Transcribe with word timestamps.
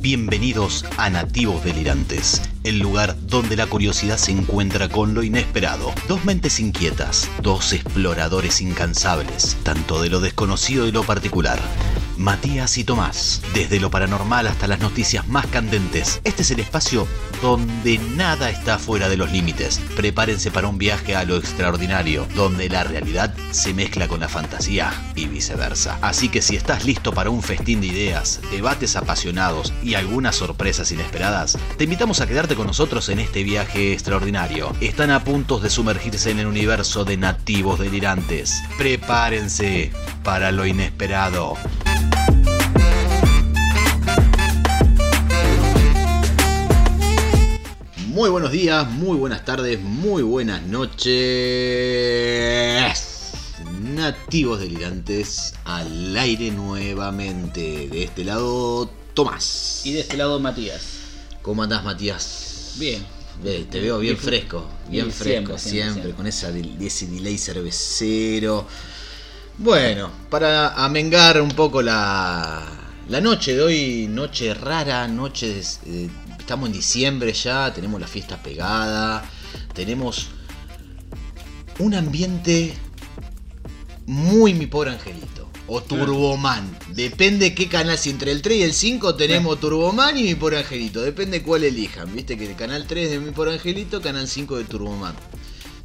Bienvenidos 0.00 0.84
a 0.96 1.10
Nativos 1.10 1.64
Delirantes, 1.64 2.42
el 2.62 2.78
lugar 2.78 3.16
donde 3.22 3.56
la 3.56 3.66
curiosidad 3.66 4.18
se 4.18 4.30
encuentra 4.30 4.88
con 4.88 5.14
lo 5.14 5.24
inesperado. 5.24 5.92
Dos 6.06 6.24
mentes 6.24 6.60
inquietas, 6.60 7.28
dos 7.42 7.72
exploradores 7.72 8.60
incansables, 8.60 9.56
tanto 9.64 10.00
de 10.00 10.10
lo 10.10 10.20
desconocido 10.20 10.86
y 10.86 10.92
lo 10.92 11.02
particular. 11.02 11.58
Matías 12.18 12.78
y 12.78 12.84
Tomás, 12.84 13.42
desde 13.54 13.80
lo 13.80 13.90
paranormal 13.90 14.46
hasta 14.46 14.66
las 14.66 14.80
noticias 14.80 15.26
más 15.28 15.46
candentes. 15.46 16.20
Este 16.24 16.42
es 16.42 16.50
el 16.50 16.60
espacio 16.60 17.06
donde 17.42 17.98
nada 17.98 18.50
está 18.50 18.78
fuera 18.78 19.08
de 19.08 19.16
los 19.16 19.30
límites. 19.30 19.80
Prepárense 19.96 20.50
para 20.50 20.68
un 20.68 20.78
viaje 20.78 21.14
a 21.14 21.24
lo 21.24 21.36
extraordinario, 21.36 22.26
donde 22.34 22.68
la 22.68 22.84
realidad 22.84 23.34
se 23.50 23.74
mezcla 23.74 24.08
con 24.08 24.20
la 24.20 24.28
fantasía 24.28 24.92
y 25.14 25.26
viceversa. 25.26 25.98
Así 26.00 26.28
que 26.28 26.42
si 26.42 26.56
estás 26.56 26.84
listo 26.84 27.12
para 27.12 27.30
un 27.30 27.42
festín 27.42 27.80
de 27.80 27.88
ideas, 27.88 28.40
debates 28.50 28.96
apasionados 28.96 29.72
y 29.82 29.94
algunas 29.94 30.36
sorpresas 30.36 30.90
inesperadas, 30.92 31.58
te 31.76 31.84
invitamos 31.84 32.20
a 32.20 32.26
quedarte 32.26 32.54
con 32.54 32.66
nosotros 32.66 33.08
en 33.08 33.20
este 33.20 33.42
viaje 33.42 33.92
extraordinario. 33.92 34.72
Están 34.80 35.10
a 35.10 35.24
punto 35.24 35.58
de 35.58 35.70
sumergirse 35.70 36.30
en 36.30 36.38
el 36.38 36.46
universo 36.46 37.04
de 37.04 37.16
nativos 37.16 37.78
delirantes. 37.78 38.62
Prepárense 38.78 39.92
para 40.22 40.52
lo 40.52 40.66
inesperado. 40.66 41.56
Muy 48.16 48.30
buenos 48.30 48.50
días, 48.50 48.88
muy 48.90 49.18
buenas 49.18 49.44
tardes, 49.44 49.78
muy 49.78 50.22
buenas 50.22 50.62
noches. 50.62 51.12
Nativos 53.82 54.58
delirantes 54.58 55.52
al 55.66 56.16
aire 56.16 56.50
nuevamente. 56.50 57.90
De 57.90 58.04
este 58.04 58.24
lado, 58.24 58.90
Tomás. 59.12 59.82
Y 59.84 59.92
de 59.92 60.00
este 60.00 60.16
lado, 60.16 60.40
Matías. 60.40 60.80
¿Cómo 61.42 61.62
andás, 61.62 61.84
Matías? 61.84 62.76
Bien. 62.78 63.04
Te 63.70 63.80
veo 63.80 63.98
bien 63.98 64.16
fresco, 64.16 64.66
bien 64.88 65.12
fresco, 65.12 65.58
siempre, 65.58 65.58
siempre, 65.58 65.92
siempre, 65.92 66.12
con 66.14 66.26
esa, 66.26 66.48
ese 66.80 67.06
delay 67.08 67.36
cervecero. 67.36 68.66
Bueno, 69.58 70.10
para 70.30 70.68
amengar 70.82 71.42
un 71.42 71.50
poco 71.50 71.82
la, 71.82 72.66
la 73.10 73.20
noche 73.20 73.54
de 73.54 73.62
hoy, 73.62 74.06
noche 74.08 74.54
rara, 74.54 75.06
noche 75.06 75.48
de- 75.48 75.60
eh, 76.04 76.08
estamos 76.46 76.68
en 76.68 76.74
diciembre 76.74 77.32
ya, 77.32 77.74
tenemos 77.74 78.00
la 78.00 78.06
fiesta 78.06 78.40
pegada, 78.40 79.28
tenemos 79.74 80.28
un 81.80 81.92
ambiente 81.92 82.72
muy 84.06 84.54
mi 84.54 84.66
pobre 84.66 84.92
angelito. 84.92 85.50
O 85.66 85.82
Turboman. 85.82 86.78
Depende 86.94 87.52
qué 87.52 87.66
canal. 87.66 87.98
Si 87.98 88.10
entre 88.10 88.30
el 88.30 88.40
3 88.42 88.58
y 88.58 88.62
el 88.62 88.72
5 88.72 89.16
tenemos 89.16 89.58
Turboman 89.58 90.16
y 90.16 90.22
mi 90.22 90.36
pobre 90.36 90.58
angelito. 90.58 91.02
Depende 91.02 91.42
cuál 91.42 91.64
elijan. 91.64 92.14
Viste 92.14 92.38
que 92.38 92.46
el 92.46 92.54
canal 92.54 92.86
3 92.86 93.10
de 93.10 93.18
mi 93.18 93.32
pobre 93.32 93.54
angelito, 93.54 94.00
canal 94.00 94.28
5 94.28 94.58
de 94.58 94.64
Turboman. 94.64 95.16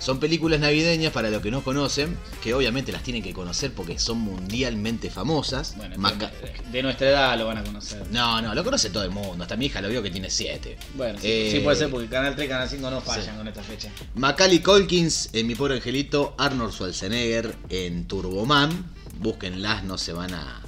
Son 0.02 0.20
películas 0.20 0.60
navideñas 0.60 1.14
para 1.14 1.30
los 1.30 1.44
que 1.44 1.52
no 1.52 1.64
conocen, 1.64 2.18
que 2.42 2.56
obviamente 2.56 2.92
las 2.92 3.04
tienen 3.04 3.22
que 3.22 3.34
conocer 3.34 3.72
porque 3.72 4.00
son 4.00 4.18
mundialmente 4.18 5.12
famosas. 5.12 5.76
Bueno, 5.78 5.96
de, 6.18 6.72
de 6.72 6.82
nuestra 6.82 7.08
edad 7.10 7.38
lo 7.38 7.46
van 7.46 7.60
a 7.60 7.64
conocer. 7.64 8.04
No, 8.10 8.42
no, 8.42 8.56
lo 8.56 8.64
conoce 8.64 8.90
todo 8.90 9.04
el 9.04 9.12
mundo. 9.12 9.44
Hasta 9.44 9.56
mi 9.56 9.68
hija 9.68 9.80
lo 9.80 9.90
vio 9.90 10.02
que 10.02 10.10
tiene 10.10 10.32
7. 10.32 10.76
Bueno, 10.96 11.20
sí, 11.20 11.28
Eh, 11.28 11.50
sí 11.52 11.60
puede 11.60 11.78
ser 11.78 11.92
porque 11.92 12.08
Canal 12.08 12.34
3 12.36 12.48
y 12.48 12.50
Canal 12.50 12.68
5 12.68 12.90
no 12.90 13.00
fallan 13.02 13.26
sí. 13.26 13.32
con 13.38 13.48
esta 13.48 13.62
fecha. 13.62 13.92
Macaulay 14.16 14.60
Colkins 14.60 15.30
en 15.34 15.46
Mi 15.46 15.54
Pobre 15.54 15.76
Angelito, 15.76 16.34
Arnold 16.40 16.74
Schwarzenegger 16.74 17.56
en 17.70 18.08
Turboman. 18.08 18.86
Búsquenlas, 19.20 19.84
no 19.84 20.00
se 20.00 20.14
van 20.14 20.34
a... 20.34 20.62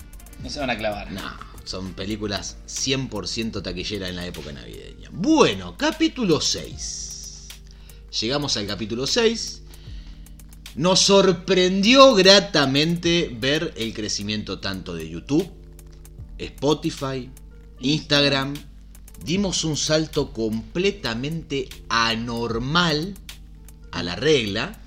No 0.43 0.49
se 0.51 0.59
van 0.59 0.69
a 0.69 0.77
clavar. 0.77 1.11
No, 1.11 1.23
son 1.63 1.93
películas 1.93 2.57
100% 2.67 3.63
taquilleras 3.63 4.09
en 4.09 4.15
la 4.15 4.27
época 4.27 4.51
navideña. 4.51 5.09
Bueno, 5.11 5.75
capítulo 5.75 6.39
6. 6.39 7.02
Llegamos 8.19 8.57
al 8.57 8.67
capítulo 8.67 9.07
6. 9.07 9.63
Nos 10.75 10.99
sorprendió 10.99 12.13
gratamente 12.13 13.35
ver 13.39 13.73
el 13.75 13.93
crecimiento 13.93 14.59
tanto 14.59 14.93
de 14.93 15.09
YouTube, 15.09 15.49
Spotify, 16.37 17.31
Instagram. 17.79 18.53
Dimos 19.25 19.63
un 19.63 19.77
salto 19.77 20.31
completamente 20.31 21.69
anormal 21.89 23.15
a 23.91 24.03
la 24.03 24.15
regla, 24.15 24.79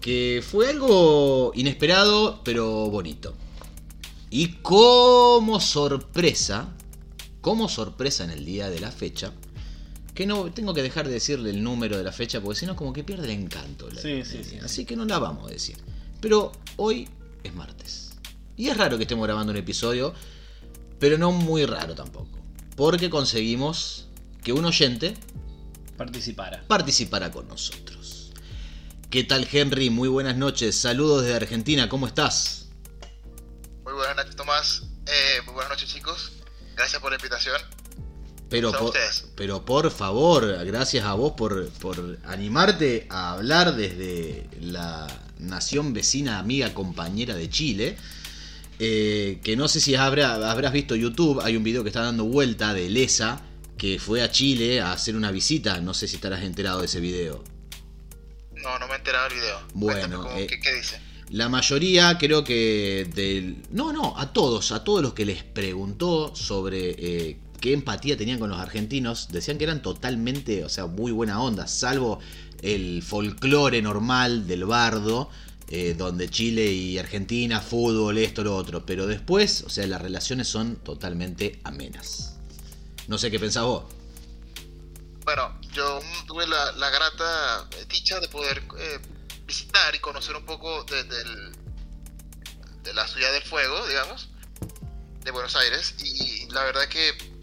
que 0.00 0.42
fue 0.46 0.70
algo 0.70 1.52
inesperado 1.54 2.40
pero 2.42 2.88
bonito. 2.88 3.34
Y 4.30 4.54
como 4.62 5.60
sorpresa, 5.60 6.74
como 7.42 7.68
sorpresa 7.68 8.24
en 8.24 8.30
el 8.30 8.46
día 8.46 8.70
de 8.70 8.80
la 8.80 8.90
fecha, 8.90 9.32
que 10.16 10.26
no 10.26 10.50
tengo 10.52 10.74
que 10.74 10.82
dejar 10.82 11.06
de 11.06 11.12
decirle 11.14 11.50
el 11.50 11.62
número 11.62 11.96
de 11.98 12.02
la 12.02 12.10
fecha 12.10 12.40
porque 12.40 12.58
si 12.58 12.66
no 12.66 12.74
como 12.74 12.92
que 12.92 13.04
pierde 13.04 13.24
el 13.26 13.30
encanto. 13.38 13.88
la- 13.90 14.00
Sí, 14.00 14.24
sí, 14.24 14.42
sí. 14.42 14.58
Así 14.64 14.84
que 14.84 14.96
no 14.96 15.04
la 15.04 15.18
vamos 15.20 15.48
a 15.48 15.52
decir. 15.52 15.76
Pero 16.20 16.50
hoy 16.76 17.08
es 17.44 17.54
martes. 17.54 18.12
Y 18.56 18.68
es 18.68 18.76
raro 18.76 18.96
que 18.96 19.02
estemos 19.04 19.24
grabando 19.26 19.52
un 19.52 19.58
episodio, 19.58 20.14
pero 20.98 21.18
no 21.18 21.30
muy 21.30 21.66
raro 21.66 21.94
tampoco. 21.94 22.38
Porque 22.74 23.10
conseguimos 23.10 24.08
que 24.42 24.52
un 24.52 24.64
oyente 24.64 25.14
Participara. 25.98 26.64
participara 26.66 27.30
con 27.30 27.46
nosotros. 27.48 28.32
¿Qué 29.10 29.22
tal 29.24 29.46
Henry? 29.50 29.90
Muy 29.90 30.08
buenas 30.08 30.36
noches. 30.36 30.76
Saludos 30.76 31.22
desde 31.22 31.36
Argentina. 31.36 31.88
¿Cómo 31.88 32.06
estás? 32.06 32.68
Muy 33.84 33.92
buenas 33.92 34.16
noches, 34.16 34.34
Tomás. 34.34 34.82
Eh, 35.06 35.42
muy 35.44 35.54
buenas 35.54 35.70
noches, 35.72 35.88
chicos. 35.92 36.32
Gracias 36.74 37.00
por 37.00 37.10
la 37.12 37.16
invitación. 37.16 37.60
Pero 38.48 38.70
por, 38.78 38.92
pero 39.34 39.64
por 39.64 39.90
favor, 39.90 40.64
gracias 40.64 41.04
a 41.04 41.14
vos 41.14 41.32
por, 41.36 41.68
por 41.70 42.18
animarte 42.24 43.06
a 43.10 43.32
hablar 43.32 43.74
desde 43.74 44.46
la 44.60 45.06
nación 45.38 45.92
vecina, 45.92 46.38
amiga, 46.38 46.72
compañera 46.72 47.34
de 47.34 47.50
Chile. 47.50 47.96
Eh, 48.78 49.40
que 49.42 49.56
no 49.56 49.68
sé 49.68 49.80
si 49.80 49.94
habrá- 49.94 50.50
habrás 50.50 50.72
visto 50.72 50.94
YouTube, 50.94 51.40
hay 51.42 51.56
un 51.56 51.64
video 51.64 51.82
que 51.82 51.88
está 51.88 52.02
dando 52.02 52.24
vuelta 52.24 52.72
de 52.74 52.88
Lesa, 52.90 53.40
que 53.78 53.98
fue 53.98 54.22
a 54.22 54.30
Chile 54.30 54.80
a 54.80 54.92
hacer 54.92 55.16
una 55.16 55.30
visita. 55.30 55.80
No 55.80 55.92
sé 55.94 56.06
si 56.06 56.16
estarás 56.16 56.42
enterado 56.42 56.80
de 56.80 56.86
ese 56.86 57.00
video. 57.00 57.42
No, 58.62 58.78
no 58.78 58.86
me 58.86 58.94
he 58.94 58.96
enterado 58.96 59.28
del 59.28 59.38
video. 59.38 59.58
Bueno, 59.74 60.22
cómo- 60.22 60.36
eh, 60.36 60.46
¿qué, 60.46 60.60
qué 60.60 60.74
dice? 60.74 61.00
La 61.30 61.48
mayoría 61.48 62.16
creo 62.18 62.44
que 62.44 63.10
del... 63.12 63.56
No, 63.72 63.92
no, 63.92 64.16
a 64.16 64.32
todos, 64.32 64.70
a 64.70 64.84
todos 64.84 65.02
los 65.02 65.12
que 65.12 65.24
les 65.24 65.42
preguntó 65.42 66.36
sobre 66.36 66.90
eh, 66.98 67.38
qué 67.60 67.72
empatía 67.72 68.16
tenían 68.16 68.38
con 68.38 68.50
los 68.50 68.58
argentinos, 68.58 69.28
decían 69.30 69.58
que 69.58 69.64
eran 69.64 69.82
totalmente, 69.82 70.64
o 70.64 70.68
sea, 70.68 70.86
muy 70.86 71.12
buena 71.12 71.40
onda, 71.40 71.66
salvo 71.66 72.20
el 72.62 73.02
folclore 73.02 73.82
normal 73.82 74.46
del 74.46 74.64
bardo, 74.64 75.30
eh, 75.68 75.94
donde 75.96 76.28
Chile 76.30 76.66
y 76.66 76.98
Argentina, 76.98 77.60
fútbol, 77.60 78.18
esto, 78.18 78.44
lo 78.44 78.56
otro, 78.56 78.86
pero 78.86 79.06
después, 79.06 79.62
o 79.62 79.68
sea, 79.68 79.86
las 79.86 80.00
relaciones 80.00 80.48
son 80.48 80.76
totalmente 80.76 81.60
amenas. 81.64 82.36
No 83.08 83.18
sé 83.18 83.30
qué 83.30 83.38
pensás 83.38 83.64
vos. 83.64 83.84
Bueno, 85.24 85.58
yo 85.72 86.00
tuve 86.26 86.46
la, 86.46 86.90
grata 86.90 87.68
dicha 87.88 88.20
de 88.20 88.28
poder 88.28 88.62
eh, 88.78 89.00
visitar 89.44 89.92
y 89.94 89.98
conocer 89.98 90.36
un 90.36 90.44
poco 90.44 90.84
de, 90.84 91.02
de 91.02 92.94
la 92.94 93.06
ciudad 93.08 93.32
del 93.32 93.42
fuego, 93.42 93.86
digamos, 93.88 94.28
de 95.24 95.30
Buenos 95.32 95.56
Aires. 95.56 95.94
Y 95.98 96.46
la 96.52 96.62
verdad 96.62 96.86
que 96.88 97.35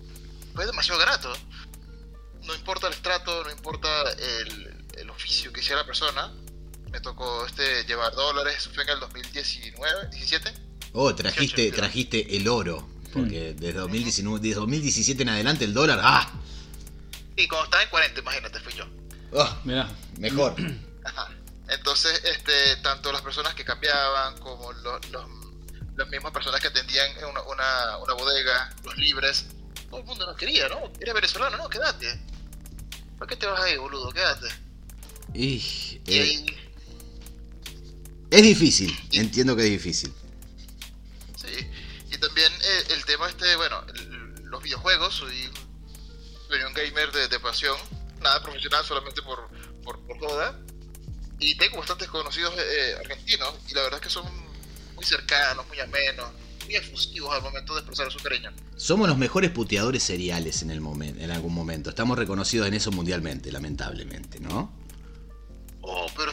fue 0.54 0.66
demasiado 0.66 1.00
grato. 1.00 1.34
No 2.44 2.54
importa 2.56 2.88
el 2.88 2.94
estrato, 2.94 3.44
no 3.44 3.52
importa 3.52 3.88
el, 4.12 4.86
el 4.98 5.10
oficio 5.10 5.52
que 5.52 5.62
hiciera 5.62 5.82
la 5.82 5.86
persona. 5.86 6.32
Me 6.92 7.00
tocó 7.00 7.46
este 7.46 7.84
llevar 7.86 8.14
dólares, 8.14 8.56
eso 8.58 8.70
fue 8.74 8.84
en 8.84 8.90
el 8.90 9.00
2019, 9.00 10.10
17. 10.12 10.54
Oh, 10.94 11.14
trajiste, 11.16 11.72
trajiste 11.72 12.38
el 12.38 12.48
oro, 12.48 12.88
porque 13.12 13.56
desde, 13.56 13.80
2019, 13.80 14.40
desde 14.40 14.60
2017 14.60 15.24
en 15.24 15.30
adelante 15.30 15.66
el 15.66 15.74
dólar, 15.74 16.00
¡ah! 16.04 16.32
Y 17.36 17.48
cuando 17.48 17.66
estaba 17.66 17.82
en 17.82 17.90
40, 17.90 18.20
imagínate, 18.20 18.60
fui 18.60 18.74
yo. 18.74 18.86
Ah, 19.36 19.60
Mirá. 19.64 19.90
mejor. 20.20 20.56
Ajá. 21.04 21.32
Entonces, 21.68 22.22
este, 22.26 22.76
tanto 22.84 23.12
las 23.12 23.22
personas 23.22 23.56
que 23.56 23.66
cambiaban 23.66 24.38
como 24.38 24.72
los, 24.72 25.10
los, 25.10 25.26
las 25.96 26.08
mismas 26.10 26.32
personas 26.32 26.62
que 26.62 26.68
atendían 26.68 27.18
en 27.18 27.26
una, 27.26 27.42
una, 27.42 27.98
una 27.98 28.14
bodega, 28.14 28.76
los 28.84 28.96
libres, 28.98 29.48
todo 29.94 30.02
el 30.02 30.08
mundo 30.08 30.26
nos 30.26 30.36
quería, 30.38 30.68
¿no? 30.70 30.92
Eres 31.00 31.14
venezolano, 31.14 31.56
no, 31.58 31.70
quédate. 31.70 32.20
¿Por 33.20 33.28
qué 33.28 33.36
te 33.36 33.46
vas 33.46 33.62
ahí, 33.62 33.78
boludo? 33.78 34.12
Quédate. 34.12 34.48
Y, 35.36 36.00
Y 36.08 36.18
eh, 36.18 36.22
ahí, 36.22 36.46
es 38.32 38.42
difícil, 38.42 38.92
entiendo 39.12 39.56
que 39.56 39.64
es 39.66 39.70
difícil. 39.70 40.12
sí. 41.38 41.68
Y 42.12 42.18
también 42.18 42.52
eh, 42.54 42.84
el 42.90 43.06
tema 43.06 43.30
este, 43.30 43.56
bueno, 43.56 43.84
el- 43.94 44.34
los 44.46 44.64
videojuegos, 44.64 45.14
soy, 45.14 45.50
soy 46.48 46.62
un 46.64 46.74
gamer 46.74 47.12
de, 47.12 47.28
de 47.28 47.40
pasión, 47.40 47.78
nada 48.22 48.42
profesional, 48.42 48.84
solamente 48.86 49.22
por, 49.22 49.48
por, 49.84 50.00
por 50.08 50.20
joda. 50.20 50.60
Y 51.40 51.56
tengo 51.58 51.78
bastantes 51.78 52.08
conocidos 52.08 52.54
eh, 52.58 52.96
argentinos 53.00 53.54
y 53.68 53.74
la 53.76 53.82
verdad 53.84 54.00
es 54.00 54.08
que 54.08 54.12
son 54.14 54.26
muy 54.96 55.06
cercanos, 55.06 55.68
muy 55.68 55.80
amenos, 55.80 56.32
muy 56.66 56.76
efusivos 56.76 57.34
al 57.34 57.42
momento 57.42 57.74
de 57.74 57.82
expresar 57.82 58.12
su 58.12 58.20
cariño. 58.20 58.52
Somos 58.76 59.08
los 59.08 59.18
mejores 59.18 59.52
puteadores 59.52 60.04
seriales 60.04 60.62
en, 60.62 60.72
el 60.72 60.82
momento, 60.82 61.22
en 61.22 61.32
algún 61.32 61.54
momento. 61.54 61.90
Estamos 61.90 62.18
reconocidos 62.18 62.68
en 62.68 62.74
eso 62.74 62.92
mundialmente, 62.92 63.52
lamentablemente, 63.52 64.40
¿no? 64.40 64.72
Oh, 65.82 66.08
pero 66.16 66.32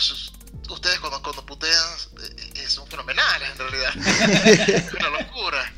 ustedes 0.71 1.01
cuando, 1.01 1.23
cuando 1.23 1.45
putean 1.45 1.75
eh, 2.55 2.69
son 2.69 2.87
fenomenales 2.87 3.51
en 3.51 3.59
realidad. 3.59 4.77
es 4.87 4.93
una 4.95 5.11
locura. 5.11 5.73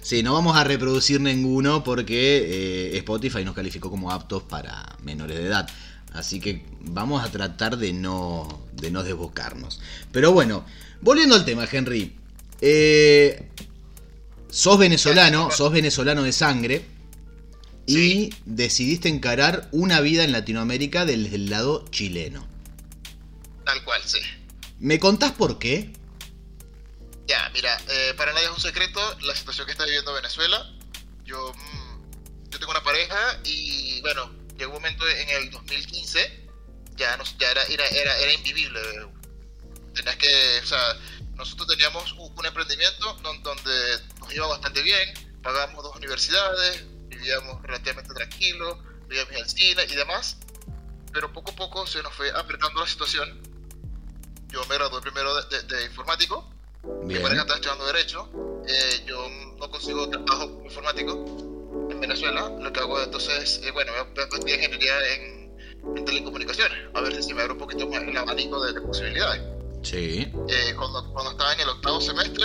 Sí, 0.00 0.22
no 0.22 0.32
vamos 0.32 0.56
a 0.56 0.64
reproducir 0.64 1.20
ninguno 1.20 1.84
porque 1.84 2.92
eh, 2.94 2.98
Spotify 2.98 3.44
nos 3.44 3.54
calificó 3.54 3.90
como 3.90 4.10
aptos 4.10 4.42
para 4.42 4.96
menores 5.02 5.36
de 5.36 5.46
edad. 5.46 5.68
Así 6.12 6.40
que 6.40 6.64
vamos 6.80 7.24
a 7.24 7.30
tratar 7.30 7.76
de 7.76 7.92
no, 7.92 8.66
de 8.72 8.90
no 8.90 9.02
desbocarnos. 9.02 9.80
Pero 10.10 10.32
bueno, 10.32 10.64
volviendo 11.00 11.34
al 11.36 11.44
tema, 11.44 11.68
Henry. 11.70 12.16
Eh, 12.60 13.48
sos 14.50 14.78
venezolano, 14.78 15.50
sos 15.50 15.72
venezolano 15.72 16.22
de 16.22 16.32
sangre. 16.32 16.84
Y 17.86 17.96
Sí. 17.96 18.34
decidiste 18.44 19.08
encarar 19.08 19.68
una 19.72 20.00
vida 20.00 20.22
en 20.24 20.32
Latinoamérica 20.32 21.04
desde 21.04 21.34
el 21.34 21.50
lado 21.50 21.84
chileno. 21.90 22.46
Tal 23.64 23.82
cual, 23.84 24.00
sí. 24.04 24.18
¿Me 24.78 24.98
contás 25.00 25.32
por 25.32 25.58
qué? 25.58 25.90
Ya, 27.26 27.50
mira, 27.52 27.76
eh, 27.88 28.14
para 28.16 28.32
nadie 28.32 28.46
es 28.46 28.52
un 28.52 28.60
secreto 28.60 29.00
la 29.22 29.34
situación 29.34 29.66
que 29.66 29.72
está 29.72 29.84
viviendo 29.84 30.12
Venezuela. 30.12 30.70
Yo, 31.24 31.52
mm, 31.52 32.50
yo 32.50 32.58
tengo 32.58 32.70
una 32.72 32.82
pareja 32.82 33.40
y 33.44 34.00
bueno, 34.02 34.30
llegó 34.56 34.72
un 34.72 34.82
momento 34.82 35.08
en 35.08 35.28
el 35.30 35.50
2015, 35.50 36.48
ya, 36.96 37.16
nos, 37.16 37.36
ya 37.38 37.50
era, 37.50 37.62
era, 37.64 37.86
era, 37.88 38.18
era 38.18 38.32
invivible. 38.34 38.80
Tenías 39.94 40.16
que, 40.16 40.60
o 40.62 40.66
sea, 40.66 40.96
nosotros 41.40 41.66
teníamos 41.68 42.12
un, 42.12 42.46
emprendimiento 42.46 43.14
don- 43.22 43.42
donde 43.42 43.72
nos 44.20 44.32
iba 44.34 44.46
bastante 44.46 44.82
bien, 44.82 45.08
pagábamos 45.42 45.82
dos 45.82 45.96
universidades, 45.96 46.84
vivíamos 47.08 47.62
relativamente 47.62 48.14
tranquilos, 48.14 48.78
vivíamos 49.08 49.34
al 49.36 49.48
cine 49.48 49.82
y 49.88 49.94
demás, 49.96 50.36
pero 51.12 51.32
poco 51.32 51.50
a 51.50 51.56
poco 51.56 51.86
se 51.86 52.02
nos 52.02 52.14
fue 52.14 52.30
apretando 52.30 52.80
la 52.80 52.86
situación. 52.86 53.40
Yo 54.48 54.64
me 54.66 54.74
gradué 54.76 55.00
primero 55.00 55.34
de- 55.34 55.48
de- 55.62 55.62
de 55.76 55.84
informático 55.86 56.48
mi 57.04 57.18
pareja 57.18 57.42
está 57.42 57.54
estudiando 57.56 57.84
Derecho. 57.86 58.28
eh, 58.66 59.04
yo 59.06 59.28
no 59.58 59.70
consigo 59.70 60.08
trabajo 60.08 60.62
informático 60.64 61.12
en 61.90 62.00
Venezuela. 62.00 62.48
Lo 62.58 62.72
que 62.72 62.80
hago 62.80 63.02
entonces, 63.02 63.60
eh, 63.64 63.70
bueno, 63.70 63.92
voy 63.92 64.00
a 64.00 64.04
voy 64.04 64.18
a 64.18 64.24
estudiar 64.24 64.58
ingeniería 64.60 65.14
en, 65.14 65.58
en 65.96 66.04
telecomunicaciones. 66.06 66.78
A 66.94 67.00
ver 67.02 67.22
si 67.22 67.34
me 67.34 67.42
abre 67.42 67.52
un 67.54 67.58
poquito 67.58 67.86
más 67.88 68.02
el 68.02 68.16
abanico 68.16 68.64
de, 68.64 68.72
de 68.72 68.80
posibilidades. 68.80 69.42
Sí. 69.82 70.30
Eh, 70.48 70.74
cuando, 70.76 71.10
cuando 71.12 71.30
estaba 71.32 71.52
en 71.54 71.60
el 71.60 71.68
octavo 71.68 72.00
semestre, 72.00 72.44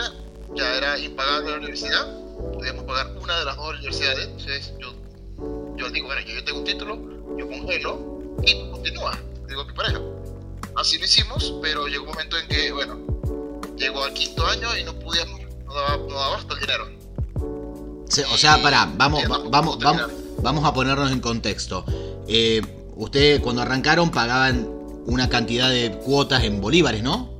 ya 0.55 0.75
era 0.77 0.97
impagable 0.97 1.51
la 1.51 1.57
universidad. 1.57 2.07
Podíamos 2.53 2.83
pagar 2.85 3.15
una 3.21 3.39
de 3.39 3.45
las 3.45 3.55
dos 3.57 3.69
universidades. 3.73 4.25
Entonces 4.27 4.73
yo, 4.79 4.93
yo 5.75 5.89
digo, 5.89 6.07
bueno, 6.07 6.21
yo, 6.21 6.33
yo 6.35 6.43
tengo 6.45 6.59
un 6.59 6.65
título, 6.65 6.95
yo 7.37 7.47
congelo 7.47 8.19
y 8.43 8.53
tú 8.59 8.71
continúa. 8.71 9.19
Digo 9.47 9.61
a 9.61 9.65
mi 9.65 9.73
pareja. 9.73 9.99
Así 10.77 10.97
lo 10.97 11.05
hicimos, 11.05 11.53
pero 11.61 11.87
llegó 11.87 12.03
un 12.03 12.09
momento 12.11 12.37
en 12.37 12.47
que, 12.47 12.71
bueno, 12.71 12.99
llegó 13.77 14.03
al 14.03 14.13
quinto 14.13 14.45
año 14.45 14.75
y 14.77 14.83
no 14.83 14.93
pudimos, 14.99 15.39
no 15.65 15.73
daba, 15.73 15.97
no 15.97 16.15
daba 16.15 16.37
hasta 16.37 16.53
el 16.53 16.59
dinero. 16.59 16.89
Se- 18.09 18.25
O 18.25 18.37
sea, 18.37 18.61
pará, 18.61 18.89
vamos, 18.95 19.21
Sí, 19.21 19.27
va- 19.27 19.39
vamos, 19.49 19.79
vamos, 19.79 20.11
vamos 20.41 20.65
a 20.65 20.73
ponernos 20.73 21.11
en 21.11 21.19
contexto. 21.19 21.85
Eh, 22.27 22.61
Ustedes 22.97 23.41
cuando 23.41 23.61
arrancaron 23.61 24.09
pagaban 24.09 24.69
una 25.05 25.29
cantidad 25.29 25.69
de 25.69 25.91
cuotas 25.91 26.43
en 26.43 26.61
bolívares, 26.61 27.03
¿no? 27.03 27.33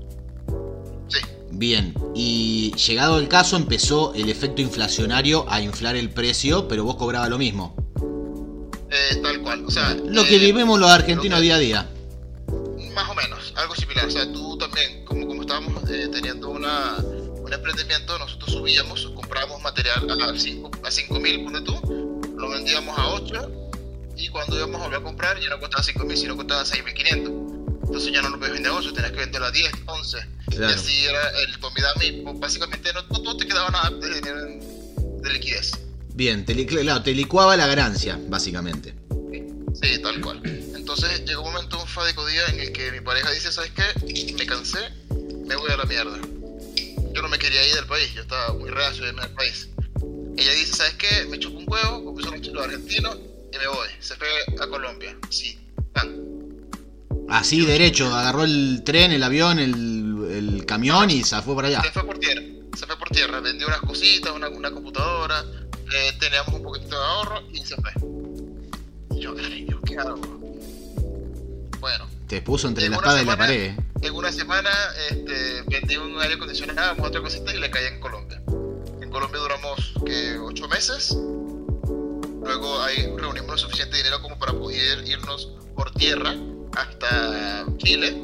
Sí, 1.07 1.19
Bien, 1.51 1.94
y 2.13 2.73
llegado 2.75 3.19
el 3.19 3.27
caso 3.27 3.56
empezó 3.56 4.13
el 4.13 4.29
efecto 4.29 4.62
inflacionario 4.62 5.45
a 5.50 5.62
inflar 5.62 5.95
el 5.95 6.09
precio, 6.09 6.67
pero 6.67 6.83
vos 6.83 6.95
cobrabas 6.95 7.29
lo 7.29 7.38
mismo. 7.38 7.75
eh, 8.91 9.15
tal 9.21 9.41
cual. 9.41 9.65
O 9.65 9.71
sea, 9.71 9.94
Lo 9.95 10.23
que 10.25 10.35
eh, 10.38 10.39
vivimos 10.39 10.79
los 10.79 10.89
argentinos 10.89 11.39
que- 11.39 11.44
día 11.44 11.56
a 11.56 11.59
día. 11.59 11.89
Más 12.94 13.09
o 13.09 13.15
menos, 13.15 13.53
algo 13.57 13.75
similar. 13.75 14.06
O 14.06 14.11
sea, 14.11 14.31
tú 14.31 14.57
también, 14.57 15.03
como, 15.06 15.27
como 15.27 15.41
estábamos 15.41 15.89
eh, 15.89 16.07
teniendo 16.11 16.50
una, 16.50 16.95
un 17.00 17.51
emprendimiento, 17.51 18.18
nosotros 18.19 18.51
subíamos, 18.53 19.07
comprábamos 19.15 19.61
material 19.61 20.07
a 20.09 20.38
5 20.38 20.71
a 20.83 20.91
cinco 20.91 21.19
mil, 21.19 21.45
tú, 21.65 22.21
lo 22.38 22.50
vendíamos 22.50 22.97
a 22.97 23.09
8 23.09 23.51
y 24.15 24.29
cuando 24.29 24.56
íbamos 24.56 24.79
a 24.79 24.83
volver 24.85 25.00
a 25.00 25.03
comprar 25.03 25.39
ya 25.41 25.50
no 25.50 25.59
costaba 25.59 25.83
5 25.83 26.06
mil, 26.06 26.15
sino 26.18 26.38
costaba 26.38 26.63
6.500. 26.63 27.55
Entonces 27.85 28.11
ya 28.13 28.21
no 28.21 28.29
lo 28.29 28.37
vender 28.39 28.67
a 28.71 28.75
8, 28.75 28.93
tenías 28.93 29.11
que 29.11 29.19
venderlo 29.19 29.47
a 29.47 29.51
10, 29.51 29.71
11. 29.85 30.17
Claro. 30.49 30.71
Y 30.71 30.75
así 30.75 31.05
era 31.05 31.29
el 31.41 31.57
tomidami. 31.59 32.11
pues, 32.23 32.39
Básicamente 32.39 32.91
no, 32.93 33.01
no, 33.03 33.19
no 33.19 33.37
te 33.37 33.45
quedaba 33.47 33.69
nada 33.69 33.89
de, 33.91 34.21
de- 34.21 35.21
de 35.21 35.29
liquidez. 35.33 35.71
Bien, 36.13 36.45
te, 36.45 36.53
li- 36.55 36.65
claro, 36.65 37.01
te 37.03 37.13
licuaba 37.13 37.55
la 37.57 37.67
ganancia, 37.67 38.19
básicamente. 38.27 38.93
Sí, 39.81 39.99
tal 40.01 40.21
cual. 40.21 40.41
Entonces 40.75 41.25
llegó 41.25 41.41
un 41.43 41.51
momento, 41.53 41.81
un 41.81 41.87
fádico 41.87 42.25
día 42.25 42.45
en 42.47 42.59
el 42.59 42.71
que 42.71 42.91
mi 42.91 43.01
pareja 43.01 43.31
dice, 43.31 43.51
¿sabes 43.51 43.71
qué? 43.71 44.33
Me 44.33 44.45
cansé, 44.45 44.79
me 45.45 45.55
voy 45.55 45.71
a 45.71 45.77
la 45.77 45.83
mierda. 45.85 46.17
Yo 47.13 47.21
no 47.21 47.27
me 47.29 47.37
quería 47.37 47.65
ir 47.67 47.75
del 47.75 47.85
país, 47.85 48.13
yo 48.13 48.21
estaba 48.21 48.53
muy 48.53 48.69
reacio 48.69 49.03
de 49.03 49.09
irme 49.09 49.21
del 49.23 49.31
país. 49.33 49.69
Ella 50.37 50.51
dice, 50.53 50.73
¿sabes 50.75 50.93
qué? 50.95 51.25
Me 51.29 51.39
chupo 51.39 51.59
un 51.59 51.65
huevo, 51.67 52.03
como 52.05 52.21
son 52.21 52.41
los 52.53 52.63
argentinos, 52.63 53.17
y 53.53 53.57
me 53.57 53.67
voy. 53.67 53.87
Se 53.99 54.15
fue 54.15 54.27
a 54.61 54.67
Colombia. 54.67 55.15
Sí. 55.29 55.57
Tan. 55.93 56.34
Así 57.30 57.66
derecho, 57.66 58.13
agarró 58.13 58.44
el 58.44 58.83
tren, 58.86 59.12
el 59.12 59.24
avión, 59.24 59.60
el, 59.60 60.27
el 60.31 60.66
camión 60.66 61.10
y 61.10 61.24
se 61.24 61.42
fue 61.42 61.56
para 61.56 61.68
allá. 61.69 61.81
Se 61.81 61.92
fue 61.92 62.06
por 62.06 62.18
tierra. 62.19 62.42
Se 62.77 62.86
fue 62.86 62.98
por 62.98 63.10
tierra. 63.10 63.39
Vendió 63.39 63.68
unas 63.68 63.81
cositas, 63.81 64.31
una, 64.31 64.50
una 64.50 64.72
computadora, 64.72 65.44
eh, 65.94 66.13
teníamos 66.19 66.54
un 66.54 66.63
poquitito 66.63 67.00
de 67.00 67.06
ahorro 67.06 67.42
y 67.51 67.66
se 67.66 67.75
fue. 67.75 67.92
Y 69.12 69.22
yo, 69.22 69.36
ay, 69.38 69.66
Dios, 69.66 69.80
¿qué 69.86 69.98
hago? 69.98 70.16
Bueno, 71.80 72.07
Te 72.27 72.42
puso 72.42 72.68
entre 72.68 72.86
En 72.86 72.92
la 72.92 72.98
espada 72.98 73.22
y 73.22 73.25
la 73.25 73.38
pared. 73.38 73.75
En 74.01 74.13
una 74.13 74.31
semana 74.31 74.69
este, 75.10 75.63
vendí 75.68 75.98
un 75.98 76.19
aire 76.19 76.36
acondicionado, 76.36 77.01
otra 77.04 77.21
cosita 77.21 77.54
y 77.54 77.60
le 77.60 77.69
caí 77.69 77.86
en 77.86 78.00
Colombia. 78.00 78.42
En 79.01 79.10
Colombia 79.10 79.39
duramos 79.39 79.94
que 80.06 80.38
ocho 80.39 80.68
meses. 80.68 81.16
Luego 82.44 82.81
ahí 82.83 83.07
reunimos 83.18 83.51
lo 83.51 83.57
suficiente 83.57 83.98
dinero 83.98 84.21
como 84.21 84.38
para 84.38 84.54
poder 84.54 85.07
irnos 85.07 85.51
por 85.75 85.92
tierra 85.92 86.36
hasta 86.75 87.66
Chile. 87.77 88.22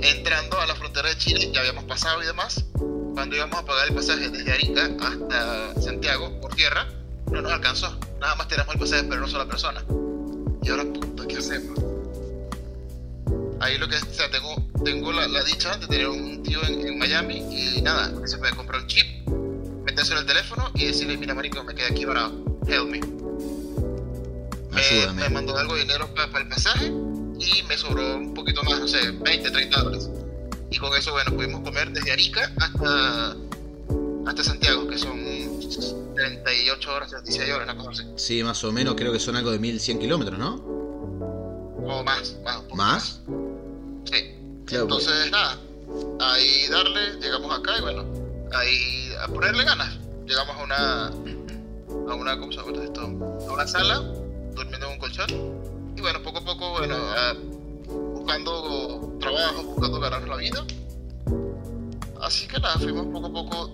Entrando 0.00 0.60
a 0.60 0.66
la 0.66 0.74
frontera 0.74 1.08
de 1.08 1.16
Chile, 1.16 1.50
ya 1.52 1.60
habíamos 1.60 1.84
pasado 1.84 2.22
y 2.22 2.26
demás. 2.26 2.64
Cuando 3.14 3.36
íbamos 3.36 3.58
a 3.58 3.64
pagar 3.64 3.88
el 3.88 3.94
pasaje 3.94 4.28
desde 4.28 4.52
Arica 4.52 4.90
hasta 5.00 5.80
Santiago 5.80 6.40
por 6.40 6.54
tierra, 6.54 6.86
no 7.30 7.40
nos 7.40 7.52
alcanzó. 7.52 7.98
Nada 8.20 8.34
más 8.34 8.48
tenemos 8.48 8.74
el 8.74 8.80
pasaje, 8.80 9.04
pero 9.04 9.20
no 9.20 9.28
sola 9.28 9.46
persona. 9.46 9.84
Y 10.62 10.68
ahora, 10.70 10.84
puta, 10.84 11.26
¿qué 11.26 11.36
hacemos? 11.36 11.78
ahí 13.60 13.78
lo 13.78 13.88
que 13.88 13.96
o 13.96 14.12
sea, 14.12 14.30
tengo, 14.30 14.54
tengo 14.84 15.10
la, 15.12 15.26
la 15.26 15.42
dicha 15.42 15.74
de 15.76 15.86
tener 15.86 16.08
un 16.08 16.42
tío 16.42 16.62
en, 16.64 16.86
en 16.86 16.98
Miami 16.98 17.38
y 17.50 17.80
nada, 17.80 18.12
se 18.26 18.36
puede 18.36 18.54
comprar 18.54 18.82
un 18.82 18.86
chip, 18.88 19.26
meterse 19.84 20.12
en 20.12 20.18
el 20.18 20.26
teléfono 20.26 20.70
y 20.74 20.86
decirle, 20.86 21.16
mira 21.16 21.34
marico, 21.34 21.64
me 21.64 21.74
quedé 21.74 21.86
aquí 21.86 22.04
parado, 22.04 22.32
help 22.68 22.88
me. 22.90 23.00
Me, 24.70 24.80
Ayúdame. 24.80 25.22
me 25.22 25.28
mandó 25.30 25.56
algo 25.56 25.74
de 25.76 25.82
dinero 25.82 26.12
para 26.14 26.40
el 26.40 26.48
pasaje 26.48 26.92
y 27.38 27.62
me 27.64 27.76
sobró 27.76 28.16
un 28.16 28.34
poquito 28.34 28.62
más, 28.62 28.80
no 28.80 28.88
sé, 28.88 29.10
20, 29.10 29.50
30 29.50 29.82
dólares. 29.82 30.10
Y 30.70 30.78
con 30.78 30.94
eso, 30.96 31.12
bueno, 31.12 31.32
pudimos 31.32 31.60
comer 31.62 31.90
desde 31.90 32.12
Arica 32.12 32.52
hasta, 32.58 33.36
hasta 34.26 34.44
Santiago, 34.44 34.86
que 34.88 34.98
son 34.98 35.22
38 36.14 36.94
horas, 36.94 37.10
36 37.10 37.50
horas, 37.52 37.64
una 37.64 37.76
cosa 37.76 37.90
así. 37.90 38.04
Sí, 38.16 38.42
más 38.42 38.62
o 38.64 38.72
menos, 38.72 38.94
creo 38.94 39.12
que 39.12 39.18
son 39.18 39.36
algo 39.36 39.50
de 39.50 39.58
1100 39.58 39.98
kilómetros, 39.98 40.38
¿no? 40.38 40.56
O 41.86 42.02
más, 42.02 42.36
más, 42.44 42.56
un 42.56 42.64
poco 42.64 42.76
¿Más? 42.76 43.20
Sí. 44.04 44.34
Claro. 44.64 44.84
Entonces, 44.84 45.30
nada, 45.30 45.58
ahí 46.20 46.68
darle, 46.68 47.20
llegamos 47.20 47.58
acá 47.58 47.78
y 47.78 47.82
bueno, 47.82 48.04
ahí 48.52 49.12
a 49.20 49.28
ponerle 49.28 49.64
ganas. 49.64 49.98
Llegamos 50.26 50.56
a 50.56 50.62
una, 50.62 51.06
a 51.08 52.14
una, 52.14 52.38
¿cómo 52.38 52.50
se 52.52 52.58
llama 52.58 52.82
esto? 52.82 53.00
A 53.02 53.52
una 53.52 53.66
sala, 53.66 54.00
durmiendo 54.54 54.86
en 54.86 54.92
un 54.92 54.98
colchón. 54.98 55.73
Bueno, 56.04 56.22
poco 56.22 56.38
a 56.40 56.44
poco, 56.44 56.70
bueno, 56.72 56.96
ah, 56.98 57.32
buscando 58.12 59.16
trabajo, 59.20 59.62
buscando 59.62 60.00
ganarnos 60.00 60.28
la 60.28 60.36
vida. 60.36 60.62
Así 62.20 62.46
que 62.46 62.60
nada, 62.60 62.78
fuimos 62.78 63.06
poco 63.06 63.26
a 63.26 63.32
poco 63.32 63.70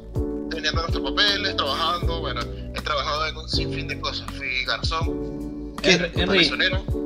teniendo 0.48 0.80
nuestros 0.80 1.10
papeles, 1.10 1.56
trabajando. 1.56 2.20
Bueno, 2.20 2.40
he 2.72 2.80
trabajado 2.82 3.26
en 3.26 3.36
un 3.36 3.48
sinfín 3.48 3.88
de 3.88 3.98
cosas. 3.98 4.30
Fui 4.36 4.64
garzón, 4.64 5.74
¿Qué? 5.82 6.08
Henry, 6.14 6.48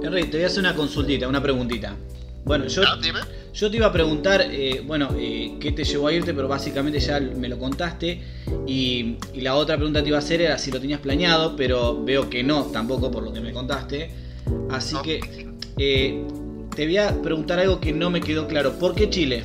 Henry, 0.02 0.24
te 0.24 0.36
voy 0.36 0.44
a 0.44 0.46
hacer 0.46 0.58
una 0.60 0.74
consultita, 0.74 1.26
una 1.26 1.42
preguntita. 1.42 1.96
Bueno, 2.44 2.66
yo, 2.66 2.82
Ah, 2.86 2.98
dime. 3.00 3.20
yo 3.54 3.70
te 3.70 3.78
iba 3.78 3.86
a 3.86 3.92
preguntar, 3.92 4.42
eh, 4.42 4.82
bueno, 4.86 5.08
eh, 5.16 5.56
qué 5.58 5.72
te 5.72 5.84
llevó 5.84 6.08
a 6.08 6.12
irte, 6.12 6.34
pero 6.34 6.48
básicamente 6.48 7.00
ya 7.00 7.18
me 7.18 7.48
lo 7.48 7.58
contaste. 7.58 8.22
Y, 8.66 9.16
y 9.32 9.40
la 9.40 9.54
otra 9.54 9.76
pregunta 9.76 10.00
que 10.00 10.02
te 10.02 10.08
iba 10.10 10.18
a 10.18 10.20
hacer 10.20 10.42
era 10.42 10.58
si 10.58 10.70
lo 10.70 10.78
tenías 10.82 11.00
planeado, 11.00 11.56
pero 11.56 12.04
veo 12.04 12.28
que 12.28 12.42
no, 12.42 12.64
tampoco 12.64 13.10
por 13.10 13.22
lo 13.22 13.32
que 13.32 13.40
me 13.40 13.54
contaste. 13.54 14.22
Así 14.70 14.96
que, 15.02 15.48
eh, 15.78 16.24
te 16.74 16.84
voy 16.84 16.96
a 16.98 17.22
preguntar 17.22 17.58
algo 17.58 17.80
que 17.80 17.92
no 17.92 18.10
me 18.10 18.20
quedó 18.20 18.46
claro. 18.46 18.78
¿Por 18.78 18.94
qué 18.94 19.10
Chile? 19.10 19.44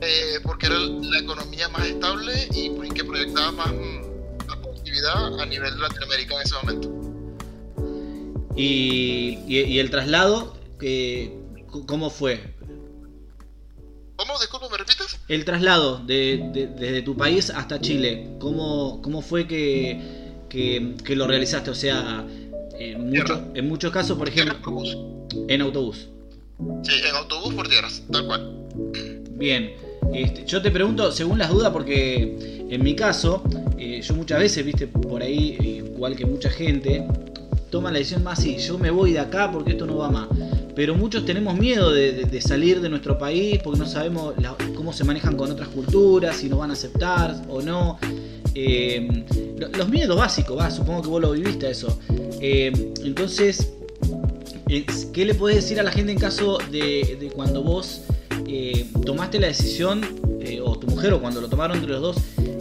Eh, 0.00 0.40
porque 0.42 0.66
era 0.66 0.78
la 0.78 1.18
economía 1.20 1.68
más 1.68 1.86
estable 1.86 2.48
y 2.54 2.70
que 2.90 3.04
proyectaba 3.04 3.52
más 3.52 3.72
mm, 3.72 4.48
la 4.48 4.60
productividad 4.60 5.40
a 5.40 5.46
nivel 5.46 5.74
de 5.74 5.80
Latinoamérica 5.80 6.34
en 6.34 6.42
ese 6.42 6.54
momento. 6.56 7.02
¿Y, 8.56 9.38
y, 9.46 9.78
el 9.78 9.90
traslado? 9.90 10.56
¿Cómo 11.86 12.10
fue? 12.10 12.54
¿Cómo? 14.16 14.38
Disculpa, 14.38 14.68
¿me 14.68 14.78
repites? 14.78 15.18
El 15.28 15.44
traslado 15.44 15.98
de, 15.98 16.70
desde 16.76 17.02
tu 17.02 17.16
país 17.16 17.50
hasta 17.50 17.80
Chile. 17.80 18.36
¿Cómo, 18.38 19.00
cómo 19.02 19.22
fue 19.22 19.46
que, 19.46 20.00
que, 20.48 21.16
lo 21.16 21.26
realizaste? 21.26 21.70
O 21.70 21.74
sea, 21.74 22.26
en, 22.90 23.56
en 23.56 23.68
muchos 23.68 23.92
casos, 23.92 24.18
por 24.18 24.28
ejemplo... 24.28 24.56
En 25.48 25.60
autobús. 25.60 26.08
Sí, 26.82 26.92
en 27.08 27.14
autobús 27.16 27.54
por 27.54 27.68
tierra, 27.68 27.88
tal 28.10 28.26
cual. 28.26 28.66
Bien. 29.32 29.72
Este, 30.12 30.44
yo 30.44 30.60
te 30.60 30.70
pregunto, 30.70 31.10
según 31.12 31.38
las 31.38 31.50
dudas, 31.50 31.70
porque 31.72 32.66
en 32.68 32.82
mi 32.82 32.94
caso, 32.94 33.42
eh, 33.78 34.00
yo 34.02 34.14
muchas 34.14 34.38
veces, 34.40 34.64
viste, 34.64 34.86
por 34.86 35.22
ahí, 35.22 35.82
igual 35.94 36.16
que 36.16 36.26
mucha 36.26 36.50
gente, 36.50 37.06
toma 37.70 37.90
la 37.90 37.98
decisión 37.98 38.22
más, 38.22 38.40
sí, 38.40 38.58
yo 38.58 38.76
me 38.78 38.90
voy 38.90 39.12
de 39.12 39.20
acá 39.20 39.50
porque 39.50 39.72
esto 39.72 39.86
no 39.86 39.96
va 39.96 40.10
más. 40.10 40.28
Pero 40.74 40.94
muchos 40.94 41.24
tenemos 41.24 41.56
miedo 41.56 41.92
de, 41.92 42.40
salir 42.40 42.80
de 42.80 42.88
nuestro 42.88 43.18
país 43.18 43.60
porque 43.62 43.78
no 43.78 43.86
sabemos 43.86 44.34
cómo 44.74 44.92
se 44.92 45.04
manejan 45.04 45.36
con 45.36 45.50
otras 45.50 45.68
culturas, 45.68 46.36
si 46.36 46.48
nos 46.48 46.58
van 46.58 46.70
a 46.70 46.72
aceptar 46.72 47.42
o 47.48 47.60
no. 47.60 47.98
Eh, 48.54 49.24
los 49.68 49.88
miedos 49.88 50.16
básicos, 50.16 50.74
supongo 50.74 51.02
que 51.02 51.08
vos 51.08 51.20
lo 51.20 51.32
viviste 51.32 51.70
eso. 51.70 51.98
Eh, 52.40 52.72
entonces, 53.04 53.72
¿qué 55.12 55.24
le 55.24 55.34
podés 55.34 55.56
decir 55.56 55.80
a 55.80 55.82
la 55.82 55.92
gente 55.92 56.12
en 56.12 56.18
caso 56.18 56.58
de, 56.70 57.30
cuando 57.34 57.62
vos 57.62 58.02
eh, 58.46 58.86
tomaste 59.04 59.38
la 59.38 59.48
decisión, 59.48 60.02
o 60.64 60.78
tu 60.78 60.86
mujer, 60.86 61.12
o 61.12 61.20
cuando 61.20 61.40
lo 61.40 61.48
tomaron 61.48 61.76
entre 61.76 61.92
los 61.92 62.00
dos, 62.00 62.16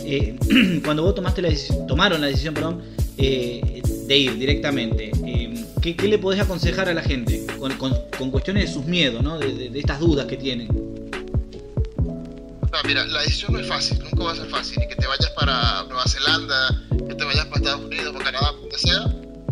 cuando 0.83 1.03
vos 1.03 1.15
tomaste 1.15 1.41
la 1.41 1.49
tomaron 1.87 2.21
la 2.21 2.27
decisión, 2.27 2.53
perdón, 2.53 2.81
de 3.17 4.17
ir 4.17 4.37
directamente, 4.37 5.11
¿qué, 5.81 5.95
le 6.07 6.17
podés 6.17 6.39
aconsejar 6.39 6.89
a 6.89 6.93
la 6.93 7.01
gente 7.01 7.45
con, 7.57 8.31
cuestiones 8.31 8.67
de 8.67 8.73
sus 8.73 8.85
miedos, 8.85 9.23
¿no? 9.23 9.39
de, 9.39 9.71
estas 9.79 9.99
dudas 9.99 10.25
que 10.25 10.37
tienen? 10.37 10.69
mira, 12.85 13.05
la 13.05 13.21
decisión 13.21 13.53
no 13.53 13.59
es 13.59 13.67
fácil, 13.67 13.99
nunca 13.99 14.23
va 14.23 14.31
a 14.31 14.35
ser 14.35 14.47
fácil. 14.47 14.83
Y 14.83 14.87
que 14.87 14.95
te 14.95 15.07
vayas 15.07 15.29
para 15.31 15.83
Nueva 15.83 16.03
Zelanda, 16.07 16.81
te 17.21 17.27
vayas 17.27 17.45
para 17.45 17.57
Estados 17.57 17.85
Unidos, 17.85 18.13
para 18.13 18.25
Canadá, 18.31 18.51
donde 18.59 18.77
sea, 18.79 19.05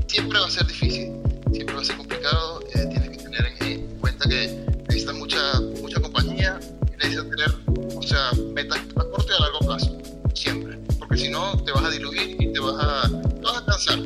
siempre 0.08 0.40
va 0.40 0.48
a 0.48 0.50
ser 0.50 0.66
difícil, 0.66 1.12
siempre 1.54 1.76
va 1.76 1.82
a 1.82 1.86
ser 1.86 1.98
complicado. 1.98 2.62
Eh, 2.74 2.88
tienes 2.90 3.10
que 3.10 3.18
tener 3.18 3.46
en 3.62 4.00
cuenta 4.00 4.28
que 4.28 4.66
necesitas 4.88 5.14
mucha, 5.14 5.60
mucha 5.80 6.02
compañía 6.02 6.60
y 6.88 6.98
necesitas 6.98 7.30
tener, 7.30 7.56
o 7.96 8.02
sea, 8.02 8.32
metas 8.56 8.80
a 8.80 9.04
corto 9.04 9.28
y 9.30 9.36
a 9.36 9.40
largo 9.40 9.60
plazo, 9.60 10.02
siempre. 10.34 10.80
Porque 10.98 11.18
si 11.18 11.30
no, 11.30 11.64
te 11.64 11.72
vas 11.72 11.84
a 11.84 11.92
diluir 11.92 12.38
y 12.40 12.52
te 12.52 12.60
vas 12.60 12.74
a, 12.80 13.08
te 13.08 13.42
vas 13.42 13.58
a 13.58 13.66
cansar. 13.66 14.00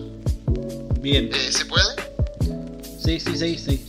Bien. 1.00 1.30
Eh, 1.34 1.52
¿Se 1.54 1.64
puede? 1.64 1.88
Sí, 3.02 3.18
sí, 3.18 3.38
sí, 3.38 3.58
sí. 3.58 3.86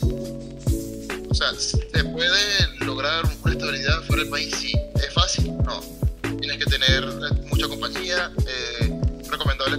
O 1.29 1.33
sea, 1.33 1.53
¿se 1.53 2.01
puede 2.05 2.85
lograr 2.85 3.25
una 3.43 3.51
estabilidad 3.51 4.01
fuera 4.03 4.21
del 4.21 4.31
país? 4.31 4.55
Sí. 4.55 4.71
¿Es 4.95 5.13
fácil? 5.13 5.51
No. 5.65 5.81
Tienes 6.39 6.63
que 6.63 6.65
tener 6.65 7.05
mucha 7.49 7.67
compañía. 7.67 8.31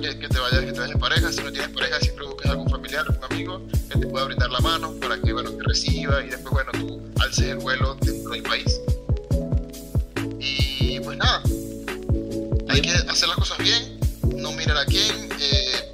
Que, 0.00 0.18
que, 0.18 0.28
te 0.28 0.38
vayas, 0.38 0.60
que 0.60 0.72
te 0.72 0.80
vayas 0.80 0.94
en 0.94 1.00
pareja. 1.00 1.32
Si 1.32 1.42
no 1.42 1.50
tienes 1.50 1.70
pareja, 1.70 1.98
siempre 2.00 2.26
busques 2.26 2.50
algún 2.50 2.68
familiar, 2.68 3.06
algún 3.08 3.24
amigo 3.24 3.66
que 3.90 3.98
te 3.98 4.06
pueda 4.06 4.26
brindar 4.26 4.50
la 4.50 4.60
mano 4.60 4.92
para 5.00 5.18
que, 5.18 5.32
bueno, 5.32 5.50
te 5.52 5.62
reciba 5.64 6.22
y 6.22 6.28
después, 6.28 6.52
bueno, 6.52 6.70
tú 6.72 7.00
alces 7.22 7.46
el 7.46 7.56
vuelo 7.56 7.96
dentro 8.02 8.32
del 8.32 8.42
país. 8.42 8.80
Y 10.38 11.00
pues 11.00 11.16
nada, 11.16 11.42
hay 12.68 12.82
que 12.82 12.90
hacer 12.90 13.28
las 13.28 13.38
cosas 13.38 13.56
bien, 13.56 13.98
no 14.36 14.52
mirar 14.52 14.76
a 14.76 14.84
quién, 14.84 15.30
eh, 15.40 15.92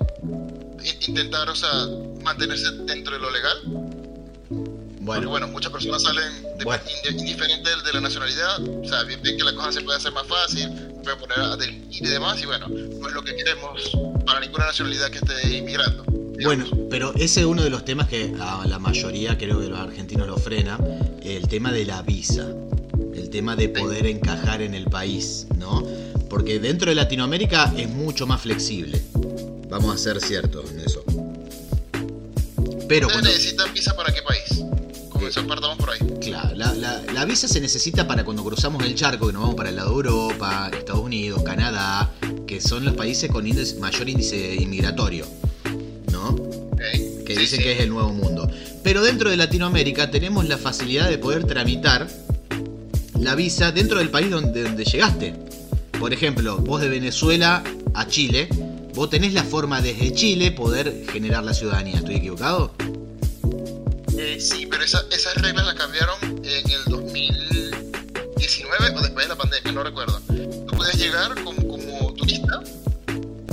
intentar, 1.07 1.49
o 1.49 1.55
sea, 1.55 1.71
mantenerse 2.25 2.73
dentro 2.87 3.15
de 3.15 3.21
lo 3.21 3.31
legal. 3.31 3.82
Bueno, 5.03 5.31
bueno 5.31 5.49
muchas 5.49 5.73
personas 5.73 6.03
salen 6.03 6.43
de, 6.59 7.11
indiferentes 7.11 7.85
de 7.85 7.93
la 7.93 8.01
nacionalidad. 8.01 8.63
O 8.63 8.89
sea, 8.89 9.03
bien, 9.03 9.21
que 9.21 9.45
la 9.45 9.53
cosa 9.55 9.73
se 9.73 9.81
puede 9.81 9.99
hacer 9.99 10.13
más 10.13 10.27
fácil, 10.29 10.69
puede 11.03 11.17
poner 11.17 11.41
a 11.41 11.57
delinquir 11.57 12.05
y 12.05 12.09
demás. 12.09 12.41
Y 12.41 12.47
bueno, 12.47 12.69
no 12.69 13.09
es 13.09 13.15
lo 13.15 13.23
que 13.23 13.35
queremos 13.35 13.91
para 14.25 14.39
ninguna 14.41 14.67
nacionalidad 14.67 15.11
que 15.11 15.19
esté 15.19 15.57
inmigrando. 15.57 16.05
Bueno, 16.45 16.67
pero 16.89 17.13
ese 17.15 17.41
es 17.41 17.47
uno 17.47 17.63
de 17.63 17.71
los 17.71 17.85
temas 17.85 18.09
que 18.09 18.33
a 18.41 18.65
la 18.67 18.79
mayoría 18.79 19.37
creo 19.37 19.61
que 19.61 19.69
los 19.69 19.79
argentinos 19.79 20.27
lo 20.27 20.37
frena, 20.37 20.79
el 21.23 21.49
tema 21.49 21.73
de 21.73 21.85
la 21.85 22.03
visa, 22.03 22.49
el 23.15 23.29
tema 23.29 23.57
de 23.57 23.69
poder 23.69 24.07
encajar 24.07 24.63
en 24.63 24.75
el 24.75 24.87
país, 24.87 25.47
¿no? 25.57 25.87
Porque 26.31 26.59
dentro 26.59 26.91
de 26.91 26.95
Latinoamérica 26.95 27.73
es 27.77 27.89
mucho 27.89 28.27
más 28.27 28.41
flexible. 28.41 29.03
Vamos 29.69 29.95
a 29.95 29.99
ser 29.99 30.21
ciertos 30.21 30.71
en 30.71 30.81
eso. 30.81 31.05
Pero 32.89 33.09
cuando... 33.09 33.31
necesitan 33.31 33.73
visa 33.73 33.97
para 33.97 34.13
qué 34.13 34.23
país? 34.23 34.42
Comenzó, 35.33 35.49
partamos 35.49 35.79
por 35.79 35.91
ahí. 35.91 35.99
Claro, 36.21 36.55
la, 36.55 37.03
la, 37.15 37.25
visa 37.25 37.49
se 37.49 37.59
necesita 37.61 38.07
para 38.07 38.23
cuando 38.23 38.45
cruzamos 38.45 38.85
el 38.85 38.95
charco, 38.95 39.27
que 39.29 39.33
nos 39.33 39.43
vamos 39.43 39.55
para 39.57 39.71
el 39.71 39.77
lado 39.77 39.91
de 39.91 39.97
Europa, 39.97 40.71
Estados 40.77 41.01
Unidos, 41.01 41.43
Canadá, 41.43 42.11
que 42.47 42.61
son 42.61 42.85
los 42.85 42.95
países 42.95 43.31
con 43.31 43.49
mayor 43.81 44.09
índice 44.09 44.57
inmigratorio, 44.57 45.27
¿no? 46.11 46.37
Que 47.25 47.35
dicen 47.35 47.63
que 47.63 47.73
es 47.73 47.81
el 47.81 47.89
nuevo 47.89 48.13
mundo. 48.13 48.51
Pero 48.83 49.03
dentro 49.03 49.31
de 49.31 49.39
Latinoamérica 49.39 50.11
tenemos 50.11 50.47
la 50.47 50.59
facilidad 50.59 51.09
de 51.09 51.17
poder 51.17 51.45
tramitar 51.45 52.09
la 53.19 53.35
visa 53.35 53.73
dentro 53.73 54.01
del 54.01 54.11
país 54.11 54.31
donde, 54.31 54.65
donde 54.65 54.85
llegaste. 54.85 55.35
Por 55.99 56.13
ejemplo, 56.13 56.59
vos 56.59 56.83
de 56.83 56.91
Venezuela 56.91 57.63
a 57.95 58.07
Chile, 58.07 58.49
vos 58.95 59.09
tenés 59.09 59.33
la 59.33 59.45
forma 59.45 59.81
desde 59.81 60.13
Chile 60.13 60.51
poder 60.51 61.07
generar 61.11 61.43
la 61.43 61.55
ciudadanía. 61.55 61.97
¿Estoy 61.97 62.17
equivocado? 62.17 62.75
Eh, 64.25 64.39
sí, 64.39 64.69
pero 64.71 64.85
esas 64.85 65.35
reglas 65.43 65.67
las 65.67 65.75
cambiaron 65.75 66.17
en 66.23 66.71
el 66.71 66.85
2019 66.85 68.91
o 68.95 69.01
después 69.01 69.27
de 69.27 69.29
la 69.29 69.35
pandemia, 69.35 69.73
no 69.73 69.83
recuerdo. 69.83 70.21
Tú 70.29 70.77
puedes 70.77 70.95
llegar 70.95 71.35
como, 71.43 71.67
como 71.67 72.15
turista 72.15 72.63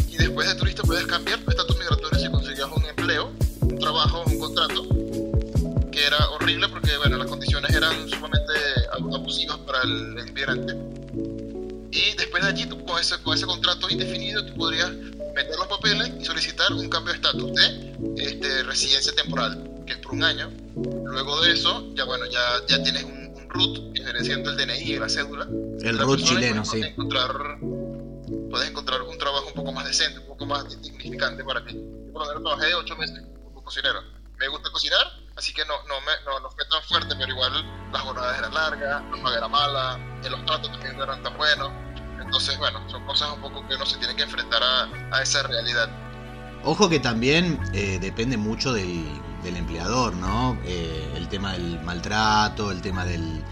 y 0.07 0.17
después 0.17 0.47
de 0.47 0.53
turista 0.53 0.83
puedes 0.83 1.07
cambiar 1.07 1.39
tu 1.39 1.49
estatus 1.49 1.75
migratorio 1.75 2.19
si 2.19 2.29
conseguías 2.29 2.67
un 2.71 2.85
empleo, 2.85 3.33
un 3.61 3.79
trabajo, 3.79 4.23
un 4.27 4.37
contrato, 4.37 4.87
que 5.91 6.05
era 6.05 6.29
horrible 6.29 6.69
porque 6.69 6.95
bueno, 6.97 7.17
las 7.17 7.25
condiciones 7.25 7.75
eran 7.75 8.07
sumamente 8.07 8.53
abusivas 8.91 9.57
para 9.65 9.81
el, 9.81 10.19
el. 10.19 10.29
Y 11.89 12.13
después 12.15 12.43
de 12.43 12.49
allí, 12.49 12.67
tú, 12.67 12.85
con, 12.85 13.01
ese, 13.01 13.19
con 13.23 13.35
ese 13.35 13.47
contrato 13.47 13.89
indefinido, 13.89 14.45
tú 14.45 14.53
podrías 14.53 14.91
meter 15.33 15.57
los 15.57 15.67
papeles 15.67 16.11
y 16.19 16.25
solicitar 16.25 16.71
un 16.73 16.87
cambio 16.89 17.13
de 17.13 17.17
estatus 17.17 17.51
de 17.55 17.95
este, 18.17 18.61
residencia 18.63 19.15
temporal, 19.15 19.68
que 19.89 19.95
es 19.95 20.01
por 20.01 20.13
un 20.13 20.23
año. 20.23 20.51
Luego 20.75 21.41
de 21.41 21.53
eso, 21.53 21.91
ya 21.95 22.05
bueno, 22.05 22.25
ya, 22.27 22.61
ya 22.67 22.83
tienes 22.83 23.03
un, 23.03 23.33
un 23.35 23.49
RUT, 23.49 23.93
que 23.93 24.03
viene 24.03 24.23
siendo 24.23 24.51
el 24.51 24.57
DNI 24.57 24.93
y 24.93 24.99
la 24.99 25.09
cédula. 25.09 25.47
El 25.81 25.97
RUT 25.97 26.19
chileno, 26.19 26.63
sí. 26.63 26.81
Encontrar, 26.81 27.31
puedes 28.51 28.69
encontrar 28.69 29.01
un 29.01 29.17
trabajo 29.17 29.47
un 29.47 29.53
poco 29.53 29.71
más 29.71 29.85
decente, 29.85 30.19
un 30.19 30.27
poco 30.27 30.45
más 30.45 30.69
dignificante 30.81 31.43
para 31.43 31.65
ti. 31.65 31.73
Yo 31.73 32.13
por 32.13 32.21
lo 32.21 32.27
menos 32.27 32.43
trabajé 32.43 32.75
8 32.75 32.95
meses 32.97 33.23
como 33.43 33.63
cocinero. 33.63 33.99
Me 34.37 34.47
gusta 34.47 34.69
cocinar, 34.71 35.05
así 35.35 35.53
que 35.53 35.65
no, 35.65 35.73
no, 35.87 35.99
me, 36.01 36.11
no, 36.25 36.39
no 36.39 36.51
fue 36.51 36.63
tan 36.69 36.83
fuerte, 36.83 37.15
pero 37.17 37.31
igual 37.31 37.51
las 37.91 38.01
jornadas 38.03 38.37
eran 38.37 38.53
largas, 38.53 39.03
la 39.11 39.23
paga 39.23 39.37
era 39.37 39.47
mala, 39.47 39.99
los 40.29 40.45
tratos 40.45 40.71
también 40.71 40.95
no 40.97 41.03
eran 41.03 41.21
tan 41.23 41.35
buenos 41.35 41.71
entonces, 42.21 42.59
bueno, 42.59 42.79
son 42.91 43.03
cosas 43.07 43.33
un 43.33 43.41
poco 43.41 43.67
que 43.67 43.75
uno 43.75 43.85
se 43.87 43.97
tiene 43.97 44.15
que 44.15 44.21
enfrentar 44.21 44.61
a, 44.61 45.21
esa 45.23 45.41
realidad. 45.43 45.89
Ojo 46.63 46.87
que 46.87 46.99
también 46.99 47.59
eh, 47.73 47.97
depende 47.99 48.37
mucho 48.37 48.71
del, 48.71 49.03
empleador, 49.43 50.15
¿no? 50.15 50.57
Eh, 50.65 51.13
el 51.15 51.27
tema 51.27 51.53
del 51.53 51.79
maltrato, 51.81 52.71
el 52.71 52.81
tema 52.81 53.05
del, 53.05 53.43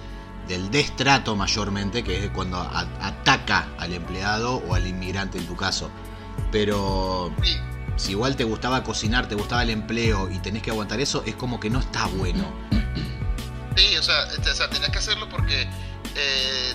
destrato 0.71 1.35
mayormente, 1.35 2.03
que 2.03 2.25
es 2.25 2.31
cuando 2.31 2.57
ataca 2.57 3.67
al 3.77 3.93
empleado 3.93 4.55
o 4.55 4.75
al 4.75 4.87
inmigrante 4.87 5.37
en 5.37 5.45
tu 5.45 5.55
caso. 5.55 5.89
Pero 6.51 7.33
si 7.97 8.11
igual 8.11 8.35
te 8.35 8.43
gustaba 8.43 8.83
cocinar, 8.83 9.27
te 9.27 9.35
gustaba 9.35 9.63
el 9.63 9.71
empleo 9.71 10.29
y 10.29 10.39
tenés 10.39 10.61
que 10.61 10.71
aguantar 10.71 10.99
eso, 11.01 11.23
es 11.25 11.35
como 11.35 11.59
que 11.59 11.69
no 11.69 11.79
está 11.79 12.05
bueno. 12.07 12.45
Sí, 13.75 13.97
o 13.97 14.03
sea, 14.03 14.23
este, 14.25 14.51
o 14.51 14.69
tenés 14.69 14.89
que 14.89 14.97
hacerlo 14.97 15.27
porque 15.29 15.67
eh, 16.15 16.73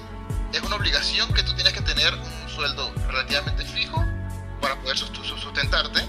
es 0.52 0.62
una 0.62 0.76
obligación 0.76 1.32
que 1.32 1.42
tú 1.42 1.54
tienes 1.54 1.72
que 1.72 1.80
tener 1.80 2.14
un 2.14 2.48
sueldo 2.48 2.92
relativamente 3.08 3.64
fijo 3.64 4.04
para 4.60 4.80
poder 4.80 4.96
sustentarte. 4.96 6.00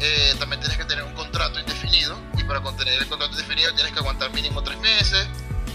Eh, 0.00 0.34
también 0.38 0.60
tienes 0.60 0.76
que 0.76 0.84
tener 0.84 1.04
un 1.04 1.14
contrato 1.14 1.58
indefinido 1.58 2.18
y 2.36 2.44
para 2.44 2.60
contener 2.60 3.00
el 3.00 3.08
contrato 3.08 3.32
indefinido 3.32 3.72
tienes 3.74 3.92
que 3.92 3.98
aguantar 4.00 4.30
mínimo 4.32 4.62
tres 4.62 4.78
meses 4.80 5.26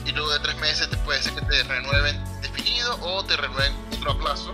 y 0.06 0.12
luego 0.12 0.32
de 0.32 0.40
tres 0.40 0.56
meses 0.58 0.90
te 0.90 0.98
puede 0.98 1.22
ser 1.24 1.34
que 1.34 1.42
te 1.42 1.64
renueven 1.64 2.24
definido 2.42 3.00
o 3.02 3.24
te 3.26 3.36
renueven 3.36 3.74
otro 3.98 4.18
plazo 4.20 4.54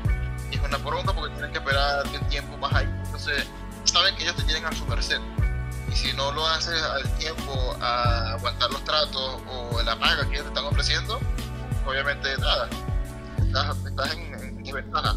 y 0.50 0.55
es 0.55 0.62
una 0.62 0.77
poronga 0.77 1.13
porque 1.13 1.33
tienen 1.33 1.51
que 1.51 1.57
esperar 1.57 2.05
el 2.13 2.27
tiempo 2.29 2.57
más 2.57 2.74
ahí 2.74 2.88
entonces 3.03 3.43
saben 3.83 4.15
que 4.15 4.24
ellos 4.24 4.38
te 4.38 4.43
tienen 4.43 4.65
a 4.65 4.71
su 4.71 4.86
merced 4.86 5.19
y 5.91 5.95
si 5.95 6.15
no 6.15 6.31
lo 6.31 6.47
haces 6.47 6.81
al 6.81 7.03
tiempo 7.17 7.75
a 7.81 8.33
aguantar 8.33 8.71
los 8.71 8.83
tratos 8.86 9.41
o 9.50 9.81
la 9.83 9.97
paga 10.00 10.25
que 10.29 10.36
ellos 10.36 10.43
te 10.43 10.50
están 10.50 10.65
ofreciendo, 10.65 11.19
obviamente 11.86 12.29
nada, 12.38 12.69
estás, 13.39 13.77
estás 13.86 14.13
en, 14.13 14.33
en 14.33 14.63
desventaja. 14.63 15.15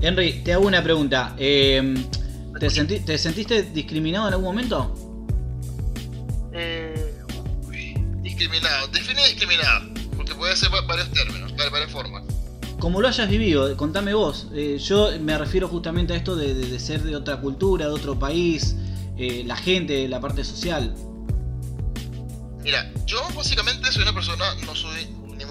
Henry, 0.00 0.42
te 0.44 0.52
hago 0.52 0.66
una 0.66 0.82
pregunta. 0.82 1.34
Eh, 1.38 2.08
¿te, 2.58 2.70
senti- 2.70 3.00
¿Te 3.00 3.18
sentiste 3.18 3.62
discriminado 3.64 4.28
en 4.28 4.34
algún 4.34 4.46
momento? 4.48 4.94
Eh, 6.52 7.14
discriminado, 8.22 8.88
define 8.88 9.24
discriminado, 9.26 9.88
porque 10.16 10.34
puede 10.34 10.56
ser 10.56 10.72
va- 10.72 10.80
varios 10.82 11.10
términos, 11.12 11.52
va- 11.58 11.68
varias 11.70 11.90
formas. 11.90 12.24
Como 12.78 13.00
lo 13.00 13.08
hayas 13.08 13.28
vivido, 13.28 13.76
contame 13.76 14.14
vos. 14.14 14.48
Eh, 14.54 14.78
yo 14.78 15.10
me 15.20 15.36
refiero 15.36 15.68
justamente 15.68 16.12
a 16.12 16.16
esto 16.16 16.36
de, 16.36 16.54
de- 16.54 16.68
de 16.68 16.78
ser 16.78 17.02
de 17.02 17.16
otra 17.16 17.40
cultura, 17.40 17.86
de 17.86 17.92
otro 17.92 18.18
país, 18.18 18.76
eh, 19.16 19.42
la 19.46 19.56
gente, 19.56 20.06
la 20.08 20.20
parte 20.20 20.44
social. 20.44 20.94
Mira, 22.62 22.90
yo 23.06 23.18
básicamente 23.34 23.90
soy 23.90 24.02
una 24.02 24.12
persona, 24.14 24.44
no 24.66 24.74
soy 24.74 25.08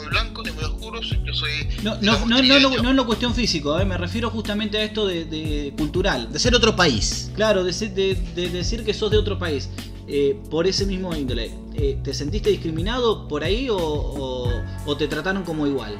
muy 0.07 0.09
blanco 0.09 0.43
ni 0.43 0.51
muy 0.51 0.63
oscuro, 0.63 1.01
soy- 1.03 1.21
yo 1.25 1.33
soy... 1.33 1.67
No, 1.83 1.95
no, 2.01 2.17
no, 2.19 2.25
no, 2.27 2.37
trigueño. 2.37 2.69
no, 2.69 2.83
no 2.83 2.89
en 2.91 2.95
lo 2.95 3.05
cuestión 3.05 3.33
físico, 3.35 3.77
eh, 3.79 3.85
me 3.85 3.97
refiero 3.97 4.29
justamente 4.29 4.77
a 4.77 4.83
esto 4.83 5.05
de, 5.07 5.25
de 5.25 5.73
cultural. 5.77 6.31
De 6.31 6.39
ser 6.39 6.55
otro 6.55 6.75
país. 6.75 7.31
Claro, 7.35 7.63
de, 7.63 7.73
ser- 7.73 7.93
de- 7.93 8.15
de 8.15 8.49
decir 8.49 8.83
que 8.85 8.93
sos 8.93 9.11
de 9.11 9.17
otro 9.17 9.37
país. 9.37 9.69
Eh, 10.07 10.39
por 10.49 10.65
ese 10.67 10.85
mismo 10.85 11.13
índole. 11.13 11.53
Eh, 11.73 11.99
¿Te 12.03 12.13
sentiste 12.13 12.49
discriminado 12.49 13.27
por 13.27 13.43
ahí 13.43 13.69
o, 13.69 13.77
o- 13.77 14.61
o 14.85 14.97
te 14.97 15.07
trataron 15.07 15.43
como 15.43 15.67
igual? 15.67 15.99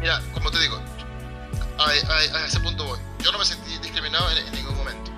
Mira, 0.00 0.20
como 0.34 0.50
te 0.50 0.58
digo, 0.60 0.76
a, 1.78 1.84
a- 1.84 2.38
a 2.38 2.46
ese 2.46 2.58
punto 2.60 2.84
voy. 2.84 2.98
Yo 3.22 3.30
no 3.30 3.38
me 3.38 3.44
sentí 3.44 3.70
discriminado 3.80 4.28
en, 4.32 4.46
en 4.48 4.52
ningún 4.54 4.76
momento. 4.76 5.12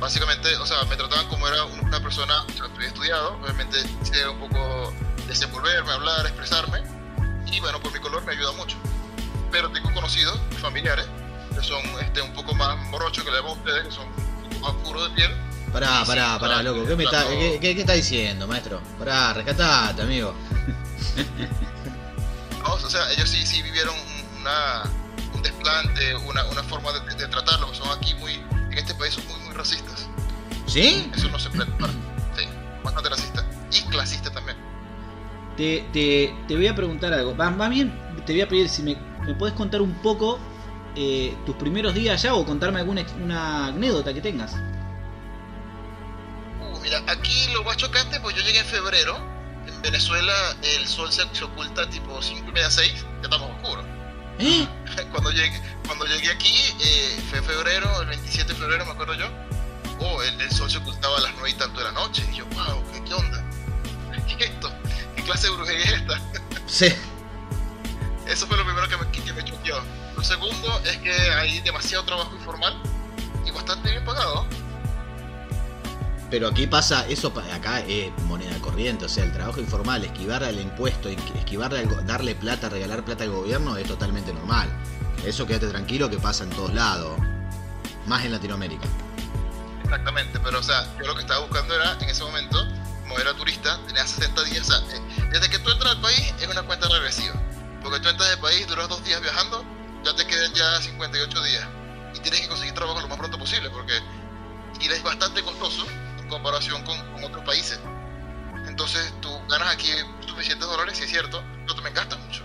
Básicamente, 0.00 0.54
o 0.56 0.66
sea, 0.66 0.82
me 0.90 0.96
trataban 0.96 1.28
como 1.28 1.46
era 1.46 1.64
un- 1.64 1.78
una 1.86 2.02
persona, 2.02 2.42
o 2.42 2.52
sea, 2.56 2.66
estudié 2.66 2.88
estudiado, 2.88 3.38
obviamente 3.40 3.78
sé 4.02 4.28
un 4.28 4.38
poco 4.40 4.92
desenvolverme, 5.26 5.92
hablar, 5.92 6.26
expresarme, 6.26 6.82
y 7.46 7.60
bueno, 7.60 7.80
por 7.80 7.92
mi 7.92 7.98
color 8.00 8.24
me 8.24 8.32
ayuda 8.32 8.52
mucho. 8.52 8.76
Pero 9.50 9.70
tengo 9.70 9.92
conocidos, 9.92 10.38
familiares, 10.60 11.06
que 11.54 11.62
son 11.62 11.82
este, 12.00 12.20
un 12.22 12.32
poco 12.32 12.54
más 12.54 12.76
morochos 12.88 13.22
que 13.24 13.30
le 13.30 13.36
llaman 13.38 13.52
ustedes, 13.58 13.84
que 13.86 13.92
son 13.92 14.06
un 14.08 14.50
poco 14.50 14.60
más 14.72 14.84
puros 14.84 15.08
de 15.10 15.14
piel. 15.14 15.30
Pará, 15.72 16.04
pará, 16.06 16.38
pará, 16.38 16.62
loco. 16.62 16.86
¿Qué, 16.86 16.94
me 16.96 17.04
está, 17.04 17.26
qué, 17.28 17.58
qué- 17.60 17.74
qué 17.74 17.80
está 17.80 17.94
diciendo, 17.94 18.46
maestro? 18.46 18.80
Pará, 18.98 19.32
rescatate, 19.32 20.02
amigo. 20.02 20.34
¿no? 22.62 22.74
O 22.74 22.90
sea, 22.90 23.10
ellos 23.12 23.28
sí, 23.28 23.44
sí 23.46 23.62
vivieron 23.62 23.94
un- 23.94 24.40
una, 24.40 24.82
un 25.34 25.42
desplante, 25.42 26.14
una, 26.16 26.44
una 26.46 26.62
forma 26.64 26.92
de, 26.92 27.14
de 27.14 27.28
tratarlo, 27.28 27.70
que 27.70 27.76
son 27.76 27.88
aquí 27.96 28.14
muy, 28.14 28.34
en 28.34 28.72
este 28.78 28.94
país 28.94 29.14
son 29.14 29.26
muy, 29.28 29.38
muy 29.40 29.54
racistas. 29.54 30.06
¿Sí? 30.66 31.10
Eso 31.14 31.28
no 31.28 31.38
se 31.38 31.50
puede. 31.50 31.66
Sí, 32.36 32.44
bastante 32.82 33.08
racista. 33.10 33.44
Y 33.72 33.82
clasista 33.84 34.30
también. 34.30 34.56
Te, 35.56 35.86
te- 35.92 36.34
te 36.48 36.56
voy 36.56 36.66
a 36.66 36.74
preguntar 36.74 37.12
algo. 37.12 37.36
Va, 37.36 37.50
va 37.50 37.68
bien, 37.68 37.92
te 38.26 38.32
voy 38.32 38.42
a 38.42 38.48
pedir 38.48 38.68
si 38.68 38.82
me, 38.82 38.96
me 39.26 39.34
puedes 39.34 39.54
contar 39.54 39.80
un 39.82 39.94
poco 40.02 40.38
eh, 40.96 41.36
tus 41.46 41.54
primeros 41.56 41.94
días 41.94 42.20
allá 42.24 42.34
o 42.34 42.44
contarme 42.44 42.80
alguna 42.80 43.04
una 43.22 43.66
anécdota 43.68 44.12
que 44.12 44.20
tengas. 44.20 44.54
Uh, 46.60 46.78
mira, 46.80 47.02
aquí 47.06 47.48
lo 47.52 47.62
más 47.64 47.76
chocante, 47.76 48.18
pues 48.20 48.34
yo 48.36 48.42
llegué 48.42 48.58
en 48.60 48.66
febrero. 48.66 49.16
En 49.66 49.80
Venezuela 49.82 50.32
el 50.76 50.86
sol 50.86 51.10
se, 51.12 51.22
se 51.32 51.44
oculta 51.44 51.88
tipo 51.88 52.20
5 52.20 52.48
y 52.48 52.52
media, 52.52 52.70
6, 52.70 52.92
ya 52.94 53.22
estamos 53.22 53.50
oscuros. 53.62 53.84
¿Eh? 54.38 54.66
Cuando 55.12 55.30
llegué, 55.30 55.60
cuando 55.86 56.04
llegué 56.06 56.30
aquí, 56.30 56.54
eh, 56.82 57.20
fue 57.30 57.40
febrero, 57.42 58.02
el 58.02 58.08
27 58.08 58.52
de 58.52 58.58
febrero 58.58 58.84
me 58.84 58.92
acuerdo 58.92 59.14
yo. 59.14 59.26
Oh, 60.00 60.20
el, 60.22 60.40
el 60.40 60.50
sol 60.50 60.68
se 60.70 60.78
ocultaba 60.78 61.16
a 61.18 61.20
las 61.20 61.32
9 61.34 61.50
y 61.50 61.54
tanto 61.54 61.78
de 61.78 61.84
la 61.84 61.92
noche. 61.92 62.24
Y 62.32 62.36
yo, 62.38 62.44
wow, 62.46 62.82
¿qué, 62.92 63.04
qué 63.04 63.14
onda? 63.14 63.42
¿Qué 64.26 64.44
es 64.44 64.50
esto? 64.50 64.72
¿Qué 65.16 65.22
clase 65.22 65.48
de 65.48 65.54
brujería 65.56 65.84
es 65.84 65.92
esta? 65.92 66.20
Sí. 66.66 66.86
Eso 68.26 68.46
fue 68.46 68.56
lo 68.56 68.64
primero 68.64 68.88
que 68.88 68.96
me, 68.96 69.10
que 69.10 69.32
me 69.32 69.44
choqueó. 69.44 69.76
Lo 70.16 70.22
segundo 70.24 70.80
es 70.84 70.96
que 70.98 71.12
hay 71.12 71.60
demasiado 71.60 72.04
trabajo 72.04 72.34
informal 72.34 72.80
y 73.44 73.50
bastante 73.50 73.90
bien 73.90 74.04
pagado. 74.04 74.46
Pero 76.30 76.48
aquí 76.48 76.66
pasa, 76.66 77.06
eso 77.08 77.32
acá 77.52 77.80
es 77.80 78.10
moneda 78.24 78.58
corriente, 78.58 79.04
o 79.04 79.08
sea, 79.08 79.24
el 79.24 79.32
trabajo 79.32 79.60
informal, 79.60 80.04
esquivarle 80.04 80.48
al 80.48 80.58
impuesto, 80.58 81.08
esqui- 81.10 81.36
esquivarle 81.36 81.80
al 81.80 81.86
go- 81.86 82.00
darle 82.02 82.34
plata, 82.34 82.68
regalar 82.70 83.04
plata 83.04 83.24
al 83.24 83.30
gobierno 83.30 83.76
es 83.76 83.86
totalmente 83.86 84.32
normal. 84.32 84.68
Eso 85.24 85.46
quédate 85.46 85.68
tranquilo 85.68 86.08
que 86.10 86.16
pasa 86.18 86.44
en 86.44 86.50
todos 86.50 86.72
lados. 86.72 87.18
Más 88.06 88.24
en 88.24 88.32
Latinoamérica. 88.32 88.88
Exactamente, 89.84 90.40
pero 90.40 90.58
o 90.58 90.62
sea, 90.62 90.84
yo 90.98 91.06
lo 91.06 91.14
que 91.14 91.20
estaba 91.20 91.40
buscando 91.40 91.74
era, 91.74 91.92
en 92.00 92.08
ese 92.08 92.24
momento, 92.24 92.66
como 93.02 93.18
era 93.18 93.34
turista, 93.34 93.78
tenía 93.86 94.06
60 94.06 94.42
días, 94.44 94.68
o 94.70 94.72
sea, 94.72 94.80
país, 98.54 98.66
duras 98.68 98.88
dos 98.88 99.04
días 99.04 99.20
viajando, 99.20 99.64
ya 100.04 100.14
te 100.14 100.26
quedan 100.26 100.52
ya 100.54 100.80
58 100.80 101.42
días. 101.42 101.66
Y 102.14 102.20
tienes 102.20 102.40
que 102.42 102.48
conseguir 102.48 102.74
trabajo 102.74 103.00
lo 103.00 103.08
más 103.08 103.18
pronto 103.18 103.38
posible, 103.38 103.68
porque 103.70 103.92
Chile 104.78 104.96
es 104.96 105.02
bastante 105.02 105.42
costoso 105.42 105.84
en 106.18 106.28
comparación 106.28 106.84
con, 106.84 106.98
con 107.12 107.24
otros 107.24 107.44
países. 107.44 107.80
Entonces 108.66 109.12
tú 109.20 109.28
ganas 109.48 109.74
aquí 109.74 109.90
suficientes 110.26 110.66
dólares, 110.68 110.96
si 110.96 111.04
es 111.04 111.10
cierto, 111.10 111.42
pero 111.62 111.74
también 111.74 111.94
gastas 111.94 112.18
mucho. 112.20 112.42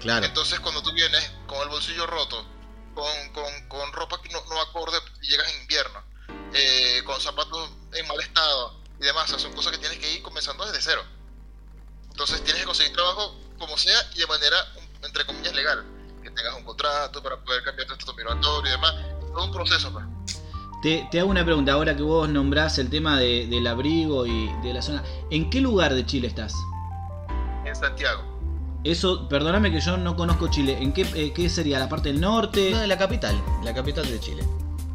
Claro. 0.00 0.24
Entonces 0.24 0.58
cuando 0.60 0.82
tú 0.82 0.92
vienes 0.92 1.30
con 1.46 1.60
el 1.62 1.68
bolsillo 1.68 2.06
roto, 2.06 2.46
con, 2.94 3.32
con, 3.32 3.68
con 3.68 3.92
ropa 3.92 4.20
que 4.22 4.30
no, 4.30 4.42
no 4.48 4.60
acorde 4.60 4.98
y 5.22 5.28
llegas 5.28 5.52
en 5.52 5.60
invierno, 5.62 6.02
eh, 6.54 7.02
con 7.04 7.20
zapatos 7.20 7.70
en 7.92 8.08
mal 8.08 8.20
estado 8.20 8.80
y 9.00 9.04
demás, 9.04 9.24
o 9.24 9.28
sea, 9.28 9.38
son 9.38 9.52
cosas 9.52 9.72
que 9.72 9.78
tienes 9.78 9.98
que 9.98 10.14
ir 10.14 10.22
comenzando 10.22 10.64
desde 10.64 10.80
cero. 10.80 11.04
Entonces 12.10 12.42
tienes 12.42 12.62
que 12.62 12.66
conseguir 12.66 12.92
trabajo 12.94 13.38
como 13.58 13.76
sea 13.78 14.10
y 14.14 14.18
de 14.18 14.26
manera, 14.26 14.56
entre 15.04 15.24
comillas, 15.26 15.54
legal. 15.54 15.84
Que 16.22 16.30
tengas 16.30 16.54
un 16.56 16.64
contrato 16.64 17.22
para 17.22 17.36
poder 17.42 17.62
cambiar 17.64 17.86
tu 17.88 17.94
estatus 17.94 18.16
migratorio 18.16 18.68
y 18.68 18.72
demás. 18.72 18.94
Todo 19.34 19.44
un 19.44 19.52
proceso, 19.52 19.92
pues. 19.92 20.04
Te, 20.82 21.06
te 21.10 21.20
hago 21.20 21.30
una 21.30 21.44
pregunta, 21.44 21.72
ahora 21.72 21.94
que 21.96 22.02
vos 22.02 22.28
nombrás 22.28 22.78
el 22.78 22.90
tema 22.90 23.18
de- 23.18 23.46
del 23.46 23.66
abrigo 23.66 24.26
y 24.26 24.50
de 24.62 24.74
la 24.74 24.82
zona. 24.82 25.02
¿En 25.30 25.48
qué 25.50 25.60
lugar 25.60 25.94
de 25.94 26.04
Chile 26.04 26.26
estás? 26.28 26.54
En 27.64 27.74
Santiago. 27.76 28.22
Eso, 28.84 29.28
perdóname 29.28 29.70
que 29.70 29.80
yo 29.80 29.96
no 29.96 30.16
conozco 30.16 30.48
Chile. 30.48 30.76
¿En 30.80 30.92
qué, 30.92 31.02
eh, 31.14 31.32
qué 31.32 31.48
sería? 31.48 31.78
¿La 31.78 31.88
parte 31.88 32.08
del 32.10 32.20
norte? 32.20 32.72
No, 32.72 32.78
de 32.80 32.88
la 32.88 32.98
capital, 32.98 33.40
la 33.62 33.72
capital 33.72 34.04
de 34.10 34.18
Chile. 34.18 34.42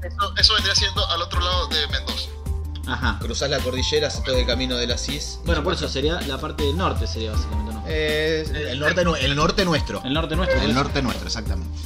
Eso, 0.04 0.34
eso 0.38 0.54
vendría 0.56 0.76
siendo 0.76 1.06
al 1.10 1.22
otro 1.22 1.40
lado 1.40 1.68
de 1.68 1.88
Mendoza. 1.88 2.30
Ajá. 2.88 3.18
Cruzás 3.20 3.50
la 3.50 3.60
cordillera, 3.60 4.08
haces 4.08 4.24
todo 4.24 4.38
el 4.38 4.46
camino 4.46 4.76
de 4.78 4.88
la 4.88 4.98
CIS. 4.98 5.40
Bueno, 5.46 5.64
por 5.64 5.74
eso 5.74 5.88
sería 5.90 6.22
la 6.22 6.38
parte 6.38 6.64
del 6.64 6.78
norte, 6.78 7.06
sería 7.08 7.32
básicamente, 7.32 7.74
¿no? 7.74 7.84
Eh, 7.88 8.46
el, 8.72 8.80
norte, 8.80 9.02
el 9.26 9.36
norte 9.36 9.66
nuestro. 9.66 10.02
El 10.04 10.14
norte 10.14 10.36
nuestro. 10.36 10.62
El 10.62 10.74
¿no? 10.74 10.84
norte 10.84 11.02
nuestro, 11.02 11.28
exactamente. 11.28 11.78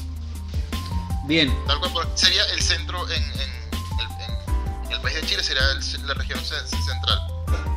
Bien. 1.26 1.54
Tal 1.68 1.80
cual, 1.80 1.92
por- 1.94 2.08
sería 2.16 2.44
el 2.54 2.62
centro 2.62 3.08
en, 3.10 3.24
en 3.24 3.32
el, 3.32 3.42
en- 3.42 4.86
en 4.88 4.92
el 4.92 5.02
país 5.02 5.16
de 5.16 5.22
Chile, 5.26 5.44
sería 5.44 5.64
el- 5.72 6.08
la 6.08 6.14
región 6.14 6.40
ce- 6.40 6.68
central. 6.68 7.20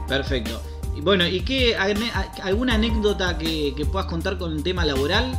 Perfecto. 0.08 0.62
Y 0.96 1.00
bueno, 1.00 1.26
¿y 1.26 1.40
qué 1.40 1.76
alguna 2.42 2.74
anécdota 2.74 3.36
que, 3.38 3.74
que 3.76 3.84
puedas 3.86 4.06
contar 4.06 4.38
con 4.38 4.52
el 4.52 4.62
tema 4.62 4.84
laboral? 4.84 5.32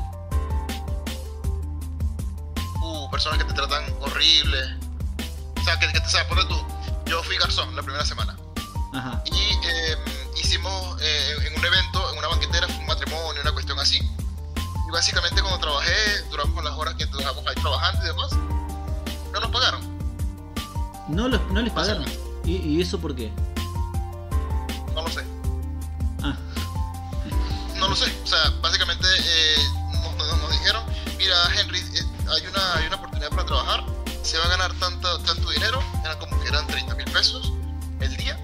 Uh, 2.81 3.09
personas 3.09 3.37
que 3.39 3.45
te 3.45 3.53
tratan 3.53 3.83
horrible. 4.01 4.57
O 5.59 5.63
sea, 5.63 5.79
que, 5.79 5.87
que 5.87 5.99
te 5.99 6.05
o 6.05 6.09
sea, 6.09 6.27
ponle 6.27 6.43
tú. 6.45 6.55
Yo 7.05 7.21
fui 7.23 7.37
garzón 7.37 7.75
la 7.75 7.81
primera 7.83 8.05
semana. 8.05 8.35
Ajá. 8.93 9.21
Y 9.25 9.67
eh, 9.67 9.97
hicimos 10.41 11.01
eh, 11.01 11.33
en 11.47 11.59
un 11.59 11.65
evento, 11.65 12.11
en 12.11 12.17
una 12.17 12.27
banquetera, 12.29 12.67
fue 12.67 12.77
un 12.77 12.85
matrimonio, 12.87 13.41
una 13.41 13.51
cuestión 13.51 13.77
así. 13.79 13.97
Y 14.87 14.91
básicamente 14.91 15.41
cuando 15.41 15.59
trabajé, 15.59 16.21
duramos 16.29 16.63
las 16.63 16.73
horas 16.73 16.95
que 16.95 17.05
duramos 17.07 17.45
ahí 17.47 17.55
trabajando 17.55 18.03
y 18.03 18.07
demás, 18.07 18.31
no 19.33 19.39
nos 19.39 19.51
pagaron. 19.51 19.81
¿No, 21.09 21.27
los, 21.27 21.41
no 21.51 21.61
les 21.61 21.73
pagaron? 21.73 22.05
¿Y, 22.45 22.57
y 22.57 22.81
eso 22.81 22.99
por 22.99 23.15
qué? 23.15 23.31
No 24.93 25.01
lo 25.01 25.09
sé. 25.09 25.23
Ah, 26.23 26.35
No 27.77 27.89
lo 27.89 27.95
sé. 27.95 28.05
O 28.23 28.27
sea, 28.27 28.49
básicamente 28.61 29.07
eh, 29.19 29.55
nos, 29.93 30.15
nos- 30.15 30.37
nos 30.39 30.51
dijeron, 30.51 30.83
mira 31.17 31.35
Henry, 31.59 31.79
eh, 31.79 32.05
hay, 32.29 32.47
una, 32.47 32.73
hay 32.75 32.87
una 32.87 32.95
oportunidad 32.95 33.29
para 33.31 33.45
trabajar, 33.45 33.83
se 34.25 34.37
va 34.39 34.45
a 34.45 34.49
ganar 34.49 34.73
tanto, 34.79 35.19
tanto 35.19 35.49
dinero, 35.51 35.79
eran 36.03 36.17
como 36.19 36.39
que 36.41 36.47
eran 36.47 36.65
30 36.67 36.95
mil 36.95 37.05
pesos 37.05 37.53
el 37.99 38.17
día, 38.17 38.37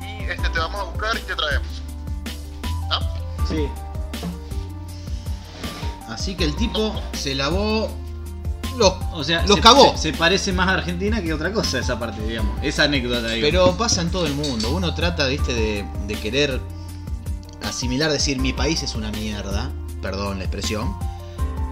y 0.00 0.24
este, 0.24 0.48
te 0.50 0.58
vamos 0.58 0.80
a 0.80 0.84
buscar 0.84 1.16
y 1.16 1.20
te 1.20 1.34
traemos. 1.34 1.82
¿Ah? 2.90 3.00
sí. 3.48 3.68
Así 6.08 6.34
que 6.34 6.44
el 6.44 6.54
tipo 6.56 7.00
se 7.14 7.34
lavó 7.34 7.90
los. 8.76 8.94
O 9.12 9.24
sea, 9.24 9.46
Los 9.46 9.56
se, 9.56 9.62
cagó. 9.62 9.92
Se, 9.96 10.12
se 10.12 10.12
parece 10.12 10.52
más 10.52 10.68
a 10.68 10.74
Argentina 10.74 11.22
que 11.22 11.32
otra 11.32 11.52
cosa 11.52 11.78
esa 11.78 11.98
parte, 11.98 12.20
digamos. 12.22 12.58
Esa 12.62 12.84
anécdota, 12.84 13.28
digo. 13.28 13.46
Pero 13.46 13.76
pasa 13.76 14.02
en 14.02 14.10
todo 14.10 14.26
el 14.26 14.34
mundo. 14.34 14.70
Uno 14.70 14.94
trata, 14.94 15.26
viste, 15.26 15.54
de, 15.54 15.86
de 16.06 16.14
querer 16.20 16.60
asimilar, 17.62 18.10
decir 18.10 18.38
mi 18.38 18.52
país 18.52 18.82
es 18.82 18.94
una 18.94 19.10
mierda. 19.10 19.70
Perdón 20.02 20.38
la 20.38 20.44
expresión. 20.44 20.94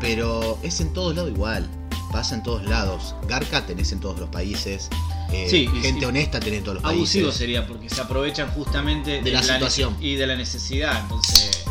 Pero 0.01 0.59
es 0.63 0.81
en 0.81 0.93
todos 0.95 1.15
lados 1.15 1.31
igual. 1.31 1.69
Pasa 2.13 2.35
en 2.35 2.43
todos 2.43 2.65
lados. 2.65 3.15
Garca 3.29 3.65
tenés 3.67 3.93
en 3.93 4.01
todos 4.01 4.19
los 4.19 4.29
países. 4.31 4.89
Eh, 5.33 5.47
Sí, 5.49 5.69
gente 5.81 6.01
sí. 6.01 6.05
honesta 6.07 6.41
tiene 6.41 6.59
en 6.59 6.65
todos 6.65 6.77
los 6.83 6.85
Abusivo 6.85 7.27
países. 7.27 7.39
sería 7.39 7.67
porque 7.67 7.89
se 7.89 8.01
aprovechan 8.01 8.51
justamente 8.51 9.23
De 9.23 9.31
la 9.31 9.43
situación. 9.43 9.97
y 10.01 10.17
de 10.17 10.27
la 10.27 10.35
necesidad. 10.37 11.01
Entonces, 11.03 11.65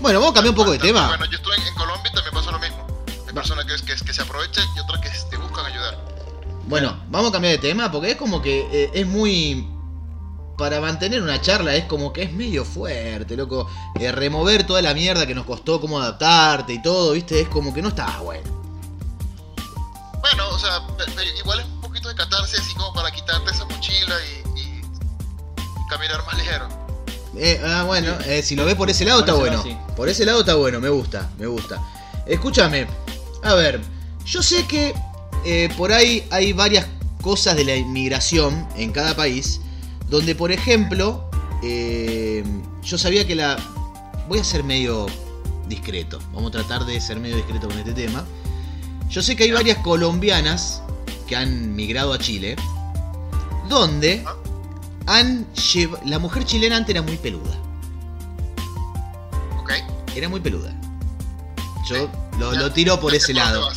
Bueno, 0.00 0.18
vamos 0.20 0.32
a 0.32 0.34
cambiar 0.34 0.50
un 0.52 0.56
poco 0.56 0.72
de 0.72 0.78
tema. 0.78 1.06
Bueno, 1.08 1.26
yo 1.26 1.36
estuve 1.36 1.56
en, 1.56 1.62
en 1.66 1.74
Colombia 1.74 2.10
y 2.10 2.14
también 2.14 2.34
pasa 2.34 2.50
lo 2.52 2.58
mismo. 2.58 2.86
Hay 3.28 3.34
personas 3.34 3.64
que, 3.66 3.74
que, 3.84 4.02
que 4.04 4.12
se 4.14 4.22
aprovechan 4.22 4.64
y 4.76 4.80
otras 4.80 5.00
que 5.00 5.10
te 5.30 5.36
buscan 5.36 5.66
ayudar. 5.66 5.98
Bueno, 6.68 6.96
vamos 7.10 7.28
a 7.30 7.32
cambiar 7.32 7.52
de 7.52 7.58
tema 7.58 7.92
porque 7.92 8.12
es 8.12 8.16
como 8.16 8.40
que 8.42 8.66
eh, 8.72 8.90
es 8.94 9.06
muy. 9.06 9.68
Para 10.56 10.80
mantener 10.80 11.20
una 11.22 11.38
charla 11.42 11.74
es 11.76 11.84
como 11.84 12.14
que 12.14 12.22
es 12.22 12.32
medio 12.32 12.64
fuerte, 12.64 13.36
loco. 13.36 13.68
Eh, 14.00 14.10
remover 14.10 14.66
toda 14.66 14.80
la 14.80 14.94
mierda 14.94 15.26
que 15.26 15.34
nos 15.34 15.44
costó, 15.44 15.82
cómo 15.82 16.00
adaptarte 16.00 16.72
y 16.72 16.80
todo, 16.80 17.12
¿viste? 17.12 17.42
Es 17.42 17.48
como 17.48 17.74
que 17.74 17.82
no 17.82 17.88
está 17.88 18.18
bueno. 18.20 18.64
Bueno, 20.28 20.48
o 20.48 20.58
sea, 20.58 20.82
igual 21.38 21.60
es 21.60 21.66
un 21.66 21.80
poquito 21.80 22.08
de 22.08 22.16
catarse 22.16 22.56
así 22.56 22.74
como 22.74 22.92
para 22.92 23.12
quitarte 23.12 23.52
esa 23.52 23.64
mochila 23.64 24.14
y, 24.24 24.82
caminar 25.88 26.26
más 26.26 26.36
ligero. 26.36 26.68
Eh, 27.36 27.60
ah, 27.64 27.84
bueno, 27.86 28.12
eh, 28.24 28.42
si 28.42 28.56
lo 28.56 28.64
ves 28.64 28.74
por 28.74 28.90
ese 28.90 29.04
lado 29.04 29.20
está 29.20 29.32
Por 29.32 29.42
bueno. 29.42 29.58
lado, 29.58 29.68
sí. 29.68 29.76
Por 29.94 30.08
ese 30.08 30.24
lado 30.24 30.40
está 30.40 30.56
bueno, 30.56 30.80
me 30.80 30.88
gusta, 30.88 31.30
me 31.38 31.46
gusta. 31.46 31.80
Escúchame, 32.26 32.88
a 33.44 33.54
ver, 33.54 33.80
yo 34.24 34.42
sé 34.42 34.66
que 34.66 34.94
eh, 35.44 35.68
por 35.76 35.92
ahí 35.92 36.26
hay 36.30 36.52
varias 36.52 36.86
cosas 37.22 37.54
de 37.54 37.64
la 37.64 37.76
inmigración 37.76 38.66
en 38.76 38.90
cada 38.90 39.14
país, 39.14 39.60
donde 40.08 40.34
por 40.34 40.50
ejemplo, 40.50 41.30
eh, 41.62 42.42
yo 42.82 42.98
sabía 42.98 43.26
que 43.26 43.36
la... 43.36 43.56
Voy 44.28 44.40
a 44.40 44.44
ser 44.44 44.64
medio 44.64 45.06
discreto, 45.68 46.18
vamos 46.32 46.48
a 46.48 46.52
tratar 46.58 46.84
de 46.84 47.00
ser 47.00 47.20
medio 47.20 47.36
discreto 47.36 47.68
con 47.68 47.78
este 47.78 47.92
tema. 47.92 48.24
Yo 49.10 49.22
sé 49.22 49.36
que 49.36 49.44
hay 49.44 49.52
varias 49.52 49.78
colombianas 49.78 50.82
que 51.26 51.36
han 51.36 51.74
migrado 51.74 52.12
a 52.12 52.18
Chile, 52.18 52.56
donde 53.68 54.24
han 55.06 55.46
lleva- 55.54 56.00
la 56.04 56.18
mujer 56.18 56.44
chilena 56.44 56.76
antes 56.76 56.90
era 56.94 57.02
muy 57.02 57.16
peluda. 57.16 57.56
¿Ok? 59.60 59.72
Era 60.14 60.28
muy 60.28 60.40
peluda. 60.40 60.72
Yo 61.88 62.10
lo, 62.38 62.52
lo 62.52 62.72
tiro 62.72 62.98
por 63.00 63.14
ese 63.14 63.32
lado. 63.32 63.70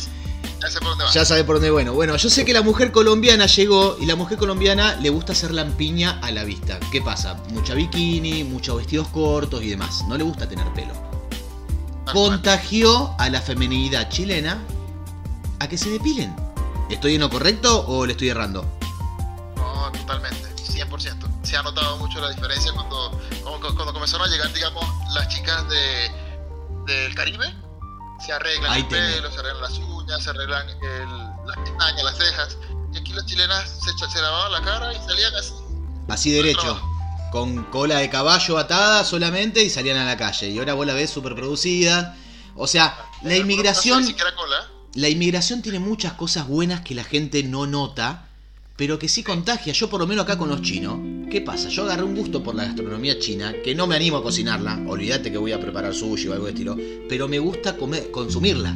Ya 0.60 0.68
sé 0.68 0.78
por 0.80 0.88
dónde 0.90 1.04
vas. 1.04 1.14
Ya 1.14 1.24
sabe 1.24 1.44
por 1.44 1.56
dónde 1.56 1.70
bueno. 1.70 1.92
Bueno, 1.94 2.16
yo 2.16 2.28
sé 2.28 2.44
que 2.44 2.52
la 2.52 2.60
mujer 2.62 2.92
colombiana 2.92 3.46
llegó 3.46 3.96
y 4.00 4.06
la 4.06 4.14
mujer 4.16 4.36
colombiana 4.36 4.96
le 4.96 5.08
gusta 5.10 5.32
hacer 5.32 5.52
lampiña 5.52 6.18
a 6.22 6.30
la 6.32 6.44
vista. 6.44 6.78
¿Qué 6.92 7.00
pasa? 7.00 7.40
Mucha 7.50 7.74
bikini, 7.74 8.44
muchos 8.44 8.76
vestidos 8.76 9.08
cortos 9.08 9.62
y 9.62 9.70
demás. 9.70 10.04
No 10.08 10.18
le 10.18 10.24
gusta 10.24 10.48
tener 10.48 10.66
pelo. 10.74 10.92
Contagió 12.12 13.14
a 13.18 13.30
la 13.30 13.40
feminidad 13.40 14.08
chilena 14.10 14.58
a 15.60 15.68
que 15.68 15.78
se 15.78 15.90
depilen. 15.90 16.34
¿Estoy 16.90 17.14
en 17.14 17.20
lo 17.20 17.30
correcto 17.30 17.84
o 17.86 18.04
le 18.04 18.12
estoy 18.12 18.30
errando? 18.30 18.64
No, 19.56 19.92
totalmente, 19.92 20.48
100%. 20.56 21.28
Se 21.44 21.56
ha 21.56 21.62
notado 21.62 21.98
mucho 21.98 22.20
la 22.20 22.30
diferencia 22.30 22.72
cuando, 22.72 23.20
cuando, 23.44 23.92
comenzaron 23.92 24.28
a 24.28 24.30
llegar, 24.30 24.52
digamos, 24.52 24.84
las 25.14 25.28
chicas 25.28 25.64
de, 25.68 26.10
del 26.86 27.14
Caribe. 27.14 27.54
Se 28.24 28.32
arreglan 28.32 28.72
Ahí 28.72 28.80
el 28.82 28.88
pelo, 28.88 29.30
se 29.30 29.38
arreglan 29.38 29.62
las 29.62 29.78
uñas, 29.78 30.22
se 30.22 30.30
arreglan 30.30 30.68
el- 30.68 31.46
las 31.46 31.56
pestañas, 31.64 32.04
las 32.04 32.16
cejas. 32.18 32.58
Y 32.92 32.98
aquí 32.98 33.12
las 33.12 33.24
chilenas 33.26 33.78
se, 34.12 34.20
lavaban 34.20 34.52
la 34.52 34.62
cara 34.62 34.92
y 34.92 34.96
salían 34.96 35.34
así. 35.36 35.52
Así 36.08 36.30
derecho. 36.32 36.80
Con 37.32 37.64
cola 37.70 37.98
de 37.98 38.10
caballo 38.10 38.58
atada 38.58 39.04
solamente 39.04 39.62
y 39.62 39.70
salían 39.70 39.96
a 39.98 40.04
la 40.04 40.16
calle. 40.16 40.48
Y 40.48 40.58
ahora 40.58 40.74
vos 40.74 40.86
la 40.86 40.94
ves 40.94 41.10
súper 41.10 41.34
producida. 41.36 42.16
O 42.56 42.66
sea, 42.66 42.96
la 43.22 43.30
No- 43.30 43.30
no 43.30 43.36
inmigración... 43.36 44.00
ni 44.02 44.08
siquiera 44.08 44.34
cola. 44.34 44.66
La 44.94 45.08
inmigración 45.08 45.62
tiene 45.62 45.78
muchas 45.78 46.14
cosas 46.14 46.48
buenas 46.48 46.80
que 46.80 46.94
la 46.94 47.04
gente 47.04 47.42
no 47.44 47.66
nota, 47.66 48.26
pero 48.76 48.98
que 48.98 49.08
sí 49.08 49.22
contagia. 49.22 49.72
Yo 49.72 49.88
por 49.88 50.00
lo 50.00 50.06
menos 50.06 50.24
acá 50.24 50.36
con 50.36 50.48
los 50.48 50.62
chinos, 50.62 50.98
¿qué 51.30 51.40
pasa? 51.40 51.68
Yo 51.68 51.84
agarré 51.84 52.02
un 52.02 52.16
gusto 52.16 52.42
por 52.42 52.54
la 52.56 52.64
gastronomía 52.64 53.18
china, 53.18 53.54
que 53.62 53.74
no 53.74 53.86
me 53.86 53.94
animo 53.94 54.16
a 54.16 54.22
cocinarla, 54.22 54.82
olvídate 54.88 55.30
que 55.30 55.38
voy 55.38 55.52
a 55.52 55.60
preparar 55.60 55.94
sushi 55.94 56.26
o 56.28 56.32
algo 56.32 56.46
de 56.46 56.52
estilo, 56.52 56.76
pero 57.08 57.28
me 57.28 57.38
gusta 57.38 57.76
comer, 57.76 58.10
consumirla. 58.10 58.74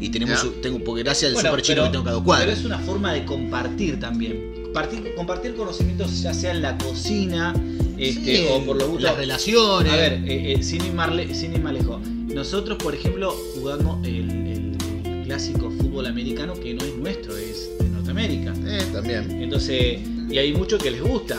Y 0.00 0.08
tenemos, 0.08 0.40
su- 0.40 0.50
tengo, 0.60 0.82
porque 0.82 1.04
gracias 1.04 1.28
al 1.28 1.34
Bueno, 1.34 1.50
super 1.50 1.62
chino 1.62 1.76
pero- 1.76 1.84
que 1.86 1.90
tengo 1.92 2.04
cada 2.04 2.16
pero 2.16 2.24
cuadra. 2.24 2.52
es 2.52 2.64
una 2.64 2.78
forma 2.80 3.12
de 3.12 3.24
compartir 3.24 4.00
también. 4.00 4.50
Compartir, 4.64 5.14
compartir 5.14 5.54
conocimientos 5.54 6.20
ya 6.20 6.34
sea 6.34 6.50
en 6.50 6.62
la 6.62 6.76
cocina 6.78 7.54
este, 7.96 8.38
Sí, 8.38 8.44
o 8.50 8.64
por 8.64 8.76
lo 8.76 8.88
gusto. 8.88 9.04
las 9.04 9.16
relaciones. 9.16 9.92
A 9.92 9.96
ver, 9.96 10.14
eh, 10.26 10.54
eh, 10.54 10.62
sin 10.64 10.84
ir 10.84 10.92
más 10.92 11.14
lejos. 11.14 12.00
Nosotros, 12.34 12.78
por 12.82 12.94
ejemplo, 12.94 13.30
jugamos 13.54 14.06
el, 14.06 14.72
clásico 15.24 15.70
fútbol 15.70 16.06
americano 16.06 16.52
que 16.54 16.74
no 16.74 16.84
es 16.84 16.94
nuestro, 16.96 17.36
es 17.36 17.70
de 17.78 17.88
Norteamérica. 17.88 18.52
Eh, 18.66 18.82
también. 18.92 19.30
Entonces, 19.30 20.00
y 20.30 20.38
hay 20.38 20.52
mucho 20.52 20.76
que 20.78 20.90
les 20.90 21.00
gusta. 21.02 21.38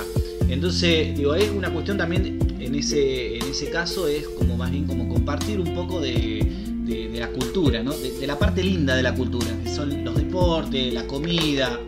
Entonces, 0.49 1.15
digo, 1.17 1.35
es 1.35 1.49
una 1.49 1.69
cuestión 1.71 1.97
también 1.97 2.39
en 2.59 2.75
ese, 2.75 3.37
en 3.37 3.43
ese 3.43 3.69
caso 3.69 4.07
es 4.07 4.27
como 4.29 4.55
más 4.57 4.71
bien 4.71 4.85
como 4.85 5.09
compartir 5.09 5.59
un 5.59 5.73
poco 5.75 5.99
de, 6.01 6.45
de- 6.85 7.09
de 7.09 7.19
la 7.19 7.27
cultura, 7.27 7.83
¿no? 7.83 7.91
De, 7.93 8.11
de 8.19 8.25
la 8.27 8.37
parte 8.39 8.63
linda 8.63 8.95
de 8.95 9.03
la 9.03 9.13
cultura, 9.13 9.47
que 9.63 9.69
son 9.73 10.03
los 10.03 10.15
deportes, 10.15 10.93
la 10.93 11.05
comida. 11.05 11.79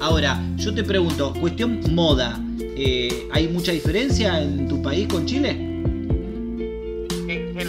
Ahora, 0.00 0.42
yo 0.56 0.74
te 0.74 0.82
pregunto, 0.82 1.32
cuestión 1.38 1.80
moda, 1.90 2.42
eh, 2.58 3.28
¿hay 3.30 3.46
mucha 3.48 3.72
diferencia 3.72 4.42
en 4.42 4.66
tu 4.68 4.82
país 4.82 5.06
con 5.06 5.26
Chile? 5.26 5.71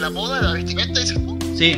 La 0.03 0.09
moda, 0.09 0.41
la 0.41 0.51
vestimenta, 0.51 0.99
dices 0.99 1.15
tú. 1.15 1.39
Sí, 1.57 1.71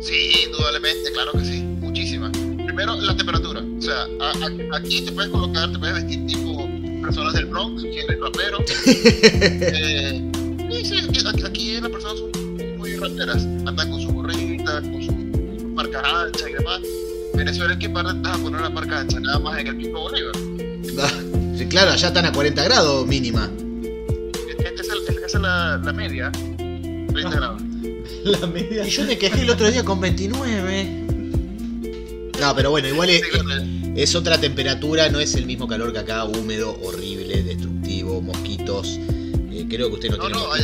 Sí, 0.00 0.30
indudablemente, 0.46 1.12
claro 1.12 1.32
que 1.32 1.44
sí, 1.44 1.60
muchísimas. 1.80 2.30
Primero, 2.30 2.94
la 2.96 3.14
temperatura. 3.14 3.60
O 3.60 3.82
sea, 3.82 4.04
a- 4.18 4.30
a- 4.30 4.76
aquí 4.78 5.02
te 5.02 5.12
puedes 5.12 5.30
colocar, 5.30 5.70
te 5.72 5.78
puedes 5.78 5.94
vestir 5.96 6.24
tipo 6.26 6.66
personas 7.02 7.34
del 7.34 7.44
Bronx, 7.46 7.82
que 7.82 8.00
eres 8.00 8.18
rapero. 8.18 8.58
eh, 8.86 10.22
sí, 10.70 10.84
sí, 10.86 11.26
aquí, 11.44 11.78
las 11.80 11.90
personas 11.90 12.18
son 12.18 12.30
muy 12.78 12.96
raperas. 12.96 13.44
Andan 13.44 13.90
con 13.90 14.00
su 14.00 14.08
gorrita, 14.14 14.80
con 14.80 15.02
sus 15.02 15.60
su 15.60 15.68
marcas 15.74 16.02
anchas 16.02 16.48
y 16.48 16.52
demás. 16.54 16.80
Venezuela, 17.34 17.72
¿en 17.74 17.78
qué 17.78 17.90
parte 17.90 18.14
te 18.14 18.20
vas 18.28 18.38
a 18.38 18.42
poner 18.42 18.58
una 18.60 18.70
marca 18.70 19.00
ancha? 19.00 19.20
Nada 19.20 19.38
más 19.38 19.58
en 19.58 19.66
el 19.66 19.76
pico 19.76 20.00
Bolívar. 20.00 20.34
Sí, 21.58 21.66
claro, 21.66 21.90
allá 21.90 22.08
están 22.08 22.24
a 22.24 22.32
40 22.32 22.64
grados 22.64 23.06
mínima. 23.06 23.50
Esta 24.64 24.82
es, 24.82 24.88
el- 24.88 25.16
esa 25.24 25.36
es 25.36 25.42
la, 25.42 25.76
la 25.84 25.92
media, 25.92 26.32
30 27.22 27.36
grados. 27.36 27.62
la 28.40 28.46
media. 28.46 28.86
Y 28.86 28.90
yo 28.90 29.04
me 29.04 29.18
quejé 29.18 29.42
el 29.42 29.50
otro 29.50 29.70
día 29.70 29.84
con 29.84 30.00
29. 30.00 31.04
No, 32.40 32.54
pero 32.54 32.70
bueno, 32.70 32.88
igual 32.88 33.10
es, 33.10 33.22
Es 33.96 34.14
otra 34.14 34.38
temperatura, 34.38 35.08
no 35.08 35.20
es 35.20 35.34
el 35.34 35.46
mismo 35.46 35.66
calor 35.66 35.92
que 35.92 35.98
acá, 36.00 36.24
húmedo, 36.24 36.78
horrible, 36.82 37.42
destructivo, 37.42 38.20
mosquitos. 38.20 38.98
Eh, 39.50 39.64
creo 39.68 39.88
que 39.88 39.94
usted 39.94 40.10
no, 40.10 40.16
No, 40.18 40.24
tiene 40.26 40.38
no, 40.40 40.52
hay- 40.52 40.62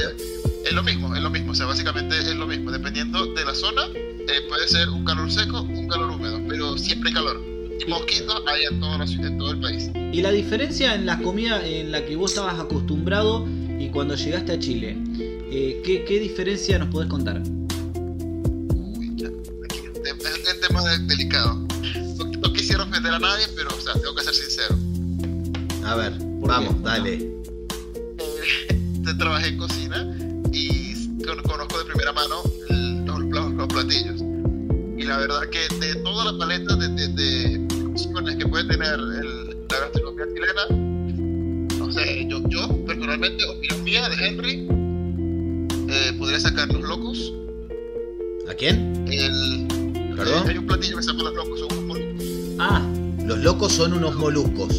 es 0.66 0.72
lo 0.72 0.82
mismo, 0.82 1.16
es 1.16 1.22
lo 1.22 1.30
mismo. 1.30 1.52
O 1.52 1.54
sea, 1.54 1.66
básicamente 1.66 2.16
es 2.18 2.34
lo 2.36 2.46
mismo. 2.46 2.70
Dependiendo 2.70 3.24
de 3.34 3.44
la 3.44 3.54
zona, 3.54 3.86
eh, 3.94 4.42
puede 4.48 4.68
ser 4.68 4.88
un 4.90 5.04
calor 5.04 5.30
seco, 5.32 5.62
un 5.62 5.88
calor 5.88 6.10
húmedo, 6.10 6.40
pero 6.48 6.76
siempre 6.76 7.08
hay 7.08 7.14
calor. 7.14 7.40
Y 7.84 7.88
mosquitos 7.90 8.42
hay 8.46 8.64
en, 8.70 8.80
la 8.80 9.06
ciudad- 9.06 9.26
en 9.28 9.38
todo 9.38 9.50
el 9.52 9.60
país. 9.60 9.90
Y 10.12 10.20
la 10.20 10.30
diferencia 10.30 10.94
en 10.94 11.06
la 11.06 11.18
comida 11.18 11.66
en 11.66 11.90
la 11.90 12.04
que 12.04 12.14
vos 12.16 12.32
estabas 12.32 12.60
acostumbrado 12.60 13.46
y 13.80 13.88
cuando 13.88 14.14
llegaste 14.14 14.52
a 14.52 14.58
Chile, 14.58 14.96
eh, 15.54 15.82
¿qué, 15.84 16.04
qué 16.04 16.18
diferencia 16.20 16.78
nos 16.78 16.88
podés 16.88 17.08
contar? 17.08 17.42
Uy, 18.74 19.12
ya, 19.16 19.28
aquí 19.64 19.78
es 19.78 19.88
un 19.88 20.60
tema- 20.60 20.82
delicado. 21.06 21.54
No, 22.18 22.24
no 22.24 22.52
quisiera 22.52 22.82
ofender 22.84 23.12
a 23.12 23.18
nadie, 23.18 23.46
pero 23.56 23.68
o 23.76 23.80
sea, 23.80 23.92
tengo 23.94 24.14
que 24.14 24.22
ser 24.24 24.34
sincero. 24.34 24.76
A 25.84 25.94
ver, 25.96 26.12
¿Por 26.40 26.48
vamos, 26.48 26.74
qué? 26.76 26.82
dale. 26.82 27.14
Eh, 28.18 28.82
te 29.04 29.14
trabajé 29.14 29.48
en 29.48 29.58
cocina 29.58 30.16
y 30.52 30.94
con- 31.24 31.42
conozco 31.42 31.78
de 31.78 31.84
primera 31.84 32.12
mano 32.12 32.42
los, 33.06 33.20
los- 33.20 33.52
los 33.52 33.66
platillos. 33.68 34.20
Y 34.96 35.02
la 35.04 35.18
verdad 35.18 35.40
que 35.50 35.68
de 35.84 35.96
toda 35.96 36.30
la 36.32 36.38
paleta 36.38 36.76
de, 36.76 36.88
de, 36.88 37.08
de 37.08 37.86
opciones 37.92 38.36
que 38.36 38.46
puede 38.46 38.64
tener 38.68 38.94
el- 38.94 39.56
la 39.68 39.78
gastronomía 39.80 40.26
chilena, 40.34 41.76
no 41.78 41.92
sé, 41.92 42.26
yo, 42.28 42.40
yo 42.48 42.84
personalmente, 42.86 43.44
opinión 43.44 43.82
mía 43.84 44.08
de 44.08 44.26
Henry, 44.26 44.68
eh, 45.92 46.12
podría 46.18 46.40
sacar 46.40 46.68
los 46.72 46.82
locos. 46.82 47.32
¿A 48.50 48.54
quién? 48.54 49.04
El, 49.10 49.66
¿Perdón? 50.16 50.48
hay 50.48 50.58
un 50.58 50.66
platillo 50.66 50.96
que 50.96 51.02
se 51.02 51.10
llama 51.10 51.24
los 51.24 51.34
locos, 51.34 51.60
son 51.60 51.72
unos 51.72 51.84
moluscos. 51.84 52.26
Ah, 52.58 52.82
Los 53.26 53.38
locos 53.38 53.72
son 53.72 53.92
unos 53.94 54.14
moluscos. 54.16 54.70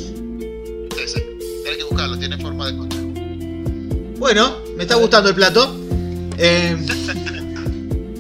Ese. 1.02 1.20
Tienes 1.64 1.78
que 1.78 1.84
buscarlo, 1.90 2.18
tiene 2.18 2.38
forma 2.38 2.68
de 2.72 2.78
concha. 2.78 2.98
Bueno, 4.20 4.58
me 4.78 4.84
está 4.84 4.96
gustando 4.96 5.30
el 5.30 5.36
plato. 5.36 5.76
Eh, 6.38 6.76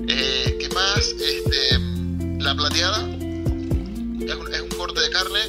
Eh, 0.07 0.57
¿Qué 0.59 0.69
más? 0.69 0.99
Este, 1.19 1.79
la 2.43 2.53
plateada 2.55 2.99
es 3.01 4.35
un, 4.35 4.53
es 4.53 4.61
un 4.61 4.69
corte 4.77 4.99
de 4.99 5.09
carne 5.09 5.39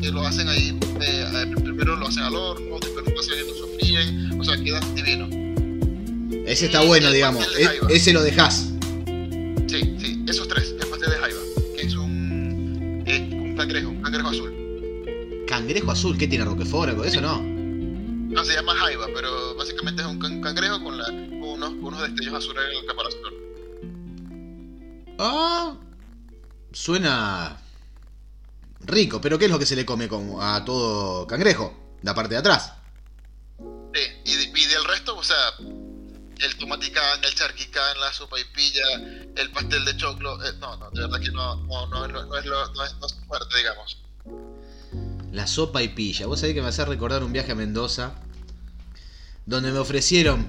que 0.00 0.10
lo 0.10 0.22
hacen 0.26 0.48
ahí. 0.48 0.78
eh, 1.00 1.52
primero 1.62 1.96
lo 1.96 2.06
hacen 2.06 2.22
al 2.22 2.34
horno, 2.34 2.78
después 2.80 3.04
lo 3.12 3.20
hacen 3.20 3.34
y 3.44 3.48
lo 3.48 3.54
sofríen. 3.54 4.40
O 4.40 4.44
sea, 4.44 4.56
queda 4.62 4.80
divino. 4.94 5.28
Ese 6.46 6.66
está 6.66 6.82
bueno, 6.82 7.10
digamos. 7.10 7.46
E- 7.58 7.80
ese 7.90 8.12
lo 8.12 8.22
dejás. 8.22 8.70
Sí, 9.68 9.96
sí, 9.98 10.24
esos 10.28 10.46
tres. 10.48 10.74
El 10.80 10.86
pastel 10.88 11.10
de 11.10 11.16
jaiba, 11.16 11.40
que 11.76 11.82
es 11.82 11.94
un, 11.94 13.02
eh, 13.06 13.28
un 13.32 13.56
cangrejo, 13.56 13.88
un 13.90 14.02
cangrejo 14.02 14.28
azul. 14.28 15.44
cangrejo 15.46 15.90
azul. 15.90 16.18
¿Qué 16.18 16.26
tiene 16.28 16.44
Roquefort? 16.44 16.90
¿Algo 16.90 17.02
de 17.02 17.08
eso 17.08 17.20
no? 17.20 17.40
No, 17.40 18.44
se 18.44 18.54
llama 18.54 18.74
jaiba, 18.74 19.06
pero 19.14 19.54
básicamente 19.54 20.02
es 20.02 20.08
un 20.08 20.18
can- 20.18 20.40
cangrejo 20.40 20.82
con, 20.82 20.98
la, 20.98 21.04
con 21.06 21.42
unos, 21.42 21.70
unos 21.80 22.00
destellos 22.02 22.34
azules 22.34 22.64
en 22.72 22.78
el 22.78 22.86
caparazón. 22.86 23.34
Ah, 25.18 25.76
suena 26.72 27.60
rico, 28.80 29.20
pero 29.20 29.38
¿qué 29.38 29.44
es 29.44 29.50
lo 29.50 29.58
que 29.58 29.66
se 29.66 29.76
le 29.76 29.86
come 29.86 30.08
con- 30.08 30.36
a 30.40 30.64
todo 30.64 31.26
cangrejo? 31.26 31.72
La 32.02 32.14
parte 32.14 32.34
de 32.34 32.40
atrás. 32.40 32.72
Sí, 33.94 34.00
y, 34.24 34.32
y 34.32 34.66
del 34.66 34.84
resto, 34.84 35.16
o 35.16 35.22
sea, 35.22 35.36
el 36.40 36.56
tomaticán, 36.56 37.22
el 37.24 37.34
charquicán, 37.34 37.98
la 38.00 38.12
sopa 38.12 38.38
y 38.38 38.44
pilla, 38.44 38.84
el 39.36 39.50
pastel 39.50 39.84
de 39.84 39.96
choclo, 39.96 40.42
eh, 40.44 40.52
no, 40.58 40.76
no, 40.76 40.90
de 40.90 41.00
verdad 41.02 41.20
que 41.20 41.30
no, 41.30 41.56
no, 41.56 41.86
no, 41.86 42.08
no, 42.08 42.24
no 42.24 42.36
es, 42.36 42.44
lo, 42.46 42.72
no, 42.72 42.84
es, 42.84 42.94
no 42.96 43.06
es 43.06 43.14
fuerte, 43.26 43.56
digamos. 43.56 43.98
La 45.32 45.46
sopa 45.46 45.82
y 45.82 45.88
pilla. 45.88 46.26
Vos 46.26 46.40
sabés 46.40 46.54
que 46.54 46.62
me 46.62 46.68
hace 46.68 46.84
recordar 46.84 47.24
un 47.24 47.32
viaje 47.32 47.52
a 47.52 47.54
Mendoza. 47.56 48.14
Donde 49.46 49.72
me 49.72 49.78
ofrecieron. 49.78 50.46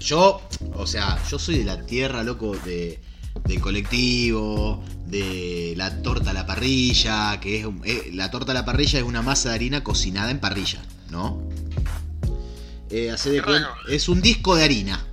Yo, 0.00 0.42
o 0.74 0.86
sea, 0.86 1.22
yo 1.30 1.38
soy 1.38 1.58
de 1.58 1.64
la 1.64 1.86
tierra, 1.86 2.22
loco, 2.22 2.56
de, 2.64 3.00
del 3.44 3.60
colectivo, 3.60 4.84
de 5.06 5.74
la 5.76 6.02
torta 6.02 6.30
a 6.30 6.34
la 6.34 6.46
parrilla, 6.46 7.38
que 7.40 7.60
es 7.60 7.66
eh, 7.84 8.10
la 8.12 8.30
torta 8.30 8.52
a 8.52 8.54
la 8.54 8.64
parrilla 8.64 8.98
es 8.98 9.04
una 9.04 9.22
masa 9.22 9.50
de 9.50 9.54
harina 9.54 9.84
cocinada 9.84 10.30
en 10.30 10.40
parrilla, 10.40 10.82
¿no? 11.10 11.48
Eh, 12.90 13.10
hacé 13.10 13.30
de 13.30 13.42
es 13.88 14.08
un 14.08 14.20
disco 14.20 14.54
de 14.56 14.64
harina, 14.64 15.04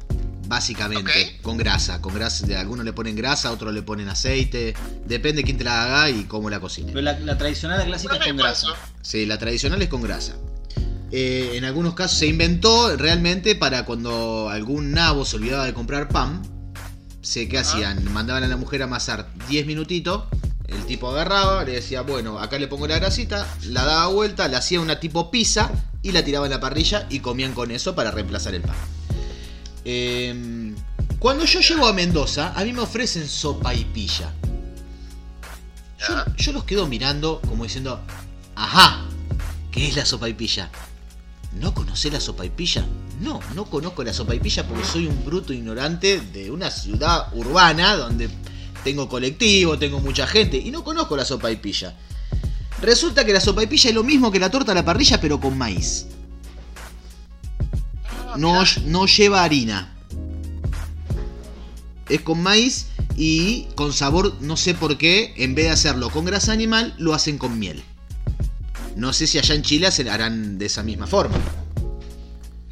básicamente, 0.48 1.40
con 1.42 1.58
grasa, 1.58 2.02
con 2.02 2.14
grasa, 2.14 2.46
de 2.46 2.56
algunos 2.56 2.86
le 2.86 2.94
ponen 2.94 3.16
grasa, 3.16 3.52
otros 3.52 3.74
le 3.74 3.82
ponen 3.82 4.10
aceite, 4.10 4.74
depende 5.06 5.44
quién 5.44 5.58
te 5.58 5.64
la 5.64 5.84
haga 5.84 6.10
y 6.10 6.24
cómo 6.26 6.50
la 6.50 6.60
cocine. 6.60 6.92
Pero 6.92 7.02
la, 7.02 7.20
la 7.20 7.38
tradicional, 7.38 7.80
la 7.80 7.86
clásica 7.86 8.16
es 8.16 8.28
con 8.28 8.38
grasa. 8.38 8.68
Sí, 9.02 9.26
la 9.26 9.38
tradicional 9.38 9.82
es 9.82 9.90
con 9.90 10.02
grasa. 10.02 10.34
Eh, 11.16 11.58
en 11.58 11.64
algunos 11.64 11.94
casos 11.94 12.18
se 12.18 12.26
inventó 12.26 12.98
realmente 12.98 13.54
para 13.54 13.86
cuando 13.86 14.50
algún 14.50 14.94
nabo 14.94 15.26
se 15.26 15.36
olvidaba 15.36 15.64
de 15.66 15.74
comprar 15.74 16.10
pan. 16.10 16.42
Sé 17.22 17.48
que 17.48 17.60
hacían, 17.60 18.12
mandaban 18.12 18.44
a 18.44 18.48
la 18.48 18.58
mujer 18.58 18.82
a 18.82 18.86
amasar 18.86 19.30
10 19.48 19.68
minutitos. 19.68 20.24
El 20.68 20.84
tipo 20.86 21.12
agarraba, 21.12 21.64
le 21.66 21.74
decía, 21.74 22.02
bueno, 22.02 22.40
acá 22.40 22.58
le 22.58 22.68
pongo 22.68 22.88
la 22.88 22.98
grasita, 22.98 23.48
la 23.66 23.86
daba 23.86 24.08
vuelta, 24.08 24.48
le 24.48 24.56
hacía 24.56 24.82
una 24.82 25.00
tipo 25.00 25.30
pizza 25.30 25.70
y 26.02 26.14
la 26.14 26.24
tiraba 26.24 26.48
en 26.48 26.52
la 26.52 26.60
parrilla 26.60 27.06
y 27.12 27.20
comían 27.20 27.54
con 27.54 27.70
eso 27.70 27.94
para 27.94 28.10
reemplazar 28.10 28.56
el 28.56 28.62
pan. 28.62 28.76
Eh, 29.86 30.74
cuando 31.20 31.46
yo 31.46 31.60
llego 31.62 31.88
a 31.88 31.94
Mendoza, 31.94 32.54
a 32.56 32.64
mí 32.64 32.74
me 32.74 32.82
ofrecen 32.82 33.28
sopa 33.28 33.74
y 33.74 33.86
pilla. 33.86 34.32
Yo, 36.00 36.16
Ya. 36.16 36.26
yo 36.38 36.52
los 36.52 36.64
quedo 36.66 36.88
mirando 36.88 37.42
como 37.48 37.64
diciendo, 37.64 38.02
ajá, 38.56 39.06
¿qué 39.72 39.88
es 39.88 39.96
la 39.96 40.06
sopa 40.06 40.28
y 40.30 40.34
pilla? 40.34 40.70
¿No 41.60 41.74
conocés 41.74 42.12
la 42.12 42.20
sopa 42.20 42.46
y 42.46 42.50
pilla? 42.50 42.86
No, 43.22 43.40
no 43.56 43.66
conozco 43.66 44.04
la 44.04 44.14
sopa 44.14 44.36
y 44.36 44.40
pilla 44.40 44.68
porque 44.68 44.86
soy 44.86 45.08
un 45.08 45.24
bruto 45.24 45.54
ignorante 45.54 46.20
de 46.20 46.50
una 46.52 46.72
ciudad 46.72 47.28
urbana 47.34 47.96
donde 47.96 48.28
tengo 48.84 49.08
colectivo, 49.08 49.78
tengo 49.78 50.00
mucha 50.00 50.28
gente 50.28 50.58
y 50.58 50.72
no 50.72 50.84
conozco 50.84 51.16
la 51.16 51.24
sopa 51.24 51.52
y 51.52 51.58
pilla. 51.58 51.96
Resulta 52.82 53.24
que 53.24 53.32
la 53.32 53.40
sopa 53.40 53.64
y 53.64 53.68
pilla 53.68 53.90
es 53.90 53.96
lo 53.96 54.04
mismo 54.04 54.32
que 54.32 54.40
la 54.40 54.50
torta 54.50 54.72
a 54.74 54.76
la 54.76 54.84
parrilla 54.84 55.22
pero 55.22 55.40
con 55.40 55.58
maíz. 55.58 56.08
No, 58.38 58.64
no 58.86 59.06
lleva 59.06 59.44
harina. 59.44 59.90
Es 62.10 62.22
con 62.22 62.42
maíz 62.44 62.88
y 63.16 63.66
con 63.76 63.94
sabor, 63.94 64.36
no 64.42 64.58
sé 64.58 64.74
por 64.74 64.98
qué, 64.98 65.34
en 65.38 65.56
vez 65.56 65.66
de 65.66 65.72
hacerlo 65.72 66.10
con 66.10 66.26
grasa 66.26 66.52
animal, 66.52 66.94
lo 66.98 67.14
hacen 67.14 67.38
con 67.38 67.58
miel. 67.58 67.84
No 68.96 69.14
sé 69.14 69.26
si 69.28 69.38
allá 69.40 69.56
en 69.56 69.64
Chile 69.64 69.92
se 69.92 70.08
harán 70.10 70.58
de 70.58 70.66
esa 70.66 70.84
misma 70.84 71.08
forma. 71.08 71.38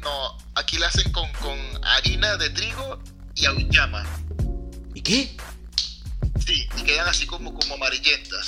No, 0.00 0.38
aquí 0.54 0.78
la 0.78 0.88
hacen 0.88 1.10
con, 1.12 1.28
con 1.40 1.58
harina 1.84 2.36
de 2.36 2.50
trigo 2.50 3.00
y 3.34 3.46
auyama. 3.46 4.04
¿Y 4.94 5.00
qué? 5.00 5.36
Sí, 6.44 6.66
y 6.78 6.82
quedan 6.82 7.08
así 7.08 7.26
como, 7.26 7.54
como 7.54 7.74
amarillentas. 7.74 8.46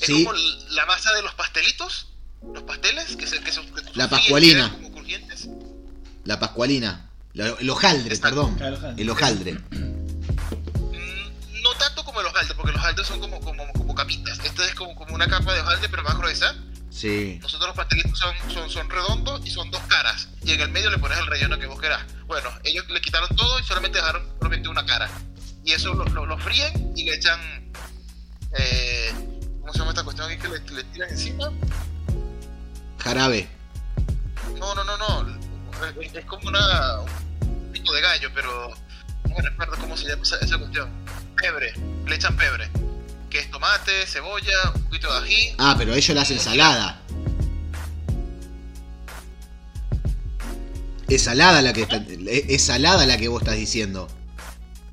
Es 0.00 0.06
Sí. 0.06 0.24
como 0.24 0.36
la 0.70 0.86
masa 0.86 1.12
de 1.14 1.22
los 1.22 1.34
pastelitos, 1.34 2.08
los 2.54 2.62
pasteles, 2.62 3.16
que 3.16 3.26
se, 3.26 3.40
que 3.40 3.52
se, 3.52 3.60
que 3.62 3.82
La 3.94 4.08
pascualina. 4.08 4.72
como 4.72 4.92
crujientes. 4.92 5.48
La 6.28 6.38
pascualina. 6.38 7.08
La- 7.32 7.54
el 7.58 7.70
hojaldre, 7.70 8.14
Exacto. 8.14 8.54
perdón. 8.54 8.58
El 8.62 8.74
hojaldre. 8.74 9.02
El 9.02 9.10
hojaldre. 9.10 9.52
Mm, 9.70 11.62
No 11.62 11.72
tanto 11.78 12.04
como 12.04 12.20
los 12.20 12.30
hojaldres, 12.32 12.54
porque 12.54 12.72
los 12.72 12.80
hojaldres 12.82 13.06
son 13.08 13.18
como, 13.20 13.40
como, 13.40 13.66
como 13.72 13.94
capitas. 13.94 14.38
Este 14.44 14.62
es 14.66 14.74
como, 14.74 14.94
como 14.94 15.14
una 15.14 15.26
capa 15.26 15.54
de 15.54 15.60
hojaldre, 15.62 15.88
pero 15.88 16.02
más 16.02 16.18
gruesa. 16.18 16.54
Sí. 16.90 17.38
Nosotros 17.40 17.68
los 17.68 17.76
pastelitos 17.76 18.18
son, 18.18 18.34
son, 18.52 18.68
son 18.68 18.90
redondos 18.90 19.40
y 19.46 19.50
son 19.50 19.70
dos 19.70 19.80
caras. 19.88 20.28
Y 20.44 20.52
en 20.52 20.60
el 20.60 20.68
medio 20.68 20.90
le 20.90 20.98
pones 20.98 21.16
el 21.18 21.26
relleno 21.26 21.58
que 21.58 21.64
vos 21.66 21.80
querás. 21.80 22.02
Bueno, 22.26 22.50
ellos 22.62 22.84
le 22.90 23.00
quitaron 23.00 23.34
todo 23.34 23.58
y 23.58 23.62
solamente 23.62 23.96
dejaron 23.98 24.22
solamente 24.38 24.68
una 24.68 24.84
cara. 24.84 25.08
Y 25.64 25.72
eso 25.72 25.94
lo, 25.94 26.04
lo, 26.04 26.26
lo 26.26 26.36
fríen 26.38 26.92
y 26.94 27.04
le 27.04 27.14
echan. 27.14 27.40
Eh, 28.58 29.12
¿Cómo 29.60 29.72
se 29.72 29.78
llama 29.78 29.90
esta 29.92 30.04
cuestión 30.04 30.30
aquí 30.30 30.42
que 30.42 30.48
le, 30.48 30.58
le 30.76 30.84
tiran 30.84 31.08
encima? 31.08 31.50
Jarabe. 32.98 33.48
No, 34.58 34.74
no, 34.74 34.84
no, 34.84 34.96
no. 34.98 35.37
Es, 36.00 36.14
es 36.14 36.24
como 36.24 36.48
una, 36.48 37.00
un 37.00 37.70
pico 37.72 37.92
de 37.92 38.00
gallo, 38.00 38.30
pero 38.34 38.74
no 39.28 39.34
me 39.36 39.42
recuerdo 39.42 39.76
cómo 39.78 39.96
se 39.96 40.08
llama 40.08 40.22
esa, 40.22 40.36
esa 40.38 40.58
cuestión. 40.58 40.90
Pebre. 41.36 41.72
Le 42.06 42.14
echan 42.14 42.36
pebre. 42.36 42.68
Que 43.30 43.40
es 43.40 43.50
tomate, 43.50 44.06
cebolla, 44.06 44.72
un 44.74 44.82
poquito 44.84 45.12
de 45.12 45.18
ají. 45.26 45.54
Ah, 45.58 45.74
pero 45.78 45.92
ellos 45.94 46.14
la 46.14 46.22
hacen 46.22 46.38
salada. 46.40 47.00
Es 51.08 51.22
salada 51.24 51.62
la 51.62 51.72
que 51.72 51.82
está- 51.82 52.04
es 52.06 52.62
salada 52.64 53.06
la 53.06 53.16
que 53.16 53.28
vos 53.28 53.40
estás 53.42 53.56
diciendo. 53.56 54.08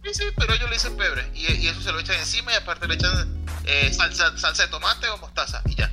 Sí, 0.03 0.11
sí, 0.13 0.23
pero 0.37 0.53
ellos 0.53 0.69
le 0.69 0.75
dicen 0.75 0.95
pebre. 0.95 1.29
Y, 1.33 1.51
y 1.51 1.67
eso 1.67 1.81
se 1.81 1.91
lo 1.91 1.99
echan 1.99 2.17
encima 2.19 2.51
y 2.53 2.55
aparte 2.55 2.87
le 2.87 2.93
echan 2.95 3.45
eh, 3.65 3.91
salsa, 3.93 4.37
salsa 4.37 4.63
de 4.63 4.69
tomate 4.69 5.09
o 5.09 5.17
mostaza. 5.17 5.61
Y 5.65 5.75
ya. 5.75 5.91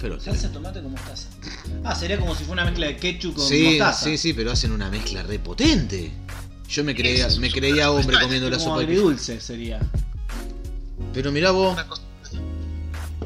Pero 0.00 0.20
Salsa 0.20 0.48
de 0.48 0.52
tomate 0.54 0.82
con 0.82 0.92
mostaza. 0.92 1.28
Ah, 1.84 1.94
sería 1.94 2.18
como 2.18 2.34
si 2.34 2.44
fuera 2.44 2.62
una 2.62 2.70
mezcla 2.70 2.86
de 2.86 2.96
ketchup 2.96 3.34
con 3.36 3.46
Sí, 3.46 3.64
mostaza. 3.64 4.04
sí, 4.04 4.16
sí, 4.18 4.32
pero 4.32 4.50
hacen 4.52 4.72
una 4.72 4.88
mezcla 4.90 5.22
re 5.22 5.38
potente. 5.38 6.10
Yo 6.68 6.82
me 6.82 6.94
creía, 6.94 7.28
me 7.38 7.50
creía 7.50 7.90
hombre 7.90 8.16
comiendo 8.20 8.48
la 8.48 8.56
Como 8.56 8.70
sopa 8.70 8.80
de 8.80 8.86
pilla. 8.86 8.98
agridulce 9.00 9.40
sería. 9.40 9.80
Pero 11.12 11.30
mirá 11.30 11.50
vos, 11.50 11.76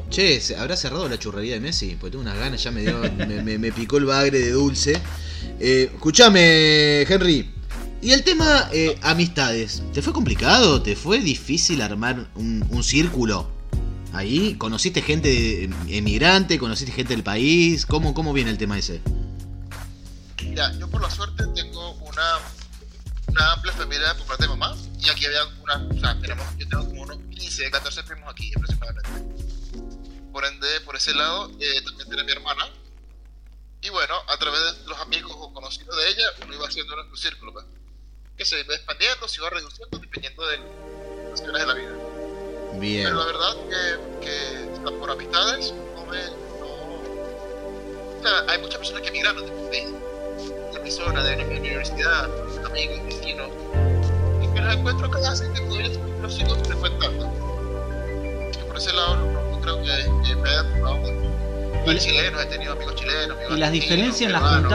che, 0.09 0.41
¿se- 0.41 0.57
¿habrá 0.57 0.75
cerrado 0.75 1.07
la 1.07 1.17
churrería 1.17 1.53
de 1.53 1.61
Messi? 1.61 1.95
Porque 1.99 2.11
tengo 2.11 2.23
unas 2.23 2.37
ganas, 2.37 2.61
ya 2.61 2.71
me 2.71 2.81
dio, 2.81 2.99
me, 3.17 3.41
me- 3.41 3.57
me 3.57 3.71
picó 3.71 3.97
el 3.97 4.05
bagre 4.05 4.39
de 4.39 4.51
dulce. 4.51 4.99
Eh, 5.59 5.89
escuchame, 5.93 7.03
Henry. 7.03 7.49
Y 8.01 8.11
el 8.11 8.23
tema 8.23 8.69
eh, 8.73 8.97
amistades, 9.01 9.83
¿te 9.93 10.01
fue 10.01 10.13
complicado? 10.13 10.81
¿Te 10.81 10.95
fue 10.95 11.19
difícil 11.19 11.81
armar 11.81 12.27
un, 12.35 12.65
un 12.69 12.83
círculo? 12.83 13.49
Ahí, 14.13 14.55
¿conociste 14.55 15.01
gente 15.01 15.69
emigrante? 15.87 16.57
¿Conociste 16.57 16.91
gente 16.91 17.13
del 17.13 17.23
país? 17.23 17.85
¿Cómo, 17.85 18.13
cómo 18.13 18.33
viene 18.33 18.49
el 18.49 18.57
tema 18.57 18.77
ese? 18.77 19.01
Ya, 20.53 20.71
yo 20.73 20.89
por 20.89 21.01
la 21.01 21.09
suerte 21.09 21.45
tengo 21.53 21.91
una, 21.93 22.39
una 23.27 23.53
amplia 23.53 23.73
familia 23.73 24.15
por 24.15 24.25
parte 24.25 24.43
de 24.43 24.49
mamá. 24.49 24.75
Y 24.99 25.09
aquí 25.09 25.25
había 25.25 25.45
una. 25.61 25.87
O 25.89 25.99
sea, 25.99 26.19
tenemos, 26.19 26.45
yo 26.57 26.67
tengo 26.67 26.85
como 26.87 27.03
unos 27.03 27.17
15, 27.29 27.69
14 27.69 28.03
primos 28.03 28.29
aquí 28.29 28.51
aproximadamente. 28.55 29.09
Por 30.31 30.45
ende, 30.45 30.81
por 30.81 30.95
ese 30.95 31.13
lado, 31.13 31.51
eh, 31.59 31.81
también 31.83 32.07
tiene 32.07 32.23
mi 32.23 32.31
hermana. 32.31 32.67
Y 33.81 33.89
bueno, 33.89 34.15
a 34.27 34.37
través 34.37 34.59
de 34.59 34.87
los 34.87 34.97
amigos 34.99 35.31
o 35.35 35.53
conocidos 35.53 35.95
de 35.95 36.09
ella, 36.09 36.25
uno 36.43 36.53
iba 36.53 36.67
haciendo 36.67 36.95
nuestro 36.95 37.15
círculo, 37.15 37.53
pues, 37.53 37.65
que 38.35 38.43
se 38.43 38.59
iba 38.59 38.75
expandiendo, 38.75 39.27
se 39.27 39.39
iba 39.39 39.49
reduciendo 39.49 39.99
dependiendo 39.99 40.45
de 40.47 40.57
las 40.57 41.39
situaciones 41.39 41.61
de 41.61 41.67
la 41.67 41.73
vida. 41.73 42.08
Bien. 42.73 43.03
Pero 43.05 43.17
la 43.19 43.25
verdad 43.25 43.55
que, 43.69 44.25
que 44.25 44.91
por 44.99 45.11
amistades 45.11 45.73
no 45.95 46.05
me. 46.05 46.17
No, 46.59 48.19
o 48.19 48.21
sea, 48.21 48.51
hay 48.53 48.59
muchas 48.61 48.77
personas 48.77 49.01
que 49.01 49.09
emigraron 49.09 49.45
de 49.45 49.51
mi 49.51 49.67
país, 49.69 49.87
mi 50.83 50.91
zona, 50.91 51.23
de 51.23 51.35
mi 51.37 51.57
universidad, 51.57 52.29
amigos, 52.65 52.99
vecinos, 53.05 53.49
y 54.41 54.47
que 54.53 54.61
los 54.61 54.75
encuentro 54.75 55.09
cada 55.11 55.29
vez 55.31 55.41
que 55.41 55.47
todavía 55.61 55.89
los 56.21 56.33
sigo 56.33 56.55
frecuentando. 56.63 57.31
Y 58.53 58.63
por 58.65 58.77
ese 58.77 58.93
lado 58.93 59.15
no, 59.17 59.61
creo 59.61 59.77
que, 59.81 60.27
que 60.27 60.35
me 60.35 60.49
haya 60.49 60.63
tocado 60.63 60.95
mucho. 60.95 61.19
¿Y 61.85 61.89
Hay 61.89 61.95
la- 61.95 61.99
chilenos, 62.01 62.41
he 62.41 62.45
tenido 62.45 62.73
amigos 62.73 62.95
chilenos. 62.95 63.37
amigos 63.37 63.57
¿Y 63.57 63.59
las 63.59 63.71
diferencias 63.71 64.21
en 64.21 64.31
la 64.33 64.39
peruanos. 64.39 64.69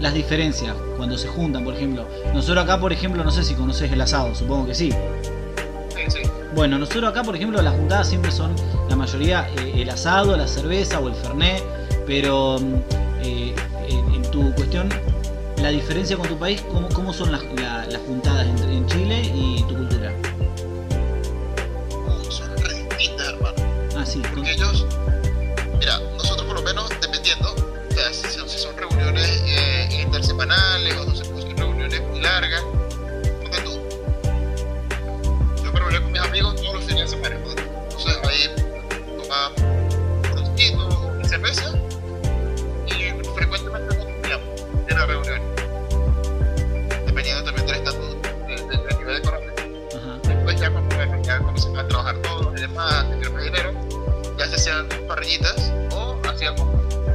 Las 0.00 0.14
diferencias 0.14 0.74
cuando 0.96 1.18
se 1.18 1.28
juntan, 1.28 1.62
por 1.64 1.74
ejemplo. 1.74 2.06
Nosotros 2.34 2.64
acá, 2.64 2.80
por 2.80 2.92
ejemplo, 2.92 3.22
no 3.22 3.30
sé 3.30 3.42
si 3.44 3.54
conoces 3.54 3.92
el 3.92 4.00
asado, 4.00 4.34
supongo 4.34 4.66
que 4.66 4.74
sí. 4.74 4.90
Sí, 5.94 6.00
sí. 6.08 6.18
Bueno, 6.54 6.78
nosotros 6.78 7.04
acá, 7.10 7.22
por 7.22 7.36
ejemplo, 7.36 7.60
las 7.62 7.74
juntadas 7.74 8.08
siempre 8.08 8.30
son 8.32 8.54
la 8.88 8.96
mayoría 8.96 9.48
eh, 9.58 9.82
el 9.82 9.90
asado, 9.90 10.36
la 10.36 10.48
cerveza 10.48 10.98
o 11.00 11.08
el 11.08 11.14
fernet, 11.14 11.62
pero 12.06 12.58
mm, 12.58 12.74
eh, 13.22 13.54
en, 13.88 14.14
en 14.14 14.22
tu 14.30 14.52
cuestión, 14.54 14.88
la 15.62 15.68
diferencia 15.68 16.16
con 16.16 16.26
tu 16.28 16.38
país, 16.38 16.62
¿cómo, 16.72 16.88
cómo 16.88 17.12
son 17.12 17.30
las, 17.30 17.42
la- 17.56 17.84
las 17.86 18.00
juntadas 18.06 18.46
entre 18.46 18.74
en 18.74 18.86
Chile 18.86 19.20
y 19.34 19.62
tu 19.68 19.76
cultura? 19.76 20.12
Uh, 21.92 22.30
son 22.30 22.48
re 22.56 22.74
distintas, 22.74 23.28
hermano. 23.28 23.54
Ah, 23.96 24.06
sí. 24.06 24.20
con- 24.22 24.32
Porque 24.36 24.52
ellos, 24.52 24.86
mira, 25.78 25.98
nosotros 26.16 26.46
por 26.46 26.56
lo 26.56 26.62
menos, 26.62 26.88
dependiendo, 27.00 27.54
o 27.54 27.92
sea, 27.94 28.12
si 28.12 28.58
son 28.58 28.76
reuniones 28.76 29.42
intersemanales 30.44 30.96
o 30.96 31.04
no 31.04 31.14
sé, 31.14 31.24
pues, 31.30 31.44
son 31.44 31.56
reuniones 31.56 32.00
muy 32.08 32.20
largas, 32.20 32.62
ponte 32.62 33.60
tú. 33.62 33.80
Yo 35.62 35.72
me 35.72 35.80
reuní 35.80 35.98
con 36.00 36.12
mis 36.12 36.20
amigos 36.22 36.56
todos 36.56 36.74
los 36.74 36.84
fines 36.84 37.10
de 37.10 37.16
semana, 37.16 37.36
entonces 37.36 38.18
ahí 38.24 38.50
tomábamos 39.22 39.60
un 39.62 40.24
frutito 40.24 40.88
o 40.88 41.06
una 41.08 41.28
cerveza 41.28 41.72
y 42.86 42.92
frecuentemente 43.34 43.96
nos 43.96 44.04
comíamos 44.06 44.48
en 44.88 44.98
la 44.98 45.06
reunión. 45.06 45.40
Dependiendo 47.06 47.44
también 47.44 47.66
del 47.66 47.76
estatus, 47.76 48.16
de- 48.22 48.54
de- 48.56 48.82
del 48.84 48.98
nivel 48.98 49.16
económico. 49.16 49.52
Ajá. 49.96 50.18
Después 50.28 50.60
ya 50.60 50.70
cuando, 50.70 51.22
ya 51.22 51.38
comenzamos 51.38 51.78
a 51.78 51.88
trabajar 51.88 52.16
todos 52.22 52.54
y 52.56 52.60
demás, 52.62 53.08
tener 53.10 53.30
más 53.30 53.44
dinero, 53.44 53.72
ya 54.38 54.46
se 54.48 54.54
hacían 54.56 54.88
parrillitas 55.06 55.70
o 55.92 56.16
hacíamos, 56.26 56.66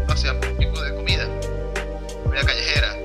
hacíamos 0.10 0.46
un 0.48 0.58
tipo 0.58 0.80
de 0.82 0.96
comida. 0.96 1.28
Comida 2.24 2.42
callejera, 2.44 2.96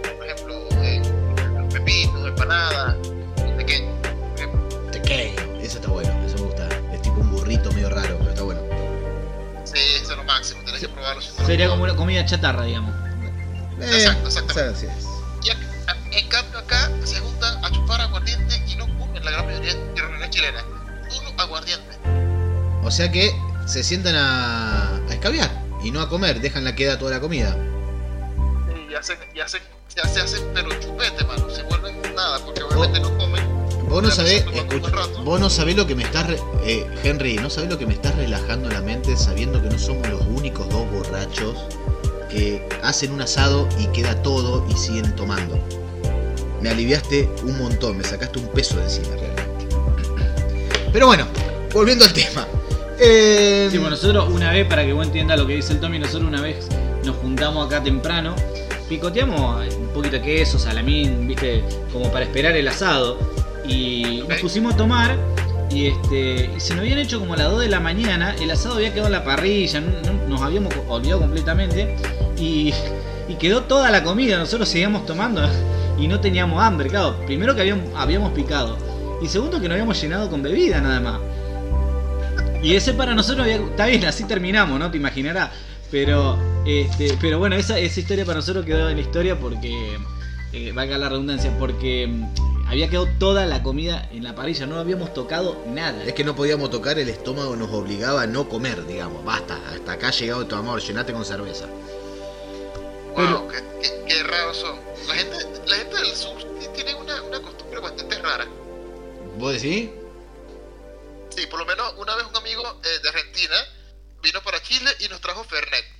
por 3.37 3.61
ejemplo. 3.61 4.91
Tequeño. 4.91 5.41
Eso 5.61 5.79
está 5.79 5.89
bueno, 5.89 6.11
eso 6.27 6.37
me 6.37 6.43
gusta. 6.43 6.69
Es 6.93 7.03
tipo 7.03 7.21
un 7.21 7.31
burrito 7.31 7.71
medio 7.73 7.91
raro, 7.91 8.17
pero 8.19 8.31
está 8.31 8.43
bueno. 8.43 8.61
Sí, 9.65 9.79
eso 10.03 10.13
es 10.13 10.17
lo 10.19 10.25
máximo, 10.25 10.61
tenés 10.65 10.81
que 10.81 10.89
probarlo. 10.89 11.23
Sería 11.23 11.69
como 11.69 11.85
una 11.85 11.95
comida 11.97 12.25
chatarra, 12.25 12.65
digamos. 12.65 12.95
Exacto, 13.81 14.27
exactamente. 14.29 14.77
así 14.77 14.87
es. 14.87 15.07
Y 15.47 15.51
acá- 15.51 15.97
en 16.13 16.29
cambio 16.29 16.59
acá 16.59 16.91
se 17.05 17.19
juntan 17.21 17.65
a 17.65 17.71
chupar 17.71 18.01
aguardiente 18.01 18.63
y 18.67 18.75
no 18.77 18.87
comen 18.99 19.25
la 19.25 19.31
gran 19.31 19.47
mayoría 19.47 19.75
de 19.75 19.95
reuniones 20.01 20.31
chilenas. 20.31 20.65
Solo 21.09 21.31
aguardiente. 21.39 21.97
O 22.83 22.91
sea 22.91 23.11
que 23.13 23.31
se 23.67 23.83
sientan 23.85 24.17
a, 24.17 24.97
a 24.97 25.09
escabiar 25.13 25.51
y 25.83 25.91
no 25.93 26.01
a 26.01 26.09
comer, 26.09 26.41
dejan 26.41 26.65
la 26.65 26.75
queda 26.75 26.99
toda 26.99 27.13
la 27.13 27.21
comida. 27.21 27.57
Y 28.91 28.95
hacen, 28.95 29.19
y 29.35 29.41
hacen, 29.41 29.63
ya 29.95 30.05
se 30.09 30.21
hacen 30.21 30.43
pero 30.53 30.69
chupete, 30.81 31.25
obviamente 32.69 33.01
no 33.01 33.17
comen. 33.19 33.43
Vos 33.89 34.03
no 34.05 34.11
sabés, 34.11 34.45
escucha, 34.55 35.07
vos 35.25 35.41
no 35.41 35.51
sabés 35.51 35.77
lo 35.77 35.85
que 35.87 35.97
me 35.97 36.05
estás, 36.05 36.27
re- 36.29 36.39
eh, 36.65 36.87
Henry, 37.03 37.37
no 37.39 37.51
sabés 37.51 37.71
lo 37.71 37.77
que 37.79 37.87
me 37.87 37.95
estás 37.95 38.15
relajando 38.15 38.69
la 38.69 38.81
mente 38.83 39.17
sabiendo 39.17 39.61
que 39.61 39.69
no 39.69 39.79
somos 39.79 40.09
los 40.09 40.21
únicos 40.27 40.69
dos 40.69 40.89
borrachos 40.93 41.57
que 42.31 42.69
hacen 42.85 43.11
un 43.11 43.21
asado 43.23 43.69
y 43.81 43.87
queda 43.89 44.23
todo 44.23 44.65
y 44.71 44.77
siguen 44.77 45.17
tomando. 45.17 45.59
Me 46.63 46.71
aliviaste 46.71 47.29
un 47.43 47.59
montón, 47.59 47.97
me 47.99 48.05
sacaste 48.05 48.39
un 48.39 48.47
peso 48.49 48.77
de 48.77 48.85
encima 48.85 49.09
realmente. 49.17 49.67
Pero 50.93 51.07
bueno, 51.09 51.27
volviendo 51.73 52.05
al 52.05 52.13
tema. 52.13 52.47
Eh, 52.99 53.69
Sí, 53.73 53.79
bueno, 53.79 53.97
nosotros 53.97 54.29
una 54.31 54.53
vez, 54.53 54.67
para 54.69 54.85
que 54.85 54.93
vos 54.93 55.05
entiendas 55.07 55.39
lo 55.39 55.47
que 55.49 55.57
dice 55.57 55.73
el 55.73 55.81
Tommy, 55.81 55.99
nosotros 55.99 56.29
una 56.29 56.41
vez 56.43 56.67
nos 57.05 57.17
juntamos 57.17 57.67
acá 57.67 57.83
temprano, 57.83 58.37
picoteamos 58.91 59.75
un 59.77 59.87
poquito 59.95 60.17
de 60.17 60.23
queso, 60.23 60.59
salamín, 60.59 61.27
viste, 61.29 61.63
como 61.93 62.11
para 62.11 62.25
esperar 62.25 62.55
el 62.57 62.67
asado. 62.69 63.17
Y 63.67 64.25
nos 64.29 64.39
pusimos 64.41 64.75
a 64.75 64.77
tomar 64.77 65.17
y 65.71 65.87
este 65.87 66.51
se 66.59 66.75
nos 66.75 66.81
habían 66.81 66.99
hecho 66.99 67.21
como 67.21 67.35
a 67.35 67.37
las 67.37 67.51
2 67.51 67.61
de 67.61 67.69
la 67.69 67.79
mañana, 67.79 68.35
el 68.41 68.51
asado 68.51 68.75
había 68.75 68.91
quedado 68.93 69.07
en 69.07 69.13
la 69.13 69.23
parrilla, 69.25 69.81
no- 69.81 69.93
no- 70.13 70.29
nos 70.29 70.43
habíamos 70.43 70.75
olvidado 70.89 71.21
completamente 71.21 71.97
y, 72.37 72.75
y 73.29 73.35
quedó 73.39 73.63
toda 73.63 73.91
la 73.93 74.03
comida, 74.03 74.37
nosotros 74.39 74.69
seguíamos 74.69 75.07
tomando 75.07 75.43
y 75.99 76.09
no 76.09 76.19
teníamos 76.21 76.61
hambre, 76.61 76.89
claro, 76.89 77.15
primero 77.27 77.55
que 77.55 77.61
habíamos, 77.61 77.85
habíamos 77.97 78.33
picado 78.33 78.77
y 79.23 79.29
segundo 79.29 79.61
que 79.61 79.69
nos 79.69 79.75
habíamos 79.75 80.01
llenado 80.01 80.29
con 80.29 80.43
bebida 80.43 80.81
nada 80.81 80.99
más. 81.01 81.21
Y 82.63 82.75
ese 82.75 82.93
para 82.95 83.15
nosotros 83.15 83.45
había- 83.47 83.57
está 83.65 83.87
bien, 83.87 84.05
así 84.07 84.25
terminamos, 84.25 84.79
¿no? 84.81 84.91
Te 84.91 84.97
imaginarás. 84.97 85.51
Pero, 85.91 86.37
este, 86.67 87.17
pero 87.21 87.39
bueno, 87.39 87.57
esa, 87.57 87.79
esa 87.79 88.01
historia 88.01 88.25
para 88.25 88.37
nosotros 88.37 88.65
quedó 88.65 88.89
en 88.89 88.97
la 88.97 89.03
historia 89.03 89.39
porque, 89.39 89.99
eh, 90.53 90.73
valga 90.73 90.99
la 90.99 91.09
redundancia, 91.09 91.57
porque 91.59 92.07
mm, 92.07 92.69
había 92.69 92.89
quedado 92.89 93.09
toda 93.19 93.47
la 93.47 93.63
comida 93.63 94.09
en 94.13 94.25
la 94.25 94.35
parrilla, 94.35 94.67
no 94.67 94.79
habíamos 94.79 95.13
tocado 95.15 95.63
nada. 95.67 96.05
Es 96.05 96.15
que 96.15 96.25
no 96.25 96.37
podíamos 96.37 96.71
tocar, 96.71 96.99
el 96.99 97.09
estómago 97.09 97.57
nos 97.57 97.71
obligaba 97.71 98.23
a 98.23 98.27
no 98.27 98.49
comer, 98.49 98.87
digamos. 98.87 99.25
Basta, 99.25 99.57
hasta 99.71 99.93
acá 99.93 100.09
ha 100.09 100.13
llegado 100.13 100.47
tu 100.47 100.55
amor, 100.55 100.81
llenate 100.81 101.13
con 101.13 101.25
cerveza. 101.25 101.67
Wow, 103.15 103.49
qué, 103.49 103.63
qué, 103.83 104.05
qué 104.07 104.23
raros 104.23 104.57
son. 104.57 104.79
La 105.09 105.15
gente, 105.15 105.37
la 105.67 105.77
gente 105.77 105.97
del 105.97 106.15
sur 106.15 106.37
tiene 106.75 106.95
una, 106.95 107.23
una 107.23 107.41
costumbre 107.41 107.81
bastante 107.81 108.19
rara. 108.19 108.47
¿Vos 109.39 109.55
decís? 109.55 109.91
Sí, 111.31 111.47
por 111.47 111.61
lo 111.61 111.67
menos 111.67 111.95
una 111.99 112.15
vez 112.17 112.27
un 112.27 112.37
amigo 112.37 112.63
eh, 112.85 113.03
de 113.03 113.09
Argentina 113.09 113.57
vino 114.23 114.41
para 114.43 114.63
Chile 114.63 114.91
y 115.01 115.09
nos 115.09 115.21
trajo 115.21 115.45
Fernet. 115.45 116.00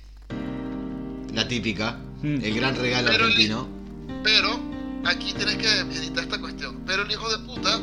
La 1.33 1.47
típica, 1.47 1.97
Mm. 2.21 2.43
el 2.43 2.53
gran 2.55 2.75
regalo 2.75 3.07
Pero 3.09 3.23
el- 3.25 3.31
argentino. 3.31 3.67
Pero 4.23 4.59
aquí 5.05 5.33
tienes 5.33 5.55
que 5.57 5.79
editar 5.79 6.23
esta 6.23 6.39
cuestión. 6.39 6.77
Pero 6.85 7.03
el 7.03 7.11
hijo 7.11 7.27
de 7.29 7.39
puta 7.45 7.79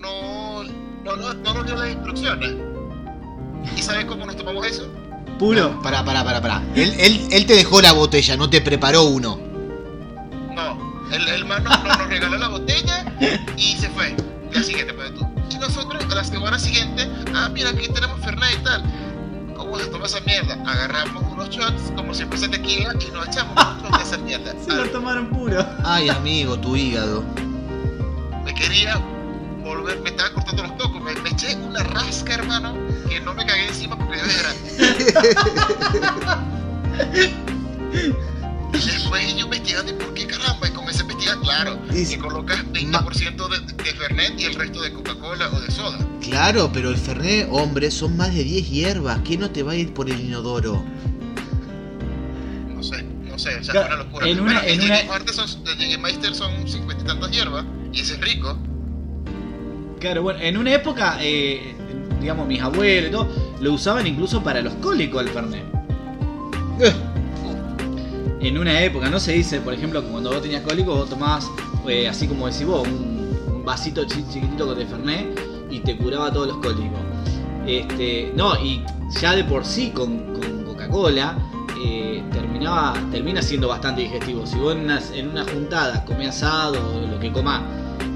no, 0.00 0.62
no, 1.04 1.16
no, 1.16 1.34
no 1.34 1.54
nos 1.54 1.66
dio 1.66 1.76
las 1.76 1.90
instrucciones. 1.90 2.54
¿Y 3.76 3.82
sabes 3.82 4.04
cómo 4.06 4.24
nos 4.26 4.36
tomamos 4.36 4.66
eso? 4.66 4.88
Puro. 5.38 5.80
Pará, 5.82 6.04
pará, 6.04 6.24
pará, 6.24 6.40
pará. 6.40 6.62
Él, 6.74 6.94
él, 6.98 7.20
él 7.30 7.46
te 7.46 7.54
dejó 7.54 7.80
la 7.82 7.92
botella, 7.92 8.36
no 8.36 8.48
te 8.50 8.60
preparó 8.60 9.04
uno. 9.04 9.38
No, 10.54 11.06
el, 11.12 11.28
el 11.28 11.44
man 11.44 11.62
nos, 11.64 11.84
nos 11.84 12.08
regaló 12.08 12.38
la 12.38 12.48
botella 12.48 13.04
y 13.56 13.76
se 13.76 13.88
fue. 13.90 14.16
La 14.52 14.62
siguiente, 14.62 14.94
pues 14.94 15.14
tú. 15.14 15.26
Y 15.50 15.58
nosotros 15.58 16.02
a 16.10 16.14
la 16.14 16.24
semana 16.24 16.58
siguiente, 16.58 17.08
ah, 17.34 17.48
mira, 17.52 17.70
aquí 17.70 17.88
tenemos 17.88 18.20
Fernet 18.24 18.58
y 18.60 18.64
tal. 18.64 18.82
¿Cómo 19.56 19.78
se 19.78 19.86
toma 19.86 20.06
esa 20.06 20.20
mierda? 20.20 20.54
Agarramos 20.66 21.22
unos 21.38 21.50
shots, 21.50 21.92
como 21.94 22.12
si 22.14 22.24
fuese 22.24 22.48
tequila, 22.48 22.94
y 23.00 23.10
nos 23.12 23.28
echamos 23.28 23.54
unos 23.80 23.82
shots 23.82 23.98
de 23.98 24.04
esa 24.04 24.18
mierda. 24.18 24.54
Se 24.64 24.74
lo 24.74 24.84
tomaron 24.90 25.28
puro. 25.28 25.64
Ay, 25.84 26.08
amigo, 26.08 26.58
tu 26.58 26.74
hígado. 26.76 27.22
me 28.44 28.52
quería 28.54 28.96
volver, 29.62 30.00
me 30.00 30.10
estaba 30.10 30.30
cortando 30.32 30.62
los 30.64 30.72
cocos, 30.72 31.00
me, 31.02 31.14
me 31.20 31.28
eché 31.30 31.54
una 31.56 31.82
rasca, 31.84 32.34
hermano, 32.34 32.74
que 33.08 33.20
no 33.20 33.34
me 33.34 33.44
cagué 33.46 33.68
encima 33.68 33.96
porque 33.96 34.18
yo 34.18 34.24
era. 34.24 34.52
Y 38.70 38.80
después 38.90 39.34
yo 39.34 39.44
investigando, 39.46 39.92
¿y 39.92 39.94
por 39.94 40.14
qué 40.14 40.26
caramba? 40.26 40.68
Y 40.68 40.70
comencé 40.72 41.00
a 41.00 41.02
investigar, 41.02 41.38
claro, 41.40 41.78
Y- 41.92 42.04
que 42.06 42.18
colocas 42.18 42.64
20% 42.66 43.48
de, 43.48 43.72
de 43.82 43.94
Fernet 43.94 44.38
y 44.38 44.44
el 44.44 44.54
resto 44.54 44.82
de 44.82 44.92
Coca-Cola 44.92 45.48
o 45.52 45.60
de 45.60 45.70
soda. 45.70 45.98
Claro, 46.20 46.70
pero 46.72 46.90
el 46.90 46.96
Fernet, 46.98 47.48
hombre, 47.50 47.90
son 47.90 48.16
más 48.16 48.32
de 48.34 48.44
10 48.44 48.68
hierbas. 48.70 49.20
¿Qué 49.24 49.36
no 49.38 49.50
te 49.50 49.62
va 49.62 49.72
a 49.72 49.76
ir 49.76 49.92
por 49.94 50.08
el 50.10 50.20
inodoro? 50.20 50.84
No 53.38 53.44
sé, 53.44 53.56
o 53.56 53.62
sea, 53.62 53.72
Claro, 53.72 53.86
una 53.94 53.96
locura. 54.04 54.28
en 54.28 54.40
una- 54.40 54.66
en 54.66 54.80
una- 54.80 54.98
son, 55.32 55.64
Jägermeister 55.78 56.34
son 56.34 56.66
50 56.66 57.04
y 57.04 57.06
tantas 57.06 57.30
hierbas, 57.30 57.64
y 57.92 58.00
ese 58.00 58.14
es 58.14 58.20
rico. 58.20 58.58
Claro, 60.00 60.22
bueno, 60.24 60.40
en 60.40 60.56
una 60.56 60.72
época, 60.74 61.18
eh, 61.20 61.72
digamos, 62.20 62.48
mis 62.48 62.60
abuelos 62.60 63.10
y 63.10 63.12
todo, 63.12 63.28
lo 63.60 63.72
usaban 63.74 64.08
incluso 64.08 64.42
para 64.42 64.60
los 64.60 64.74
cólicos 64.74 65.22
el 65.22 65.28
Fernet. 65.28 65.62
Eh, 66.80 66.92
En 68.40 68.56
una 68.58 68.80
época, 68.82 69.08
no 69.10 69.18
se 69.20 69.32
dice, 69.32 69.60
por 69.60 69.74
ejemplo, 69.74 70.00
que 70.02 70.08
cuando 70.08 70.30
vos 70.30 70.40
tenías 70.42 70.62
cólico, 70.62 70.94
vos 70.94 71.08
tomabas, 71.10 71.48
eh, 71.88 72.06
así 72.08 72.26
como 72.28 72.46
decís 72.46 72.64
vos, 72.66 72.86
un, 72.86 73.36
un 73.52 73.64
vasito 73.64 74.04
chi- 74.04 74.24
chiquitito 74.32 74.74
de 74.76 74.86
Fernet 74.86 75.40
y 75.70 75.80
te 75.80 75.96
curaba 75.96 76.32
todos 76.32 76.46
los 76.48 76.56
cólicos. 76.58 77.00
Este, 77.66 78.32
no, 78.36 78.54
y 78.64 78.82
ya 79.20 79.34
de 79.34 79.42
por 79.44 79.64
sí 79.64 79.90
con, 79.90 80.34
con 80.34 80.64
Coca-Cola 80.64 81.36
terminaba, 82.58 83.10
termina 83.10 83.42
siendo 83.42 83.68
bastante 83.68 84.02
digestivo. 84.02 84.46
Si 84.46 84.56
vos 84.56 84.74
en 84.74 84.80
una, 84.84 85.00
en 85.12 85.28
una 85.28 85.44
juntada 85.44 86.04
comés 86.04 86.28
asado 86.28 86.96
o 86.96 87.06
lo 87.06 87.18
que 87.20 87.32
comás 87.32 87.62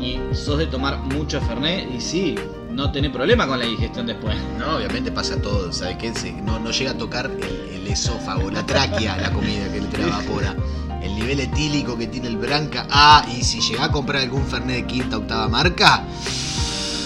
y 0.01 0.19
sos 0.35 0.59
de 0.59 0.67
tomar 0.67 0.99
mucho 0.99 1.41
Fernet, 1.41 1.89
y 1.95 2.01
sí, 2.01 2.35
no 2.71 2.91
tenés 2.91 3.13
problema 3.13 3.47
con 3.47 3.59
la 3.61 3.67
digestión 3.67 4.07
después. 4.07 4.37
No, 4.59 4.77
obviamente 4.77 5.13
pasa 5.13 5.41
todo, 5.41 5.73
¿sabes 5.73 5.97
qué? 5.99 6.13
No, 6.43 6.59
no 6.59 6.71
llega 6.73 6.91
a 6.91 6.99
tocar 6.99 7.27
el, 7.27 7.75
el 7.75 7.87
esófago, 7.87 8.51
la 8.51 8.67
tráquea, 8.67 9.17
la 9.17 9.31
comida 9.31 9.71
que 9.73 9.81
te 9.81 9.99
la 9.99 10.07
evapora. 10.09 10.57
El 11.01 11.15
nivel 11.15 11.41
etílico 11.41 11.97
que 11.97 12.07
tiene 12.07 12.29
el 12.29 12.37
Branca. 12.37 12.87
Ah, 12.91 13.25
y 13.37 13.43
si 13.43 13.61
llega 13.61 13.85
a 13.85 13.93
comprar 13.93 14.23
algún 14.23 14.45
Fernet 14.47 14.77
de 14.77 14.87
quinta, 14.87 15.19
octava 15.19 15.49
marca. 15.49 16.03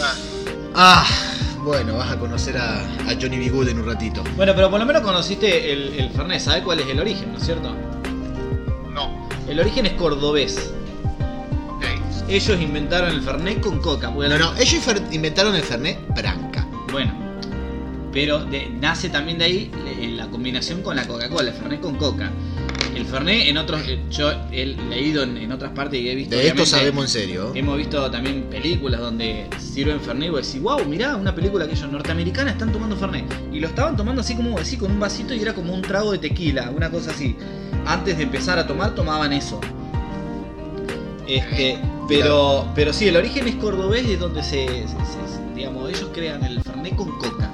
Ah, 0.03 0.15
Ah, 0.79 1.07
bueno, 1.67 1.95
vas 1.97 2.13
a 2.13 2.19
conocer 2.19 2.57
a, 2.57 2.81
a 2.81 3.15
Johnny 3.21 3.39
B. 3.39 3.49
Good 3.51 3.69
en 3.69 3.79
un 3.81 3.87
ratito. 3.87 4.23
Bueno, 4.37 4.53
pero 4.55 4.71
por 4.71 4.79
lo 4.81 4.87
menos 4.87 5.03
conociste 5.03 5.73
el, 5.73 5.95
el 5.99 6.11
Fernet, 6.11 6.41
¿sabés 6.41 6.63
cuál 6.63 6.81
es 6.81 6.87
el 6.89 7.01
origen, 7.01 7.33
no 7.33 7.39
es 7.39 7.45
cierto? 7.45 7.75
no, 8.95 9.29
El 9.49 9.59
origen 9.61 9.85
es 9.87 9.93
cordobés. 9.95 10.73
ok. 11.69 11.85
Ellos 12.29 12.61
inventaron 12.61 13.11
el 13.11 13.21
Fernet 13.23 13.61
con 13.61 13.81
coca. 13.81 14.09
No, 14.09 14.15
Bueno, 14.15 14.39
no, 14.39 14.57
ellos 14.57 14.87
fer- 14.87 15.03
inventaron 15.13 15.55
el 15.55 15.63
Fernet 15.63 15.99
Branca. 16.15 16.67
Bueno, 16.93 17.13
pero 18.13 18.45
de- 18.45 18.69
nace 18.71 19.09
también 19.11 19.39
de 19.39 19.45
ahí 19.45 19.71
la 20.17 20.29
combinación 20.29 20.83
con 20.83 20.97
la 20.97 21.07
Coca-Cola, 21.07 21.51
el 21.51 21.57
Fernet 21.57 21.81
con 21.81 21.97
coca. 21.97 22.31
El 22.97 23.05
Fernet 23.05 23.49
en 23.49 23.59
otros. 23.59 23.83
eh, 23.87 24.01
Yo 24.11 24.31
he 24.51 24.65
leído 24.67 25.23
en, 25.23 25.37
en 25.37 25.53
otras 25.53 25.73
partes 25.73 26.01
y 26.01 26.09
he 26.09 26.15
visto. 26.15 26.35
De 26.35 26.49
esto 26.49 26.65
sabemos 26.65 27.05
en 27.05 27.11
serio. 27.11 27.53
Hemos 27.55 27.77
visto 27.77 28.11
también 28.11 28.45
películas 28.45 29.01
donde 29.01 29.47
sirven 29.59 30.01
Fernet 30.01 30.29
y 30.29 30.31
vos 30.31 30.47
decís, 30.47 30.63
wow, 30.63 30.85
mirá, 30.87 31.15
una 31.17 31.35
película 31.35 31.67
que 31.67 31.75
ellos 31.75 31.91
norteamericanas 31.93 32.55
están 32.55 32.73
tomando 32.73 32.97
Fernet. 32.97 33.25
Y 33.53 33.61
lo 33.61 33.69
estaban 33.69 33.97
tomando 33.97 34.23
así 34.23 34.35
como 34.35 34.59
así 34.59 34.77
con 34.79 34.91
un 34.91 34.99
vasito 34.99 35.35
y 35.35 35.41
era 35.41 35.53
como 35.55 35.75
un 35.75 35.83
trago 35.83 36.13
de 36.13 36.19
tequila, 36.19 36.71
una 36.75 36.91
cosa 36.91 37.11
así. 37.11 37.37
Antes 37.87 38.17
de 38.17 38.23
empezar 38.25 38.59
a 38.59 38.67
tomar, 38.67 38.95
tomaban 38.95 39.33
eso. 39.33 39.61
Este, 41.29 41.79
pero, 42.09 42.69
pero 42.75 42.93
sí, 42.93 43.09
el 43.09 43.17
origen 43.17 43.47
es 43.49 43.57
cordobés, 43.57 44.07
es 44.09 44.19
donde 44.21 44.43
se, 44.43 44.67
se- 44.67 44.87
se- 44.87 45.55
digamos, 45.55 45.89
ellos 45.91 46.09
crean 46.15 46.43
el 46.45 46.63
Fernet 46.63 46.95
con 46.97 47.11
coca. 47.19 47.51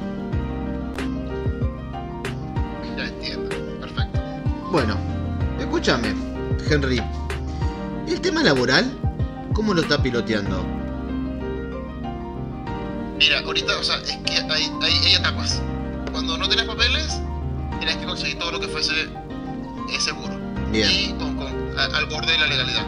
Ya 2.96 3.06
entiendo. 3.06 3.48
Perfecto. 3.80 4.20
Bueno, 4.70 4.96
escúchame, 5.82 6.14
Henry. 6.70 7.02
¿El 8.06 8.20
tema 8.20 8.44
laboral? 8.44 8.96
¿Cómo 9.52 9.74
lo 9.74 9.82
está 9.82 10.00
piloteando? 10.00 10.64
Mira, 13.18 13.40
ahorita, 13.40 13.78
o 13.78 13.82
sea, 13.82 13.96
es 13.96 14.16
que 14.18 14.32
hay, 14.34 14.70
hay, 14.80 14.92
hay 15.04 15.14
etapas. 15.16 15.60
Cuando 16.12 16.38
no 16.38 16.46
tienes 16.46 16.66
papeles, 16.66 17.20
tienes 17.80 17.96
que 17.96 18.04
conseguir 18.06 18.38
todo 18.38 18.52
lo 18.52 18.60
que 18.60 18.68
fuese 18.68 18.92
eh, 19.02 20.00
seguro. 20.00 20.38
Bien. 20.70 20.88
Y 20.88 21.12
con, 21.14 21.36
con- 21.36 21.76
a- 21.78 21.96
al 21.96 22.06
borde 22.06 22.30
de 22.30 22.38
la 22.38 22.46
legalidad. 22.46 22.86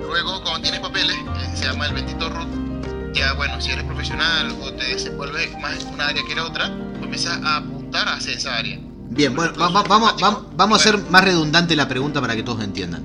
Luego, 0.00 0.42
cuando 0.42 0.62
tienes 0.62 0.80
papeles, 0.80 1.16
que 1.16 1.56
se 1.56 1.64
llama 1.66 1.86
el 1.86 1.94
bendito 1.94 2.28
root, 2.28 3.12
ya 3.14 3.34
bueno, 3.34 3.60
si 3.60 3.70
eres 3.70 3.84
profesional 3.84 4.50
o 4.62 4.72
te 4.72 4.84
desenvuelves 4.84 5.56
más 5.60 5.80
en 5.84 5.94
una 5.94 6.08
área 6.08 6.24
que 6.24 6.32
en 6.32 6.40
otra, 6.40 6.66
empiezas 7.00 7.40
a 7.44 7.58
apuntar 7.58 8.08
hacia 8.08 8.32
esa 8.34 8.56
área. 8.56 8.80
Bien, 9.10 9.34
bueno, 9.34 9.52
va- 9.58 9.68
va- 9.70 9.82
vamos, 9.82 10.14
vamos, 10.20 10.42
vamos 10.56 10.78
a 10.78 10.80
hacer 10.88 10.98
más 11.10 11.24
redundante 11.24 11.74
la 11.76 11.88
pregunta 11.88 12.20
para 12.20 12.36
que 12.36 12.42
todos 12.42 12.62
entiendan. 12.62 13.02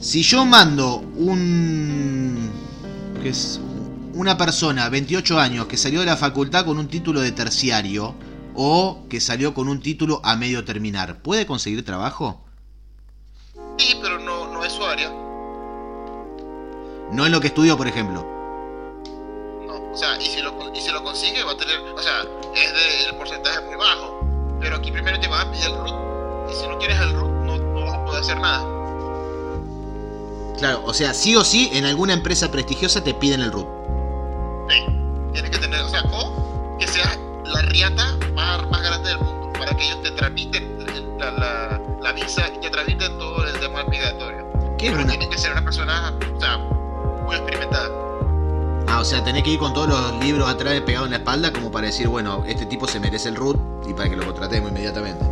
Si 0.00 0.22
yo 0.22 0.44
mando 0.46 0.96
un. 1.16 2.50
que 3.22 3.28
es 3.28 3.60
una 4.14 4.36
persona, 4.38 4.88
28 4.88 5.38
años, 5.38 5.66
que 5.66 5.76
salió 5.76 6.00
de 6.00 6.06
la 6.06 6.16
facultad 6.16 6.64
con 6.64 6.78
un 6.78 6.88
título 6.88 7.20
de 7.20 7.32
terciario 7.32 8.14
o 8.54 9.04
que 9.08 9.20
salió 9.20 9.52
con 9.54 9.68
un 9.68 9.80
título 9.80 10.20
a 10.24 10.36
medio 10.36 10.64
terminar, 10.64 11.20
¿puede 11.22 11.46
conseguir 11.46 11.84
trabajo? 11.84 12.42
Sí, 13.78 13.94
pero 14.02 14.18
no, 14.18 14.52
no 14.52 14.64
es 14.64 14.72
su 14.72 14.84
área. 14.84 15.10
No 17.12 17.26
en 17.26 17.32
lo 17.32 17.40
que 17.40 17.48
estudió, 17.48 17.76
por 17.76 17.88
ejemplo. 17.88 18.26
No, 19.66 19.92
o 19.92 19.96
sea, 19.96 20.20
y 20.20 20.26
si 20.26 20.40
lo, 20.40 20.54
y 20.74 20.80
si 20.80 20.90
lo 20.90 21.02
consigue 21.04 21.42
va 21.44 21.52
a 21.52 21.56
tener, 21.56 21.78
o 21.80 22.02
sea, 22.02 22.22
es 22.54 22.72
de, 22.72 23.04
el 23.10 23.16
porcentaje 23.16 23.60
muy 23.66 23.76
bajo. 23.76 24.19
Pero 24.60 24.76
aquí 24.76 24.92
primero 24.92 25.18
te 25.18 25.28
van 25.28 25.48
a 25.48 25.50
pedir 25.50 25.66
el 25.66 25.74
root. 25.74 26.50
Y 26.50 26.54
si 26.54 26.66
no 26.66 26.78
tienes 26.78 27.00
el 27.00 27.12
root, 27.14 27.30
no, 27.44 27.56
no 27.56 27.84
vas 27.84 27.94
a 27.94 28.04
poder 28.04 28.22
hacer 28.22 28.38
nada. 28.38 28.64
Claro, 30.58 30.82
o 30.84 30.92
sea, 30.92 31.14
sí 31.14 31.34
o 31.36 31.44
sí, 31.44 31.70
en 31.72 31.86
alguna 31.86 32.12
empresa 32.12 32.50
prestigiosa 32.50 33.02
te 33.02 33.14
piden 33.14 33.40
el 33.40 33.52
root. 33.52 33.66
Sí, 34.68 34.84
tienes 35.32 35.50
que 35.50 35.58
tener, 35.58 35.80
o 35.80 35.88
sea, 35.88 36.02
o 36.12 36.76
que 36.78 36.86
seas 36.86 37.18
la 37.46 37.62
riata 37.62 38.16
más, 38.34 38.68
más 38.70 38.82
grande 38.82 39.08
del 39.08 39.18
mundo 39.18 39.52
para 39.58 39.74
que 39.76 39.84
ellos 39.84 40.02
te 40.02 40.10
tramiten 40.12 40.78
la, 41.18 41.30
la, 41.32 41.80
la 42.02 42.12
visa 42.12 42.48
y 42.54 42.60
te 42.60 42.70
tramiten 42.70 43.18
todo 43.18 43.46
el 43.46 43.58
tema 43.60 43.84
migratorio. 43.84 44.46
¿Qué 44.78 44.88
es 44.88 44.94
una? 44.94 45.06
tienes 45.06 45.28
que 45.28 45.38
ser 45.38 45.52
una 45.52 45.62
persona, 45.62 46.14
o 46.36 46.40
sea, 46.40 46.58
muy 46.58 47.36
experimentada. 47.36 47.88
Ah, 48.92 48.98
o 49.00 49.04
sea, 49.04 49.22
tenés 49.22 49.44
que 49.44 49.50
ir 49.50 49.58
con 49.60 49.72
todos 49.72 49.88
los 49.88 50.24
libros 50.24 50.48
atrás 50.48 50.80
pegados 50.80 51.06
en 51.06 51.12
la 51.12 51.18
espalda 51.18 51.52
como 51.52 51.70
para 51.70 51.86
decir, 51.86 52.08
bueno, 52.08 52.42
este 52.44 52.66
tipo 52.66 52.88
se 52.88 52.98
merece 52.98 53.28
el 53.28 53.36
root 53.36 53.56
y 53.88 53.94
para 53.94 54.10
que 54.10 54.16
lo 54.16 54.24
contratemos 54.26 54.70
inmediatamente. 54.70 55.24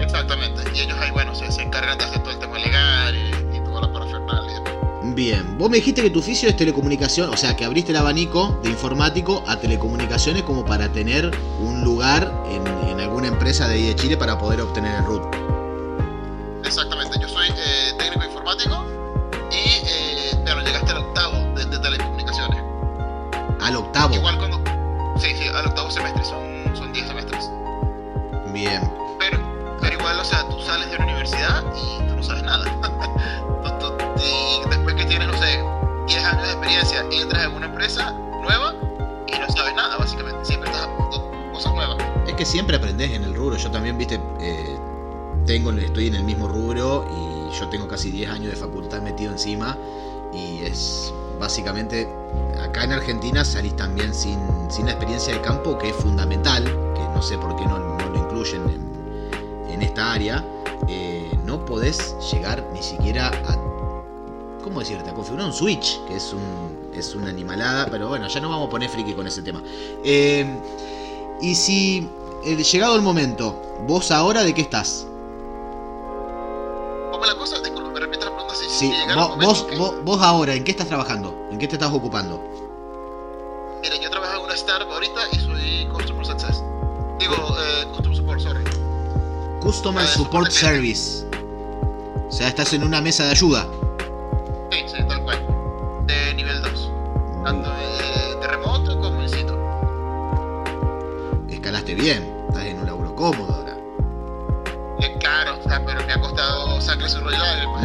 Exactamente. 0.00 0.62
Y 0.74 0.80
ellos 0.80 0.98
ahí, 1.00 1.10
bueno, 1.10 1.34
se, 1.34 1.50
se 1.50 1.62
encargan 1.62 1.96
de 1.96 2.04
hacer 2.04 2.22
todo 2.22 2.30
el 2.30 2.38
tema 2.38 2.58
legal 2.58 3.16
y, 3.16 3.56
y 3.56 3.60
toda 3.64 3.80
la 3.80 3.92
parafernalia. 3.92 4.62
Bien, 5.14 5.56
vos 5.56 5.70
me 5.70 5.78
dijiste 5.78 6.02
que 6.02 6.10
tu 6.10 6.18
oficio 6.18 6.46
es 6.46 6.56
telecomunicación, 6.56 7.30
o 7.30 7.36
sea, 7.38 7.56
que 7.56 7.64
abriste 7.64 7.92
el 7.92 7.96
abanico 7.96 8.60
de 8.62 8.68
informático 8.68 9.42
a 9.46 9.56
telecomunicaciones 9.56 10.42
como 10.42 10.66
para 10.66 10.92
tener 10.92 11.30
un 11.60 11.82
lugar 11.82 12.30
en, 12.50 12.66
en 12.90 13.00
alguna 13.00 13.28
empresa 13.28 13.66
de 13.66 13.76
ahí 13.76 13.86
de 13.86 13.96
Chile 13.96 14.18
para 14.18 14.38
poder 14.38 14.60
obtener 14.60 14.94
el 14.94 15.06
root. 15.06 15.22
Exactamente. 16.64 17.18
Yo 17.18 17.28
soy 17.28 17.48
eh, 17.48 17.94
técnico 17.98 18.24
informático 18.26 18.84
y, 19.50 19.86
eh, 19.88 20.30
bueno, 20.44 20.62
llegaste 20.62 20.92
al 20.92 20.97
Al 23.68 23.76
octavo. 23.76 24.14
Igual 24.14 24.38
cuando... 24.38 24.56
Sí, 25.20 25.28
sí, 25.36 25.46
al 25.46 25.66
octavo 25.66 25.90
semestre, 25.90 26.24
son, 26.24 26.74
son 26.74 26.90
10 26.90 27.06
semestres. 27.06 27.50
Bien. 28.54 28.80
Pero, 29.18 29.38
pero 29.78 29.94
igual, 29.94 30.18
o 30.18 30.24
sea, 30.24 30.42
tú 30.48 30.58
sales 30.62 30.90
de 30.90 30.96
la 30.96 31.04
universidad 31.04 31.62
y 31.76 32.08
tú 32.08 32.16
no 32.16 32.22
sabes 32.22 32.44
nada. 32.44 32.64
Y 34.16 34.68
después 34.70 34.94
que 34.94 35.04
tienes, 35.04 35.28
no 35.28 35.36
sé, 35.36 35.62
10 36.06 36.24
años 36.24 36.42
de 36.44 36.52
experiencia, 36.52 37.04
entras 37.12 37.44
en 37.44 37.52
una 37.52 37.66
empresa 37.66 38.10
nueva 38.42 38.74
y 39.26 39.38
no 39.38 39.48
sabes 39.50 39.74
nada, 39.74 39.98
básicamente. 39.98 40.46
Siempre 40.46 40.70
estás 40.70 40.88
aprendiendo 40.88 41.52
cosas 41.52 41.74
nuevas. 41.74 41.98
Es 42.26 42.34
que 42.34 42.46
siempre 42.46 42.76
aprendés 42.76 43.10
en 43.10 43.24
el 43.24 43.34
rubro. 43.34 43.58
Yo 43.58 43.70
también, 43.70 43.98
viste, 43.98 44.18
eh, 44.40 44.78
tengo, 45.44 45.72
estoy 45.72 46.06
en 46.06 46.14
el 46.14 46.24
mismo 46.24 46.48
rubro 46.48 47.04
y 47.06 47.54
yo 47.54 47.68
tengo 47.68 47.86
casi 47.86 48.10
10 48.10 48.30
años 48.30 48.50
de 48.50 48.56
facultad 48.56 49.02
metido 49.02 49.30
encima. 49.30 49.76
Y 50.32 50.62
es 50.62 51.12
básicamente, 51.38 52.08
acá 52.62 52.84
en 52.84 52.92
Argentina 52.92 53.44
salís 53.44 53.76
también 53.76 54.14
sin, 54.14 54.38
sin 54.70 54.86
la 54.86 54.92
experiencia 54.92 55.34
de 55.34 55.40
campo, 55.40 55.78
que 55.78 55.90
es 55.90 55.96
fundamental, 55.96 56.64
que 56.64 57.02
no 57.14 57.22
sé 57.22 57.38
por 57.38 57.56
qué 57.56 57.66
no, 57.66 57.78
lo 57.78 58.16
incluyen 58.16 58.62
en, 58.68 59.72
en 59.72 59.82
esta 59.82 60.12
área. 60.12 60.44
Eh, 60.88 61.30
no 61.44 61.64
podés 61.64 62.14
llegar 62.32 62.64
ni 62.72 62.82
siquiera 62.82 63.28
a 63.28 63.56
¿cómo 64.62 64.80
decirte? 64.80 65.10
A 65.10 65.14
configurar 65.14 65.46
un 65.46 65.52
switch, 65.52 65.98
que 66.06 66.16
es 66.16 66.32
un 66.32 66.78
es 66.98 67.14
una 67.14 67.30
animalada, 67.30 67.86
pero 67.90 68.08
bueno, 68.08 68.28
ya 68.28 68.40
no 68.40 68.48
vamos 68.48 68.68
a 68.68 68.70
poner 68.70 68.90
friki 68.90 69.14
con 69.14 69.26
ese 69.26 69.42
tema. 69.42 69.62
Eh, 70.04 70.46
y 71.40 71.54
si 71.54 72.08
eh, 72.44 72.56
llegado 72.56 72.96
el 72.96 73.02
momento, 73.02 73.60
vos 73.86 74.10
ahora 74.10 74.42
de 74.42 74.54
qué 74.54 74.62
estás? 74.62 75.07
Sí, 78.78 78.92
vos, 79.14 79.36
vos, 79.38 79.62
que- 79.64 79.76
vos, 79.76 79.94
vos 80.04 80.22
ahora, 80.22 80.54
¿en 80.54 80.62
qué 80.64 80.70
estás 80.70 80.86
trabajando? 80.86 81.34
¿En 81.50 81.58
qué 81.58 81.66
te 81.66 81.74
estás 81.76 81.92
ocupando? 81.92 82.40
Mira, 83.82 83.96
yo 84.00 84.10
trabajo 84.10 84.38
en 84.38 84.44
una 84.44 84.54
startup 84.54 84.90
ahorita 84.92 85.20
y 85.32 85.36
soy 85.40 85.88
Customer 85.92 86.24
Success. 86.26 86.62
Digo, 87.18 87.34
eh, 87.34 87.86
Customer 87.92 88.16
Support, 88.16 88.40
sorry. 88.40 88.64
Customer 89.60 90.06
Support 90.06 90.50
Service. 90.50 91.26
O 92.28 92.32
sea, 92.32 92.48
estás 92.48 92.72
en 92.72 92.84
una 92.84 93.00
mesa 93.00 93.24
de 93.24 93.30
ayuda. 93.32 93.66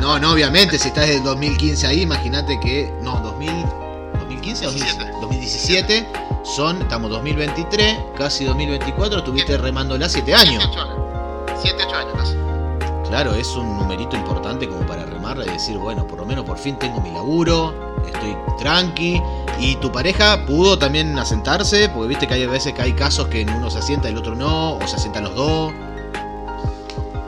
No, 0.04 0.20
no, 0.20 0.34
obviamente, 0.34 0.78
si 0.78 0.90
estás 0.90 1.06
desde 1.06 1.20
el 1.20 1.24
2015 1.24 1.88
ahí, 1.88 2.02
imagínate 2.02 2.60
que. 2.60 2.94
No, 3.02 3.22
2000, 3.22 3.50
2015 4.20 4.68
o 4.68 4.72
17. 4.72 5.12
2017 5.22 6.08
son, 6.44 6.82
estamos 6.82 7.10
2023, 7.10 8.00
casi 8.18 8.44
2024, 8.44 9.20
estuviste 9.20 9.58
remándola 9.58 10.10
7 10.10 10.36
años. 10.36 10.62
7, 10.62 10.78
8 10.78 10.82
años. 10.82 11.62
7, 11.62 11.84
8 11.88 11.96
años 11.96 12.14
casi. 12.18 12.34
Claro, 13.08 13.34
es 13.34 13.48
un 13.56 13.78
numerito 13.78 14.18
importante 14.18 14.68
como 14.68 14.86
para 14.86 15.06
remarla 15.06 15.46
y 15.46 15.52
decir, 15.52 15.78
bueno, 15.78 16.06
por 16.06 16.20
lo 16.20 16.26
menos 16.26 16.44
por 16.44 16.58
fin 16.58 16.78
tengo 16.78 17.00
mi 17.00 17.10
laburo, 17.10 17.74
estoy 18.06 18.36
tranqui. 18.58 19.22
Y 19.58 19.78
tu 19.78 19.90
pareja 19.90 20.46
pudo 20.46 20.78
también 20.78 21.18
asentarse, 21.18 21.88
porque 21.88 22.10
viste 22.10 22.28
que 22.28 22.34
hay 22.34 22.46
veces 22.46 22.74
que 22.74 22.82
hay 22.82 22.92
casos 22.92 23.30
que 23.30 23.46
uno 23.46 23.72
se 23.72 23.80
asienta 23.80 24.10
y 24.10 24.12
el 24.12 24.18
otro 24.18 24.36
no, 24.36 24.76
o 24.76 24.86
se 24.86 24.98
asientan 24.98 25.24
los 25.24 25.36
dos. 25.36 25.72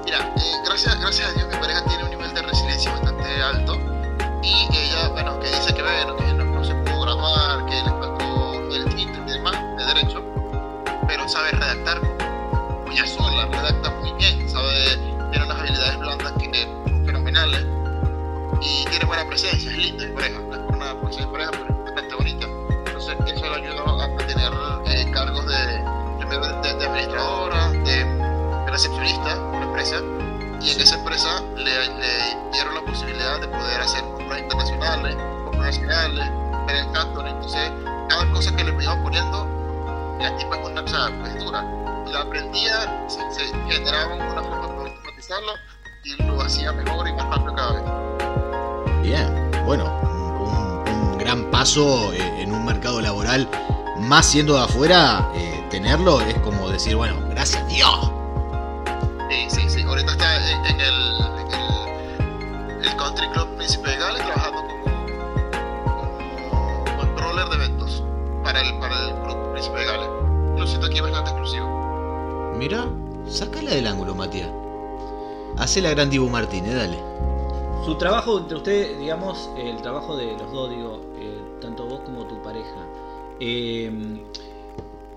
Mira, 0.03 0.33
eh, 0.35 0.41
gracias, 0.65 0.99
gracias 0.99 1.29
a 1.29 1.31
Dios 1.31 1.47
mi 1.47 1.55
una 40.33 40.81
cosa 40.81 41.11
pues, 41.21 41.43
dura, 41.43 41.63
la 42.11 42.21
aprendía, 42.21 43.07
se, 43.07 43.19
se 43.31 43.45
generaban 43.69 44.21
una 44.21 44.41
forma 44.41 44.67
de 44.67 44.89
automatizarlo 44.89 45.53
y 46.03 46.23
lo 46.23 46.41
hacía 46.41 46.71
mejor 46.71 47.07
y 47.07 47.13
más 47.13 47.29
rápido 47.29 47.55
cada 47.55 47.73
vez. 47.73 49.01
Bien, 49.01 49.51
bueno, 49.65 49.85
un, 50.39 50.93
un 50.93 51.17
gran 51.17 51.49
paso 51.51 52.11
eh, 52.13 52.41
en 52.41 52.51
un 52.53 52.65
mercado 52.65 53.01
laboral, 53.01 53.47
más 53.99 54.25
siendo 54.25 54.55
de 54.55 54.63
afuera, 54.63 55.29
eh, 55.35 55.63
tenerlo 55.69 56.21
es 56.21 56.37
como 56.39 56.69
decir, 56.69 56.95
bueno, 56.95 57.15
Mira, 72.65 72.89
sácala 73.29 73.75
del 73.75 73.85
ángulo, 73.85 74.15
Matías. 74.15 74.49
Hace 75.55 75.81
la 75.83 75.91
gran 75.91 76.09
Dibu 76.09 76.27
Martínez, 76.31 76.73
dale. 76.73 76.97
Su 77.85 77.95
trabajo 77.99 78.39
entre 78.39 78.57
ustedes, 78.57 78.97
digamos, 78.97 79.51
el 79.55 79.79
trabajo 79.83 80.17
de 80.17 80.31
los 80.31 80.51
dos, 80.51 80.71
digo, 80.71 81.13
eh, 81.19 81.37
tanto 81.61 81.85
vos 81.85 81.99
como 81.99 82.25
tu 82.25 82.41
pareja, 82.41 82.75
eh, 83.39 83.91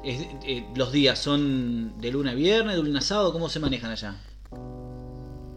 es- 0.05 0.27
eh, 0.43 0.67
los 0.75 0.93
días 0.93 1.19
son 1.19 1.99
de 1.99 2.11
lunes 2.13 2.35
a 2.35 2.37
viernes, 2.37 2.77
de 2.77 2.83
lunes 2.83 3.03
a 3.03 3.07
sábado, 3.07 3.33
¿cómo 3.33 3.49
se 3.49 3.61
manejan 3.61 3.93
allá? 3.93 4.15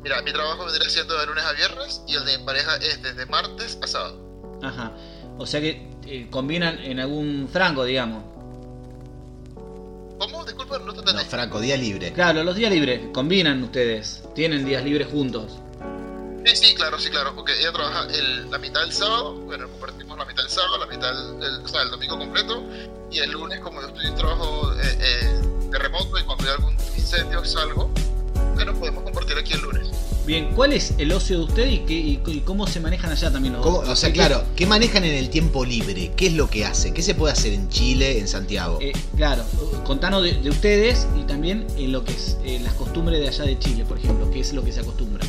Mira, 0.02 0.22
mi 0.22 0.32
trabajo 0.32 0.64
vendría 0.64 0.90
siendo 0.90 1.20
de 1.20 1.26
lunes 1.26 1.44
a 1.44 1.52
viernes 1.52 2.04
y 2.08 2.14
el 2.16 2.24
de 2.24 2.38
mi 2.38 2.46
pareja 2.46 2.78
es 2.78 3.04
desde 3.04 3.26
martes 3.26 3.78
a 3.84 3.88
sábado. 3.88 4.18
Ajá. 4.64 4.94
O 5.38 5.46
sea 5.46 5.60
que 5.60 5.92
eh, 6.06 6.28
combinan 6.32 6.80
en 6.80 7.02
algún 7.02 7.50
franco, 7.52 7.84
digamos. 7.84 8.24
¿Cómo? 10.22 10.46
Disculpa, 10.46 10.78
no 10.78 10.94
te 10.94 11.02
No, 11.02 11.10
entendí. 11.10 11.24
Franco, 11.32 11.60
día 11.60 11.76
libre. 11.76 12.14
Claro, 12.14 12.44
los 12.44 12.56
días 12.56 12.72
libres, 12.72 13.02
combinan 13.12 13.64
ustedes, 13.64 14.22
tienen 14.36 14.64
días 14.64 14.84
libres 14.84 15.08
juntos. 15.08 15.54
Sí, 16.46 16.56
sí, 16.56 16.76
claro, 16.76 17.00
sí, 17.00 17.10
claro, 17.10 17.34
porque 17.36 17.60
ella 17.60 17.72
trabaja 17.72 18.06
el- 18.14 18.52
la 18.52 18.60
mitad 18.60 18.82
del 18.82 18.92
sábado, 18.94 19.34
bueno, 19.34 19.68
compartimos 19.68 20.16
la 20.20 20.26
mitad 20.26 20.44
del 20.44 20.52
sábado, 20.52 20.78
la 20.78 20.86
mitad 20.86 21.12
del, 21.12 21.40
del- 21.40 21.66
o 21.66 21.68
sea, 21.68 21.82
el 21.82 21.90
domingo 21.90 22.20
completo, 22.20 22.64
y 23.12 23.18
el 23.18 23.32
lunes, 23.32 23.60
como 23.62 23.82
yo 23.82 23.88
estoy 23.88 24.06
en 24.06 24.16
trabajo 24.16 24.72
eh, 24.74 24.98
eh, 25.00 25.42
de 25.72 25.80
remoto 25.80 26.20
y 26.20 26.24
cuando 26.24 26.44
hay 26.44 26.52
algún 26.52 26.74
incendio 26.96 27.44
salgo, 27.44 27.90
bueno, 28.54 28.76
podemos 28.76 29.04
compartir 29.04 29.40
aquí 29.40 29.54
el 29.54 29.62
lunes. 29.62 29.88
Bien, 30.26 30.52
¿cuál 30.56 30.72
es 30.74 30.94
el 31.00 31.12
ocio 31.14 31.40
de 31.40 31.44
usted 31.46 31.68
y, 31.68 31.80
qué, 31.80 31.94
y, 31.94 32.22
y 32.28 32.40
cómo 32.42 32.68
se 32.68 32.80
manejan 32.80 33.12
allá 33.12 33.32
también 33.32 33.54
los 33.56 33.64
¿Cómo? 33.64 33.80
dos? 33.82 33.90
O 33.90 33.96
sea, 33.96 34.10
¿Qué- 34.10 34.16
claro, 34.20 34.44
¿qué 34.56 34.68
manejan 34.68 35.04
en 35.04 35.16
el 35.16 35.30
tiempo 35.32 35.66
libre? 35.66 36.12
¿Qué 36.16 36.28
es 36.28 36.34
lo 36.34 36.48
que 36.50 36.64
hacen? 36.64 36.94
¿Qué 36.94 37.02
se 37.02 37.16
puede 37.16 37.34
hacer 37.34 37.54
en 37.54 37.70
Chile, 37.70 38.20
en 38.20 38.28
Santiago? 38.28 38.78
Eh, 38.82 38.94
claro, 39.18 39.44
contanos 39.84 40.24
de, 40.24 40.34
de 40.34 40.50
ustedes 40.52 41.08
y 41.20 41.24
también 41.24 41.66
en 41.76 41.92
lo 41.92 42.04
que 42.04 42.14
es 42.14 42.38
eh, 42.46 42.60
las 42.64 42.74
costumbres 42.76 43.20
de 43.20 43.30
allá 43.30 43.46
de 43.46 43.58
Chile, 43.58 43.84
por 43.84 43.98
ejemplo, 43.98 44.30
qué 44.30 44.42
es 44.42 44.54
lo 44.54 44.64
que 44.64 44.72
se 44.72 44.82
acostumbra. 44.82 45.26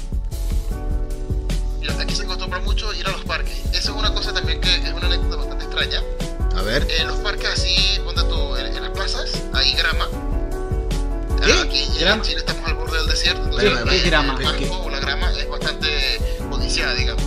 Mira, 1.80 1.94
aquí 1.98 2.14
se 2.14 2.24
acostumbra 2.24 2.60
mucho 2.60 2.92
ir 2.92 3.06
a 3.06 3.12
los 3.12 3.24
parques. 3.24 3.54
Eso 3.72 3.92
es 3.92 3.96
una 3.98 4.12
cosa 4.12 4.32
también 4.34 4.60
que 4.60 4.74
es 4.74 4.92
una 4.92 5.06
anécdota 5.06 5.36
bastante 5.36 5.64
extraña. 5.64 6.02
A 6.54 6.62
ver. 6.62 6.86
En 7.00 7.06
los 7.08 7.16
parques 7.20 7.48
así, 7.48 7.98
donde 8.04 8.22
tú, 8.24 8.56
en, 8.56 8.66
en 8.76 8.82
las 8.82 8.90
plazas, 8.92 9.42
hay 9.54 9.72
grama. 9.72 10.06
¿Qué? 11.44 11.52
Aquí 11.52 11.98
¿Grama? 11.98 12.14
en 12.16 12.22
Chile 12.22 12.38
estamos 12.38 12.64
al 12.68 12.74
borde 12.74 12.98
del 12.98 13.06
desierto. 13.08 13.42
¿Qué- 13.56 13.66
entonces, 13.66 13.90
qué 13.90 13.96
el- 13.98 14.10
grama? 14.10 14.36
El 14.38 14.92
la 14.92 15.00
grama 15.00 15.30
es 15.32 15.48
bastante 15.48 15.88
codiciada, 16.50 16.94
digamos. 16.94 17.22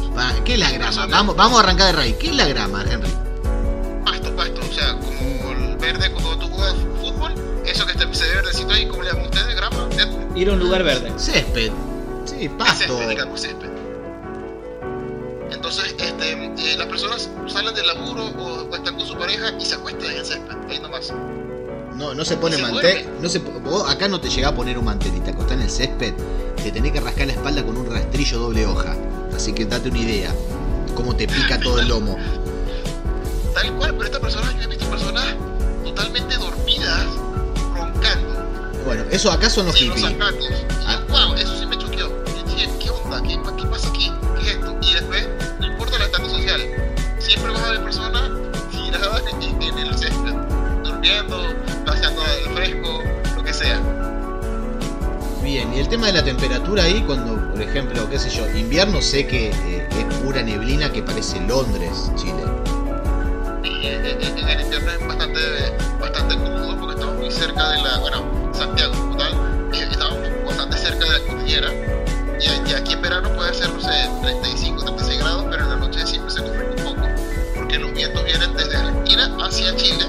¿Qué 0.46 0.54
es 0.54 0.60
la 0.60 0.72
grama? 0.72 1.06
Vamos, 1.08 1.36
vamos 1.36 1.58
a 1.60 1.64
arrancar 1.64 1.88
de 1.88 1.92
raíz. 1.94 2.16
¿Qué 2.18 2.30
es 2.30 2.36
la 2.36 2.48
grama, 2.48 2.84
Henry? 2.90 3.10
Pasto, 4.06 4.36
pasto, 4.36 4.62
o 4.62 4.74
sea, 4.74 4.94
como 5.00 5.52
el 5.52 5.78
verde 5.78 6.12
cuando 6.12 6.38
tú 6.38 6.48
juegas 6.50 6.76
fútbol, 7.02 7.34
eso 7.66 7.86
que 7.86 7.92
este- 7.92 8.14
se 8.14 8.24
ve 8.26 8.36
verdecito 8.36 8.72
ahí, 8.74 8.88
¿cómo 8.88 9.04
le 9.04 9.10
llaman 9.10 9.26
ustedes? 9.26 9.56
¿Grama? 9.56 9.88
¿Césped? 9.92 10.36
Ir 10.36 10.50
a 10.50 10.54
un 10.54 10.60
lugar 10.60 10.84
verde. 10.84 11.12
Césped. 11.18 11.72
Sí, 12.26 12.50
pasto. 12.50 12.86
Césped, 12.98 13.10
digamos, 13.10 13.42
césped. 13.42 13.70
Entonces, 15.52 15.96
este, 15.98 16.32
eh, 16.32 16.76
las 16.78 16.88
personas 16.88 17.30
salen 17.48 17.74
del 17.76 17.88
laburo 17.88 18.26
o, 18.28 18.68
o 18.70 18.76
están 18.76 18.96
con 18.96 19.06
su 19.08 19.18
pareja 19.18 19.52
y 19.60 19.66
se 19.66 19.76
acuestan 19.76 20.12
en 20.12 20.18
el 20.18 20.26
césped, 20.26 20.56
ahí 20.70 20.80
nomás. 20.80 21.12
No, 21.96 22.14
no 22.14 22.26
se 22.26 22.38
pone 22.38 22.58
mantel. 22.58 23.08
No 23.22 23.30
se, 23.30 23.40
vos 23.40 23.90
acá 23.90 24.08
no 24.08 24.20
te 24.20 24.30
llega 24.30 24.50
a 24.50 24.56
poner 24.56 24.78
un 24.78 24.86
mantel 24.86 25.16
y 25.16 25.20
te 25.22 25.32
acostás 25.32 25.58
en 25.58 25.64
el 25.64 25.70
césped. 25.70 26.14
Te 26.62 26.72
tenés 26.72 26.92
que 26.92 27.00
rascar 27.00 27.28
la 27.28 27.34
espalda 27.34 27.64
con 27.64 27.78
un 27.78 27.90
rastrillo 27.90 28.40
doble 28.40 28.66
hoja. 28.66 28.96
Así 29.36 29.54
que 29.54 29.66
date 29.66 29.90
una 29.90 30.00
idea. 30.00 30.34
Cómo 30.96 31.16
te 31.16 31.28
pica 31.28 31.60
todo 31.60 31.80
el 31.80 31.88
lomo. 31.88 32.18
Tal 33.54 33.74
cual, 33.76 33.94
pero 33.94 34.06
esta 34.06 34.20
persona, 34.20 34.52
yo 34.58 34.64
he 34.64 34.68
visto 34.68 34.86
personas 34.90 35.36
totalmente 35.84 36.36
dormidas, 36.36 37.06
roncando, 37.74 38.46
Bueno, 38.86 39.04
eso 39.12 39.32
acá 39.32 39.50
son 39.50 39.68
los 39.68 39.76
sin 39.76 39.90
los 39.90 39.98
hippies. 39.98 40.22
Ah. 40.86 41.02
wow, 41.10 41.34
eso 41.36 41.58
sí 41.58 41.66
me 41.66 41.78
choqueó. 41.78 42.10
Dije, 42.48 42.70
¿qué 42.80 42.90
onda? 42.90 43.22
¿Qué, 43.24 43.40
qué 43.58 43.68
pasa 43.68 43.88
aquí? 43.88 44.12
¿Qué 44.40 44.50
es 44.50 44.58
esto? 44.58 44.76
Y 44.82 44.94
después, 44.94 45.30
no 45.60 45.68
importa 45.68 45.96
el 45.96 46.02
estatus 46.02 46.32
social, 46.32 46.62
siempre 47.20 47.52
vas 47.52 47.62
a 47.64 47.72
ver 47.72 47.84
personas 47.84 48.32
tiradas 48.72 49.24
en, 49.32 49.62
en 49.62 49.78
el 49.78 49.98
césped, 49.98 50.34
durmiendo, 50.84 51.44
el 52.34 52.54
fresco, 52.54 53.02
lo 53.36 53.44
que 53.44 53.54
sea. 53.54 53.82
Bien, 55.44 55.72
y 55.74 55.80
el 55.80 55.88
tema 55.88 56.08
de 56.08 56.14
la 56.14 56.24
temperatura 56.24 56.84
ahí, 56.86 57.04
cuando, 57.04 57.52
por 57.52 57.62
ejemplo, 57.62 58.10
qué 58.10 58.18
sé 58.18 58.30
yo, 58.32 58.50
invierno 58.58 59.00
sé 59.02 59.28
que 59.28 59.50
eh, 59.50 59.88
es 59.92 60.16
pura 60.16 60.42
neblina 60.42 60.92
que 60.92 61.04
parece 61.04 61.40
Londres, 61.42 62.12
Chile. 62.16 62.44
Y 63.64 63.86
en, 63.86 64.06
el 64.06 64.62
invierno 64.62 64.92
es 64.92 65.08
bastante, 65.08 65.40
bastante 66.02 66.36
cómodo 66.36 66.80
porque 66.80 66.96
estamos 66.96 67.16
muy 67.18 67.32
cerca 67.32 67.70
de 67.70 67.84
la, 67.84 68.00
bueno, 68.00 68.50
Santiago 68.54 68.94
como 68.94 69.18
tal, 69.18 69.34
estamos 69.72 70.18
bastante 70.48 70.78
cerca 70.78 71.06
de 71.06 71.12
la 71.12 71.28
cordillera. 71.28 71.70
Y, 72.42 72.70
y 72.70 72.74
aquí 72.74 72.94
en 72.94 73.02
verano 73.04 73.30
puede 73.36 73.54
ser, 73.54 73.70
no 73.70 73.80
sé, 73.80 74.10
35, 74.24 74.84
36 74.84 75.20
grados, 75.20 75.46
pero 75.52 75.64
en 75.64 75.70
la 75.70 75.76
noche 75.76 76.08
siempre 76.08 76.32
se 76.32 76.42
refresca 76.42 76.90
un 76.90 76.96
poco, 76.96 77.08
porque 77.56 77.78
los 77.78 77.94
vientos 77.94 78.26
vienen 78.26 78.52
desde 78.56 78.78
Argentina 78.78 79.38
hacia 79.40 79.76
Chile 79.76 80.06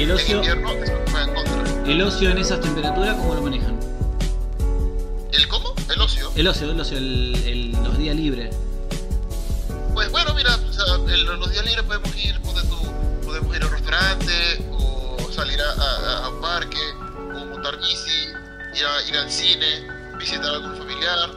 ¿Y 0.00 0.04
el 0.04 0.10
En 0.12 0.16
ocio? 0.16 0.36
invierno 0.38 0.70
eso 0.72 0.92
nos 0.94 1.10
juega 1.10 1.26
en 1.26 1.34
contra. 1.34 1.84
El 1.92 2.00
ocio 2.02 2.30
en 2.30 2.38
esas 2.38 2.60
temperaturas, 2.62 3.16
¿cómo 3.16 3.34
lo 3.34 3.42
manejan? 3.42 3.78
¿El 5.30 5.46
cómo? 5.48 5.74
El 5.92 6.00
ocio. 6.00 6.32
El 6.34 6.48
ocio, 6.48 6.70
el 6.70 6.80
ocio, 6.80 6.96
el- 6.96 7.34
el- 7.46 7.72
los 7.72 7.98
días 7.98 8.16
libres. 8.16 8.56
Pues 9.92 10.10
bueno, 10.10 10.32
mira, 10.34 10.54
o 10.56 10.72
sea, 10.72 10.84
en 10.94 11.26
los 11.26 11.50
días 11.52 11.64
libres 11.66 11.84
podemos 11.84 12.16
ir, 12.16 12.40
podemos 12.40 13.54
ir 13.56 13.62
a 13.62 13.66
un 13.66 13.72
restaurante 13.72 14.66
o 14.72 15.18
salir 15.32 15.60
a, 15.60 15.70
a- 15.82 16.24
a 16.24 16.28
un 16.30 16.40
parque 16.40 16.78
o 17.34 17.44
montar 17.44 17.76
bici, 17.76 18.28
ir, 18.78 18.84
a, 18.86 19.02
ir 19.06 19.16
al 19.18 19.30
cine, 19.30 19.86
visitar 20.18 20.46
a 20.46 20.54
algún 20.54 20.76
familiar, 20.78 21.30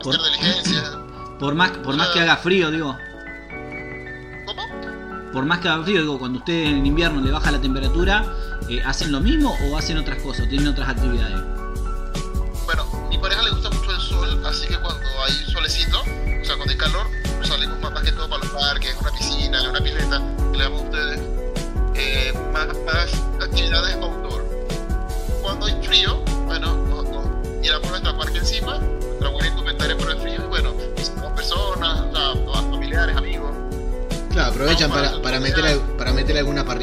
Por- 0.00 0.14
hacer 0.14 0.30
diligencias. 0.32 0.90
Por 1.40 1.56
más, 1.56 1.72
por 1.78 1.96
más 1.96 2.08
que 2.10 2.20
haga 2.20 2.36
frío, 2.36 2.70
digo. 2.70 2.96
Por 5.34 5.46
más 5.46 5.58
que 5.58 5.68
digo, 5.84 6.16
cuando 6.16 6.38
usted 6.38 6.62
en 6.62 6.86
invierno 6.86 7.20
le 7.20 7.32
baja 7.32 7.50
la 7.50 7.60
temperatura, 7.60 8.24
eh, 8.68 8.80
¿hacen 8.86 9.10
lo 9.10 9.20
mismo 9.20 9.52
o 9.68 9.76
hacen 9.76 9.98
otras 9.98 10.22
cosas? 10.22 10.48
¿Tienen 10.48 10.68
otras 10.68 10.88
actividades? 10.88 11.53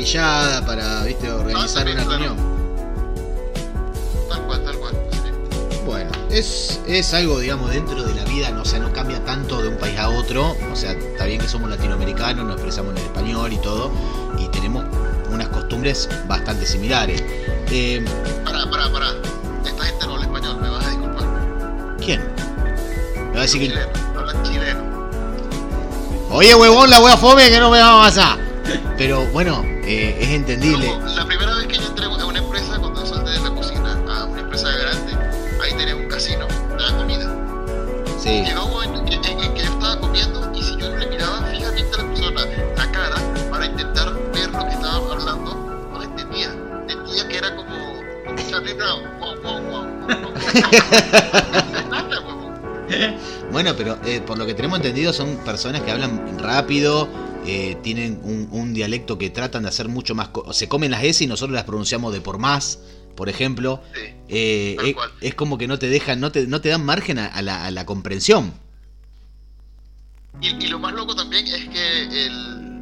Parrillada, 0.02 0.66
para, 0.66 1.04
viste, 1.04 1.32
organizar 1.32 1.86
también, 1.86 2.00
una 2.00 2.10
reunión. 2.10 2.38
Tal 4.30 4.42
cual, 4.48 4.64
tal 4.64 4.78
cual. 4.78 4.94
Bueno, 5.86 6.12
es, 6.32 6.80
es 6.88 7.14
algo, 7.14 7.40
digamos, 7.40 7.70
dentro 7.70 8.02
de 8.02 8.16
la 8.16 8.24
vida, 8.26 8.50
no, 8.50 8.64
o 8.64 8.66
sea, 8.66 8.80
no 8.80 8.92
cambia 8.92 9.24
tanto 9.26 9.62
de 9.62 9.70
un 9.70 9.78
país 9.78 9.98
a 10.00 10.10
otro. 10.10 10.56
O 10.72 10.76
sea, 10.76 10.94
está 10.94 11.26
bien 11.26 11.40
que 11.40 11.48
somos 11.48 11.70
latinoamericanos, 11.70 12.46
nos 12.46 12.56
expresamos 12.56 12.94
en 12.94 12.98
el 12.98 13.04
español 13.04 13.54
y 13.54 13.58
todo, 13.58 13.92
y 14.40 14.48
tenemos 14.48 14.86
unas 15.30 15.50
costumbres 15.50 16.10
bastante 16.28 16.66
similares. 16.66 17.24
Eh, 17.70 18.04
Pará, 18.44 18.70
pará, 18.70 18.92
pará. 18.92 19.08
Esta 19.66 19.84
gente 19.84 20.06
no 20.08 20.14
habla 20.14 20.26
español, 20.26 20.58
me 20.62 20.70
vas 20.70 20.86
a 20.86 20.90
disculpar. 20.90 21.98
¿Quién? 22.04 22.22
Me 23.30 23.34
va 23.34 23.40
a 23.40 23.42
decir 23.42 23.62
que. 23.62 23.68
Chileno, 23.68 23.92
hablan 24.18 24.44
chileno. 24.44 24.92
Oye, 26.32 26.56
huevón, 26.56 26.90
la 26.90 27.00
wea 27.02 27.18
fome 27.18 27.50
que 27.50 27.60
no 27.60 27.70
me 27.70 27.80
va 27.80 28.00
a 28.00 28.06
pasar. 28.06 28.40
Pero 28.98 29.26
bueno, 29.28 29.64
eh, 29.98 30.18
es 30.22 30.30
entendible. 30.30 30.98
La 31.16 31.26
primera 31.26 31.56
vez 31.56 31.68
que 31.68 31.78
yo 31.78 31.88
entré 31.88 32.06
a 32.06 32.10
una 32.10 32.40
empresa, 32.40 32.78
cuando 32.80 33.06
salté 33.06 33.32
de 33.32 33.40
la 33.40 33.50
cocina 33.52 33.98
a 34.10 34.26
una 34.26 34.42
empresa 34.42 34.70
grande, 34.72 35.14
ahí 35.64 35.74
tenía 35.78 35.96
un 35.96 36.08
casino, 36.08 36.48
de 36.48 36.98
comida. 36.98 37.36
Sí. 38.20 38.44
Llegó 38.46 38.66
un 38.66 38.72
momento 38.72 39.00
en, 39.14 39.26
en- 39.26 39.40
en 39.44 39.54
que 39.54 39.62
yo 39.64 39.72
estaba 39.72 40.00
comiendo 40.00 40.52
y 40.54 40.62
si 40.62 40.78
yo 40.78 40.90
no 40.90 40.98
le 40.98 41.08
miraba 41.08 41.42
fijamente 41.52 41.96
a 41.96 41.98
la 42.04 42.08
persona 42.10 42.42
la 42.78 42.92
cara 42.92 43.16
para 43.50 43.66
intentar 43.66 44.14
ver 44.34 44.50
lo 44.52 44.64
que 44.66 44.74
estaba 44.74 44.96
hablando, 45.12 45.90
no 45.94 46.04
entendía. 46.04 46.52
Entendía 46.88 47.28
que 47.28 47.38
era 47.38 47.56
como, 47.56 47.72
Charlie 48.50 48.74
Brown. 48.74 49.02
Wow, 49.20 49.42
wow, 49.42 49.62
wow. 49.72 49.88
Bueno, 53.52 53.74
pero 53.78 53.98
eh, 54.06 54.22
por 54.22 54.38
lo 54.38 54.46
que 54.46 54.54
tenemos 54.54 54.78
entendido 54.80 55.12
son 55.14 55.38
personas 55.38 55.82
que 55.82 55.92
hablan 55.92 56.38
rápido, 56.40 57.08
eh, 57.54 57.78
tienen 57.84 58.20
un, 58.24 58.48
un 58.52 58.74
dialecto 58.74 59.18
que 59.18 59.30
tratan 59.30 59.64
de 59.64 59.70
hacer 59.70 59.88
mucho 59.88 60.16
más... 60.16 60.30
co- 60.30 60.54
Se 60.54 60.68
comen 60.68 60.92
las 60.92 61.04
S 61.04 61.24
y 61.24 61.28
nosotros 61.28 61.54
las 61.54 61.64
pronunciamos 61.66 62.14
de 62.14 62.22
por 62.22 62.38
más, 62.38 62.80
por 63.16 63.28
ejemplo. 63.30 63.82
Sí. 63.94 64.02
Eh, 64.30 64.96
es, 65.22 65.36
como 65.36 65.58
que 65.58 65.68
no 65.68 65.78
te 65.80 65.88
dejan, 65.90 66.20
no 66.20 66.32
te, 66.32 66.48
no 66.48 66.62
te 66.62 66.70
dan 66.70 66.86
margen 66.86 67.20
a, 67.20 67.26
a 67.28 67.42
la, 67.42 67.66
a 67.66 67.72
la 67.72 67.86
comprensión. 67.86 68.54
Y, 70.42 70.48
y 70.64 70.68
lo 70.68 70.80
más 70.80 70.94
loco 70.94 71.16
también 71.16 71.46
es 71.48 71.70
que 71.70 72.26
el, 72.26 72.82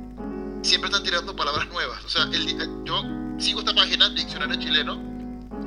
siempre 0.62 0.90
están 0.90 1.04
tirando 1.04 1.36
palabras 1.36 1.68
nuevas. 1.70 2.04
O 2.06 2.10
sea, 2.10 2.24
el 2.24 2.46
di- 2.46 2.56
yo 2.86 3.04
sigo 3.38 3.60
esta 3.60 3.74
página, 3.74 4.10
Diccionario 4.10 4.56
Chileno, 4.60 5.02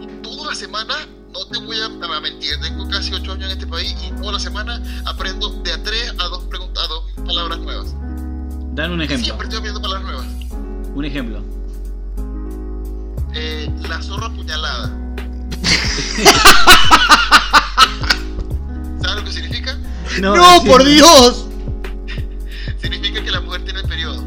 y 0.01 0.07
toda 0.23 0.51
la 0.51 0.55
semana, 0.55 0.95
no 1.33 1.47
te 1.49 1.59
voy 1.59 1.77
a, 1.81 1.89
mentir, 2.21 2.53
tengo 2.63 2.89
casi 2.89 3.13
8 3.13 3.33
años 3.33 3.47
en 3.47 3.51
este 3.53 3.67
país 3.67 3.95
y 4.07 4.11
toda 4.21 4.33
la 4.33 4.41
semana 4.41 4.83
aprendo 5.07 5.51
de 5.63 5.73
a 5.73 5.83
3 5.83 6.11
a 6.19 6.25
2 6.29 6.45
a 6.83 6.87
dos 6.89 7.05
palabras 7.27 7.59
nuevas. 7.61 7.95
Dan 8.73 8.93
un 8.93 9.03
ejemplo. 9.03 9.25
Siempre 9.25 9.49
estoy 9.49 9.59
aprendiendo 9.59 9.83
palabras 9.83 10.11
nuevas. 10.11 10.27
Un 10.95 11.05
ejemplo. 11.05 11.43
Eh, 13.35 13.71
la 13.87 14.01
zorra 14.01 14.29
apuñalada. 14.29 14.91
¿Sabes 19.03 19.17
lo 19.17 19.25
que 19.25 19.33
significa? 19.33 19.77
¡No, 20.21 20.61
sí. 20.61 20.67
por 20.67 20.85
Dios! 20.85 21.47
Significa 22.81 23.23
que 23.23 23.31
la 23.31 23.41
mujer 23.41 23.63
tiene 23.65 23.81
el 23.81 23.89
periodo. 23.89 24.23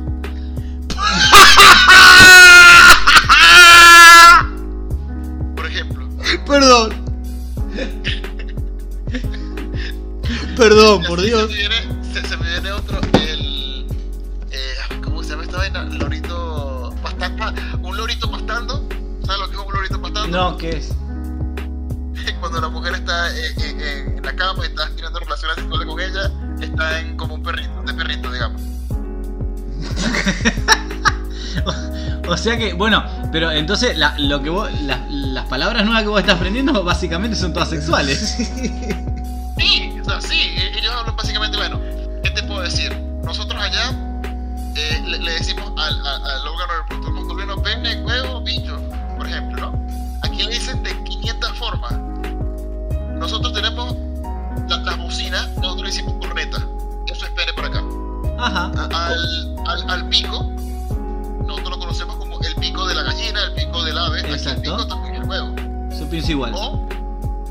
Por 5.55 5.65
ejemplo. 5.65 6.07
Perdón. 6.45 6.93
Perdón, 10.55 11.03
por 11.07 11.21
Dios. 11.21 11.49
Un 17.81 17.97
lorito 17.97 18.29
pastando. 18.31 18.88
¿Sabes 19.25 19.39
lo 19.41 19.49
que 19.49 19.55
es 19.55 19.61
un 19.65 19.73
lorito 19.73 20.01
pastando? 20.01 20.38
No, 20.51 20.57
¿qué 20.57 20.69
es? 20.77 20.93
Cuando 22.39 22.61
la 22.61 22.69
mujer 22.69 22.93
está 22.95 23.29
eh, 23.36 23.53
eh, 23.59 24.13
en 24.17 24.23
la 24.23 24.36
cama 24.36 24.63
y 24.63 24.67
estás 24.67 24.89
teniendo 24.95 25.19
relaciones 25.19 25.55
sexuales 25.57 25.88
con 25.88 25.99
ella, 25.99 26.31
está 26.61 26.99
en 26.99 27.17
como 27.17 27.36
un 27.36 27.43
perrito, 27.43 27.71
de 27.86 27.93
perrito, 27.93 28.31
digamos. 28.31 28.61
O 32.27 32.36
sea 32.38 32.57
que, 32.57 32.73
bueno, 32.73 33.05
pero 33.31 33.51
entonces 33.51 33.95
la- 33.97 34.17
lo 34.17 34.41
que 34.41 34.49
vos, 34.49 34.67
la- 34.81 35.05
las 35.09 35.45
palabras 35.45 35.86
nuevas 35.86 36.01
que 36.01 36.09
vos 36.09 36.19
estás 36.19 36.36
aprendiendo 36.38 36.83
básicamente 36.83 37.36
son 37.38 37.53
todas 37.53 37.69
sexuales. 37.69 38.19
Sí, 39.57 39.95
o 40.01 40.03
sea, 40.03 40.19
sí, 40.21 40.33
e- 40.39 40.77
ellos 40.79 40.91
hablan 40.91 41.15
básicamente, 41.15 41.55
bueno, 41.55 41.79
¿qué 42.23 42.31
te 42.31 42.41
puedo 42.43 42.61
decir? 42.61 42.91
Nosotros 43.23 43.61
allá 43.61 43.91
eh, 44.75 45.03
le, 45.05 45.19
le 45.19 45.31
decimos 45.33 45.71
al, 45.77 45.99
al, 46.05 46.25
al 46.25 46.47
órgano 46.47 46.73
reproductor 46.81 47.13
masculino 47.56 47.64
pene, 47.64 48.01
huevo, 48.03 48.41
bicho, 48.41 48.80
por 49.18 49.28
ejemplo, 49.28 49.72
¿no? 49.72 49.86
Aquí 50.24 50.43
le 50.43 50.51
dicen 50.53 50.82
de 50.84 50.91
500 51.03 51.51
formas. 51.58 51.93
Nosotros 53.20 53.53
tenemos 53.53 53.95
la- 54.70 54.78
las 54.78 54.97
bocinas, 54.97 55.49
nosotros 55.56 55.82
le 55.84 55.88
decimos 55.88 56.14
corneta. 56.20 56.58
Eso 57.08 57.26
es 57.26 57.32
pene 57.32 57.53
por 57.53 57.66
acá. 57.66 57.84
Ajá. 58.38 58.72
Al, 58.91 59.56
al, 59.68 59.89
al 59.89 60.10
pico, 60.10 60.43
nosotros 61.45 61.70
lo 61.70 61.80
conocemos 61.80 62.16
como 62.18 62.39
el 62.41 62.56
pico 62.56 62.86
de 62.88 62.95
la 62.95 63.03
gallina, 63.03 63.41
el 63.43 63.53
pico 63.53 63.84
del 63.84 63.97
ave, 63.97 64.20
aquí 64.20 64.30
el 64.30 64.36
Exacto. 64.36 64.62
pico 64.62 64.88
también 64.88 65.16
el 65.16 65.24
huevo. 65.30 65.56
Yo 65.97 66.10
pienso 66.10 66.32
igual. 66.32 66.51
O, 66.53 66.88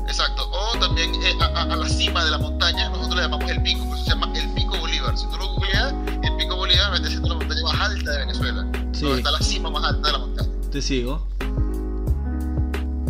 exacto, 0.07 0.43
o 0.51 0.77
también 0.77 1.11
eh, 1.15 1.33
a, 1.41 1.61
a- 1.63 1.75
la 1.75 1.89
cima 1.89 2.23
de 2.23 2.31
la 2.31 2.37
montaña, 2.37 2.89
nosotros 2.89 3.15
le 3.15 3.21
llamamos 3.23 3.49
el 3.49 3.61
pico, 3.63 3.83
por 3.85 3.95
eso 3.95 4.03
se 4.03 4.09
llama 4.11 4.29
el 4.35 4.49
pico 4.49 4.77
Bolívar. 4.77 5.17
Si 5.17 5.25
tú 5.27 5.37
lo 5.37 5.47
googleas, 5.53 5.93
el 6.21 6.35
pico 6.37 6.55
Bolívar 6.55 6.91
vendría 6.91 7.09
siendo 7.11 7.29
la 7.29 7.35
montaña 7.35 7.61
más 7.63 7.81
alta 7.81 8.11
de 8.11 8.17
Venezuela, 8.19 8.65
Sí. 8.95 9.01
donde 9.05 9.17
está 9.19 9.31
la 9.31 9.39
cima 9.41 9.69
más 9.69 9.83
alta 9.83 10.07
de 10.07 10.11
la 10.13 10.19
montaña. 10.19 10.49
Te 10.71 10.81
sigo. 10.81 11.27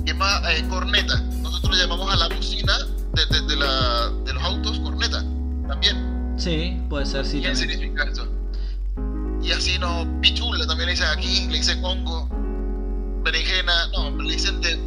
Es 0.06 0.16
más, 0.16 0.42
eh, 0.50 0.66
corneta, 0.70 1.20
nosotros 1.42 1.78
llamamos 1.78 2.12
a 2.14 2.16
la 2.16 2.28
bocina 2.36 2.74
de, 3.14 3.26
de- 3.26 3.48
de 3.48 3.56
la- 3.56 4.10
de 4.26 4.34
los 4.34 4.44
autos 4.44 4.80
corneta, 4.80 5.24
también. 5.68 6.34
Sí, 6.38 6.80
puede 6.90 7.06
ser, 7.06 7.26
sí, 7.26 7.42
¿Qué 7.42 7.56
significa 7.56 8.04
eso? 8.04 8.28
Y 9.42 9.52
así 9.52 9.78
no, 9.80 10.06
pichula 10.22 10.66
también 10.68 10.88
le 10.88 10.94
dicen 10.94 11.08
aquí, 11.08 11.48
le 11.50 11.58
dicen 11.58 11.82
congo, 11.82 12.28
berenjena, 13.24 13.88
no, 13.96 14.10
le 14.22 14.34
dicen 14.34 14.60
de 14.62 14.78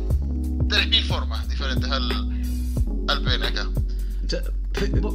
3.000 0.68 1.05
formas 1.07 1.49
diferentes 1.49 1.90
al, 1.90 2.11
al 3.09 3.22
pene 3.22 3.46
acá. 3.46 3.68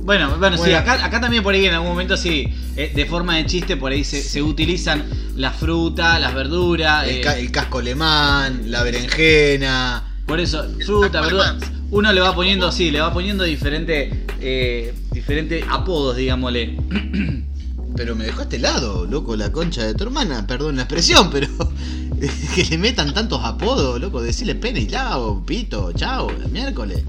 Bueno, 0.03 0.35
bueno, 0.39 0.57
sí, 0.57 0.73
acá, 0.73 1.05
acá 1.05 1.21
también 1.21 1.41
por 1.43 1.53
ahí 1.53 1.65
en 1.65 1.73
algún 1.73 1.89
momento 1.89 2.17
sí, 2.17 2.47
eh, 2.75 2.91
de 2.93 3.05
forma 3.05 3.37
de 3.37 3.45
chiste 3.45 3.77
por 3.77 3.91
ahí 3.93 4.03
se, 4.03 4.21
se 4.21 4.41
utilizan 4.41 5.05
las 5.37 5.55
frutas, 5.55 6.19
las 6.19 6.33
verduras, 6.33 7.07
El, 7.07 7.17
eh, 7.17 7.21
ca- 7.21 7.37
el 7.37 7.49
casco 7.51 7.79
alemán, 7.79 8.63
la 8.71 8.83
berenjena. 8.83 10.03
por 10.25 10.39
eso, 10.41 10.65
fruta, 10.85 11.19
alemán. 11.19 11.59
uno 11.91 12.11
le 12.11 12.19
va 12.19 12.35
poniendo, 12.35 12.71
sí, 12.73 12.91
le 12.91 12.99
va 12.99 13.13
poniendo 13.13 13.43
diferentes 13.45 14.13
eh, 14.41 14.93
diferentes 15.11 15.63
apodos, 15.69 16.17
digámosle. 16.17 16.77
Pero 17.95 18.15
me 18.15 18.25
dejaste 18.25 18.55
helado, 18.55 19.05
loco, 19.05 19.35
la 19.35 19.51
concha 19.51 19.85
de 19.85 19.93
tu 19.93 20.03
hermana. 20.03 20.47
Perdón 20.47 20.75
la 20.77 20.81
expresión, 20.81 21.29
pero. 21.31 21.47
que 22.55 22.65
le 22.65 22.77
metan 22.79 23.13
tantos 23.13 23.39
apodos, 23.43 24.01
loco. 24.01 24.19
Decirle 24.19 24.55
pene 24.55 24.79
y 24.79 24.87
lao, 24.89 25.45
pito, 25.45 25.91
chao, 25.93 26.27
el 26.31 26.49
miércoles. 26.49 27.03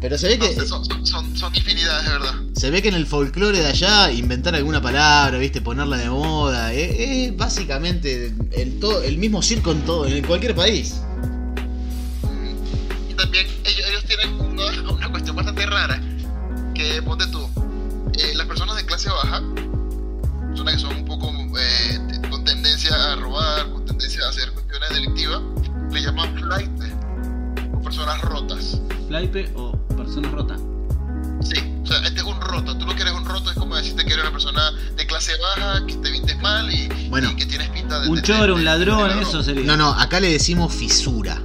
Pero 0.00 0.16
se 0.16 0.28
ve 0.28 0.38
que. 0.38 0.54
Son, 0.66 0.84
son, 1.04 1.54
infinidades, 1.54 2.06
de 2.06 2.12
verdad. 2.12 2.34
Se 2.54 2.70
ve 2.70 2.82
que 2.82 2.88
en 2.88 2.94
el 2.94 3.06
folclore 3.06 3.58
de 3.58 3.66
allá 3.66 4.12
inventar 4.12 4.54
alguna 4.54 4.80
palabra, 4.80 5.38
viste, 5.38 5.60
ponerla 5.60 5.96
de 5.96 6.08
moda, 6.08 6.72
es, 6.72 6.96
es 6.98 7.36
básicamente 7.36 8.32
el, 8.52 8.78
todo, 8.78 9.02
el 9.02 9.18
mismo 9.18 9.42
circo 9.42 9.72
en 9.72 9.84
todo, 9.84 10.06
en 10.06 10.24
cualquier 10.24 10.54
país. 10.54 11.00
Y 13.08 13.14
también 13.14 13.46
ellos, 13.64 13.86
ellos 13.88 14.04
tienen 14.04 14.40
una, 14.40 14.92
una 14.92 15.10
cuestión 15.10 15.34
bastante 15.34 15.66
rara, 15.66 16.00
que 16.74 17.02
ponte 17.02 17.26
tú, 17.28 17.48
eh, 18.18 18.34
las 18.34 18.46
personas 18.46 18.76
de 18.76 18.86
clase 18.86 19.08
baja, 19.10 19.42
personas 20.48 20.74
que 20.74 20.80
son 20.80 20.96
un 20.96 21.04
poco 21.04 21.32
eh, 21.58 21.98
con 22.30 22.44
tendencia 22.44 22.94
a 23.12 23.16
robar, 23.16 23.68
con 23.70 23.84
tendencia 23.84 24.24
a 24.24 24.28
hacer 24.28 24.52
cuestiones 24.52 24.90
delictivas, 24.90 25.42
le 25.92 26.02
llaman 26.02 26.38
flight, 26.38 26.70
o 27.72 27.82
personas 27.82 28.20
rotas. 28.22 28.80
Flaipe 29.08 29.50
o 29.54 29.77
persona 30.08 30.28
rota. 30.30 30.56
Sí, 31.42 31.80
o 31.82 31.86
sea, 31.86 31.98
este 32.04 32.20
es 32.20 32.24
un 32.26 32.40
roto. 32.40 32.76
Tú 32.76 32.86
lo 32.86 32.94
que 32.94 33.02
eres 33.02 33.14
un 33.14 33.24
roto 33.24 33.50
es 33.50 33.56
como 33.56 33.76
decirte 33.76 34.04
que 34.04 34.12
eres 34.12 34.24
una 34.24 34.32
persona 34.32 34.70
de 34.96 35.06
clase 35.06 35.32
baja, 35.56 35.86
que 35.86 35.94
te 35.94 36.10
vistes 36.10 36.38
mal 36.40 36.72
y, 36.72 36.88
Bueno. 37.10 37.30
y 37.30 37.36
que 37.36 37.46
tienes 37.46 37.68
pinta 37.70 38.00
de. 38.00 38.08
Un 38.08 38.20
choro, 38.22 38.54
un 38.54 38.60
de- 38.60 38.64
ladrón, 38.64 39.08
de 39.16 39.22
eso 39.22 39.42
sería. 39.42 39.64
No, 39.64 39.76
no, 39.76 39.90
acá 39.90 40.18
le 40.20 40.30
decimos 40.30 40.72
fisura. 40.74 41.38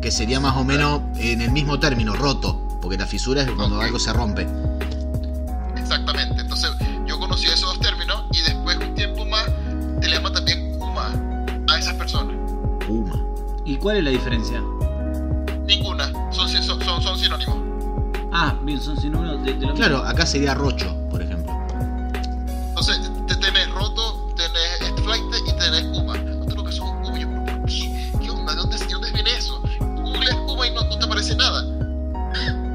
Que 0.00 0.10
sería 0.10 0.40
más 0.40 0.56
o 0.56 0.64
menos 0.64 1.00
en 1.18 1.40
el 1.42 1.50
mismo 1.52 1.78
término, 1.78 2.14
roto. 2.14 2.78
Porque 2.82 2.96
la 2.98 3.06
fisura 3.06 3.42
es 3.42 3.50
cuando 3.52 3.80
algo 3.80 3.98
se 4.00 4.12
rompe. 4.12 4.46
Exactamente. 5.76 6.40
Entonces, 6.40 6.70
yo 7.06 7.18
conocí 7.18 7.46
esos 7.46 7.62
dos 7.62 7.80
términos 7.80 8.24
y 8.32 8.40
después, 8.42 8.76
un 8.78 8.94
tiempo 8.94 9.24
más, 9.26 9.44
te 10.00 10.08
le 10.08 10.16
llama 10.16 10.32
también 10.32 10.78
Kuma 10.78 11.12
a 11.72 11.78
esas 11.78 11.94
personas. 11.94 12.34
Puma. 12.86 13.14
¿Y 13.64 13.76
cuál 13.76 13.98
es 13.98 14.04
la 14.04 14.10
diferencia? 14.10 14.60
Son, 17.02 17.18
sinónimos. 17.18 17.56
Ah, 18.32 18.54
bien, 18.62 18.80
son 18.80 18.98
sinónimos 19.00 19.44
de, 19.44 19.54
de 19.54 19.66
lo 19.66 19.74
Claro, 19.74 19.98
acá 20.04 20.24
sería 20.26 20.54
rocho, 20.54 20.94
por 21.10 21.20
ejemplo. 21.22 21.52
Entonces, 22.68 23.00
te 23.26 23.36
tenés 23.36 23.70
roto, 23.70 24.32
tenés 24.36 24.80
este 24.88 25.02
flight 25.02 25.22
y 25.46 25.52
tenés 25.58 25.84
Kuma. 25.96 26.16
No 26.16 26.46
te 26.46 26.54
lo 26.54 26.64
que 26.64 26.72
son 26.72 27.02
Kuma. 27.02 27.18
Yo, 27.18 27.28
¿pero 27.28 27.44
¿por 27.58 27.66
qué? 27.66 28.10
¿Qué 28.20 28.30
onda? 28.30 28.52
¿De 28.54 28.58
dónde, 28.60 28.78
de 28.78 28.86
dónde 28.86 29.10
viene 29.12 29.30
eso? 29.36 29.60
Tú 29.78 30.02
googleas 30.02 30.36
Kuma 30.36 30.66
y 30.66 30.70
no, 30.74 30.82
no 30.84 30.98
te 30.98 31.04
aparece 31.04 31.34
nada. 31.36 31.64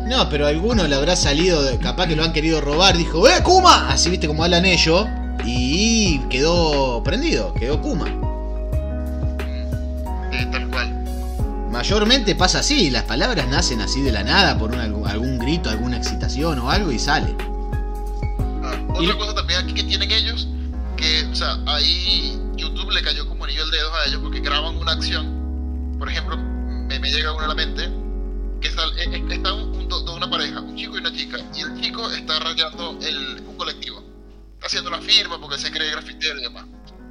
No, 0.08 0.30
pero 0.30 0.46
a 0.46 0.50
alguno 0.50 0.88
le 0.88 0.96
habrá 0.96 1.16
salido, 1.16 1.62
de- 1.64 1.78
capaz 1.80 2.08
que 2.08 2.16
lo 2.16 2.24
han 2.24 2.32
querido 2.32 2.62
robar, 2.62 2.96
dijo, 2.98 3.28
¡eh, 3.28 3.44
Kuma! 3.44 3.90
Así 3.90 4.10
viste 4.10 4.28
como 4.28 4.44
hablan 4.44 4.66
ellos. 4.66 5.06
Y 5.46 6.20
quedó 6.30 7.02
prendido, 7.04 7.54
quedó 7.54 7.82
Kuma. 7.82 8.08
Mayormente 11.78 12.34
pasa 12.34 12.58
así, 12.62 12.90
las 12.90 13.04
palabras 13.04 13.48
nacen 13.50 13.82
así 13.82 14.02
de 14.02 14.12
la 14.12 14.24
nada 14.24 14.58
por 14.58 14.72
un- 14.72 14.80
algún, 15.08 15.38
grito, 15.38 15.70
alguna 15.70 15.98
excitación 15.98 16.58
o 16.58 16.72
algo 16.72 16.92
y 16.92 16.98
sale. 16.98 17.36
Ah, 18.64 18.74
Y- 19.00 19.06
Otra 19.06 19.16
cosa 19.20 19.36
también 19.36 19.60
aquí 19.64 19.76
que 19.76 19.84
tienen 19.84 20.10
ellos, 20.10 20.48
que, 20.98 21.24
o 21.32 21.36
sea, 21.36 21.56
ahí 21.68 22.36
YouTube 22.56 22.90
le 22.90 23.04
cayó 23.04 23.28
como 23.28 23.44
anillo 23.46 23.62
al 23.62 23.70
dedo 23.70 23.94
a 23.94 24.06
ellos 24.06 24.22
porque 24.24 24.40
graban 24.40 24.76
una 24.76 24.94
acción. 24.94 25.96
Por 26.00 26.10
ejemplo, 26.10 26.36
me, 26.36 26.98
me 26.98 27.12
llega 27.12 27.32
una 27.34 27.46
a 27.46 27.50
la 27.50 27.54
mente, 27.54 27.88
que 28.60 28.70
está, 28.70 28.82
eh, 28.98 29.12
eh, 29.14 29.26
está 29.30 29.54
un- 29.54 29.76
un- 29.76 29.88
do- 29.88 30.16
una 30.16 30.28
pareja, 30.32 30.60
un 30.62 30.76
chico 30.76 30.96
y 30.98 31.00
una 31.02 31.14
chica, 31.14 31.38
y 31.56 31.62
el 31.62 31.80
chico 31.80 32.10
está 32.10 32.40
rayando 32.40 32.98
el, 33.04 33.40
un 33.48 33.56
colectivo. 33.56 34.04
Está 34.56 34.66
haciendo 34.66 34.90
la 34.90 35.00
firma 35.00 35.40
porque 35.40 35.60
se 35.60 35.70
cree 35.72 35.92
grafitero 35.92 36.40
y 36.40 36.42
demás. 36.42 36.66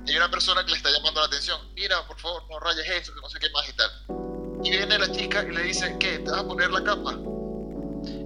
Y 0.07 0.11
hay 0.11 0.17
una 0.17 0.29
persona 0.29 0.65
que 0.65 0.73
le 0.73 0.77
está 0.77 0.91
llamando 0.91 1.21
la 1.21 1.27
atención, 1.29 1.57
mira, 1.77 2.05
por 2.09 2.19
favor, 2.19 2.43
no 2.51 2.59
rayes 2.59 2.85
eso, 3.01 3.15
que 3.15 3.21
no 3.21 3.29
sé 3.29 3.39
qué 3.39 3.47
más 3.51 3.69
y 3.69 3.73
tal. 3.75 4.26
Y 4.65 4.71
viene 4.71 4.99
la 4.99 5.11
chica 5.13 5.45
y 5.49 5.55
le 5.55 5.63
dice, 5.63 5.97
¿qué? 5.99 6.19
¿Te 6.19 6.31
vas 6.31 6.41
a 6.41 6.47
poner 6.47 6.71
la 6.71 6.83
capa? 6.83 7.19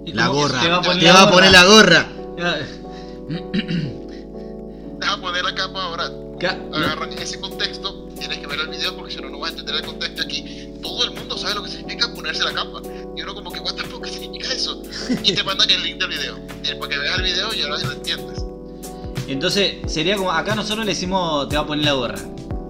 Y 0.05 0.13
La 0.13 0.27
gorra. 0.27 0.61
Te 0.61 0.69
va 0.69 0.77
a 0.77 0.81
poner, 0.81 0.99
Te 0.99 1.11
va 1.11 1.21
a 1.21 1.31
poner 1.31 1.51
la 1.51 1.65
gorra. 1.65 2.07
¿Te 2.35 2.43
vas 5.05 5.17
a 5.17 5.21
poner 5.21 5.43
la 5.43 5.55
capa 5.55 5.83
ahora? 5.83 6.11
Agarran 6.73 7.13
ese 7.13 7.39
contexto, 7.39 8.07
tienes 8.17 8.39
que 8.39 8.47
ver 8.47 8.59
el 8.61 8.69
video 8.69 8.95
porque 8.95 9.13
si 9.13 9.21
no, 9.21 9.29
no 9.29 9.39
vas 9.39 9.49
a 9.49 9.59
entender 9.59 9.75
el 9.75 9.85
contexto 9.85 10.23
aquí. 10.23 10.71
Todo 10.81 11.03
el 11.03 11.11
mundo 11.11 11.37
sabe 11.37 11.53
lo 11.53 11.63
que 11.63 11.69
significa 11.69 12.11
ponerse 12.13 12.43
la 12.43 12.53
capa. 12.53 12.81
Y 13.15 13.21
uno 13.21 13.35
como 13.35 13.51
que, 13.51 13.59
what 13.59 13.75
the 13.75 13.83
fuck, 13.83 14.03
¿qué 14.03 14.09
significa 14.09 14.51
eso? 14.51 14.81
Y 15.23 15.33
te 15.33 15.43
mandan 15.43 15.69
el 15.69 15.83
link 15.83 15.99
del 15.99 16.09
video. 16.09 16.39
Y 16.63 16.73
para 16.75 16.89
que 16.89 16.97
veas 16.97 17.17
el 17.19 17.23
video 17.23 17.53
y 17.53 17.61
ahora 17.61 17.77
lo 17.77 17.91
entiendes. 17.91 18.43
Entonces, 19.27 19.75
sería 19.85 20.17
como. 20.17 20.31
Acá 20.31 20.55
nosotros 20.55 20.85
le 20.85 20.93
decimos 20.93 21.47
te 21.47 21.55
va 21.55 21.61
a 21.61 21.67
poner 21.67 21.85
la 21.85 21.93
gorra. 21.93 22.19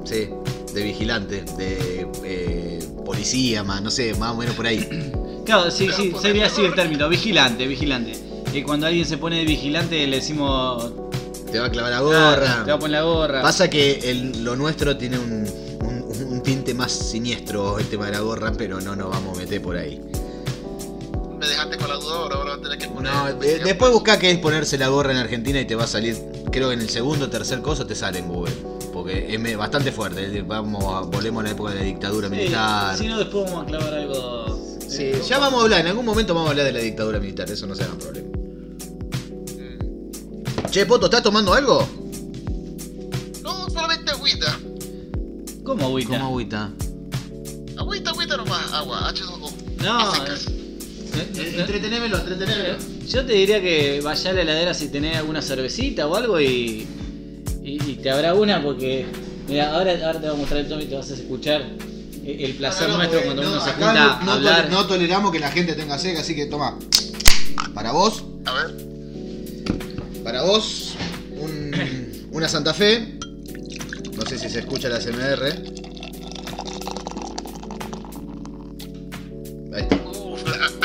Sí, 0.04 0.30
de 0.74 0.84
vigilante, 0.84 1.44
de 1.58 2.08
eh, 2.24 2.80
policía, 3.12 3.64
más, 3.64 3.82
no 3.82 3.92
sé, 3.92 4.14
más 4.16 4.32
o 4.32 4.36
menos 4.36 4.56
por 4.56 4.66
ahí. 4.68 5.12
Claro, 5.44 5.72
sí, 5.72 5.90
sí, 5.98 6.14
sería 6.22 6.46
así 6.46 6.62
el 6.64 6.76
término, 6.76 7.10
vigilante, 7.10 7.66
vigilante. 7.68 8.14
Y 8.54 8.62
cuando 8.62 8.86
alguien 8.86 9.06
se 9.08 9.18
pone 9.18 9.38
de 9.38 9.44
vigilante 9.46 10.06
le 10.06 10.18
decimos. 10.18 10.92
Te 11.52 11.58
va 11.60 11.66
a 11.66 11.72
clavar 11.72 11.92
la 11.92 11.98
"Ah, 11.98 12.02
gorra. 12.02 12.64
te 12.64 12.70
va 12.72 12.78
a 12.78 12.80
poner 12.80 13.00
la 13.00 13.04
gorra. 13.04 13.42
Pasa 13.42 13.68
que 13.70 14.12
el- 14.12 14.44
lo 14.44 14.56
nuestro 14.56 14.96
tiene 14.98 15.18
un, 15.18 15.46
un- 15.82 16.28
un 16.32 16.44
tinte 16.44 16.76
más 16.76 16.92
siniestro 16.92 17.80
el 17.80 17.88
tema 17.88 18.06
de 18.06 18.12
la 18.12 18.20
gorra, 18.20 18.54
pero 18.56 18.80
no 18.82 18.96
nos 18.96 19.10
vamos 19.10 19.36
a 19.36 19.42
meter 19.42 19.60
por 19.64 19.76
ahí. 19.78 20.00
Me 21.40 21.48
dejaste 21.48 21.78
con 21.78 21.90
la 21.90 21.96
duda, 21.96 22.16
ahora 22.18 22.36
ahora 22.36 22.50
vas 22.52 22.60
a 22.60 22.62
tener 22.62 22.78
que 22.78 22.88
poner. 22.88 23.12
No, 23.12 23.34
de- 23.34 23.60
después 23.60 23.92
busca 23.92 24.20
qué 24.20 24.30
es 24.32 24.38
ponerse 24.38 24.78
la 24.78 24.90
gorra 24.90 25.12
en 25.12 25.18
Argentina 25.18 25.60
y 25.60 25.66
te 25.66 25.74
va 25.76 25.86
a 25.86 25.88
salir, 25.88 26.16
creo 26.52 26.68
que 26.70 26.76
en 26.76 26.82
el 26.82 26.90
segundo 26.90 27.26
o 27.26 27.30
tercer 27.30 27.62
coso 27.64 27.86
te 27.88 27.96
sale 27.96 28.20
en 28.20 28.28
Google. 28.28 28.54
Porque 29.12 29.34
es 29.36 29.40
me- 29.40 29.56
bastante 29.56 29.92
fuerte. 29.92 30.42
Vamos 30.42 30.84
a, 30.86 31.02
volvemos 31.02 31.42
a 31.42 31.44
la 31.46 31.52
época 31.52 31.72
de 31.72 31.76
la 31.80 31.84
dictadura 31.86 32.30
Sí, 32.30 32.36
militar. 32.36 32.98
si 32.98 33.08
no, 33.08 33.18
después 33.20 33.46
vamos 33.46 33.64
a 33.64 33.66
clavar 33.68 33.94
algo. 33.94 34.78
Sí, 34.88 35.04
eh, 35.04 35.22
ya 35.28 35.40
vamos 35.40 35.60
a 35.62 35.64
hablar, 35.64 35.82
en 35.82 35.88
algún 35.88 36.06
momento 36.06 36.34
vamos 36.34 36.48
a 36.48 36.52
hablar 36.52 36.66
de 36.66 36.72
la 36.74 36.80
dictadura 36.80 37.20
militar, 37.20 37.50
eso 37.50 37.66
no 37.68 37.76
se 37.76 37.84
hagan 37.84 37.98
problema. 37.98 38.30
Mm. 39.58 40.70
Che, 40.70 40.86
Poto, 40.86 41.06
¿estás 41.06 41.24
tomando 41.24 41.54
algo? 41.54 41.88
No, 43.42 43.70
solamente 43.70 44.12
agüita. 44.12 44.60
¿Cómo 45.64 45.86
agüita? 45.86 46.10
¿Cómo 46.12 46.26
agüita? 46.28 46.72
Agüita, 47.78 48.10
agüita 48.12 48.38
nomás, 48.38 48.72
agua, 48.74 49.12
H2O. 49.14 49.52
No, 49.84 50.14
secas. 50.16 50.48
Eh, 50.48 51.32
eh, 51.36 51.56
Entretenémelo, 51.60 52.18
entretenémelo. 52.18 52.78
Yo 53.08 53.26
te 53.26 53.34
diría 53.34 53.62
que 53.62 54.00
vaya 54.02 54.30
a 54.32 54.34
la 54.34 54.42
heladera 54.42 54.74
si 54.74 54.88
tenés 54.90 55.18
alguna 55.18 55.42
cervecita 55.42 56.08
o 56.08 56.16
algo 56.16 56.40
y, 56.40 56.88
y, 57.64 57.82
y 57.92 57.96
te 58.02 58.10
habrá 58.12 58.34
una 58.34 58.62
porque 58.62 59.06
mira, 59.48 59.74
ahora, 59.74 59.94
ahora 60.06 60.20
te 60.20 60.28
voy 60.28 60.36
a 60.36 60.40
mostrar 60.40 60.60
el 60.62 60.68
Tommy 60.68 60.84
y 60.84 60.88
te 60.88 60.96
vas 60.96 61.12
a 61.12 61.14
escuchar 61.14 61.62
eh, 62.24 62.38
el 62.42 62.54
placer 62.56 62.90
nuestro 62.90 63.22
cuando 63.24 63.42
uno 63.42 63.64
se 63.64 63.72
junta 63.72 64.14
a 64.20 64.34
hablar. 64.34 64.70
no 64.70 64.86
toleramos 64.88 65.32
que 65.32 65.40
la 65.40 65.52
gente 65.52 65.74
tenga 65.74 65.98
sed, 65.98 66.18
así 66.18 66.36
que 66.36 66.46
toma. 66.48 66.78
Para 67.74 67.92
vos, 67.92 68.24
A 68.46 68.54
ver, 68.54 68.76
para 70.24 70.44
vos, 70.44 70.94
un- 71.38 72.28
una 72.32 72.48
Santa 72.48 72.74
Fe. 72.74 73.18
No 74.16 74.26
sé 74.26 74.38
si 74.38 74.50
se 74.50 74.60
escucha 74.60 74.88
la 74.90 74.98
SMR. 75.02 75.81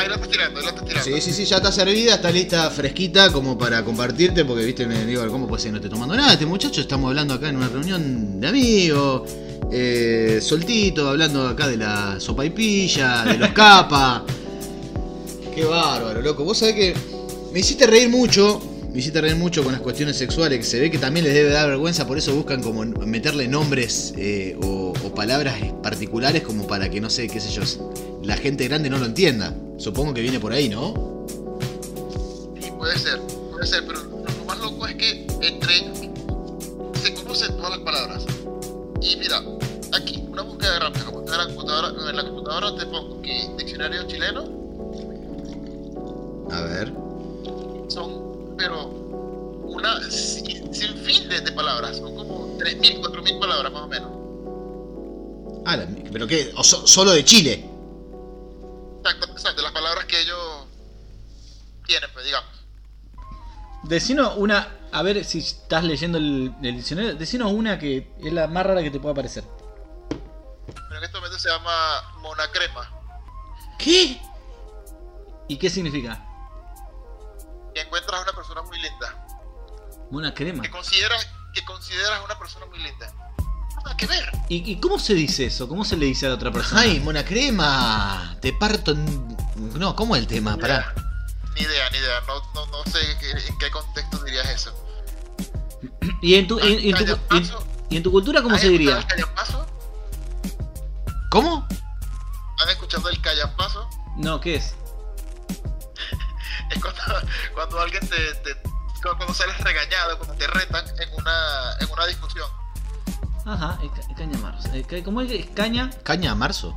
Ahí 0.06 0.10
la 0.10 0.14
estás 0.16 0.30
tirando, 0.30 0.58
ahí 0.58 0.64
la 0.64 0.70
estás 0.70 0.84
tirando. 0.84 1.04
Sí, 1.04 1.20
sí, 1.20 1.32
sí, 1.32 1.44
ya 1.44 1.56
está 1.56 1.72
servida, 1.72 2.14
está 2.14 2.30
lista, 2.30 2.70
fresquita, 2.70 3.32
como 3.32 3.58
para 3.58 3.84
compartirte, 3.84 4.44
porque 4.44 4.64
viste, 4.64 4.86
me 4.86 5.04
digo, 5.04 5.26
¿cómo 5.28 5.46
puede 5.46 5.62
ser 5.62 5.72
no 5.72 5.78
esté 5.78 5.88
tomando 5.88 6.16
nada? 6.16 6.32
Este 6.32 6.46
muchacho 6.46 6.80
estamos 6.80 7.08
hablando 7.08 7.34
acá 7.34 7.48
en 7.48 7.56
una 7.56 7.68
reunión 7.68 8.40
de 8.40 8.48
amigos, 8.48 9.30
eh, 9.72 10.38
soltito, 10.40 11.08
hablando 11.08 11.48
acá 11.48 11.68
de 11.68 11.76
la 11.76 12.20
sopa 12.20 12.44
y 12.44 12.50
pilla, 12.50 13.24
de 13.24 13.38
los 13.38 13.50
capas. 13.52 14.22
Qué 15.54 15.64
bárbaro, 15.64 16.20
loco. 16.20 16.44
Vos 16.44 16.58
sabés 16.58 16.74
que 16.74 16.94
me 17.52 17.60
hiciste 17.60 17.86
reír 17.86 18.08
mucho, 18.08 18.60
me 18.92 19.00
hiciste 19.00 19.20
reír 19.20 19.36
mucho 19.36 19.64
con 19.64 19.72
las 19.72 19.80
cuestiones 19.80 20.16
sexuales, 20.16 20.58
que 20.58 20.64
se 20.64 20.78
ve 20.78 20.90
que 20.90 20.98
también 20.98 21.24
les 21.24 21.34
debe 21.34 21.50
dar 21.50 21.68
vergüenza, 21.68 22.06
por 22.06 22.18
eso 22.18 22.34
buscan 22.34 22.62
como 22.62 22.84
meterle 22.84 23.48
nombres 23.48 24.14
eh, 24.16 24.56
o, 24.62 24.92
o 25.02 25.14
palabras 25.14 25.56
particulares 25.82 26.42
como 26.42 26.66
para 26.66 26.90
que, 26.90 27.00
no 27.00 27.10
sé, 27.10 27.26
qué 27.26 27.40
sé 27.40 27.50
yo, 27.50 27.62
la 28.26 28.36
gente 28.36 28.66
grande 28.68 28.90
no 28.90 28.98
lo 28.98 29.06
entienda. 29.06 29.54
Supongo 29.78 30.12
que 30.14 30.20
viene 30.22 30.40
por 30.40 30.52
ahí, 30.52 30.68
¿no? 30.68 31.26
Sí, 32.60 32.70
puede 32.76 32.98
ser, 32.98 33.20
puede 33.52 33.66
ser, 33.66 33.86
pero 33.86 34.02
lo 34.02 34.44
más 34.44 34.58
loco 34.58 34.86
es 34.86 34.94
que 34.96 35.26
entre 35.42 35.92
se 37.02 37.14
conocen 37.14 37.56
todas 37.56 37.70
las 37.70 37.80
palabras. 37.80 38.24
Y 39.00 39.16
mira, 39.16 39.42
aquí, 39.92 40.24
una 40.28 40.42
búsqueda 40.42 40.78
rápida, 40.80 41.04
como 41.04 41.20
está 41.20 41.32
en 41.34 41.38
la 41.38 41.46
computadora, 41.46 42.10
en 42.10 42.16
la 42.16 42.24
computadora 42.24 42.76
te 42.76 42.86
pongo 42.86 43.22
que 43.22 43.48
diccionario 43.58 44.02
chileno 44.08 44.44
A 46.50 46.60
ver. 46.62 46.92
son, 47.88 48.54
pero 48.56 48.86
una 49.64 50.00
sin, 50.10 50.72
sin 50.74 50.96
fin 50.98 51.28
de, 51.28 51.40
de 51.42 51.52
palabras, 51.52 51.98
son 51.98 52.16
como 52.16 52.56
3.000, 52.58 53.00
4.000 53.02 53.38
palabras 53.40 53.72
más 53.72 53.82
o 53.82 53.88
menos. 53.88 54.10
Ah, 55.66 55.84
pero 56.12 56.26
qué, 56.26 56.50
o 56.56 56.62
so- 56.64 56.86
solo 56.86 57.12
de 57.12 57.24
Chile. 57.24 57.64
Exacto, 59.06 59.30
exacto, 59.30 59.62
las 59.62 59.70
palabras 59.70 60.04
que 60.06 60.20
ellos 60.20 60.66
tienen, 61.86 62.10
pues 62.12 62.24
digamos. 62.24 62.50
Decinos 63.84 64.34
una, 64.36 64.68
a 64.90 65.02
ver 65.02 65.24
si 65.24 65.38
estás 65.38 65.84
leyendo 65.84 66.18
el, 66.18 66.52
el 66.60 66.76
diccionario, 66.76 67.14
decinos 67.14 67.52
una 67.52 67.78
que 67.78 68.12
es 68.18 68.32
la 68.32 68.48
más 68.48 68.66
rara 68.66 68.82
que 68.82 68.90
te 68.90 68.98
pueda 68.98 69.14
parecer. 69.14 69.44
Pero 70.08 70.98
en 70.98 71.04
este 71.04 71.16
momento 71.18 71.38
se 71.38 71.48
llama 71.48 72.14
monacrema. 72.18 72.90
¿Qué? 73.78 74.20
¿Y 75.46 75.56
qué 75.56 75.70
significa? 75.70 76.26
Y 77.76 77.78
encuentras 77.78 78.18
a 78.18 78.22
una 78.24 78.32
persona 78.32 78.62
muy 78.62 78.80
linda. 78.80 79.26
Una 80.10 80.34
crema. 80.34 80.64
Que 80.64 80.70
consideras, 80.70 81.28
que 81.54 81.64
consideras 81.64 82.24
una 82.24 82.36
persona 82.36 82.66
muy 82.66 82.80
linda. 82.80 83.12
Nada 83.86 83.96
que 83.96 84.06
ver. 84.06 84.32
¿Y, 84.48 84.72
y 84.72 84.80
cómo 84.80 84.98
se 84.98 85.14
dice 85.14 85.46
eso? 85.46 85.68
¿Cómo 85.68 85.84
se 85.84 85.96
le 85.96 86.06
dice 86.06 86.26
a 86.26 86.30
la 86.30 86.34
otra 86.34 86.50
persona? 86.50 86.80
Ay, 86.80 86.98
mona 87.00 87.24
crema. 87.24 88.36
Te 88.40 88.52
parto 88.52 88.90
en... 88.90 89.36
No, 89.78 89.94
¿cómo 89.94 90.16
es 90.16 90.22
el 90.22 90.26
tema? 90.28 90.56
Pará. 90.56 90.92
Ni 91.54 91.62
idea, 91.62 91.88
ni 91.90 91.98
idea. 91.98 92.20
No, 92.26 92.42
no, 92.54 92.66
no 92.66 92.90
sé 92.90 92.98
en 93.48 93.58
qué 93.58 93.70
contexto 93.70 94.22
dirías 94.24 94.48
eso. 94.50 94.74
¿Y 96.20 96.34
en 96.34 96.48
tu, 96.48 96.58
en, 96.58 96.66
en 96.80 96.94
tu, 97.04 97.12
en- 97.36 97.50
y 97.90 97.96
en 97.96 98.02
tu 98.02 98.10
cultura 98.10 98.42
cómo 98.42 98.56
¿Han 98.56 98.60
se 98.60 98.68
diría? 98.70 98.98
el 98.98 99.06
callapazo? 99.06 99.66
¿Cómo? 101.30 101.66
¿Han 102.58 102.68
escuchado 102.70 103.08
el 103.08 103.20
callapazo? 103.20 103.88
No, 104.16 104.40
¿qué 104.40 104.56
es? 104.56 104.74
Es 106.70 106.82
cuando, 106.82 107.00
cuando 107.54 107.80
alguien 107.80 108.06
te, 108.08 108.16
te- 108.42 108.56
cuando 109.02 109.32
sales 109.32 109.56
regañado, 109.60 110.18
cuando 110.18 110.34
te 110.34 110.46
retan 110.48 110.84
en 111.00 111.08
una, 111.16 111.76
en 111.80 111.88
una 111.90 112.06
discusión. 112.06 112.48
Ajá, 113.46 113.78
es 113.82 113.90
ca- 113.90 114.14
caña 114.14 114.38
marzo. 114.38 114.68
Eh, 114.74 115.02
¿Cómo 115.04 115.20
es? 115.20 115.30
¿Es 115.30 115.46
caña? 115.50 115.90
Caña 116.02 116.34
marzo. 116.34 116.74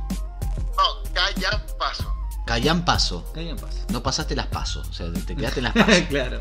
No, 0.76 1.12
callapazo. 1.12 2.14
Callan 2.46 2.84
paso. 2.84 3.30
Caña 3.34 3.54
paso. 3.56 3.78
No 3.90 4.02
pasaste 4.02 4.34
las 4.34 4.46
pasos. 4.46 4.88
O 4.88 4.92
sea, 4.92 5.06
te 5.12 5.36
quedaste 5.36 5.60
en 5.60 5.64
las 5.64 5.72
pasos. 5.74 6.02
claro. 6.08 6.38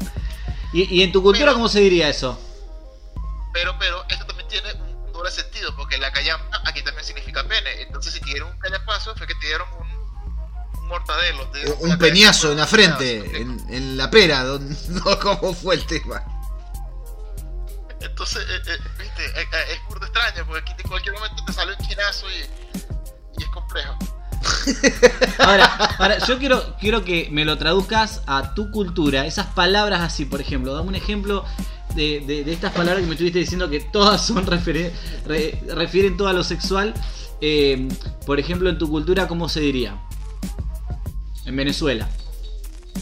¿Y, 0.74 0.84
y 0.96 1.04
en 1.04 1.12
tu 1.12 1.22
cultura 1.22 1.46
Pero- 1.48 1.54
cómo 1.56 1.68
se 1.70 1.80
diría 1.82 2.10
eso? 2.10 2.40
Pero, 3.54 3.76
pero, 3.80 4.04
esto 4.10 4.26
también 4.26 4.48
tiene 4.48 4.72
un 4.74 5.12
doble 5.12 5.32
sentido, 5.32 5.76
porque 5.76 5.98
la 5.98 6.12
callampa 6.12 6.62
aquí 6.66 6.84
también 6.84 7.04
significa 7.06 7.44
pene. 7.44 7.82
Entonces, 7.82 8.14
si 8.14 8.20
te 8.20 8.28
dieron 8.28 8.52
un 8.52 8.60
callapazo, 8.60 9.16
fue 9.16 9.26
que 9.28 9.34
te 9.36 9.48
dieron 9.48 9.68
un, 9.80 10.80
un 10.82 10.88
mortadelo. 10.88 11.46
dieron 11.54 11.74
Un 11.80 11.88
una 11.88 11.98
peñazo 11.98 12.52
en 12.52 12.58
la 12.58 12.64
un 12.64 12.70
frente, 12.70 13.42
en, 13.42 13.66
en 13.74 13.98
la 13.98 14.10
pera. 14.12 14.44
don- 14.44 14.78
No, 14.90 15.20
¿cómo 15.20 15.54
fue 15.56 15.76
el 15.76 15.86
tema? 15.86 16.24
Entonces, 18.02 18.44
eh, 18.50 18.62
eh, 18.74 18.78
viste, 19.00 19.26
eh, 19.26 19.46
es 19.74 19.80
burdo 19.90 20.06
extraño, 20.06 20.46
porque 20.48 20.72
aquí 20.72 20.82
en 20.84 20.90
cualquier 20.90 21.14
momento 21.16 21.44
te 21.46 21.54
sale 21.54 21.74
un 21.78 21.88
chinazo 21.88 22.26
y, 22.30 23.40
y 23.40 23.44
es 23.44 23.50
complejo. 23.50 23.98
Ahora, 25.40 25.66
ahora, 26.00 26.18
yo 26.26 26.38
quiero, 26.40 26.76
quiero 26.80 27.04
que 27.04 27.28
me 27.32 27.44
lo 27.44 27.58
traduzcas 27.58 28.22
a 28.26 28.54
tu 28.54 28.72
cultura. 28.72 29.26
Esas 29.26 29.48
palabras 29.48 30.00
así, 30.02 30.26
por 30.26 30.40
ejemplo. 30.42 30.74
Dame 30.74 30.88
un 30.90 30.96
ejemplo 30.96 31.44
de, 31.96 32.22
de- 32.22 32.44
de 32.46 32.54
estas 32.54 32.72
palabras 32.74 33.02
que 33.02 33.08
me 33.08 33.14
estuviste 33.14 33.40
diciendo 33.40 33.70
que 33.70 33.80
todas 33.82 34.26
son 34.26 34.46
referen- 34.46 34.92
re- 35.26 35.62
refieren 35.76 36.16
todo 36.18 36.30
a 36.30 36.34
lo 36.34 36.44
sexual. 36.44 36.94
Eh, 37.42 37.88
por 38.26 38.40
ejemplo, 38.40 38.70
en 38.70 38.78
tu 38.78 38.90
cultura, 38.90 39.28
¿cómo 39.28 39.50
se 39.50 39.60
diría? 39.60 39.98
En 41.46 41.56
Venezuela. 41.56 42.08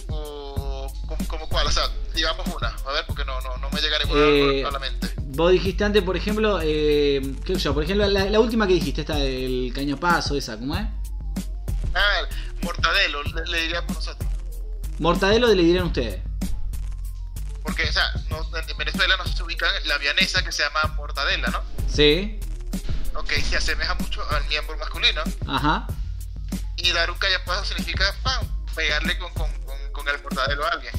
O, 0.09 0.91
como, 1.07 1.27
como 1.27 1.49
cuál, 1.49 1.67
o 1.67 1.71
sea, 1.71 1.83
digamos 2.17 2.45
una, 2.47 2.67
a 2.67 2.91
ver, 2.91 3.05
porque 3.07 3.23
no, 3.25 3.39
no, 3.41 3.57
no 3.57 3.69
me 3.69 3.79
llega 3.81 3.97
ninguna 3.99 4.21
Eh, 4.25 4.65
a 4.65 4.71
la 4.71 4.79
mente. 4.79 5.13
Vos 5.17 5.51
dijiste 5.51 5.83
antes, 5.83 6.03
por 6.03 6.17
ejemplo, 6.17 6.59
eh, 6.61 7.21
qué 7.45 7.53
sé 7.55 7.61
yo, 7.61 7.73
por 7.73 7.83
ejemplo, 7.83 8.05
la, 8.07 8.25
la 8.25 8.39
última 8.39 8.67
que 8.67 8.73
dijiste, 8.73 9.01
esta 9.01 9.15
del 9.15 9.71
cañapazo, 9.73 10.35
esa, 10.35 10.57
¿cómo 10.57 10.75
es? 10.75 10.85
Ah, 11.93 12.21
mortadelo, 12.61 13.23
le, 13.23 13.45
le 13.45 13.61
diríamos 13.61 13.93
nosotros. 13.95 14.29
Mortadelo 14.99 15.47
le 15.47 15.63
dirían 15.63 15.85
ustedes. 15.85 16.21
Porque, 17.63 17.83
o 17.83 17.91
sea, 17.93 18.11
no- 18.29 18.45
en 18.57 18.77
Venezuela 18.77 19.15
no 19.17 19.25
se 19.25 19.43
ubica 19.43 19.67
la 19.85 19.97
vianesa 19.97 20.43
que 20.43 20.51
se 20.51 20.63
llama 20.63 20.93
mortadela, 20.95 21.47
¿no? 21.49 21.61
Sí, 21.87 22.39
Ok, 23.13 23.31
se 23.49 23.57
asemeja 23.57 23.95
mucho 23.95 24.21
al 24.29 24.45
miembro 24.47 24.77
masculino. 24.77 25.21
ajá. 25.47 25.87
Y 26.77 26.91
dar 26.91 27.09
un 27.09 27.17
callapazo 27.17 27.65
significa 27.65 28.05
¡pam! 28.21 28.45
pegarle 28.75 29.17
con, 29.17 29.33
con, 29.33 29.51
con, 29.63 29.75
con 29.91 30.07
el 30.07 30.21
mortadelo 30.21 30.63
a 30.65 30.69
alguien. 30.69 30.93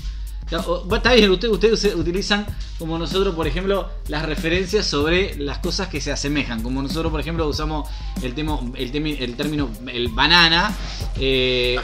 Está 0.50 1.12
bien, 1.12 1.30
ustedes, 1.30 1.94
utilizan 1.94 2.46
como 2.78 2.98
nosotros, 2.98 3.34
por 3.34 3.46
ejemplo, 3.46 3.88
las 4.08 4.24
referencias 4.24 4.86
sobre 4.86 5.36
las 5.36 5.58
cosas 5.58 5.88
que 5.88 6.00
se 6.00 6.10
asemejan. 6.12 6.62
Como 6.62 6.80
nosotros, 6.82 7.10
por 7.10 7.20
ejemplo, 7.20 7.46
usamos 7.46 7.88
el, 8.22 8.34
temo- 8.34 8.72
el, 8.76 8.90
temi- 8.92 9.16
el 9.20 9.36
término 9.36 9.68
el 9.86 10.08
banana 10.08 10.74
eh, 11.16 11.76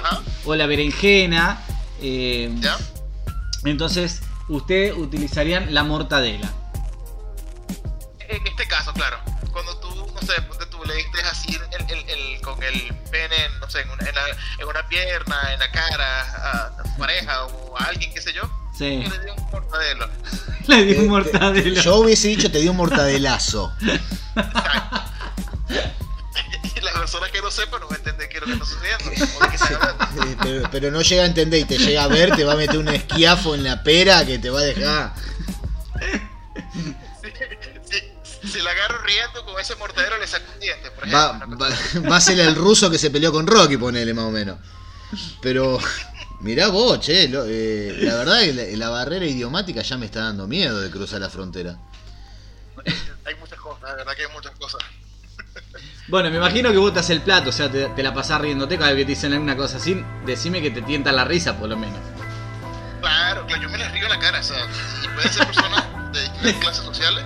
o 0.46 0.54
la 0.54 0.66
berenjena. 0.66 1.60
eh, 2.00 2.54
entonces, 3.64 4.22
ustedes 4.48 4.94
utilizarían 4.96 5.72
la 5.74 5.84
mortadela. 5.84 6.52
Sé, 13.74 13.80
en 13.82 13.90
una, 13.90 14.08
en, 14.08 14.14
la- 14.14 14.28
en 14.58 14.68
una 14.68 14.88
pierna, 14.88 15.52
en 15.52 15.58
la 15.60 15.70
cara 15.70 16.20
a, 16.22 16.66
a 16.78 16.82
tu 16.82 16.96
pareja 16.98 17.44
o 17.46 17.76
a 17.78 17.84
alguien, 17.84 18.12
qué 18.14 18.20
sé 18.22 18.32
yo, 18.32 18.42
Sí, 18.76 18.84
le 19.04 19.18
di 19.20 19.30
un 19.30 19.44
mortadelo. 19.52 20.08
le 20.66 20.84
di 20.84 20.92
Eh, 20.94 21.00
un 21.00 21.08
mortadela. 21.08 21.80
Yo 21.82 21.96
hubiese 21.96 22.26
dicho 22.28 22.50
te 22.50 22.58
di 22.58 22.66
un 22.68 22.76
mortadelazo. 22.76 23.72
y 26.76 26.80
la 26.80 26.92
persona 26.92 27.28
que 27.30 27.40
no 27.40 27.50
sepa 27.50 27.78
no 27.78 27.88
va 27.88 27.94
a 27.94 27.98
entender 27.98 28.28
qué 28.28 28.38
es 28.38 28.40
lo 28.40 28.46
que 28.46 28.52
está 28.54 28.64
sucediendo. 28.66 29.04
o 29.06 29.10
de 29.44 29.48
qué 29.50 29.54
están 29.56 29.74
hablando. 29.74 30.04
Eh, 30.24 30.36
pero, 30.42 30.68
pero 30.72 30.90
no 30.90 31.02
llega 31.02 31.22
a 31.22 31.26
entender 31.26 31.60
y 31.60 31.64
te 31.64 31.78
llega 31.78 32.02
a 32.04 32.08
ver, 32.08 32.34
te 32.34 32.44
va 32.44 32.54
a 32.54 32.56
meter 32.56 32.78
un 32.78 32.88
esquiafo 32.88 33.54
en 33.54 33.62
la 33.64 33.82
pera 33.82 34.24
que 34.26 34.38
te 34.38 34.50
va 34.50 34.60
a 34.60 34.64
dejar. 34.64 35.14
La 38.64 38.70
agarro 38.72 38.98
riendo 39.02 39.44
con 39.44 39.60
ese 39.60 39.76
mortadelo, 39.76 40.18
le 40.18 40.26
saco 40.26 40.44
un 40.52 40.60
diente, 40.60 40.90
por 40.90 41.06
ejemplo. 41.06 41.58
Va, 42.10 42.16
a 42.16 42.20
ser 42.20 42.40
el 42.40 42.54
ruso 42.56 42.90
que 42.90 42.98
se 42.98 43.10
peleó 43.10 43.30
con 43.32 43.46
Rocky, 43.46 43.76
ponele 43.76 44.12
más 44.14 44.24
o 44.24 44.30
menos. 44.30 44.58
Pero 45.40 45.78
mirá 46.40 46.68
vos, 46.68 46.98
che, 47.00 47.28
lo- 47.28 47.44
eh, 47.46 47.94
la 48.00 48.14
verdad 48.16 48.40
que 48.40 48.52
la, 48.52 48.86
la 48.86 48.88
barrera 48.90 49.26
idiomática 49.26 49.82
ya 49.82 49.96
me 49.96 50.06
está 50.06 50.20
dando 50.24 50.46
miedo 50.48 50.80
de 50.80 50.90
cruzar 50.90 51.20
la 51.20 51.30
frontera. 51.30 51.76
Hay 53.24 53.34
muchas 53.36 53.58
cosas, 53.60 53.82
la 53.82 53.94
verdad 53.96 54.12
que 54.16 54.22
hay 54.26 54.32
muchas 54.32 54.52
cosas. 54.58 54.80
Bueno, 56.08 56.30
me 56.30 56.36
imagino 56.36 56.70
que 56.70 56.76
vos 56.78 56.92
te 56.92 57.00
haces 57.00 57.10
el 57.16 57.22
plato, 57.22 57.48
o 57.50 57.52
sea, 57.52 57.70
te, 57.70 57.86
te 57.88 58.02
la 58.02 58.12
pasás 58.12 58.40
riéndote 58.40 58.76
cada 58.76 58.90
vez 58.90 58.98
que 59.00 59.04
te 59.04 59.10
dicen 59.12 59.32
alguna 59.32 59.56
cosa 59.56 59.76
así. 59.78 60.02
Decime 60.26 60.60
que 60.60 60.70
te 60.70 60.82
tienta 60.82 61.12
la 61.12 61.24
risa, 61.24 61.56
por 61.58 61.68
lo 61.68 61.76
menos. 61.76 61.98
Claro, 63.00 63.46
claro, 63.46 63.62
yo 63.62 63.68
me 63.70 63.78
les 63.78 63.90
río 63.92 64.04
en 64.04 64.10
la 64.10 64.18
cara, 64.18 64.40
o 64.40 64.42
sea, 64.42 64.56
y 65.02 65.08
pueden 65.14 65.32
ser 65.32 65.46
personas 65.46 65.84
de 66.12 66.20
distintas 66.22 66.54
clases 66.60 66.84
sociales. 66.84 67.24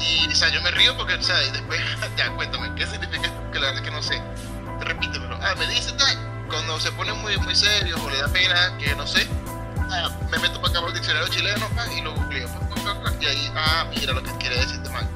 Y, 0.00 0.30
o 0.30 0.34
sea, 0.34 0.48
yo 0.50 0.62
me 0.62 0.70
río 0.70 0.96
porque, 0.96 1.14
o 1.14 1.22
sea, 1.22 1.42
y 1.44 1.50
después, 1.50 1.80
ya, 2.16 2.30
cuéntame, 2.34 2.74
¿qué 2.74 2.86
significa 2.86 3.26
esto? 3.26 3.50
Que 3.52 3.58
la 3.58 3.66
verdad 3.68 3.82
que 3.82 3.90
no 3.90 4.02
sé. 4.02 4.22
Repítemelo. 4.80 5.38
Ah, 5.42 5.54
me 5.58 5.66
dice 5.68 5.92
tal. 5.92 6.16
Cuando 6.48 6.80
se 6.80 6.90
ponen 6.92 7.20
muy, 7.20 7.36
muy 7.38 7.54
serios 7.54 8.00
o 8.00 8.08
le 8.08 8.18
da 8.18 8.28
pena, 8.28 8.76
que 8.78 8.94
no 8.94 9.06
sé, 9.06 9.26
ah, 9.90 10.08
me 10.30 10.38
meto 10.38 10.60
para 10.60 10.70
acá 10.70 10.80
por 10.80 10.88
el 10.88 10.94
diccionario 10.94 11.28
chileno 11.28 11.68
pa, 11.76 11.86
y 11.92 12.00
lo 12.00 12.14
googleo. 12.14 12.48
y 13.20 13.26
ahí, 13.26 13.52
ah, 13.54 13.86
mira 13.94 14.14
lo 14.14 14.22
que 14.22 14.32
quiere 14.38 14.56
decir 14.56 14.76
este 14.76 14.88
man. 14.90 15.06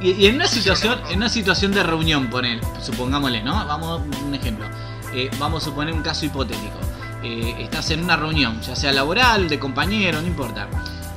Y, 0.00 0.12
y 0.12 0.26
en 0.26 0.36
una 0.36 0.46
situación, 0.46 1.00
en 1.10 1.18
una 1.18 1.28
situación 1.28 1.72
de 1.72 1.82
reunión, 1.82 2.30
poner, 2.30 2.60
supongámosle, 2.80 3.42
¿no? 3.42 3.66
Vamos 3.66 4.00
a 4.00 4.24
un 4.24 4.34
ejemplo. 4.34 4.66
Eh, 5.14 5.30
vamos 5.38 5.62
a 5.62 5.66
suponer 5.66 5.94
un 5.94 6.02
caso 6.02 6.26
hipotético. 6.26 6.78
Eh, 7.22 7.54
estás 7.60 7.90
en 7.90 8.02
una 8.02 8.16
reunión, 8.16 8.60
ya 8.60 8.74
sea 8.74 8.92
laboral, 8.92 9.48
de 9.48 9.58
compañero, 9.58 10.20
no 10.20 10.26
importa. 10.26 10.68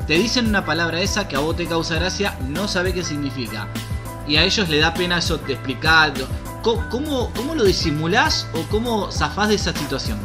Te 0.08 0.14
dicen 0.14 0.47
una 0.47 0.66
palabra 0.66 1.01
esa 1.01 1.28
que 1.28 1.36
a 1.36 1.39
vos 1.39 1.58
te 1.58 1.68
causa 1.68 1.95
gracia, 1.95 2.38
no 2.47 2.70
sabe 2.70 2.93
qué 2.93 3.03
significa. 3.03 3.68
Y 4.26 4.38
a 4.38 4.43
ellos 4.43 4.70
le 4.70 4.80
da 4.80 4.93
pena 4.93 5.18
eso 5.18 5.38
de 5.38 5.53
explicarlo. 5.53 6.26
¿Cómo, 6.64 6.88
cómo, 6.89 7.34
cómo 7.36 7.55
lo 7.55 7.66
disimulás 7.66 8.47
o 8.53 8.62
cómo 8.70 9.12
zafás 9.12 9.49
de 9.49 9.55
esa 9.55 9.74
situación? 9.74 10.18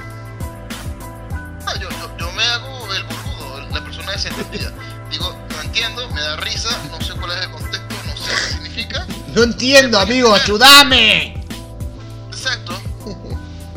Ah, 1.67 1.75
yo, 1.81 1.91
yo, 1.91 2.17
yo 2.17 2.33
me 2.33 2.45
hago 2.45 2.95
el 2.95 3.03
boludo, 3.03 3.69
la 3.73 3.83
persona 3.83 4.13
desentendida. 4.13 4.73
Digo, 5.11 5.37
no 5.51 5.63
entiendo, 5.63 6.09
me 6.11 6.21
da 6.21 6.37
risa, 6.37 6.71
no 6.89 7.01
sé 7.01 7.15
cuál 7.15 7.33
es 7.33 7.45
el 7.45 7.51
contexto, 7.51 7.95
no 8.07 8.17
sé 8.17 8.31
qué 8.31 8.53
significa. 8.55 9.07
No 9.35 9.43
entiendo, 9.43 9.99
amigo, 9.99 10.33
ayúdame. 10.33 11.45
Exacto. 12.31 12.81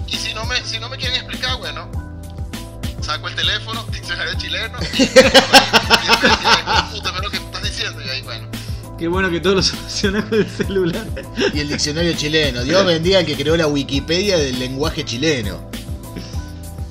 Y 0.05 0.17
si 0.17 0.35
no 0.35 0.45
me, 0.45 0.63
si 0.63 0.79
no 0.79 0.87
me 0.87 0.97
quieren 0.97 1.17
explicar, 1.17 1.57
bueno, 1.57 1.89
saco 3.05 3.27
el 3.27 3.35
teléfono, 3.35 3.85
diccionario 3.91 4.33
chileno, 4.37 4.77
y, 4.97 5.03
y, 5.03 5.07
puta, 6.91 7.11
lo 7.21 7.29
que 7.29 7.37
estás 7.37 7.63
diciendo, 7.63 8.01
y 8.05 8.09
ahí 8.09 8.21
bueno. 8.21 8.47
Qué 8.97 9.07
bueno 9.09 9.29
que 9.29 9.39
todo 9.41 9.55
lo 9.55 9.63
solucionás 9.63 10.23
con 10.25 10.39
el 10.39 10.49
celular. 10.49 11.05
Y 11.53 11.59
el 11.59 11.67
diccionario 11.67 12.13
chileno. 12.13 12.63
Dios 12.63 12.85
bendiga 12.85 13.19
al 13.19 13.25
que 13.25 13.35
creó 13.35 13.57
la 13.57 13.67
Wikipedia 13.67 14.37
del 14.37 14.57
lenguaje 14.57 15.03
chileno. 15.03 15.69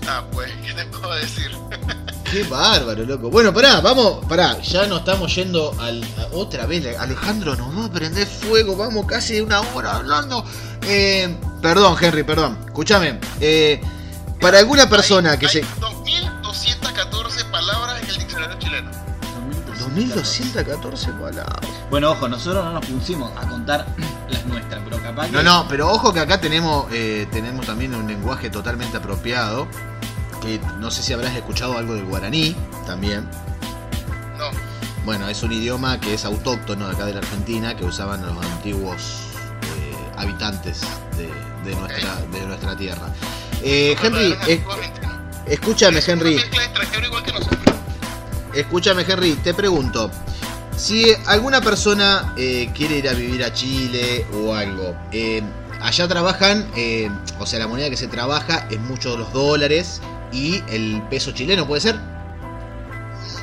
Ah, 0.07 0.23
pues, 0.33 0.51
¿qué 0.65 0.75
te 0.75 0.85
puedo 0.87 1.15
decir? 1.15 1.51
Qué 2.31 2.43
bárbaro, 2.45 3.05
loco. 3.07 3.31
Bueno, 3.31 3.55
pará, 3.55 3.81
vamos, 3.81 4.25
pará, 4.27 4.61
ya 4.61 4.87
nos 4.87 4.99
estamos 5.01 5.35
yendo 5.35 5.75
al, 5.81 6.03
a- 6.19 6.27
otra 6.35 6.67
vez. 6.67 6.85
Alejandro 6.99 7.55
nos 7.57 7.75
va 7.79 7.87
a 7.87 7.91
prender 7.93 8.27
fuego, 8.27 8.77
vamos 8.77 9.07
casi 9.07 9.41
una 9.41 9.61
hora 9.61 9.97
hablando. 9.97 10.45
Eh, 10.83 11.35
perdón, 11.63 11.97
Henry, 12.01 12.23
perdón. 12.25 12.59
Escúchame. 12.67 13.19
eh, 13.41 13.81
para 14.41 14.59
alguna 14.59 14.91
persona 14.91 15.31
Hay- 15.33 15.39
que 15.39 15.47
hay 15.47 15.53
se. 15.53 15.65
2214 19.95 21.13
palabras. 21.13 21.61
Bueno, 21.91 22.11
ojo, 22.13 22.29
nosotros 22.29 22.65
no 22.65 22.73
nos 22.73 22.87
pusimos 22.87 23.31
a 23.37 23.49
contar 23.49 23.87
las 24.29 24.45
nuestras, 24.47 24.83
pero 24.85 25.03
capaz 25.03 25.27
que... 25.27 25.33
No, 25.33 25.43
no, 25.43 25.67
pero 25.69 25.91
ojo 25.91 26.13
que 26.13 26.21
acá 26.21 26.41
tenemos, 26.41 26.87
eh, 26.93 27.27
tenemos 27.31 27.67
también 27.67 27.95
un 27.95 28.07
lenguaje 28.07 28.51
totalmente 28.51 28.97
apropiado. 28.97 29.67
Que 30.43 30.61
no 30.79 30.91
sé 30.91 31.03
si 31.03 31.13
habrás 31.13 31.35
escuchado 31.35 31.79
algo 31.79 31.95
del 31.95 32.05
guaraní 32.05 32.55
también. 32.87 33.27
No, 34.39 34.51
Bueno, 35.05 35.29
es 35.29 35.43
un 35.43 35.53
idioma 35.53 35.99
que 36.01 36.15
es 36.15 36.25
autóctono 36.25 36.87
de 36.89 36.95
acá 36.95 37.07
de 37.07 37.15
la 37.15 37.21
Argentina, 37.21 37.75
que 37.77 37.85
usaban 37.85 38.21
los 38.27 38.45
antiguos 38.45 39.01
eh, 39.63 39.95
habitantes 40.19 40.83
de, 41.17 41.31
de 41.69 41.77
nuestra, 41.77 42.17
de 42.31 42.47
nuestra 42.47 42.77
tierra. 42.77 43.09
Eh, 43.63 43.97
Henry, 44.03 44.37
escúchame, 45.47 45.99
Es 46.01 46.09
una 46.09 46.13
Henry, 46.15 46.35
mezcla 46.35 46.59
de 46.61 46.65
extranjero 46.67 47.07
igual 47.07 47.23
que 47.23 47.33
nosotros. 47.33 47.54
Escúchame, 48.55 49.05
Henry, 49.09 49.35
te 49.35 49.55
pregunto. 49.55 50.11
Si 50.77 51.07
alguna 51.27 51.61
persona 51.61 52.35
eh, 52.37 52.71
quiere 52.75 52.99
ir 52.99 53.09
a 53.09 53.13
vivir 53.13 53.45
a 53.45 53.53
Chile 53.53 54.27
o 54.35 54.55
algo, 54.55 54.97
eh, 55.13 55.43
allá 55.81 56.09
trabajan, 56.09 56.69
eh, 56.77 57.09
o 57.39 57.47
sea, 57.47 57.61
la 57.61 57.69
moneda 57.69 57.91
que 57.91 57.97
se 57.97 58.09
trabaja 58.09 58.67
es 58.71 58.81
mucho 58.81 59.13
de 59.13 59.19
los 59.19 59.33
dólares 59.33 60.01
y 60.33 60.63
el 60.69 61.01
peso 61.11 61.31
chileno, 61.33 61.67
¿puede 61.67 61.81
ser? 61.81 62.01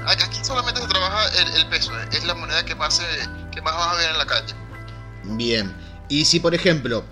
Aquí 0.06 0.44
solamente 0.44 0.82
se 0.82 0.88
trabaja 0.88 1.28
el, 1.40 1.62
el 1.62 1.68
peso, 1.68 1.98
eh, 1.98 2.06
es 2.12 2.26
la 2.26 2.34
moneda 2.34 2.66
que 2.66 2.76
más, 2.76 3.02
que 3.52 3.62
más 3.62 3.74
vas 3.76 3.94
a 3.94 3.96
ver 3.96 4.12
en 4.12 4.18
la 4.18 4.26
calle. 4.26 4.54
Bien. 5.24 5.74
Y 6.10 6.26
si, 6.26 6.42
por 6.42 6.54
ejemplo, 6.54 7.06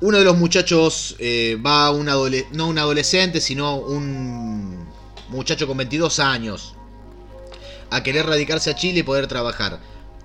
uno 0.00 0.18
de 0.18 0.24
los 0.24 0.38
muchachos 0.38 1.16
va 1.64 1.86
a 1.86 1.90
un 1.90 2.08
adolescente, 2.08 2.56
no 2.56 2.68
un 2.68 2.78
adolescente, 2.78 3.42
sino 3.42 3.76
un 3.76 4.88
muchacho 5.28 5.66
con 5.66 5.76
22 5.76 6.18
años, 6.20 6.74
a 7.90 8.02
querer 8.02 8.26
radicarse 8.26 8.70
a 8.70 8.74
Chile 8.74 9.00
y 9.00 9.02
poder 9.02 9.26
trabajar, 9.26 9.78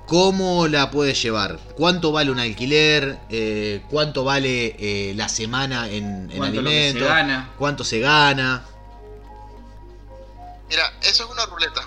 ¿cómo 0.08 0.68
la 0.68 0.92
puede 0.92 1.14
llevar? 1.14 1.60
¿Cuánto 1.78 2.12
vale 2.12 2.32
un 2.32 2.40
alquiler? 2.40 3.20
Eh, 3.30 3.84
¿Cuánto 3.90 4.24
vale 4.24 4.76
eh, 4.80 5.14
la 5.16 5.30
semana 5.30 5.88
en, 5.90 6.30
en 6.32 6.38
cuánto 6.38 6.62
se 6.62 6.68
alimentos? 6.68 7.08
gana. 7.08 7.50
¿Cuánto 7.58 7.84
se 7.84 8.00
gana? 8.00 8.66
Mira, 10.70 10.92
eso 11.02 11.24
es 11.26 11.30
una 11.30 11.46
ruleta. 11.46 11.82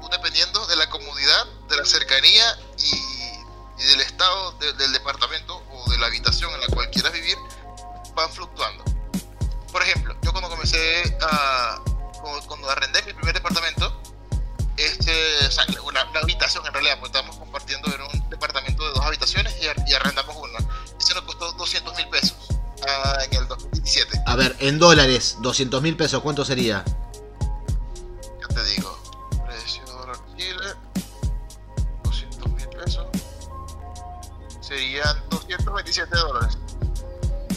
Tú, 0.00 0.08
dependiendo 0.10 0.66
de 0.66 0.76
la 0.76 0.88
comodidad, 0.88 1.46
de 1.68 1.76
la 1.76 1.84
cercanía 1.84 2.44
y, 2.78 3.82
y 3.82 3.86
del 3.86 4.00
estado 4.00 4.52
de- 4.52 4.72
del 4.74 4.92
departamento 4.92 5.62
o 5.72 5.90
de 5.90 5.98
la 5.98 6.06
habitación 6.06 6.52
en 6.54 6.60
la 6.60 6.66
cual 6.68 6.88
quieras 6.90 7.12
vivir, 7.12 7.36
van 8.14 8.30
fluctuando. 8.30 8.84
Por 9.72 9.82
ejemplo, 9.82 10.14
yo 10.22 10.32
cuando 10.32 10.48
comencé 10.48 11.16
a. 11.22 11.80
Cuando, 12.20 12.46
cuando 12.46 12.68
arrendé 12.70 13.02
mi 13.04 13.12
primer 13.14 13.34
departamento, 13.34 13.99
este, 14.84 15.46
o 15.46 15.50
sea, 15.50 15.64
la 15.92 16.20
habitación 16.20 16.66
en 16.66 16.72
realidad, 16.72 16.98
pues 17.00 17.10
estábamos 17.10 17.36
compartiendo 17.36 17.88
en 17.94 18.00
un 18.02 18.30
departamento 18.30 18.84
de 18.86 18.90
dos 18.94 19.04
habitaciones 19.04 19.54
y, 19.62 19.66
ar- 19.66 19.84
y 19.86 19.92
arrendamos 19.94 20.36
una. 20.36 20.58
Eso 20.98 21.14
nos 21.14 21.22
costó 21.24 21.52
200 21.52 21.96
mil 21.96 22.08
pesos 22.08 22.36
ah, 22.88 23.18
en 23.30 23.36
el 23.38 23.48
2017. 23.48 24.22
A 24.26 24.36
ver, 24.36 24.56
en 24.60 24.78
dólares, 24.78 25.36
200 25.40 25.82
mil 25.82 25.96
pesos, 25.96 26.22
¿cuánto 26.22 26.44
sería? 26.44 26.84
Ya 28.40 28.46
te 28.54 28.64
digo, 28.64 28.98
precio 29.46 29.84
dólar 29.86 30.16
Chile, 30.36 30.74
200 32.04 32.48
mil 32.52 32.68
pesos, 32.68 33.06
serían 34.60 35.16
227 35.30 36.16
dólares. 36.16 36.58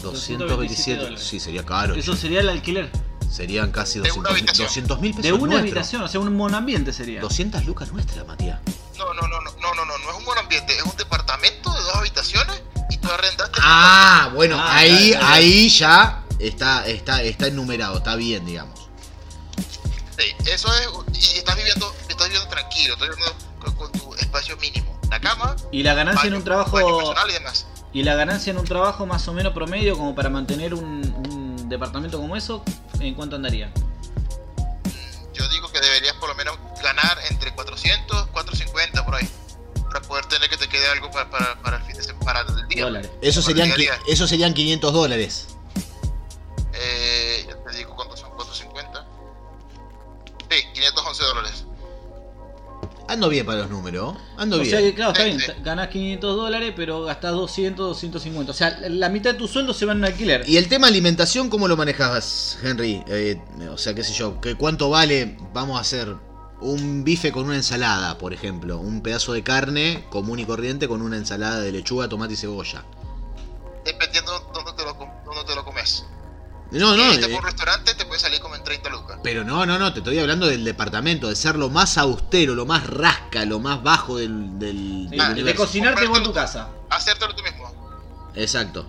227, 0.02 1.00
dólares. 1.02 1.24
sí, 1.26 1.40
sería 1.40 1.64
caro. 1.64 1.94
Eso 1.94 2.14
sería 2.14 2.40
el 2.40 2.48
alquiler. 2.48 2.90
Serían 3.34 3.72
casi 3.72 3.98
De 3.98 4.12
una 4.12 4.28
200 4.30 4.60
habitación. 4.60 5.00
mil 5.00 5.10
pesos. 5.10 5.22
De 5.24 5.32
una 5.32 5.40
nuestros. 5.40 5.60
habitación, 5.62 6.02
o 6.02 6.08
sea, 6.08 6.20
un 6.20 6.36
monoambiente 6.36 6.92
sería. 6.92 7.20
200 7.20 7.64
lucas 7.64 7.90
nuestras, 7.92 8.24
Matías. 8.26 8.60
No, 8.96 9.12
no, 9.12 9.22
no, 9.22 9.40
no, 9.40 9.50
no, 9.60 9.74
no, 9.74 9.84
no, 9.84 9.98
no 9.98 10.10
es 10.10 10.16
un 10.16 10.24
buen 10.24 10.38
ambiente, 10.38 10.76
es 10.76 10.82
un 10.84 10.96
departamento 10.96 11.72
de 11.72 11.80
dos 11.80 11.94
habitaciones 11.96 12.62
y 12.90 12.96
tú 12.98 13.08
arrendaste 13.10 13.58
Ah, 13.60 14.30
bueno, 14.34 14.56
Ah, 14.58 14.76
ahí, 14.76 15.08
claro, 15.10 15.20
claro. 15.26 15.34
ahí 15.34 15.68
ya 15.68 16.22
está, 16.38 16.86
está, 16.86 17.22
está 17.22 17.46
enumerado, 17.48 17.98
está 17.98 18.14
bien, 18.14 18.46
digamos. 18.46 18.88
Sí, 20.16 20.24
eso 20.48 20.68
es. 20.74 20.88
Y 21.34 21.38
estás 21.38 21.56
viviendo, 21.56 21.92
estás 22.08 22.28
viviendo 22.28 22.48
tranquilo, 22.48 22.94
estás 22.94 23.08
viviendo 23.08 23.34
con, 23.58 23.74
con 23.74 23.92
tu 23.92 24.14
espacio 24.14 24.56
mínimo. 24.58 24.96
La 25.10 25.20
cama, 25.20 25.56
Y 25.72 25.82
la 25.82 25.94
ganancia 25.94 26.26
en 26.28 26.34
baño- 26.34 26.38
un 26.38 26.44
trabajo. 26.44 26.76
personal 26.76 27.30
y 27.30 27.32
demás. 27.32 27.66
Y 27.92 28.02
la 28.02 28.14
ganancia 28.16 28.50
en 28.50 28.58
un 28.58 28.64
trabajo 28.64 29.06
más 29.06 29.26
o 29.28 29.32
menos 29.32 29.52
promedio, 29.52 29.96
como 29.96 30.14
para 30.16 30.28
mantener 30.28 30.74
un, 30.74 31.13
un 31.64 31.70
departamento 31.70 32.18
como 32.20 32.36
eso, 32.36 32.62
¿en 33.00 33.14
cuánto 33.14 33.36
andaría? 33.36 33.72
Yo 35.32 35.48
digo 35.48 35.70
que 35.72 35.80
deberías 35.80 36.14
por 36.16 36.28
lo 36.28 36.34
menos 36.34 36.56
ganar 36.82 37.18
entre 37.30 37.52
400, 37.54 38.28
450 38.28 39.04
por 39.04 39.14
ahí. 39.16 39.28
Para 39.88 40.00
poder 40.02 40.26
tener 40.26 40.48
que 40.50 40.56
te 40.56 40.68
quede 40.68 40.86
algo 40.88 41.10
para, 41.10 41.30
para, 41.30 41.60
para 41.62 41.76
el 41.78 41.82
fin 41.84 41.96
de 41.96 42.02
semana, 42.02 42.24
para 42.24 42.40
el 42.42 42.68
día. 42.68 42.84
Dólares. 42.84 43.10
Eso 43.22 43.40
serían, 43.42 43.70
el 43.70 43.76
día 43.76 43.92
a 43.94 43.96
qui- 43.96 44.02
día. 44.04 44.12
eso 44.12 44.26
serían 44.28 44.52
500 44.54 44.92
dólares. 44.92 45.46
Eh, 46.74 47.33
Ando 53.14 53.28
bien 53.28 53.46
para 53.46 53.60
los 53.60 53.70
números, 53.70 54.16
ando 54.36 54.56
O 54.56 54.58
bien. 54.60 54.70
sea 54.70 54.80
que, 54.80 54.92
claro, 54.94 55.12
está 55.12 55.24
bien, 55.24 55.38
ganás 55.62 55.88
500 55.88 56.36
dólares, 56.36 56.72
pero 56.76 57.04
gastás 57.04 57.32
200, 57.32 57.86
250. 57.88 58.50
O 58.50 58.54
sea, 58.54 58.76
la 58.88 59.08
mitad 59.08 59.32
de 59.32 59.38
tu 59.38 59.46
sueldo 59.48 59.72
se 59.72 59.86
va 59.86 59.92
en 59.92 59.98
un 59.98 60.04
alquiler. 60.06 60.44
Y 60.48 60.56
el 60.56 60.68
tema 60.68 60.88
alimentación, 60.88 61.48
¿cómo 61.48 61.68
lo 61.68 61.76
manejas, 61.76 62.58
Henry? 62.62 63.02
Eh, 63.06 63.40
o 63.70 63.78
sea, 63.78 63.94
qué 63.94 64.02
sé 64.04 64.12
yo, 64.12 64.40
¿qué, 64.40 64.56
¿cuánto 64.56 64.90
vale, 64.90 65.36
vamos 65.52 65.78
a 65.78 65.80
hacer, 65.80 66.14
un 66.60 67.04
bife 67.04 67.30
con 67.30 67.44
una 67.46 67.56
ensalada, 67.56 68.18
por 68.18 68.32
ejemplo? 68.34 68.78
Un 68.78 69.00
pedazo 69.00 69.32
de 69.32 69.42
carne 69.42 70.04
común 70.10 70.38
y 70.40 70.44
corriente 70.44 70.88
con 70.88 71.00
una 71.02 71.16
ensalada 71.16 71.60
de 71.60 71.70
lechuga, 71.72 72.08
tomate 72.08 72.34
y 72.34 72.36
cebolla. 72.36 72.84
Dependiendo 73.84 74.32
dónde 74.54 74.72
te 74.76 74.84
lo, 74.84 74.96
com- 74.96 75.10
dónde 75.24 75.44
te 75.46 75.54
lo 75.54 75.64
comes. 75.64 76.04
No, 76.78 76.92
si 76.92 76.98
no, 76.98 77.12
irte 77.12 77.26
eh, 77.26 77.28
por 77.28 77.40
un 77.40 77.46
restaurante 77.46 77.94
te 77.94 78.04
puede 78.04 78.20
salir 78.20 78.40
como 78.40 78.54
en 78.56 78.64
30 78.64 78.88
lucas. 78.90 79.18
pero 79.22 79.44
no, 79.44 79.64
no, 79.66 79.78
no, 79.78 79.92
te 79.92 80.00
estoy 80.00 80.18
hablando 80.18 80.46
del 80.46 80.64
departamento, 80.64 81.28
de 81.28 81.36
ser 81.36 81.56
lo 81.56 81.70
más 81.70 81.98
austero, 81.98 82.54
lo 82.54 82.66
más 82.66 82.86
rasca, 82.86 83.44
lo 83.44 83.60
más 83.60 83.82
bajo 83.82 84.16
del, 84.16 84.58
del, 84.58 85.08
Sí, 85.10 85.16
del 85.16 85.44
de 85.44 85.54
cocinarte 85.54 86.06
vos 86.06 86.18
en 86.18 86.24
tu 86.24 86.32
casa. 86.32 86.70
Hacértelo 86.90 87.34
tú 87.34 87.42
mismo. 87.42 87.72
Exacto. 88.34 88.86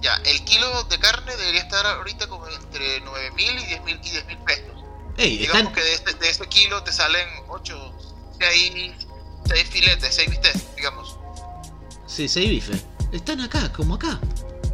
Ya, 0.00 0.14
el 0.24 0.44
kilo 0.44 0.84
de 0.84 0.98
carne 0.98 1.36
debería 1.36 1.60
estar 1.60 1.84
ahorita 1.84 2.28
como 2.28 2.46
entre 2.48 3.00
9 3.00 3.30
mil 3.32 3.58
y 3.58 3.66
10 3.66 3.84
mil 3.84 4.00
y 4.02 4.10
10 4.10 4.26
mil 4.26 4.38
pesos. 4.38 4.84
Ey, 5.16 5.38
Digamos 5.38 5.58
están, 5.58 5.74
que 5.74 5.80
de 5.82 5.94
este, 5.94 6.14
de 6.14 6.30
este 6.30 6.46
kilo 6.46 6.82
te 6.84 6.92
salen 6.92 7.26
8, 7.48 7.92
6, 8.38 8.92
6 9.46 9.68
filetes, 9.68 10.14
6 10.14 10.30
bistecs, 10.30 10.76
digamos. 10.76 11.18
Sí, 12.06 12.28
seis 12.28 12.48
bifes. 12.48 12.84
Están 13.12 13.40
acá, 13.40 13.70
como 13.72 13.94
acá. 13.94 14.18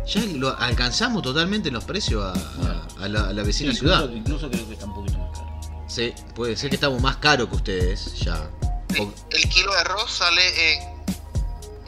Ya 0.06 0.22
lo 0.36 0.56
alcanzamos 0.58 1.22
totalmente 1.22 1.70
los 1.70 1.84
precios 1.84 2.22
a, 2.24 2.32
a- 2.32 3.04
a 3.04 3.08
la, 3.08 3.28
a 3.28 3.32
la 3.32 3.42
vecina 3.42 3.72
Sí, 3.72 3.78
ciudad. 3.78 4.00
incluso, 4.02 4.16
incluso 4.16 4.50
creo 4.50 4.66
que 4.68 4.72
está 4.74 4.84
un 4.86 4.94
poquito 4.94 5.18
más 5.18 5.30
caro. 5.38 5.60
Sí, 5.88 6.12
puede 6.34 6.56
ser 6.56 6.68
que 6.70 6.76
estamos 6.76 7.00
más 7.00 7.16
caros 7.16 7.48
que 7.48 7.56
ustedes 7.56 8.14
ya. 8.20 8.48
Sí, 8.92 9.00
O- 9.00 9.14
El 9.30 9.48
kilo 9.48 9.72
de 9.72 9.78
arroz 9.78 10.10
sale 10.10 10.74
en 10.74 10.94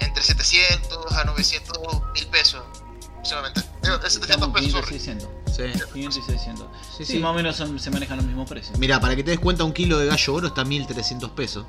entre 0.00 0.22
700 0.22 1.12
a 1.12 1.24
900 1.24 1.78
mil 2.14 2.26
pesos 2.28 2.62
aproximadamente. 3.12 3.62
Digo, 3.82 3.98
de 3.98 4.10
700 4.10 4.30
Estamos 4.30 4.48
pesos, 4.60 4.86
500 4.86 4.92
y 4.92 4.98
sorry. 4.98 4.98
600. 4.98 5.28
sí. 5.56 5.92
500 5.92 6.16
y 6.18 6.22
600. 6.32 6.66
Sí, 7.06 7.18
más 7.18 7.30
o 7.30 7.34
menos 7.34 7.56
son- 7.56 7.78
se 7.80 7.90
manejan 7.90 8.16
los 8.18 8.26
mismos 8.26 8.48
precios. 8.48 8.78
Mira, 8.78 8.98
para 9.00 9.14
que 9.16 9.22
te 9.24 9.30
des 9.32 9.40
cuenta, 9.40 9.64
un 9.64 9.72
kilo 9.72 9.98
de 9.98 10.06
gallo 10.06 10.34
oro 10.34 10.46
está 10.48 10.64
1300 10.64 11.30
pesos. 11.30 11.66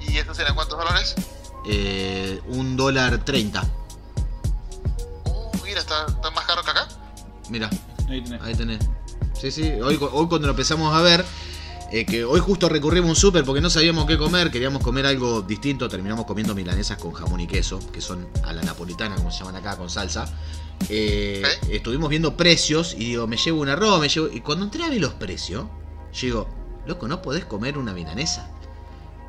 ¿Y 0.00 0.16
esto 0.18 0.34
será 0.34 0.54
cuántos 0.54 0.78
dólares? 0.78 1.14
Eh, 1.68 2.40
un 2.48 2.76
dólar 2.76 3.24
30. 3.24 3.64
Mira, 5.66 5.80
está, 5.80 6.06
está 6.06 6.30
más 6.30 6.44
caro 6.44 6.62
que 6.62 6.70
acá. 6.70 6.88
Mira, 7.50 7.68
Ahí 8.08 8.22
tenés. 8.22 8.42
ahí 8.42 8.54
tenés. 8.54 8.78
Sí, 9.40 9.50
sí, 9.50 9.62
hoy, 9.82 9.98
hoy 10.00 10.26
cuando 10.28 10.46
lo 10.46 10.50
empezamos 10.52 10.94
a 10.94 11.02
ver, 11.02 11.24
eh, 11.92 12.06
que 12.06 12.24
hoy 12.24 12.40
justo 12.40 12.68
recurrimos 12.68 13.08
a 13.08 13.10
un 13.10 13.16
súper 13.16 13.44
porque 13.44 13.60
no 13.60 13.68
sabíamos 13.68 14.06
qué 14.06 14.16
comer, 14.16 14.50
queríamos 14.50 14.82
comer 14.82 15.06
algo 15.06 15.42
distinto, 15.42 15.88
terminamos 15.88 16.24
comiendo 16.24 16.54
milanesas 16.54 16.98
con 16.98 17.12
jamón 17.12 17.40
y 17.40 17.46
queso, 17.46 17.80
que 17.92 18.00
son 18.00 18.26
a 18.44 18.52
la 18.52 18.62
napolitana, 18.62 19.16
como 19.16 19.30
se 19.30 19.40
llaman 19.40 19.56
acá, 19.56 19.76
con 19.76 19.90
salsa. 19.90 20.26
Eh. 20.88 21.42
Estuvimos 21.70 22.08
viendo 22.08 22.36
precios 22.36 22.94
y 22.94 23.06
digo, 23.10 23.26
me 23.26 23.36
llevo 23.36 23.60
un 23.60 23.68
arroz, 23.68 24.00
me 24.00 24.08
llevo... 24.08 24.28
Y 24.28 24.40
cuando 24.40 24.64
entré 24.64 24.84
a 24.84 24.88
ver 24.88 25.00
los 25.00 25.14
precios, 25.14 25.66
yo 26.12 26.26
digo, 26.26 26.48
loco, 26.86 27.08
no 27.08 27.22
podés 27.22 27.44
comer 27.44 27.76
una 27.76 27.92
milanesa. 27.92 28.50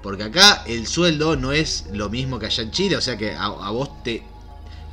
Porque 0.04 0.24
acá 0.24 0.64
el 0.68 0.88
sueldo 0.88 1.36
no 1.36 1.52
es 1.52 1.86
lo 1.92 2.10
mismo 2.10 2.40
que 2.40 2.46
allá 2.46 2.64
en 2.64 2.72
Chile, 2.72 2.96
o 2.96 3.02
sea 3.02 3.18
que 3.18 3.34
a, 3.34 3.46
a 3.46 3.72
vos 3.72 4.04
te, 4.04 4.24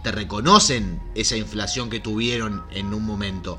te 0.04 0.12
reconocen 0.12 1.02
esa 1.16 1.34
inflación 1.36 1.90
que 1.90 1.98
tuvieron 1.98 2.64
en 2.70 2.92
un 2.94 3.04
momento. 3.04 3.58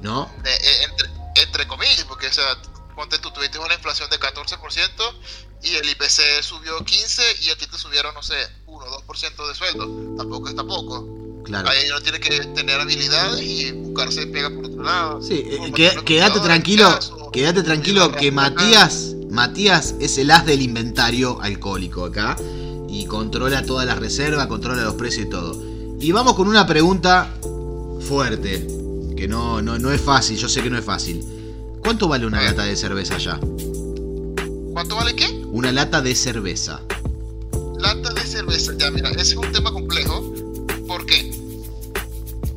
¿No? 0.00 0.28
De- 0.42 0.50
eh, 0.50 0.84
entre, 0.90 1.08
entre 1.42 1.66
comillas, 1.68 2.04
porque 2.08 2.28
o 2.28 2.32
sea, 2.32 2.44
ponte 2.96 3.18
tú, 3.18 3.30
tuviste 3.30 3.58
una 3.58 3.74
inflación 3.74 4.08
de 4.10 4.18
14% 4.18 5.14
y 5.62 5.74
el 5.74 5.88
IPC 5.90 6.42
subió 6.42 6.82
15 6.84 7.22
y 7.42 7.50
a 7.50 7.56
ti 7.58 7.66
te 7.66 7.76
subieron, 7.76 8.14
no 8.14 8.22
sé, 8.22 8.36
1 8.66 8.84
o 8.84 9.02
2% 9.02 9.48
de 9.48 9.54
sueldo. 9.54 10.16
Tampoco 10.16 10.48
es 10.48 10.56
tampoco. 10.56 11.06
Claro. 11.44 11.68
Ahí 11.68 11.88
uno 11.88 12.00
tiene 12.00 12.20
que 12.20 12.40
tener 12.46 12.80
habilidades 12.80 13.40
y 13.42 13.72
buscarse 13.72 14.26
pega 14.26 14.50
por 14.50 14.66
otro 14.66 14.82
lado. 14.82 15.22
Sí, 15.22 15.44
eh, 15.46 15.72
quédate 15.74 16.14
ejemplo, 16.16 16.42
tranquilo, 16.42 16.84
caso, 16.94 17.30
quédate 17.32 17.62
tranquilo 17.62 18.12
que. 18.12 18.30
Matías, 18.32 19.14
Matías 19.30 19.94
es 20.00 20.16
el 20.18 20.30
as 20.30 20.44
del 20.46 20.62
inventario 20.62 21.40
alcohólico 21.42 22.04
acá 22.04 22.36
y 22.88 23.04
controla 23.06 23.64
todas 23.64 23.86
las 23.86 23.98
reservas, 23.98 24.46
controla 24.46 24.82
los 24.82 24.94
precios 24.94 25.26
y 25.26 25.30
todo. 25.30 25.60
Y 26.00 26.12
vamos 26.12 26.34
con 26.34 26.48
una 26.48 26.66
pregunta 26.66 27.34
fuerte, 28.00 28.66
que 29.16 29.26
no, 29.28 29.60
no, 29.62 29.78
no 29.78 29.90
es 29.92 30.00
fácil, 30.00 30.36
yo 30.38 30.48
sé 30.48 30.62
que 30.62 30.70
no 30.70 30.78
es 30.78 30.84
fácil. 30.84 31.24
¿Cuánto 31.82 32.08
vale 32.08 32.26
una 32.26 32.42
lata 32.42 32.64
de 32.64 32.76
cerveza 32.76 33.16
allá? 33.16 33.38
¿Cuánto 34.72 34.96
vale 34.96 35.14
qué? 35.16 35.28
Una 35.50 35.72
lata 35.72 36.00
de 36.00 36.14
cerveza. 36.14 36.80
Lata 37.78 38.12
de 38.14 38.20
cerveza. 38.22 38.72
Ya, 38.78 38.90
mira, 38.90 39.10
ese 39.10 39.20
es 39.32 39.36
un 39.36 39.50
tema 39.52 39.72
complejo. 39.72 40.32
¿Por 40.86 41.04
qué? 41.06 41.30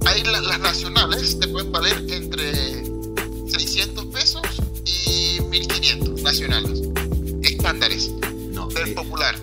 Hay 0.05 0.23
la- 0.23 0.41
las 0.41 0.59
nacionales 0.59 1.39
te 1.39 1.47
pueden 1.47 1.71
valer 1.71 2.03
entre 2.09 2.83
600 3.47 4.05
pesos 4.07 4.41
y 4.85 5.39
1500 5.49 6.21
nacionales. 6.21 6.81
Estándares 7.43 8.11
No, 8.51 8.67
del 8.67 8.89
eh, 8.89 8.93
popular. 8.93 9.35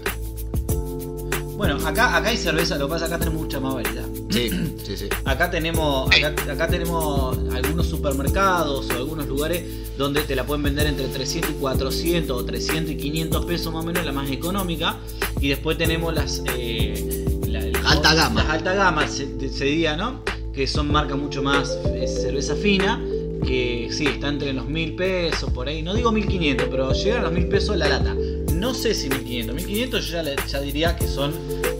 Bueno, 1.58 1.76
acá, 1.86 2.16
acá 2.16 2.28
hay 2.28 2.36
cerveza, 2.36 2.78
lo 2.78 2.86
que 2.86 2.92
pasa 2.92 3.04
es 3.04 3.08
que 3.10 3.14
acá 3.16 3.24
tenemos 3.24 3.42
mucha 3.42 3.58
más 3.60 3.74
variedad. 3.74 4.06
sí, 4.30 4.48
sí, 4.84 4.96
sí. 4.96 5.08
Acá 5.24 5.50
tenemos, 5.50 6.08
acá, 6.16 6.52
acá 6.52 6.68
tenemos 6.68 7.36
algunos 7.52 7.86
supermercados 7.88 8.88
o 8.90 8.92
algunos 8.94 9.26
lugares 9.26 9.64
donde 9.98 10.22
te 10.22 10.36
la 10.36 10.46
pueden 10.46 10.62
vender 10.62 10.86
entre 10.86 11.08
300 11.08 11.50
y 11.50 11.54
400 11.54 12.40
o 12.40 12.44
300 12.44 12.92
y 12.92 12.96
500 12.96 13.44
pesos 13.44 13.72
más 13.74 13.82
o 13.82 13.86
menos, 13.86 14.04
la 14.06 14.12
más 14.12 14.30
económica. 14.30 14.96
Y 15.40 15.48
después 15.48 15.76
tenemos 15.76 16.14
las... 16.14 16.42
eh, 16.56 17.26
la- 17.48 17.60
la- 17.66 17.90
Alta 17.90 18.14
gama. 18.14 18.42
Las 18.44 18.50
alta 18.52 18.74
gama, 18.74 19.08
se, 19.08 19.48
se 19.50 19.64
diría, 19.64 19.96
¿no? 19.96 20.22
Que 20.54 20.66
son 20.68 20.90
marcas 20.92 21.18
mucho 21.18 21.42
más 21.42 21.76
eh, 21.92 22.06
cerveza 22.06 22.54
fina, 22.54 23.02
que 23.44 23.88
sí, 23.92 24.06
está 24.06 24.28
entre 24.28 24.52
los 24.52 24.66
1000 24.68 24.94
pesos 24.94 25.50
por 25.50 25.66
ahí. 25.68 25.82
No 25.82 25.92
digo 25.94 26.12
1500, 26.12 26.68
pero 26.70 26.92
llegan 26.92 27.20
a 27.20 27.22
los 27.24 27.32
1000 27.32 27.48
pesos 27.48 27.76
la 27.76 27.88
lata. 27.88 28.14
No 28.58 28.74
sé 28.74 28.94
si 28.94 29.08
1500. 29.08 29.54
1500 29.54 30.06
yo 30.06 30.12
ya, 30.12 30.22
le- 30.22 30.36
ya 30.48 30.60
diría 30.60 30.96
que 30.96 31.06
son 31.08 31.32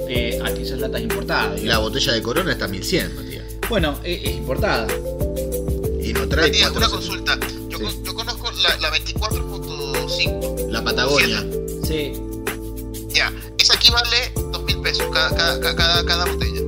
eh, 0.08 0.40
aquellas 0.44 0.78
latas 0.78 1.00
importadas. 1.02 1.62
La 1.62 1.78
botella 1.78 2.12
de 2.12 2.22
corona 2.22 2.52
está 2.52 2.68
1100, 2.68 3.16
Matías. 3.16 3.44
Bueno, 3.68 3.98
eh, 4.04 4.20
es 4.24 4.36
importada. 4.36 4.86
Y 6.02 6.12
no 6.12 6.26
trae 6.28 6.50
Tenía 6.50 6.70
una 6.70 6.88
400. 6.88 6.90
consulta. 6.90 7.38
Yo, 7.68 7.78
Sí. 7.78 7.84
con- 7.84 8.04
yo 8.04 8.14
conozco 8.14 8.50
la, 8.62 8.76
la 8.78 8.90
24.5. 8.90 10.68
La 10.70 10.82
Patagonia. 10.84 11.44
Sí. 11.84 12.12
Ya, 13.08 13.32
esa 13.58 13.74
aquí 13.74 13.90
vale 13.90 14.32
2 14.52 14.62
mil 14.64 14.80
pesos 14.80 15.06
cada, 15.12 15.34
cada, 15.58 15.74
cada, 15.76 16.04
cada 16.06 16.24
botella. 16.26 16.60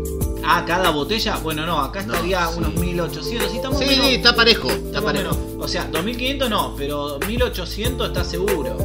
Ah, 0.44 0.64
cada 0.66 0.90
botella. 0.90 1.36
Bueno, 1.36 1.64
no, 1.64 1.78
acá 1.80 2.02
No, 2.02 2.14
estaría 2.14 2.46
sí. 2.48 2.54
unos 2.58 2.74
1800. 2.74 3.50
Sí, 3.50 3.56
estamos 3.56 3.78
Sí, 3.78 3.86
menos- 3.86 4.06
sí, 4.06 4.14
está 4.16 4.34
parejo. 4.34 4.68
Está 4.68 4.86
estamos 4.86 5.04
parejo. 5.12 5.34
menos. 5.36 5.64
O 5.64 5.68
sea, 5.68 5.84
2500 5.84 6.50
no, 6.50 6.74
pero 6.76 7.18
1800 7.26 8.08
está 8.08 8.24
seguro. 8.24 8.76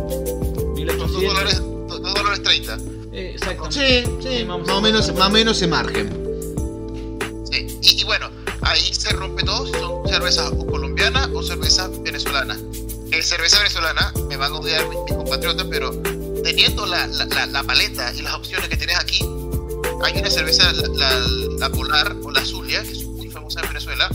Son 0.87 0.97
2 0.99 1.09
1800. 1.11 1.33
dólares, 1.33 1.61
dos 1.87 2.13
dólares 2.13 2.43
30. 2.43 2.77
Eh, 3.13 3.31
exactamente. 3.35 4.05
Sí, 4.05 4.11
sí, 4.21 4.45
más 4.45 4.69
o 4.69 4.81
menos, 4.81 5.13
más 5.15 5.27
o 5.27 5.31
menos 5.31 5.57
ese 5.57 5.67
margen. 5.67 6.09
Sí. 7.51 7.67
Y, 7.81 8.01
y 8.01 8.03
bueno, 8.03 8.29
ahí 8.61 8.93
se 8.93 9.09
rompe 9.13 9.43
todo 9.43 9.65
si 9.65 9.73
son 9.73 10.07
cervezas 10.07 10.51
o 10.51 10.65
colombianas 10.65 11.29
o 11.33 11.41
cervezas 11.43 11.89
venezolanas. 12.03 12.57
En 13.11 13.23
cerveza 13.23 13.57
venezolana 13.59 14.11
me 14.27 14.35
van 14.35 14.51
a 14.51 14.59
odiar 14.59 14.87
mis, 14.89 14.99
mis 15.05 15.13
compatriotas, 15.13 15.67
pero 15.69 15.91
teniendo 16.43 16.85
la, 16.85 17.07
la, 17.07 17.25
la, 17.25 17.45
la 17.47 17.63
paleta 17.63 18.13
y 18.13 18.21
las 18.21 18.33
opciones 18.33 18.67
que 18.67 18.77
tienes 18.77 18.97
aquí, 18.99 19.19
hay 20.03 20.19
una 20.19 20.29
cerveza, 20.29 20.71
la, 20.73 20.87
la, 20.89 21.27
la 21.59 21.69
Polar 21.69 22.15
o 22.23 22.31
la 22.31 22.43
Zulia, 22.43 22.83
que 22.83 22.91
es 22.91 23.05
muy 23.05 23.29
famosa 23.29 23.61
en 23.61 23.67
Venezuela, 23.69 24.09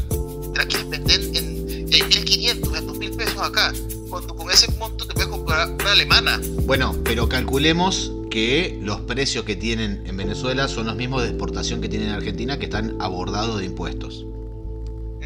te 0.53 0.59
la 0.59 0.67
quieren 0.67 0.91
vender 0.91 1.21
en, 1.21 1.89
en 1.93 2.09
1500, 2.09 2.77
en 2.79 2.87
2000 2.87 3.17
pesos 3.17 3.39
acá. 3.41 3.73
Cuando 4.11 4.35
con 4.35 4.51
ese 4.51 4.71
monto 4.73 5.07
te 5.07 5.15
puedes 5.15 5.29
comprar 5.31 5.69
una 5.69 5.93
alemana. 5.93 6.41
Bueno, 6.65 6.97
pero 7.05 7.29
calculemos 7.29 8.13
que 8.31 8.79
los 8.83 9.01
precios 9.03 9.45
que 9.45 9.57
tienen 9.57 10.03
en 10.07 10.17
Venezuela 10.17 10.69
son 10.69 10.87
los 10.87 10.97
mismos 10.97 11.23
de 11.23 11.29
exportación 11.29 11.81
que 11.81 11.89
tienen 11.89 12.09
en 12.09 12.15
Argentina, 12.15 12.59
que 12.59 12.65
están 12.67 12.97
abordados 13.01 13.59
de 13.61 13.67
impuestos. 13.67 14.25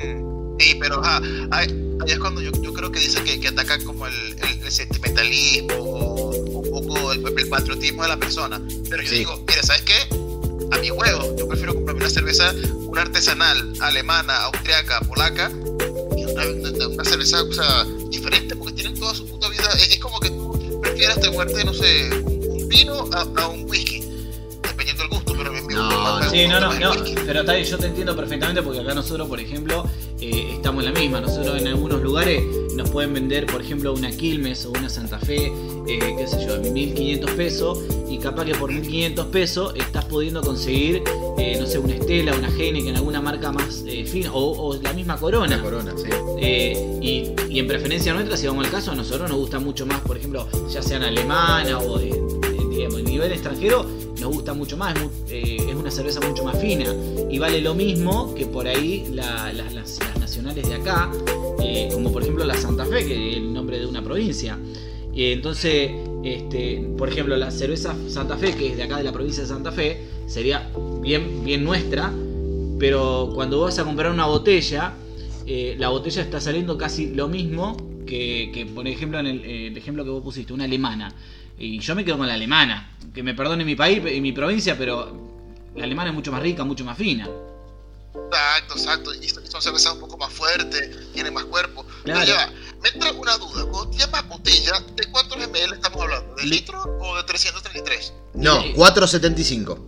Mm, 0.02 0.34
Sí, 0.60 0.76
pero 0.80 1.00
ajá, 1.04 1.20
ahí, 1.50 1.66
es 2.06 2.18
cuando 2.20 2.40
yo, 2.40 2.52
yo 2.62 2.72
creo 2.72 2.92
que 2.92 3.00
dice 3.00 3.20
que, 3.24 3.40
que 3.40 3.48
ataca 3.48 3.76
como 3.82 4.06
el, 4.06 4.14
el- 4.14 4.62
el 4.64 4.70
sentimentalismo 4.70 5.74
o 5.74 6.30
un 6.30 6.86
poco 6.86 7.12
el, 7.12 7.26
el 7.36 7.48
patriotismo 7.48 8.02
de 8.04 8.08
la 8.08 8.16
persona. 8.16 8.62
Pero 8.88 9.02
yo 9.02 9.08
Sí. 9.08 9.16
digo, 9.16 9.36
mira, 9.48 9.62
¿sabes 9.64 9.82
qué? 9.82 9.94
A 10.70 10.78
mi 10.78 10.88
juego, 10.90 11.34
yo 11.36 11.48
prefiero 11.48 11.74
comprarme 11.74 12.02
una 12.02 12.10
cerveza, 12.10 12.54
una 12.86 13.02
artesanal, 13.02 13.72
alemana, 13.80 14.44
austriaca, 14.44 15.00
polaca, 15.00 15.50
una, 15.50 16.46
una- 16.46 16.88
una 16.88 17.04
cerveza 17.04 17.42
o 17.42 17.52
sea, 17.52 17.84
diferente, 18.18 18.56
porque 18.56 18.72
tienen 18.74 18.98
toda 18.98 19.14
su 19.14 19.26
puta 19.26 19.48
vida. 19.48 19.62
Es, 19.76 19.90
es 19.90 19.98
como 19.98 20.18
que 20.20 20.30
tú 20.30 20.80
prefieras 20.82 21.20
tomarte, 21.20 21.64
no 21.64 21.74
sé, 21.74 22.10
un, 22.24 22.68
vino 22.68 23.08
a, 23.12 23.42
a 23.42 23.48
un 23.48 23.68
whisky, 23.68 24.02
dependiendo 24.62 25.02
del 25.04 25.10
gusto, 25.12 25.34
pero 25.36 25.56
en 25.56 25.66
mi 25.66 25.74
No, 25.74 25.82
más- 25.88 26.30
Sí, 26.30 26.46
no, 26.48 26.60
no, 26.60 26.70
pero 27.26 27.40
está 27.40 27.54
bien, 27.54 27.66
yo 27.66 27.78
te 27.78 27.86
entiendo 27.86 28.16
perfectamente 28.16 28.62
porque 28.62 28.80
acá 28.80 28.94
nosotros, 28.94 29.28
por 29.28 29.38
ejemplo, 29.40 29.84
eh, 30.20 30.52
estamos 30.56 30.84
en 30.84 30.92
la 30.92 30.98
misma. 30.98 31.20
Nosotros 31.20 31.60
en 31.60 31.68
algunos 31.68 32.00
lugares 32.02 32.42
nos 32.76 32.90
pueden 32.90 33.14
vender, 33.14 33.46
por 33.46 33.60
ejemplo, 33.60 33.92
una 33.92 34.10
Quilmes 34.10 34.64
o 34.66 34.70
una 34.70 34.88
Santa 34.88 35.18
Fe, 35.18 35.46
eh, 35.86 36.14
qué 36.18 36.26
sé 36.26 36.44
yo, 36.46 36.58
1500 36.60 37.30
pesos 37.32 37.78
y 38.08 38.18
capaz 38.18 38.44
que 38.44 38.54
por 38.54 38.70
1500 38.72 39.26
pesos 39.26 39.74
estás 39.76 40.04
pudiendo 40.06 40.40
conseguir, 40.42 41.02
eh, 41.38 41.56
no 41.60 41.66
sé, 41.66 41.78
una 41.78 41.94
Estela, 41.94 42.34
una 42.34 42.48
Heineken, 42.48 42.96
alguna 42.96 43.20
marca 43.20 43.50
más 43.52 43.84
eh, 43.86 44.04
fina 44.04 44.32
o, 44.32 44.68
o 44.68 44.76
la 44.80 44.92
misma 44.92 45.16
Corona. 45.16 45.56
La 45.56 45.62
corona, 45.62 45.94
sí. 45.96 46.08
Eh, 46.40 46.98
y, 47.00 47.32
y 47.52 47.58
en 47.58 47.66
preferencia 47.66 48.12
nuestra, 48.14 48.36
si 48.36 48.46
vamos 48.46 48.64
al 48.66 48.70
caso, 48.70 48.92
a 48.92 48.94
nosotros 48.94 49.28
nos 49.28 49.38
gusta 49.38 49.58
mucho 49.58 49.86
más, 49.86 50.00
por 50.00 50.16
ejemplo, 50.16 50.46
ya 50.70 50.82
sean 50.82 51.02
alemana 51.02 51.78
o 51.78 51.98
de, 51.98 52.06
de- 52.06 52.68
digamos, 52.76 53.02
nivel 53.02 53.32
extranjero, 53.32 53.84
nos 54.20 54.32
gusta 54.32 54.54
mucho 54.54 54.76
más, 54.76 54.94
es, 55.28 55.60
una 55.74 55.90
cerveza 55.90 56.20
mucho 56.20 56.44
más 56.44 56.58
fina 56.60 56.86
y 57.30 57.38
vale 57.38 57.60
lo 57.60 57.74
mismo 57.74 58.34
que 58.34 58.46
por 58.46 58.66
ahí 58.66 59.06
la- 59.12 59.52
la- 59.52 59.70
las, 59.70 59.98
las 60.20 60.23
de 60.52 60.74
acá, 60.74 61.10
eh, 61.62 61.88
como 61.92 62.12
por 62.12 62.22
ejemplo 62.22 62.44
la 62.44 62.54
Santa 62.54 62.84
Fe, 62.84 63.06
que 63.06 63.30
es 63.30 63.36
el 63.38 63.52
nombre 63.52 63.78
de 63.78 63.86
una 63.86 64.02
provincia. 64.02 64.58
Y 65.12 65.32
entonces, 65.32 65.90
este, 66.22 66.86
por 66.98 67.08
ejemplo, 67.08 67.36
la 67.36 67.50
cerveza 67.50 67.96
Santa 68.08 68.36
Fe, 68.36 68.54
que 68.54 68.68
es 68.68 68.76
de 68.76 68.82
acá 68.82 68.98
de 68.98 69.04
la 69.04 69.12
provincia 69.12 69.42
de 69.42 69.48
Santa 69.48 69.72
Fe, 69.72 70.02
sería 70.26 70.70
bien, 71.00 71.44
bien 71.44 71.64
nuestra, 71.64 72.12
pero 72.78 73.30
cuando 73.34 73.60
vas 73.60 73.78
a 73.78 73.84
comprar 73.84 74.12
una 74.12 74.26
botella, 74.26 74.92
eh, 75.46 75.76
la 75.78 75.88
botella 75.88 76.22
está 76.22 76.40
saliendo 76.40 76.76
casi 76.76 77.14
lo 77.14 77.26
mismo 77.26 77.76
que, 78.06 78.50
que, 78.52 78.66
por 78.66 78.86
ejemplo, 78.86 79.18
en 79.20 79.26
el, 79.26 79.44
eh, 79.44 79.66
el 79.68 79.76
ejemplo 79.76 80.04
que 80.04 80.10
vos 80.10 80.22
pusiste, 80.22 80.52
una 80.52 80.64
alemana. 80.64 81.12
Y 81.58 81.78
yo 81.78 81.94
me 81.94 82.04
quedo 82.04 82.18
con 82.18 82.26
la 82.26 82.34
alemana. 82.34 82.90
Que 83.14 83.22
me 83.22 83.34
perdone 83.34 83.64
mi 83.64 83.76
país 83.76 84.02
y 84.12 84.20
mi 84.20 84.32
provincia, 84.32 84.76
pero 84.76 85.70
la 85.74 85.84
alemana 85.84 86.10
es 86.10 86.14
mucho 86.14 86.32
más 86.32 86.42
rica, 86.42 86.64
mucho 86.64 86.84
más 86.84 86.98
fina. 86.98 87.28
Exacto, 88.14 88.74
exacto. 88.76 89.14
Y 89.14 89.28
son 89.28 89.62
cervezas 89.62 89.92
un 89.94 90.00
poco 90.00 90.16
más 90.16 90.32
fuertes, 90.32 91.12
tienen 91.12 91.34
más 91.34 91.44
cuerpo. 91.44 91.84
Claro. 92.04 92.20
Pero 92.20 92.24
ya 92.24 92.46
va, 92.46 92.52
me 92.82 92.88
entra 92.88 93.12
una 93.12 93.36
duda. 93.38 93.64
Cuando 93.66 93.90
tú 93.90 93.98
llamas 93.98 94.28
botella, 94.28 94.72
¿de 94.94 95.04
cuántos 95.10 95.36
ml 95.38 95.74
estamos 95.74 96.00
hablando? 96.02 96.34
¿De 96.36 96.42
Li- 96.44 96.50
litro 96.50 96.82
o 97.00 97.16
de 97.16 97.24
333? 97.24 98.12
No, 98.34 98.60
Eh, 98.60 98.72
4.75. 98.76 99.78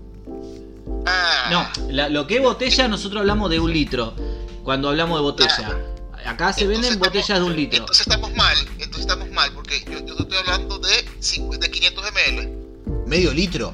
Ah, 1.06 1.48
No, 1.50 1.92
la- 1.92 2.08
lo 2.08 2.26
que 2.26 2.36
es 2.36 2.42
botella, 2.42 2.88
nosotros 2.88 3.20
hablamos 3.20 3.50
de 3.50 3.60
un 3.60 3.72
litro. 3.72 4.14
Cuando 4.64 4.88
hablamos 4.88 5.18
de 5.18 5.22
botella. 5.22 5.80
Acá 6.26 6.52
se 6.52 6.66
venden 6.66 6.98
botellas 6.98 7.38
de 7.38 7.44
un 7.44 7.54
litro. 7.54 7.78
Entonces 7.78 8.04
estamos 8.04 8.34
mal, 8.34 8.56
entonces 8.78 9.02
estamos 9.02 9.30
mal, 9.30 9.52
porque 9.52 9.84
yo, 9.84 10.04
yo 10.04 10.16
te 10.16 10.22
estoy 10.24 10.38
hablando 10.38 10.78
de, 10.80 11.06
cincu- 11.20 11.56
de 11.56 11.70
500 11.70 12.04
ml. 12.10 13.06
Medio 13.06 13.32
litro. 13.32 13.72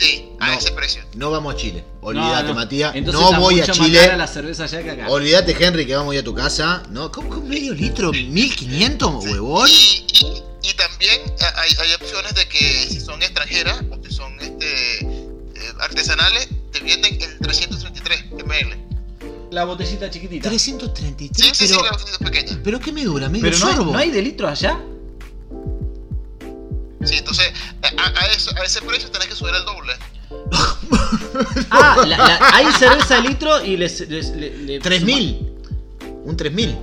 Sí, 0.00 0.30
a 0.40 0.46
No. 0.48 0.52
ese 0.58 0.72
precio. 0.72 1.02
No 1.14 1.30
vamos 1.30 1.54
a 1.54 1.56
Chile. 1.58 1.84
Olvídate, 2.00 2.42
No, 2.44 2.48
no. 2.48 2.54
Matías. 2.54 2.94
Entonces 2.94 3.20
No 3.20 3.38
voy 3.40 3.60
a 3.60 3.66
Chile. 3.66 4.16
la 4.16 4.26
cerveza 4.26 4.64
allá 4.64 4.82
que 4.82 4.90
acá. 4.92 5.08
Olvídate, 5.10 5.54
Henry, 5.62 5.86
que 5.86 5.94
vamos 5.94 6.12
a 6.12 6.14
ir 6.14 6.20
a 6.22 6.24
tu 6.24 6.34
casa. 6.34 6.82
¿No? 6.88 7.12
¿Cómo 7.12 7.28
con 7.28 7.46
medio 7.48 7.74
litro? 7.74 8.10
¿1500, 8.12 9.22
huevón? 9.24 9.68
Y, 9.68 10.06
y, 10.12 10.70
y 10.70 10.74
también 10.74 11.20
hay, 11.56 11.70
hay 11.78 11.92
opciones 11.94 12.34
de 12.34 12.48
que 12.48 12.86
si 12.88 12.98
son 13.00 13.22
extranjeras 13.22 13.82
o 13.90 14.02
si 14.02 14.10
son 14.14 14.32
este, 14.40 15.00
eh, 15.04 15.72
artesanales, 15.80 16.48
te 16.72 16.80
vienen 16.80 17.20
en 17.20 17.38
333 17.38 18.24
ml. 18.46 18.76
La 19.50 19.64
botellita 19.64 20.08
chiquitita. 20.08 20.48
333, 20.48 21.30
Sí, 21.36 21.52
sí, 21.54 21.66
sí, 21.68 21.74
pero. 21.74 21.84
la 21.84 21.92
botellita 21.92 22.24
pequeña. 22.24 22.60
¿Pero 22.64 22.80
qué 22.80 22.92
me 22.92 23.04
dura? 23.04 23.28
¿Medio 23.28 23.42
Pero 23.44 23.58
no 23.58 23.66
hay, 23.66 23.74
sorbo? 23.74 23.92
no 23.92 23.98
hay 23.98 24.10
de 24.10 24.22
litro 24.22 24.48
allá. 24.48 24.78
Sí, 27.04 27.16
entonces 27.16 27.52
a, 27.82 28.20
a 28.20 28.26
eso, 28.26 28.50
a 28.56 28.64
ese 28.64 28.82
precio 28.82 29.10
tenés 29.10 29.28
que 29.28 29.34
subir 29.34 29.54
el 29.54 29.64
doble. 29.64 29.92
Ah, 31.70 31.96
la- 32.06 32.16
la- 32.18 32.38
hay 32.54 32.66
cerveza 32.72 33.16
de 33.16 33.22
litro 33.28 33.64
y 33.64 33.76
les. 33.76 34.00
les, 34.08 34.30
le- 34.30 34.56
le- 34.58 34.80
3000. 34.80 35.52
Un 36.24 36.36
3000. 36.36 36.76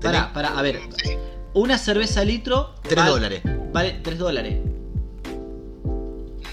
Pará, 0.00 0.32
pará, 0.32 0.58
a 0.58 0.62
ver. 0.62 0.80
Sí. 1.02 1.10
Una 1.54 1.76
cerveza 1.78 2.20
de 2.20 2.26
litro. 2.26 2.74
3 2.82 2.96
vale- 2.96 3.10
dólares. 3.10 3.42
Vale 3.72 4.00
3 4.02 4.18
dólares. 4.18 4.56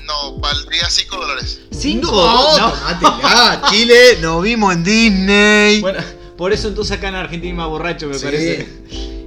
No, 0.05 0.37
valdría 0.39 0.89
5 0.89 1.15
dólares. 1.17 1.61
¿Cinco? 1.71 2.11
No, 2.11 2.57
No. 2.59 3.69
Chile, 3.69 4.17
nos 4.21 4.41
vimos 4.43 4.73
en 4.73 4.83
Disney. 4.83 5.81
Bueno, 5.81 5.99
por 6.41 6.53
eso 6.53 6.69
entonces 6.69 6.97
acá 6.97 7.09
en 7.09 7.13
Argentina 7.13 7.51
hay 7.51 7.55
más 7.55 7.67
borracho, 7.67 8.07
me 8.07 8.15
Sí. 8.15 8.25
parece. 8.25 8.67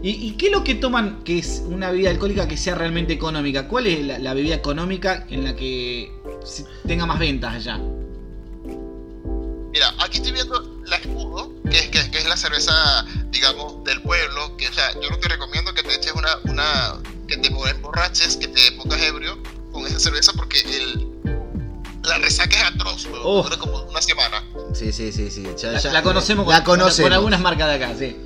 ¿Y, 0.03 0.11
y 0.11 0.33
qué 0.33 0.47
es 0.47 0.53
lo 0.53 0.65
que 0.65 0.75
toman 0.75 1.23
que 1.23 1.39
es 1.39 1.63
una 1.65 1.93
bebida 1.93 2.11
alcohólica 2.11 2.49
que 2.49 2.57
sea 2.57 2.75
realmente 2.75 3.13
económica? 3.13 3.69
¿Cuál 3.69 3.87
es 3.87 4.05
la, 4.05 4.19
la 4.19 4.35
bebida 4.35 4.57
económica 4.57 5.25
en 5.31 5.45
la 5.45 5.55
que 5.55 6.11
tenga 6.89 7.07
más 7.07 7.21
ventas 7.21 7.55
allá? 7.55 7.79
Mira, 9.73 9.95
aquí 10.01 10.17
estoy 10.17 10.33
viendo 10.33 10.83
la 10.87 10.97
escudo, 10.97 11.53
que 11.71 11.79
es, 11.79 11.89
que, 11.91 12.11
que 12.11 12.19
es 12.19 12.27
la 12.27 12.37
cerveza, 12.37 13.07
digamos, 13.31 13.85
del 13.85 14.03
pueblo. 14.03 14.57
Que, 14.57 14.67
o 14.67 14.73
sea, 14.73 14.93
yo 15.01 15.09
no 15.09 15.17
te 15.19 15.29
recomiendo 15.29 15.73
que 15.73 15.85
te 15.85 15.95
eches 15.95 16.15
una, 16.15 16.31
una 16.51 17.01
que 17.29 17.37
te 17.37 17.47
emborraches, 17.47 18.37
que 18.39 18.49
te 18.49 18.73
pongas 18.73 19.01
ebrio 19.01 19.39
con 19.71 19.87
esa 19.87 20.01
cerveza 20.01 20.33
porque 20.33 20.59
el, 20.59 21.07
la 22.05 22.19
resaca 22.19 22.57
es 22.57 22.65
atroz, 22.75 23.05
weón, 23.07 23.21
Oh. 23.25 23.43
dura 23.43 23.57
como 23.59 23.83
una 23.83 24.03
semana. 24.03 24.45
Sí, 24.75 24.93
sí, 24.93 25.13
sí, 25.13 25.31
sí. 25.31 25.43
Ya- 25.57 25.73
La, 25.73 25.79
ya- 25.81 25.93
la 25.93 26.03
conocemos, 26.03 26.47
La 26.49 26.65
con, 26.65 26.79
conocemos. 26.79 27.07
con 27.09 27.13
algunas 27.13 27.41
marcas 27.41 27.69
de 27.69 27.75
acá, 27.85 27.95
sí. 27.99 28.17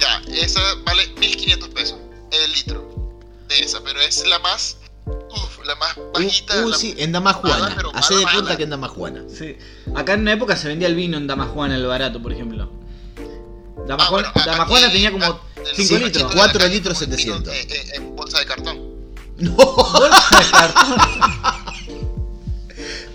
Ya, 0.00 0.22
esa 0.34 0.60
vale 0.84 1.06
1500 1.18 1.68
pesos 1.70 1.98
el 2.30 2.52
litro 2.52 3.20
de 3.48 3.60
esa, 3.60 3.80
pero 3.82 4.00
es 4.00 4.26
la 4.26 4.38
más, 4.40 4.76
uf, 5.06 5.64
la 5.64 5.74
más 5.76 5.96
bajita. 6.14 6.56
Uh, 6.62 6.66
uh, 6.66 6.68
la- 6.70 6.76
sí, 6.76 6.94
en 6.98 7.12
Damajuana. 7.12 7.58
mala, 7.58 7.74
de 7.74 8.22
cuenta 8.22 8.42
mala. 8.42 8.56
que 8.56 8.62
en 8.64 8.70
Damajuana. 8.70 9.22
Sí. 9.36 9.56
Acá 9.94 10.14
en 10.14 10.20
una 10.22 10.32
época 10.32 10.56
se 10.56 10.68
vendía 10.68 10.88
el 10.88 10.94
vino 10.94 11.16
en 11.16 11.26
Damajuana, 11.26 11.76
el 11.76 11.86
barato, 11.86 12.20
por 12.22 12.32
ejemplo. 12.32 12.70
Damajuana, 13.86 14.28
Ah, 14.28 14.32
bueno, 14.34 14.50
a- 14.50 14.56
Damajuana 14.56 14.86
aquí- 14.86 14.94
tenía 14.94 15.12
como 15.12 15.24
a- 15.24 15.28
el 15.28 15.76
5 15.76 15.94
borrachito 15.94 15.98
litros. 15.98 16.30
de 16.30 16.36
Cuatro 16.36 16.58
la 16.58 16.64
calle 16.64 16.74
litros, 16.74 16.98
como 16.98 17.10
el 17.12 17.16
vino 17.16 17.36
700. 17.36 17.54
En, 17.54 17.70
en- 17.70 17.94
en 18.02 18.16
bolsa 18.16 18.38
de 18.40 18.46
cartón. 18.46 18.96
No, 19.38 19.52
Bolsa 19.54 20.38
de 20.38 20.50
cartón. 20.50 20.96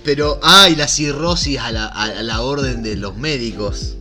pero 0.04 0.40
ay, 0.44 0.76
la 0.76 0.88
cirrosis 0.88 1.60
a 1.60 1.72
la, 1.72 1.86
a, 1.88 2.04
a 2.04 2.24
la 2.24 2.42
orden 2.42 2.84
de 2.84 2.96
los 2.96 3.16
médicos. 3.18 3.96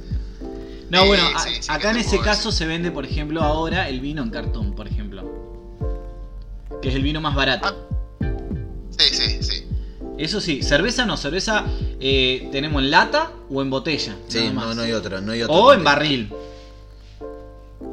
No, 0.90 1.02
Sí, 1.02 1.08
bueno, 1.08 1.24
a- 1.36 1.38
sí, 1.40 1.50
sí, 1.60 1.68
acá 1.68 1.90
en 1.90 1.98
ese 1.98 2.10
puedo 2.16 2.22
caso 2.22 2.50
se 2.52 2.66
vende, 2.66 2.90
por 2.90 3.04
ejemplo, 3.04 3.42
ahora 3.42 3.88
el 3.88 4.00
vino 4.00 4.22
en 4.22 4.30
cartón, 4.30 4.74
por 4.74 4.88
ejemplo. 4.88 5.22
Que 6.82 6.88
es 6.88 6.94
el 6.94 7.02
vino 7.02 7.20
más 7.20 7.34
barato. 7.34 7.88
Sí, 8.98 9.04
sí, 9.14 9.42
sí. 9.42 9.66
Eso 10.18 10.40
sí, 10.40 10.62
cerveza 10.62 11.06
no, 11.06 11.16
cerveza 11.16 11.64
eh, 12.00 12.48
tenemos 12.52 12.82
en 12.82 12.90
lata 12.90 13.30
o 13.48 13.62
en 13.62 13.70
botella. 13.70 14.16
Sí, 14.28 14.38
nada 14.40 14.52
más. 14.52 14.66
no, 14.66 14.74
no 14.76 14.82
hay 14.82 14.92
otra, 14.92 15.20
no 15.20 15.32
hay 15.32 15.42
otra. 15.42 15.54
o 15.56 15.72
en 15.72 15.84
barril. 15.84 16.32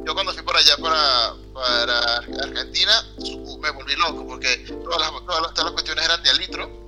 Yo 0.06 0.14
cuando 0.14 0.34
fui 0.34 0.42
por 0.44 0.56
allá 0.58 0.76
para, 0.82 1.34
para 1.54 2.18
Argentina 2.44 2.92
su- 3.20 3.58
me 3.62 3.72
volví 3.72 3.94
loco 3.96 4.26
porque 4.28 4.58
todas 4.84 5.00
las, 5.00 5.12
todas 5.26 5.42
las, 5.42 5.54
todas 5.54 5.66
las 5.66 5.72
cuestiones 5.74 6.04
eran 6.06 6.24
de 6.24 6.30
al 6.30 6.38
litro. 6.38 6.86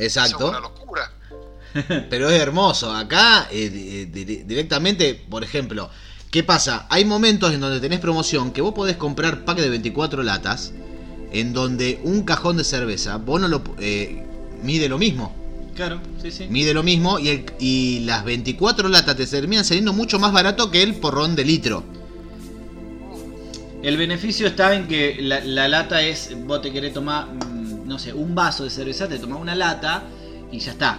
Eso 0.00 0.20
es 0.20 0.26
Exacto. 0.26 0.48
una 0.48 0.60
locura. 0.60 1.10
Pero 2.10 2.28
es 2.30 2.40
hermoso. 2.40 2.92
Acá 2.92 3.48
eh, 3.50 3.68
di- 4.10 4.36
directamente, 4.44 5.14
por 5.28 5.44
ejemplo, 5.44 5.88
¿qué 6.30 6.42
pasa? 6.42 6.86
Hay 6.90 7.04
momentos 7.04 7.52
en 7.52 7.60
donde 7.60 7.80
tenés 7.80 8.00
promoción 8.00 8.50
que 8.52 8.60
vos 8.60 8.74
podés 8.74 8.96
comprar 8.96 9.44
pack 9.44 9.58
de 9.58 9.68
24 9.70 10.22
latas, 10.22 10.72
en 11.32 11.52
donde 11.52 12.00
un 12.02 12.22
cajón 12.24 12.56
de 12.56 12.64
cerveza, 12.64 13.16
vos 13.18 13.40
no 13.40 13.46
lo 13.48 13.62
eh, 13.78 14.24
mide 14.62 14.88
lo 14.88 14.98
mismo. 14.98 15.36
Claro, 15.76 16.00
sí, 16.20 16.30
sí. 16.32 16.46
Mide 16.50 16.74
lo 16.74 16.82
mismo 16.82 17.18
y, 17.20 17.28
el- 17.28 17.44
y 17.60 18.00
las 18.00 18.24
24 18.24 18.88
latas 18.88 19.16
te 19.16 19.26
terminan 19.26 19.64
saliendo 19.64 19.92
mucho 19.92 20.18
más 20.18 20.32
barato 20.32 20.70
que 20.70 20.82
el 20.82 20.94
porrón 20.94 21.36
de 21.36 21.44
litro. 21.44 21.84
El 23.82 23.96
beneficio 23.96 24.46
está 24.46 24.74
en 24.74 24.88
que 24.88 25.16
la, 25.22 25.40
la 25.40 25.66
lata 25.68 26.02
es, 26.02 26.30
vos 26.46 26.60
te 26.60 26.70
querés 26.70 26.92
tomar, 26.92 27.28
mm, 27.28 27.59
no 27.90 27.98
sé, 27.98 28.12
un 28.14 28.34
vaso 28.34 28.64
de 28.64 28.70
cerveza, 28.70 29.06
te 29.08 29.18
tomás 29.18 29.38
una 29.40 29.54
lata 29.54 30.04
y 30.50 30.58
ya 30.60 30.72
está. 30.72 30.98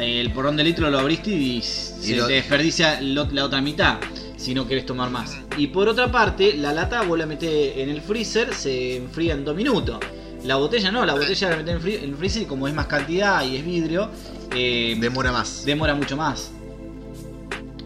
El 0.00 0.32
porrón 0.32 0.56
de 0.56 0.64
litro 0.64 0.88
lo 0.90 0.98
abriste 0.98 1.30
y, 1.30 1.60
se 1.62 2.16
lo- 2.16 2.26
te 2.26 2.32
desperdicia 2.34 3.00
la 3.00 3.44
otra 3.44 3.60
mitad 3.60 3.98
si 4.36 4.54
no 4.54 4.66
querés 4.66 4.86
tomar 4.86 5.10
más. 5.10 5.36
Y 5.58 5.66
por 5.66 5.86
otra 5.88 6.10
parte, 6.10 6.56
la 6.56 6.72
lata 6.72 7.02
vos 7.02 7.18
la 7.18 7.26
metés 7.26 7.76
en 7.76 7.90
el 7.90 8.00
freezer, 8.00 8.54
se 8.54 8.96
enfría 8.96 9.34
en 9.34 9.44
dos 9.44 9.54
minutos. 9.54 9.98
La 10.44 10.56
botella 10.56 10.90
no, 10.90 11.04
la 11.04 11.12
botella 11.12 11.50
la 11.50 11.56
metés 11.58 11.74
en, 11.74 11.82
fri- 11.82 11.98
en 12.02 12.10
el 12.10 12.16
freezer 12.16 12.42
y 12.42 12.46
como 12.46 12.66
es 12.66 12.72
más 12.72 12.86
cantidad 12.86 13.44
y 13.44 13.56
es 13.56 13.64
vidrio, 13.64 14.08
eh, 14.54 14.96
Demora 14.98 15.30
más. 15.30 15.64
demora 15.66 15.94
mucho 15.94 16.16
más. 16.16 16.52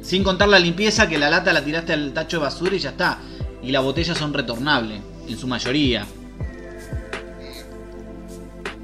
Sin 0.01 0.23
contar 0.23 0.49
la 0.49 0.59
limpieza, 0.61 1.09
que 1.09 1.19
la 1.19 1.29
lata 1.31 1.53
la 1.53 1.65
tiraste 1.65 1.93
al 1.95 2.13
tacho 2.13 2.37
de 2.39 2.45
basura 2.45 2.77
y 2.77 2.79
ya 2.79 2.91
está. 2.91 3.19
Y 3.63 3.73
las 3.73 3.83
botellas 3.83 4.17
son 4.19 4.33
retornables, 4.33 5.01
en 5.27 5.39
su 5.39 5.47
mayoría. 5.49 6.07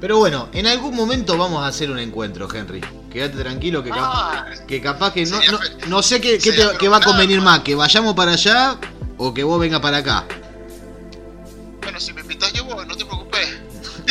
Pero 0.01 0.17
bueno, 0.17 0.49
en 0.51 0.65
algún 0.67 0.95
momento 0.95 1.37
vamos 1.37 1.63
a 1.63 1.67
hacer 1.67 1.89
un 1.91 1.99
encuentro, 1.99 2.47
Henry. 2.53 2.81
Quédate 3.11 3.37
tranquilo 3.37 3.83
que, 3.83 3.91
cap- 3.91 3.99
Ah, 4.01 4.45
que 4.67 4.81
capaz 4.81 5.13
que 5.13 5.25
no, 5.25 5.37
Sería 5.37 5.51
no, 5.51 5.59
no 5.87 6.01
sé 6.01 6.19
qué, 6.19 6.37
qué 6.39 6.51
te, 6.53 6.63
qué 6.79 6.89
va 6.89 6.97
a 6.97 7.01
convenir 7.01 7.39
más, 7.39 7.59
que 7.59 7.75
vayamos 7.75 8.15
para 8.15 8.31
allá 8.33 8.77
o 9.17 9.31
que 9.33 9.43
vos 9.43 9.59
vengas 9.59 9.79
para 9.79 9.97
acá. 9.97 10.25
bueno, 11.83 11.99
si 11.99 12.13
me 12.13 12.21
invitas 12.21 12.51
yo 12.53 12.65
voy, 12.65 12.85
no 12.85 12.95
te 12.97 13.05
preocupes. 13.05 13.47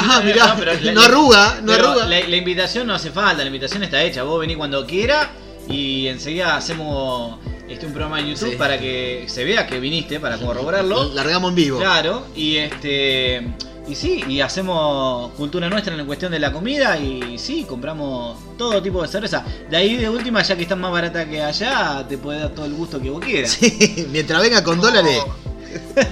Ah, 0.03 0.23
mirá, 0.25 0.47
No, 0.47 0.55
pero 0.57 0.73
la- 0.81 0.93
no 0.93 1.03
arruga, 1.03 1.61
no 1.63 1.73
Pero 1.73 1.89
arruga. 1.91 2.07
La, 2.07 2.21
la 2.27 2.37
invitación 2.37 2.87
no 2.87 2.95
hace 2.95 3.11
falta, 3.11 3.43
la 3.43 3.47
invitación 3.49 3.83
está 3.83 4.03
hecha. 4.03 4.23
Vos 4.23 4.41
venís 4.41 4.57
cuando 4.57 4.87
quiera 4.87 5.31
y 5.69 6.07
enseguida 6.07 6.57
hacemos 6.57 7.39
este, 7.69 7.85
un 7.87 7.93
programa 7.93 8.21
en 8.21 8.29
YouTube 8.29 8.51
Sí. 8.53 8.57
para 8.57 8.79
que 8.79 9.25
se 9.29 9.45
vea 9.45 9.67
que 9.67 9.79
viniste, 9.81 10.19
para 10.21 10.39
corroborarlo. 10.39 11.13
Largamos 11.13 11.51
en 11.51 11.55
vivo. 11.57 11.79
Claro, 11.81 12.27
y 12.35 12.57
este. 12.57 13.47
Y 13.91 13.97
sí, 13.97 14.23
y 14.29 14.41
hacemos 14.41 15.33
cultura 15.33 15.69
nuestra 15.69 15.93
en 15.93 15.99
la 15.99 16.05
cuestión 16.07 16.31
de 16.31 16.39
la 16.39 16.53
comida 16.53 16.97
y 16.97 17.37
sí, 17.39 17.65
compramos 17.69 18.39
todo 18.57 18.81
tipo 18.81 19.03
de 19.03 19.09
cerveza. 19.09 19.45
De 19.69 19.77
ahí 19.77 19.97
de 19.97 20.09
última, 20.09 20.43
ya 20.43 20.55
que 20.55 20.63
está 20.63 20.77
más 20.77 20.93
barata 20.93 21.29
que 21.29 21.43
allá, 21.43 22.07
te 22.09 22.17
puede 22.17 22.39
dar 22.39 22.51
todo 22.51 22.67
el 22.67 22.75
gusto 22.75 23.01
que 23.01 23.11
vos 23.11 23.21
quieras. 23.25 23.51
Sí, 23.51 24.07
mientras 24.13 24.41
venga 24.41 24.63
con 24.63 24.77
No, 24.77 24.85
dólares. 24.85 25.21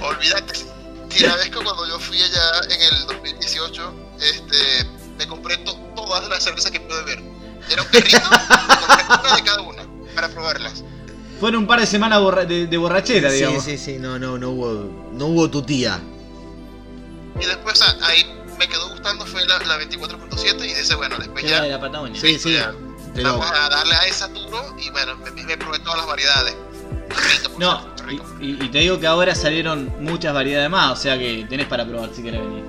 Olvídate. 0.01 0.53
Si 1.09 1.23
la 1.25 1.35
vez 1.37 1.45
que 1.45 1.55
cuando 1.55 1.87
yo 1.87 1.97
fui 1.99 2.17
allá 2.21 2.61
en 2.69 2.81
el 2.81 3.07
2018, 3.07 3.93
este, 4.19 4.85
me 5.17 5.25
compré 5.27 5.55
to- 5.59 5.79
todas 5.95 6.27
las 6.27 6.43
cervezas 6.43 6.71
que 6.71 6.81
pude 6.81 7.01
ver. 7.03 7.21
Era 7.71 7.81
un 7.81 7.87
carrito, 7.87 8.19
me 8.19 9.05
compré 9.07 9.19
una 9.23 9.35
de 9.37 9.43
cada 9.43 9.61
una 9.61 9.83
para 10.15 10.27
probarlas. 10.27 10.83
Fueron 11.39 11.61
un 11.61 11.67
par 11.67 11.79
de 11.79 11.87
semanas 11.87 12.19
borra- 12.19 12.45
de, 12.45 12.67
de 12.67 12.77
borrachera, 12.77 13.29
Sí, 13.29 13.37
digamos. 13.37 13.63
sí, 13.63 13.77
sí, 13.77 13.97
no, 13.99 14.19
no, 14.19 14.37
no 14.37 14.49
hubo, 14.49 15.09
no 15.13 15.25
hubo 15.27 15.49
tu 15.49 15.61
tía. 15.61 15.99
Y 17.41 17.45
después 17.45 17.81
a- 17.81 17.97
ahí 18.05 18.25
me 18.57 18.67
quedó 18.67 18.89
gustando 18.89 19.25
fue 19.25 19.45
la, 19.45 19.59
la 19.59 19.77
24.7 19.77 20.65
y 20.65 20.73
dice, 20.73 20.95
bueno, 20.95 21.17
después 21.17 21.43
Que 21.43 21.49
era 21.49 21.61
de 21.61 21.69
ya 21.69 21.75
la 21.75 21.81
Patagonia. 21.81 22.19
Sí, 22.19 22.37
sí. 22.39 22.53
ya 22.53 22.73
Pero 23.13 23.31
vamos 23.37 23.51
a 23.51 23.69
darle 23.69 23.95
a 23.95 24.05
esa 24.05 24.27
duro 24.27 24.75
y 24.77 24.89
bueno, 24.91 25.15
me, 25.17 25.31
me 25.43 25.57
probé 25.57 25.79
todas 25.79 25.97
las 25.97 26.07
variedades. 26.07 26.55
Rico, 27.09 27.55
No, 27.57 27.87
rico. 28.05 28.25
y, 28.39 28.55
te 28.69 28.79
digo 28.79 28.99
que 28.99 29.07
ahora 29.07 29.33
salieron 29.33 29.91
muchas 30.01 30.33
variedades 30.33 30.69
más, 30.69 30.91
o 30.99 31.01
sea 31.01 31.17
que 31.17 31.45
tenés 31.49 31.67
para 31.67 31.85
probar 31.85 32.09
si 32.13 32.21
querés 32.21 32.41
venir. 32.41 32.63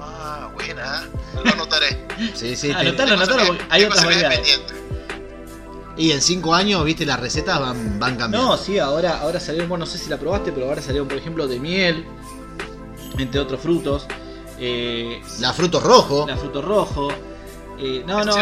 Ah, 0.00 0.50
buena. 0.54 1.08
Lo 1.44 1.52
anotaré. 1.52 2.06
sí, 2.34 2.56
sí. 2.56 2.70
Ah, 2.72 2.80
anotalo, 2.80 3.14
anotalo, 3.14 3.46
porque 3.46 3.64
hay 3.70 3.84
otras 3.84 4.04
variedades. 4.04 4.38
pendiente. 4.38 4.74
Y 5.96 6.12
en 6.12 6.22
cinco 6.22 6.54
años, 6.54 6.84
viste, 6.84 7.04
las 7.04 7.18
recetas 7.18 7.58
van, 7.60 7.98
van 7.98 8.16
cambiando. 8.16 8.50
No, 8.50 8.56
sí, 8.56 8.78
ahora, 8.78 9.18
ahora 9.18 9.40
salieron, 9.40 9.68
bueno, 9.68 9.84
no 9.84 9.90
sé 9.90 9.98
si 9.98 10.08
la 10.08 10.16
probaste, 10.16 10.52
pero 10.52 10.68
ahora 10.68 10.80
salieron, 10.80 11.08
por 11.08 11.16
ejemplo, 11.18 11.48
de 11.48 11.58
miel, 11.58 12.06
entre 13.18 13.40
otros 13.40 13.60
frutos. 13.60 14.06
Eh, 14.58 15.20
La 15.40 15.52
frutos 15.52 15.82
rojos. 15.82 16.26
la 16.26 16.36
fruto 16.36 16.62
rojo. 16.62 17.08
Eh, 17.78 18.02
no, 18.06 18.24
no, 18.24 18.32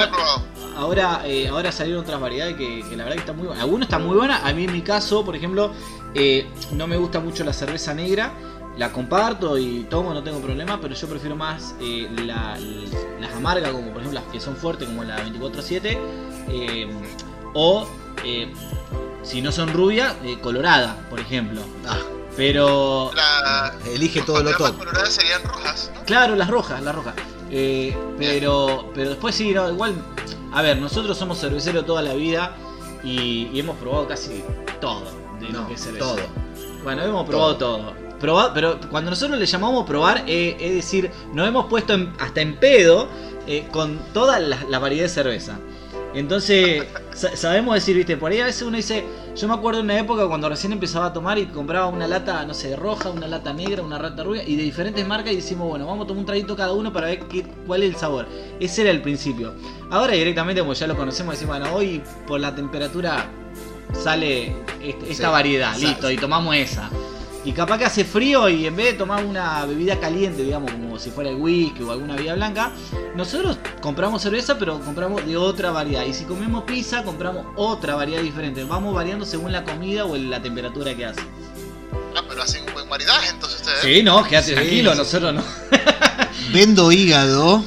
ahora, 0.77 1.20
eh, 1.27 1.48
ahora 1.48 1.70
salieron 1.70 2.03
otras 2.03 2.19
variedades 2.20 2.57
que, 2.57 2.82
que 2.89 2.97
la 2.97 3.05
verdad 3.05 3.16
que 3.16 3.20
están 3.20 3.36
muy 3.36 3.47
buenas. 3.47 3.62
Algunas 3.62 3.86
están 3.86 4.07
muy 4.07 4.16
buenas. 4.16 4.43
A 4.44 4.53
mí 4.55 4.65
en 4.65 4.73
mi 4.73 4.81
caso, 4.82 5.24
por 5.24 5.36
ejemplo, 5.36 5.73
eh, 6.15 6.47
no 6.73 6.86
me 6.86 6.97
gusta 6.97 7.20
mucho 7.20 7.44
la 7.44 7.53
cerveza 7.53 7.93
negra. 7.93 8.32
La 8.78 8.93
comparto 8.93 9.57
y 9.59 9.86
tomo, 9.90 10.12
no 10.12 10.23
tengo 10.23 10.39
problema, 10.40 10.78
pero 10.81 10.94
yo 10.94 11.07
prefiero 11.09 11.35
más 11.36 11.74
eh, 11.81 12.09
la- 12.27 12.59
las 13.20 13.32
amargas, 13.35 13.70
como 13.73 13.89
por 13.90 14.01
ejemplo 14.03 14.20
las 14.20 14.31
que 14.31 14.39
son 14.40 14.55
fuertes, 14.57 14.86
como 14.89 15.03
la 15.05 15.19
24-7. 15.24 15.98
eh, 16.48 16.86
o, 17.55 17.86
eh, 18.24 18.53
si 19.23 19.40
no 19.43 19.51
son 19.51 19.73
rubias, 19.73 20.15
eh, 20.24 20.39
colorada, 20.43 20.97
por 21.11 21.20
ejemplo. 21.20 21.61
Ah, 21.86 21.98
Pero, 22.37 23.11
La, 23.15 23.75
elige 23.87 24.23
todo 24.23 24.43
lo 24.43 24.51
las 24.51 24.59
top. 24.59 24.77
coloradas 24.79 25.13
serían 25.15 25.43
rojas, 25.45 25.91
¿no? 25.95 26.05
Claro, 26.05 26.37
las 26.37 26.49
rojas, 26.49 26.83
las 26.83 26.95
rojas. 26.95 27.15
Eh, 27.51 27.97
pero, 28.19 28.91
pero 28.95 29.11
después 29.11 29.35
sí, 29.35 29.53
no, 29.53 29.71
igual. 29.71 29.95
A 30.53 30.63
ver, 30.63 30.79
nosotros 30.79 31.17
somos 31.17 31.39
cerveceros 31.41 31.87
toda 31.87 32.03
la 32.03 32.15
vida 32.15 32.55
y, 33.03 33.49
y 33.53 33.61
hemos 33.61 33.77
probado 33.77 34.07
casi 34.09 34.43
todo 34.81 35.05
de 35.41 35.49
lo 35.51 35.67
que 35.67 35.75
es 35.75 35.81
cerveza. 35.81 36.05
todo. 36.05 36.19
Bueno, 36.83 37.03
hemos 37.03 37.27
probado 37.27 37.57
todo. 37.57 37.95
Proba- 38.21 38.53
pero 38.55 38.81
cuando 38.91 39.11
nosotros 39.11 39.39
le 39.39 39.45
llamamos 39.47 39.87
probar, 39.87 40.25
eh, 40.27 40.57
es 40.59 40.75
decir, 40.75 41.11
nos 41.33 41.47
hemos 41.47 41.67
puesto 41.67 41.93
en- 41.95 42.13
hasta 42.19 42.41
en 42.41 42.57
pedo 42.57 43.09
eh, 43.47 43.69
con 43.71 43.99
toda 44.15 44.39
la, 44.41 44.59
la 44.69 44.79
variedad 44.79 45.05
de 45.05 45.09
cerveza. 45.11 45.59
Entonces, 46.15 46.85
sa- 47.15 47.37
sabemos 47.37 47.75
decir, 47.75 47.97
viste, 47.97 48.17
por 48.17 48.31
ahí 48.33 48.41
a 48.41 48.47
veces 48.47 48.63
uno 48.63 48.77
dice, 48.79 49.05
yo 49.37 49.49
me 49.49 49.55
acuerdo 49.55 49.79
de 49.81 49.85
una 49.85 49.99
época 49.99 50.27
cuando 50.27 50.49
recién 50.49 50.73
empezaba 50.73 51.07
a 51.07 51.13
tomar 51.13 51.39
y 51.39 51.47
compraba 51.47 51.87
una 51.89 52.07
lata, 52.09 52.45
no 52.47 52.55
sé, 52.55 52.75
roja, 52.75 53.11
una 53.11 53.27
lata 53.29 53.53
negra, 53.53 53.83
una 53.83 53.99
rata 53.99 54.23
rubia 54.25 54.43
y 54.43 54.57
de 54.57 54.63
diferentes 54.63 55.07
marcas 55.07 55.33
y 55.33 55.37
decimos, 55.37 55.69
bueno, 55.69 55.87
vamos 55.87 56.05
a 56.05 56.09
tomar 56.09 56.21
un 56.21 56.27
traguito 56.27 56.57
cada 56.57 56.73
uno 56.73 56.91
para 56.93 57.09
ver 57.09 57.21
qué, 57.29 57.43
cuál 57.67 57.83
es 57.83 57.91
el 57.95 57.97
sabor. 57.97 58.27
Ese 58.61 58.83
era 58.83 58.91
el 58.91 59.03
principio. 59.03 59.53
Ahora 59.91 60.15
directamente, 60.15 60.63
como 60.63 60.73
ya 60.73 60.87
lo 60.87 60.97
conocemos, 60.97 61.35
decimos, 61.35 61.59
bueno, 61.59 61.75
hoy 61.75 62.03
por 62.27 62.41
la 62.41 62.55
temperatura 62.55 63.27
sale 63.93 64.57
este- 64.83 65.11
esta 65.11 65.27
Sí, 65.27 65.33
variedad, 65.33 65.77
listo, 65.77 66.11
y 66.11 66.17
tomamos 66.17 66.57
esa. 66.57 66.91
Y 67.47 67.52
capaz 67.52 67.78
que 67.78 67.85
hace 67.85 68.05
frío 68.05 68.48
y 68.48 68.66
en 68.66 68.74
vez 68.74 68.86
de 68.86 68.93
tomar 68.94 69.24
una 69.24 69.64
bebida 69.66 70.01
caliente, 70.01 70.43
digamos, 70.43 70.73
como 70.73 70.98
si 70.98 71.12
fuera 71.12 71.31
el 71.31 71.36
whisky 71.36 71.81
o 71.85 71.93
alguna 71.93 72.16
bebida 72.16 72.35
blanca, 72.35 72.73
nosotros 73.14 73.59
compramos 73.81 74.20
cerveza, 74.20 74.59
pero 74.59 74.81
compramos 74.81 75.24
de 75.24 75.36
otra 75.36 75.70
variedad. 75.70 76.05
Y 76.05 76.12
si 76.12 76.24
comemos 76.24 76.64
pizza, 76.64 77.05
compramos 77.05 77.47
otra 77.55 77.94
variedad 77.94 78.20
diferente. 78.20 78.64
Vamos 78.64 78.93
variando 78.93 79.24
según 79.24 79.52
la 79.52 79.62
comida 79.62 80.05
o 80.06 80.16
la 80.16 80.43
temperatura 80.43 80.93
que 80.97 81.06
hace. 81.06 81.20
Ah, 82.16 82.23
pero 82.28 82.43
hacen 82.43 82.64
un 82.66 82.74
buen 82.74 82.89
maridaje 82.89 83.31
entonces 83.31 83.60
ustedes. 83.60 83.81
Sí, 83.81 84.02
no, 84.02 84.24
quédate 84.24 84.48
Sí, 84.48 84.55
tranquilo, 84.55 84.90
sí. 84.90 84.98
nosotros 84.98 85.35
no. 85.35 85.44
Vendo 86.52 86.90
hígado. 86.90 87.62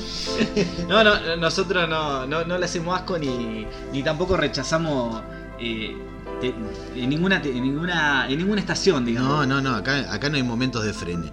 No, 0.89 1.03
no, 1.05 1.35
nosotros 1.37 1.87
no, 1.87 2.25
no, 2.25 2.43
no 2.43 2.57
le 2.57 2.65
hacemos 2.65 2.97
asco 2.97 3.17
ni, 3.17 3.65
ni 3.93 4.03
tampoco 4.03 4.35
rechazamos 4.35 5.21
eh, 5.59 5.95
te- 6.41 6.53
en, 6.95 7.09
ninguna, 7.09 7.41
te- 7.41 7.49
en, 7.55 7.63
ninguna, 7.63 8.27
en 8.29 8.37
ninguna 8.37 8.61
estación, 8.61 9.05
digamos. 9.05 9.29
No, 9.29 9.45
no, 9.45 9.61
no, 9.61 9.75
acá, 9.75 10.11
acá 10.13 10.29
no 10.29 10.35
hay 10.37 10.43
momentos 10.43 10.83
de 10.85 10.93
frene. 10.93 11.31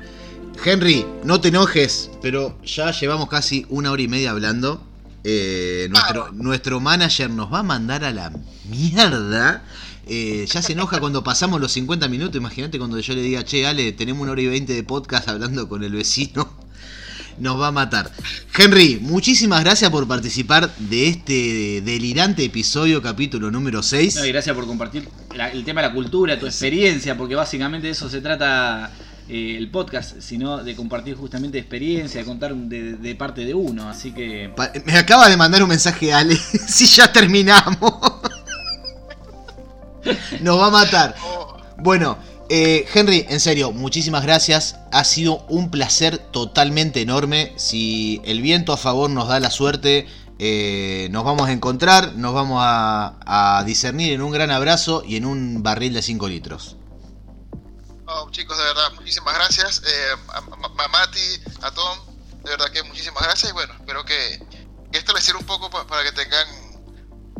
Henry, 0.64 1.04
no 1.24 1.40
te 1.40 1.48
enojes, 1.48 2.10
pero 2.22 2.58
ya 2.64 2.90
llevamos 2.90 3.28
casi 3.28 3.66
una 3.68 3.90
hora 3.90 4.02
y 4.02 4.08
media 4.08 4.30
hablando. 4.30 4.82
Eh, 5.24 5.88
nuestro, 5.90 6.32
nuestro 6.32 6.80
manager 6.80 7.28
nos 7.30 7.52
va 7.52 7.58
a 7.60 7.62
mandar 7.62 8.04
a 8.04 8.12
la 8.12 8.32
mierda. 8.68 9.64
Eh, 10.06 10.46
ya 10.48 10.62
se 10.62 10.72
enoja 10.72 11.00
cuando 11.00 11.24
pasamos 11.24 11.60
los 11.60 11.72
50 11.72 12.08
minutos. 12.08 12.36
Imagínate 12.36 12.78
cuando 12.78 12.98
yo 13.00 13.14
le 13.14 13.22
diga, 13.22 13.44
che, 13.44 13.66
Ale, 13.66 13.92
tenemos 13.92 14.22
una 14.22 14.32
hora 14.32 14.40
y 14.42 14.46
20 14.46 14.72
de 14.72 14.82
podcast 14.84 15.28
hablando 15.28 15.68
con 15.68 15.82
el 15.82 15.92
vecino. 15.92 16.48
Nos 17.38 17.60
va 17.60 17.66
a 17.68 17.72
matar. 17.72 18.10
Henry, 18.56 18.98
muchísimas 19.02 19.62
gracias 19.62 19.90
por 19.90 20.08
participar 20.08 20.74
de 20.78 21.08
este 21.08 21.82
delirante 21.82 22.44
episodio, 22.44 23.02
capítulo 23.02 23.50
número 23.50 23.82
6. 23.82 24.16
No, 24.16 24.24
y 24.24 24.32
gracias 24.32 24.56
por 24.56 24.66
compartir 24.66 25.06
la- 25.34 25.50
el 25.50 25.62
tema 25.64 25.82
de 25.82 25.88
la 25.88 25.94
cultura, 25.94 26.38
tu 26.38 26.46
experiencia, 26.46 27.14
porque 27.16 27.34
básicamente 27.34 27.88
de 27.88 27.92
eso 27.92 28.08
se 28.08 28.20
trata 28.22 28.90
eh, 29.28 29.56
el 29.58 29.70
podcast, 29.70 30.20
sino 30.20 30.62
de 30.64 30.74
compartir 30.76 31.14
justamente 31.16 31.58
experiencia, 31.58 32.20
de 32.20 32.26
contar 32.26 32.54
de, 32.54 32.94
de 32.94 33.14
parte 33.16 33.44
de 33.44 33.52
uno. 33.54 33.88
Así 33.90 34.12
que. 34.12 34.50
Pa- 34.56 34.70
Me 34.86 34.96
acaba 34.96 35.28
de 35.28 35.36
mandar 35.36 35.62
un 35.62 35.68
mensaje 35.68 36.14
Ale. 36.14 36.36
si 36.68 36.86
ya 36.86 37.12
terminamos. 37.12 37.92
Nos 40.40 40.58
va 40.58 40.68
a 40.68 40.70
matar. 40.70 41.14
Oh, 41.24 41.56
Bueno, 41.78 42.16
eh, 42.48 42.86
Henry, 42.94 43.26
en 43.28 43.40
serio, 43.40 43.72
muchísimas 43.72 44.22
gracias. 44.22 44.76
Ha 44.92 45.04
sido 45.04 45.44
un 45.48 45.70
placer 45.70 46.18
totalmente 46.18 47.00
enorme. 47.00 47.52
Si 47.56 48.20
el 48.24 48.40
viento 48.42 48.72
a 48.72 48.76
favor 48.76 49.10
nos 49.10 49.28
da 49.28 49.40
la 49.40 49.50
suerte, 49.50 50.06
eh, 50.38 51.08
nos 51.10 51.24
vamos 51.24 51.48
a 51.48 51.52
encontrar, 51.52 52.12
nos 52.14 52.34
vamos 52.34 52.58
a, 52.62 53.16
a 53.58 53.64
discernir 53.64 54.12
en 54.12 54.22
un 54.22 54.32
gran 54.32 54.50
abrazo 54.50 55.02
y 55.06 55.16
en 55.16 55.24
un 55.26 55.62
barril 55.62 55.94
de 55.94 56.02
5 56.02 56.28
litros. 56.28 56.76
oh, 58.06 58.30
chicos, 58.30 58.56
de 58.58 58.64
verdad, 58.64 58.92
muchísimas 58.94 59.34
gracias. 59.34 59.82
Eh, 59.86 60.16
a, 60.28 60.38
a- 60.38 60.88
Mati, 60.88 61.20
a 61.62 61.70
Tom, 61.72 61.98
de 62.44 62.50
verdad 62.50 62.70
que 62.70 62.82
muchísimas 62.84 63.22
gracias. 63.22 63.50
Y 63.50 63.54
bueno, 63.54 63.72
espero 63.74 64.04
que, 64.04 64.38
que 64.92 64.98
esto 64.98 65.12
les 65.12 65.24
sirva 65.24 65.40
un 65.40 65.46
poco 65.46 65.68
pa- 65.70 65.86
para 65.86 66.02
que 66.04 66.12
tengan 66.12 66.46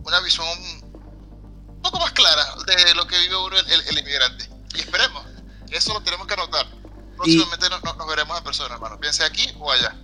una 0.04 0.20
visión 0.20 0.46
un 0.48 1.82
poco 1.82 1.98
más 2.00 2.12
clara 2.12 2.44
de 2.66 2.94
lo 2.94 3.06
que 3.06 3.18
vive 3.18 3.36
uno 3.36 3.56
el, 3.58 3.70
el- 3.70 3.88
el 3.88 3.98
inmigrante. 3.98 4.50
Y 4.74 4.80
esperemos, 4.80 5.24
eso 5.70 5.94
lo 5.94 6.01
tenemos 6.01 6.26
que 6.26 6.34
anotar. 6.34 6.66
Próximamente 7.16 7.66
no- 7.70 7.80
no- 7.80 7.94
nos 7.94 8.06
veremos 8.09 8.36
en 8.38 8.44
persona, 8.44 8.74
hermano. 8.74 8.98
Piense 9.01 9.24
aquí 9.24 9.48
o 9.59 9.70
allá. 9.72 9.94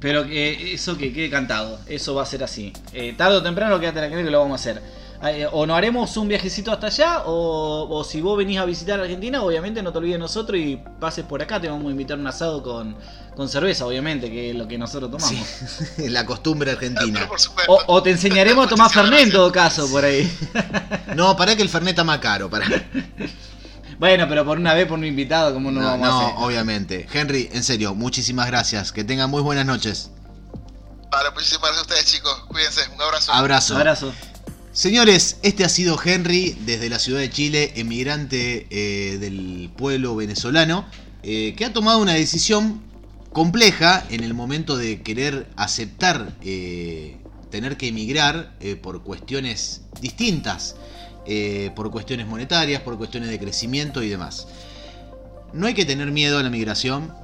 Pero 0.00 0.26
que 0.26 0.72
eso 0.74 0.96
que 0.96 1.12
quede 1.12 1.30
cantado, 1.30 1.78
eso 1.86 2.14
va 2.14 2.22
a 2.22 2.26
ser 2.26 2.42
así. 2.42 2.72
Eh, 2.92 3.14
tarde 3.16 3.36
o 3.36 3.42
temprano, 3.42 3.78
quédate 3.78 4.00
la 4.00 4.08
que 4.08 4.22
lo 4.24 4.40
vamos 4.40 4.58
a 4.58 4.60
hacer. 4.70 4.82
eh, 5.24 5.46
o 5.52 5.66
nos 5.66 5.76
haremos 5.78 6.16
un 6.16 6.26
viajecito 6.26 6.72
hasta 6.72 6.88
allá, 6.88 7.22
o, 7.26 7.86
o 7.88 8.02
si 8.02 8.20
vos 8.20 8.36
venís 8.36 8.58
a 8.58 8.64
visitar 8.64 8.98
Argentina, 8.98 9.40
obviamente 9.42 9.80
no 9.80 9.92
te 9.92 9.98
olvides 9.98 10.14
de 10.14 10.18
nosotros 10.18 10.58
y 10.58 10.80
pases 10.98 11.24
por 11.24 11.40
acá, 11.40 11.60
te 11.60 11.68
vamos 11.68 11.86
a 11.86 11.90
invitar 11.92 12.16
a 12.18 12.20
un 12.20 12.26
asado 12.26 12.60
con, 12.60 12.96
con 13.36 13.48
cerveza, 13.48 13.86
obviamente, 13.86 14.28
que 14.28 14.50
es 14.50 14.56
lo 14.56 14.66
que 14.66 14.76
nosotros 14.78 15.08
tomamos. 15.12 15.46
Sí, 15.46 16.08
la 16.08 16.26
costumbre 16.26 16.72
argentina. 16.72 17.28
O, 17.68 17.80
o 17.86 18.02
te 18.02 18.10
enseñaremos 18.10 18.66
a 18.66 18.70
tomar 18.70 18.90
Fernet 18.90 19.20
en 19.20 19.30
todo 19.30 19.52
caso, 19.52 19.88
por 19.88 20.04
ahí. 20.04 20.28
No, 21.14 21.36
para 21.36 21.54
que 21.54 21.62
el 21.62 21.68
Fernet 21.68 21.90
está 21.92 22.02
más 22.02 22.18
caro. 22.18 22.50
Para... 22.50 22.66
Bueno, 24.02 24.26
pero 24.28 24.44
por 24.44 24.58
una 24.58 24.74
vez, 24.74 24.88
por 24.88 24.98
un 24.98 25.04
invitado, 25.04 25.54
como 25.54 25.70
no, 25.70 25.80
No, 25.80 25.86
vamos 25.86 26.08
no, 26.08 26.12
a 26.12 26.24
hacer? 26.24 26.34
obviamente. 26.38 27.06
Henry, 27.12 27.48
en 27.52 27.62
serio, 27.62 27.94
muchísimas 27.94 28.48
gracias. 28.48 28.90
Que 28.90 29.04
tengan 29.04 29.30
muy 29.30 29.42
buenas 29.42 29.64
noches. 29.64 30.10
Vale, 31.08 31.30
muchísimas 31.30 31.70
gracias 31.70 31.78
a 31.78 31.82
ustedes, 31.82 32.06
chicos. 32.06 32.44
Cuídense. 32.48 32.80
Un 32.96 33.00
abrazo. 33.00 33.32
Abrazo. 33.32 33.76
Abrazo. 33.76 34.12
Señores, 34.72 35.36
este 35.44 35.64
ha 35.64 35.68
sido 35.68 35.96
Henry 36.04 36.58
desde 36.66 36.88
la 36.88 36.98
ciudad 36.98 37.20
de 37.20 37.30
Chile, 37.30 37.74
emigrante 37.76 38.66
eh, 38.70 39.18
del 39.18 39.70
pueblo 39.76 40.16
venezolano, 40.16 40.84
eh, 41.22 41.54
que 41.56 41.64
ha 41.64 41.72
tomado 41.72 41.98
una 42.00 42.14
decisión 42.14 42.82
compleja 43.32 44.04
en 44.10 44.24
el 44.24 44.34
momento 44.34 44.76
de 44.76 45.00
querer 45.02 45.48
aceptar 45.54 46.34
eh, 46.42 47.22
tener 47.52 47.76
que 47.76 47.86
emigrar 47.86 48.56
eh, 48.58 48.74
por 48.74 49.04
cuestiones 49.04 49.82
distintas, 50.00 50.74
eh, 51.24 51.70
por 51.76 51.92
cuestiones 51.92 52.26
monetarias, 52.26 52.82
por 52.82 52.98
cuestiones 52.98 53.30
de 53.30 53.38
crecimiento 53.38 54.02
y 54.02 54.08
demás. 54.08 54.48
No 55.52 55.68
hay 55.68 55.74
que 55.74 55.84
tener 55.84 56.10
miedo 56.10 56.38
a 56.38 56.42
la 56.42 56.50
migración, 56.50 57.14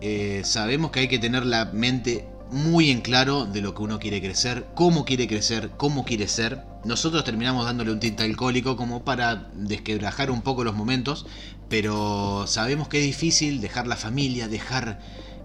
eh, 0.00 0.42
sabemos 0.44 0.92
que 0.92 1.00
hay 1.00 1.08
que 1.08 1.18
tener 1.18 1.44
la 1.44 1.64
mente 1.64 2.24
muy 2.52 2.90
en 2.90 3.00
claro 3.00 3.46
de 3.46 3.60
lo 3.60 3.74
que 3.74 3.82
uno 3.82 3.98
quiere 3.98 4.20
crecer, 4.20 4.66
cómo 4.74 5.04
quiere 5.04 5.26
crecer, 5.26 5.70
cómo 5.76 6.04
quiere 6.04 6.28
ser. 6.28 6.62
Nosotros 6.84 7.24
terminamos 7.24 7.64
dándole 7.64 7.90
un 7.90 7.98
tinte 7.98 8.22
alcohólico 8.22 8.76
como 8.76 9.04
para 9.04 9.50
desquebrajar 9.54 10.30
un 10.30 10.42
poco 10.42 10.62
los 10.62 10.76
momentos, 10.76 11.26
pero 11.68 12.44
sabemos 12.46 12.86
que 12.86 13.00
es 13.00 13.04
difícil 13.04 13.60
dejar 13.60 13.88
la 13.88 13.96
familia, 13.96 14.46
dejar 14.46 15.00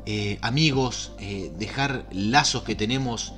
eh, 0.05 0.37
amigos, 0.41 1.13
dejar 1.57 2.05
lazos 2.11 2.61
que 2.63 2.75
tenemos 2.75 3.33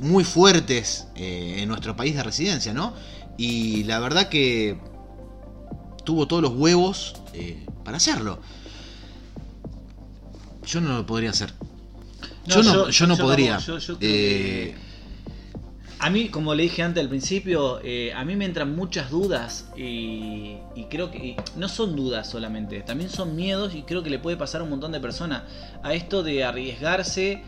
muy 0.00 0.24
fuertes 0.24 1.08
en 1.14 1.68
nuestro 1.68 1.94
país 1.94 2.16
de 2.16 2.22
residencia, 2.22 2.72
¿no? 2.72 2.94
Y 3.38 3.84
la 3.84 3.98
verdad 4.00 4.28
que 4.28 4.76
tuvo 6.04 6.26
todos 6.28 6.42
los 6.42 6.52
huevos 6.52 7.14
eh, 7.32 7.64
para 7.84 7.96
hacerlo. 7.96 8.40
Yo 10.66 10.80
no 10.80 10.98
lo 10.98 11.06
podría 11.06 11.30
hacer. 11.30 11.52
yo, 12.46 12.62
no, 12.62 12.90
yo, 12.90 13.06
no 13.06 13.16
podría. 13.16 13.58
yo- 13.58 13.96
Eh, 14.00 14.74
A 16.00 16.10
mí, 16.10 16.28
como 16.28 16.54
le 16.54 16.62
dije 16.64 16.82
antes 16.82 17.02
al 17.02 17.08
principio, 17.08 17.80
eh, 17.82 18.12
a 18.14 18.24
mí 18.24 18.36
me 18.36 18.44
entran 18.44 18.74
muchas 18.76 19.10
dudas 19.10 19.68
y, 19.76 20.56
y 20.76 20.84
creo 20.88 21.10
que 21.10 21.18
y 21.18 21.36
no 21.56 21.68
son 21.68 21.96
dudas 21.96 22.28
solamente, 22.30 22.82
también 22.82 23.10
son 23.10 23.34
miedos 23.34 23.74
y 23.74 23.82
creo 23.82 24.04
que 24.04 24.10
le 24.10 24.20
puede 24.20 24.36
pasar 24.36 24.60
a 24.60 24.64
un 24.64 24.70
montón 24.70 24.92
de 24.92 25.00
personas 25.00 25.42
a 25.82 25.94
esto 25.94 26.22
de 26.22 26.44
arriesgarse. 26.44 27.42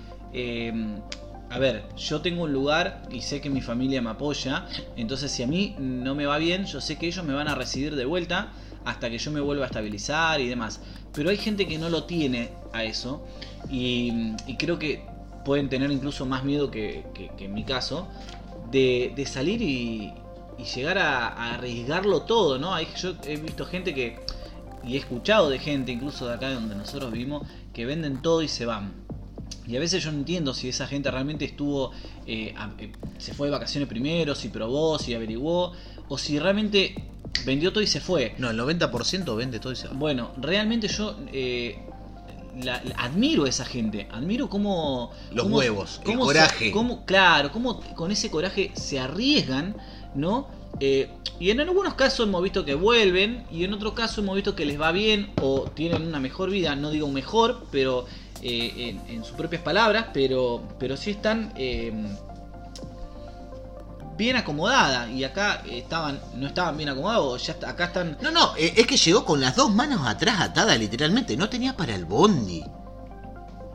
A 1.51 1.59
ver, 1.59 1.83
yo 1.97 2.21
tengo 2.21 2.45
un 2.45 2.53
lugar 2.53 3.03
y 3.11 3.23
sé 3.23 3.41
que 3.41 3.51
mi 3.51 3.61
familia 3.61 4.01
me 4.01 4.11
apoya, 4.11 4.67
entonces 4.97 5.33
si 5.33 5.43
a 5.43 5.47
mí 5.47 5.75
no 5.79 6.15
me 6.15 6.27
va 6.27 6.39
bien, 6.39 6.65
yo 6.65 6.81
sé 6.81 6.97
que 6.97 7.07
ellos 7.09 7.25
me 7.25 7.35
van 7.35 7.49
a 7.49 7.55
recibir 7.57 7.97
de 7.97 8.05
vuelta 8.05 8.53
hasta 8.85 9.11
que 9.11 9.19
yo 9.19 9.31
me 9.33 9.41
vuelva 9.41 9.65
a 9.65 9.67
estabilizar 9.67 10.41
y 10.41 10.49
demás. 10.49 10.81
Pero 11.13 11.31
hay 11.31 11.37
gente 11.37 11.67
que 11.67 11.77
no 11.79 11.91
lo 11.91 12.05
tiene 12.05 12.51
a 12.73 12.85
eso 12.85 13.27
y, 13.69 14.33
creo 14.59 14.79
que 14.79 15.05
pueden 15.45 15.69
tener 15.69 15.91
incluso 15.91 16.25
más 16.25 16.45
miedo 16.45 16.71
que, 16.71 17.05
que- 17.15 17.45
en 17.45 17.53
mi 17.55 17.65
caso 17.65 18.09
de, 18.71 19.13
de 19.17 19.27
salir 19.27 19.61
y, 19.63 20.13
y 20.59 20.65
llegar 20.65 20.99
a, 20.99 21.29
a 21.29 21.55
arriesgarlo 21.55 22.23
todo, 22.23 22.59
¿no? 22.59 22.75
Hay, 22.75 22.87
yo 22.97 23.15
he 23.27 23.37
visto 23.37 23.67
gente 23.67 23.95
que, 23.95 24.21
y 24.85 24.95
he 24.95 24.99
escuchado 24.99 25.51
de 25.51 25.59
gente, 25.59 25.91
incluso 25.93 26.29
de 26.29 26.35
acá 26.35 26.53
donde 26.53 26.75
nosotros 26.77 27.11
vivimos, 27.13 27.47
que 27.73 27.87
venden 27.87 28.23
todo 28.23 28.43
y 28.43 28.49
se 28.49 28.67
van. 28.67 28.93
Y 29.71 29.77
a 29.77 29.81
veces 29.81 30.03
yo 30.03 30.11
no 30.11 30.19
entiendo 30.19 30.53
si 30.53 30.69
esa 30.69 30.87
gente 30.89 31.11
realmente 31.11 31.45
estuvo, 31.45 31.93
eh, 32.27 32.53
a- 32.57 32.71
eh, 32.79 32.91
se 33.19 33.33
fue 33.35 33.47
de 33.47 33.53
vacaciones 33.53 33.89
primero, 33.89 34.35
si 34.35 34.49
probó, 34.49 34.99
si 34.99 35.15
averiguó, 35.15 35.73
o 36.09 36.19
si 36.19 36.39
realmente 36.41 36.95
vendió 37.45 37.73
todo 37.73 37.83
y 37.83 37.87
se 37.87 38.01
fue. 38.01 38.35
no, 38.39 38.51
el 38.51 38.57
90% 38.59 39.37
vende 39.37 39.61
todo 39.61 39.73
y 39.73 39.77
se 39.77 39.87
va. 39.87 39.95
Bueno, 39.95 40.33
realmente 40.39 40.89
yo 40.89 41.17
eh, 41.33 41.79
la- 42.65 42.83
la- 42.85 42.95
admiro 42.97 43.45
a 43.45 43.49
esa 43.49 43.65
gente, 43.65 44.09
admiro 44.11 44.49
cómo... 44.51 45.13
Los 45.33 45.45
cómo- 45.45 45.59
huevos, 45.59 46.01
el 46.05 46.13
se- 46.13 46.19
coraje. 46.19 46.71
cómo- 46.73 47.05
claro, 47.07 47.53
cómo 47.53 47.81
con 47.95 48.11
ese 48.11 48.29
coraje 48.29 48.73
se 48.75 48.99
arriesgan, 48.99 49.77
¿no? 50.17 50.49
Eh, 50.81 51.09
y 51.39 51.51
en 51.51 51.61
algunos 51.61 51.95
casos 51.95 52.27
hemos 52.27 52.43
visto 52.43 52.65
que 52.65 52.75
vuelven 52.75 53.45
y 53.53 53.65
en 53.65 53.73
otros 53.73 53.93
casos 53.93 54.19
hemos 54.19 54.35
visto 54.35 54.55
que 54.57 54.65
les 54.67 54.81
va 54.81 54.91
bien 54.93 55.31
o 55.41 55.63
tienen 55.75 56.03
una 56.07 56.19
mejor 56.21 56.51
vida, 56.51 56.75
no 56.75 56.91
digo 56.91 57.09
mejor, 57.09 57.67
pero 57.71 58.07
eh, 58.43 58.73
en, 59.09 59.15
en 59.17 59.25
sus 59.25 59.37
propias 59.37 59.63
palabras, 59.63 60.07
pero, 60.13 60.63
pero 60.79 60.97
sí 60.97 61.11
están... 61.13 61.53
eh, 61.57 61.93
bien 64.17 64.37
acomodada 64.37 65.11
y 65.11 65.25
acá 65.25 65.63
estaban 65.67 66.21
no 66.37 66.49
estaban 66.49 66.77
bien 66.77 66.91
acomodados 66.91 67.47
ya 67.47 67.55
está- 67.55 67.71
acá 67.71 67.85
están 67.87 68.19
No, 68.21 68.31
no, 68.31 68.55
eh, 68.59 68.75
es 68.77 68.87
que 68.87 68.99
llegó 68.99 69.25
con 69.25 69.41
las 69.41 69.57
dos 69.57 69.71
manos 69.75 70.07
atrás 70.07 70.41
atadas, 70.43 70.79
literalmente. 70.79 71.37
No 71.39 71.49
tenía 71.49 71.75
para 71.75 71.95
el 71.95 72.05
bondi. 72.05 72.63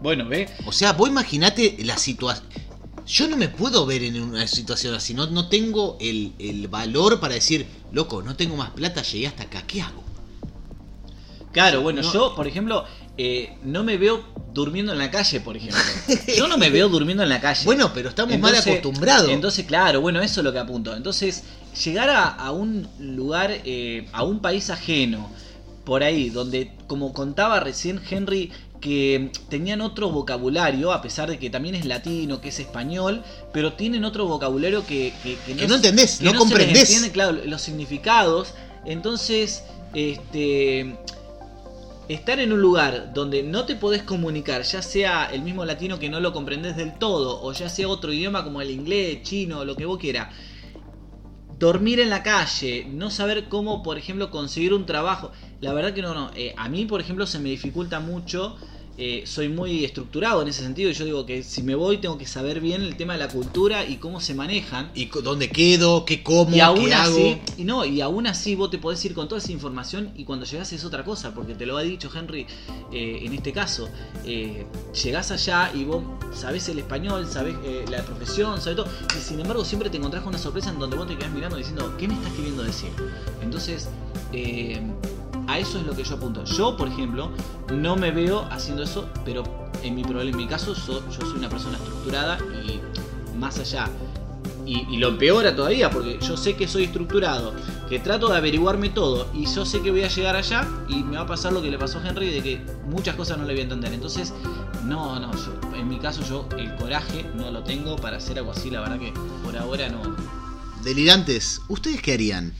bueno 0.01 0.27
ve 0.27 0.47
O 0.67 0.71
sea, 0.71 0.93
vos 0.93 1.09
imaginate 1.09 1.77
la 1.83 1.97
situación. 1.97 2.45
Yo 3.07 3.27
no 3.27 3.37
me 3.37 3.49
puedo 3.49 3.85
ver 3.87 4.03
en 4.03 4.21
una 4.21 4.45
situación 4.47 4.93
así. 4.93 5.13
No, 5.15 5.25
no 5.27 5.47
tengo 5.49 5.97
el, 5.99 6.33
el 6.39 6.67
valor 6.67 7.19
para 7.19 7.33
decir, 7.35 7.67
loco, 7.91 8.21
no 8.21 8.35
tengo 8.35 8.55
más 8.55 8.69
plata, 8.71 9.01
llegué 9.01 9.27
hasta 9.27 9.43
acá, 9.43 9.63
¿qué 9.65 9.81
hago? 9.81 10.03
Claro, 11.53 11.81
bueno, 11.81 12.01
No. 12.01 12.11
yo, 12.13 12.35
por 12.35 12.47
ejemplo, 12.47 12.83
eh, 13.17 13.57
no 13.63 13.83
me 13.83 13.97
veo 13.97 14.23
durmiendo 14.55 14.91
en 14.93 14.97
la 14.97 15.11
calle, 15.11 15.39
por 15.41 15.55
ejemplo. 15.57 15.79
Yo 16.35 16.47
no 16.47 16.57
me 16.57 16.71
veo 16.71 16.89
durmiendo 16.89 17.21
en 17.21 17.29
la 17.29 17.39
calle. 17.39 17.63
Bueno, 17.65 17.91
pero 17.93 18.09
estamos 18.09 18.39
mal 18.39 18.55
acostumbrados. 18.55 19.29
Entonces, 19.29 19.65
claro, 19.65 20.01
bueno, 20.01 20.21
eso 20.21 20.39
es 20.39 20.43
lo 20.43 20.51
que 20.51 20.57
apunto. 20.59 20.95
Entonces, 20.95 21.43
llegar 21.83 22.09
a, 22.09 22.23
a 22.29 22.51
un 22.51 22.87
lugar, 22.99 23.51
eh, 23.65 24.07
a 24.13 24.23
un 24.23 24.39
país 24.39 24.71
ajeno, 24.71 25.29
por 25.83 26.01
ahí, 26.03 26.29
donde, 26.31 26.71
como 26.87 27.13
contaba 27.13 27.59
recién 27.59 28.01
Henry, 28.09 28.51
que 28.81 29.31
tenían 29.49 29.81
otro 29.81 30.09
vocabulario, 30.09 30.91
a 30.91 31.01
pesar 31.01 31.29
de 31.29 31.37
que 31.39 31.49
también 31.49 31.75
es 31.75 31.85
latino, 31.85 32.39
que 32.41 32.49
es 32.49 32.59
español, 32.59 33.23
pero 33.53 33.73
tienen 33.73 34.03
otro 34.05 34.25
vocabulario 34.25 34.85
que, 34.85 35.13
que, 35.23 35.35
Que 35.53 35.53
no 35.63 35.69
se- 35.69 35.75
entendés, 35.75 36.21
no 36.21 36.29
se 36.31 36.33
les 36.33 36.39
comprendés. 36.39 36.81
entiende, 36.81 37.11
claro, 37.11 37.37
los 37.45 37.61
significados. 37.61 38.49
Entonces, 38.85 39.63
este 39.93 40.95
estar 42.07 42.39
en 42.39 42.53
un 42.53 42.61
lugar 42.61 43.13
donde 43.13 43.43
no 43.43 43.65
te 43.65 43.75
podés 43.75 44.03
comunicar, 44.03 44.61
ya 44.63 44.81
sea 44.81 45.25
el 45.25 45.41
mismo 45.41 45.65
latino 45.65 45.99
que 45.99 46.09
no 46.09 46.19
lo 46.19 46.33
comprendés 46.33 46.75
del 46.75 46.97
todo, 46.97 47.41
o 47.41 47.51
ya 47.53 47.69
sea 47.69 47.87
otro 47.87 48.13
idioma 48.13 48.43
como 48.43 48.61
el 48.61 48.71
inglés, 48.71 49.23
chino, 49.23 49.65
lo 49.65 49.75
que 49.75 49.85
vos 49.85 49.97
quieras, 49.97 50.29
dormir 51.57 51.99
en 51.99 52.09
la 52.09 52.21
calle, 52.21 52.85
no 52.89 53.09
saber 53.09 53.47
cómo, 53.49 53.81
por 53.81 53.97
ejemplo, 53.97 54.29
conseguir 54.29 54.73
un 54.73 54.85
trabajo, 54.85 55.31
la 55.61 55.73
verdad 55.73 55.93
que 55.93 56.01
no, 56.01 56.13
no, 56.13 56.31
eh, 56.35 56.53
a 56.57 56.69
mí, 56.69 56.85
por 56.85 57.01
ejemplo, 57.01 57.25
se 57.25 57.39
me 57.39 57.49
dificulta 57.49 57.99
mucho. 57.99 58.57
Eh, 58.97 59.23
soy 59.25 59.49
muy 59.49 59.83
estructurado 59.83 60.41
en 60.41 60.47
ese 60.47 60.63
sentido 60.63 60.89
y 60.89 60.93
yo 60.93 61.05
digo 61.05 61.25
que 61.25 61.43
si 61.43 61.63
me 61.63 61.75
voy 61.75 61.97
tengo 61.97 62.17
que 62.17 62.25
saber 62.25 62.61
bien 62.61 62.81
el 62.81 62.95
tema 62.95 63.13
de 63.13 63.19
la 63.19 63.27
cultura 63.27 63.85
y 63.85 63.97
cómo 63.97 64.21
se 64.21 64.33
manejan 64.33 64.91
¿Y 64.95 65.05
dónde 65.07 65.49
quedo? 65.49 66.05
¿Qué 66.05 66.23
como? 66.23 66.55
y 66.55 66.59
aún 66.59 66.85
¿Qué 66.85 66.93
así, 66.93 67.29
hago? 67.29 67.41
y 67.57 67.63
no, 67.65 67.85
y 67.85 68.01
aún 68.01 68.27
así 68.27 68.55
vos 68.55 68.69
te 68.69 68.77
podés 68.77 69.03
ir 69.05 69.13
con 69.13 69.27
toda 69.27 69.39
esa 69.39 69.51
información 69.51 70.11
y 70.15 70.23
cuando 70.23 70.45
llegás 70.45 70.71
es 70.73 70.85
otra 70.85 71.03
cosa, 71.03 71.33
porque 71.33 71.55
te 71.55 71.65
lo 71.65 71.77
ha 71.77 71.81
dicho 71.83 72.09
Henry 72.13 72.45
eh, 72.91 73.19
en 73.23 73.33
este 73.33 73.51
caso. 73.51 73.89
Eh, 74.25 74.65
llegás 75.03 75.31
allá 75.31 75.71
y 75.73 75.83
vos 75.83 76.03
sabés 76.33 76.69
el 76.69 76.79
español, 76.79 77.27
sabés 77.27 77.55
eh, 77.63 77.85
la 77.89 78.03
profesión, 78.03 78.61
sabés 78.61 78.77
todo, 78.77 78.87
y 79.17 79.21
sin 79.21 79.39
embargo 79.39 79.65
siempre 79.65 79.89
te 79.89 79.97
encontrás 79.97 80.23
con 80.23 80.29
una 80.29 80.41
sorpresa 80.41 80.69
en 80.69 80.79
donde 80.79 80.95
vos 80.97 81.07
te 81.07 81.17
quedás 81.17 81.31
mirando 81.31 81.57
diciendo, 81.57 81.93
¿qué 81.97 82.07
me 82.07 82.13
estás 82.13 82.31
queriendo 82.33 82.63
decir? 82.63 82.89
Entonces, 83.41 83.89
eh, 84.33 84.81
a 85.47 85.59
eso 85.59 85.79
es 85.79 85.85
lo 85.85 85.95
que 85.95 86.03
yo 86.03 86.15
apunto. 86.15 86.43
Yo, 86.45 86.75
por 86.77 86.87
ejemplo, 86.87 87.31
no 87.73 87.95
me 87.95 88.11
veo 88.11 88.47
haciendo 88.51 88.83
eso, 88.83 89.07
pero 89.23 89.43
en 89.83 89.95
mi 89.95 90.01
en 90.03 90.37
mi 90.37 90.47
caso, 90.47 90.73
so- 90.75 91.03
yo 91.09 91.21
soy 91.21 91.37
una 91.37 91.49
persona 91.49 91.77
estructurada 91.77 92.37
y 92.65 92.79
más 93.37 93.59
allá 93.59 93.89
y, 94.65 94.97
lo 94.97 95.09
empeora 95.09 95.55
todavía, 95.55 95.89
porque 95.89 96.17
yo 96.21 96.35
sé 96.37 96.55
que 96.55 96.67
soy 96.67 96.85
estructurado, 96.85 97.53
que 97.87 97.99
trato 97.99 98.29
de 98.29 98.37
averiguarme 98.37 98.89
todo, 98.89 99.27
y 99.33 99.45
yo 99.45 99.65
sé 99.65 99.81
que 99.81 99.91
voy 99.91 100.03
a 100.03 100.07
llegar 100.07 100.35
allá 100.35 100.67
y 100.89 101.03
me 101.03 101.17
va 101.17 101.23
a 101.23 101.27
pasar 101.27 101.53
lo 101.53 101.61
que 101.61 101.69
le 101.69 101.77
pasó 101.77 101.99
a 101.99 102.07
Henry, 102.07 102.31
de 102.31 102.41
que 102.41 102.61
muchas 102.87 103.15
cosas 103.15 103.37
no 103.37 103.45
le 103.45 103.53
voy 103.53 103.59
a 103.61 103.63
entender. 103.63 103.93
Entonces, 103.93 104.33
no, 104.83 105.19
no, 105.19 105.31
en 105.75 105.87
mi 105.87 105.99
caso 105.99 106.21
yo 106.27 106.47
el 106.57 106.75
coraje 106.75 107.25
no 107.35 107.51
lo 107.51 107.63
tengo 107.63 107.95
para 107.95 108.17
hacer 108.17 108.39
algo 108.39 108.51
así, 108.51 108.69
la 108.69 108.81
verdad 108.81 108.99
que 108.99 109.13
por 109.43 109.55
ahora 109.57 109.89
no. 109.89 110.15
Delirantes, 110.83 111.61
¿ustedes 111.67 112.01
qué 112.01 112.13
harían? 112.13 112.53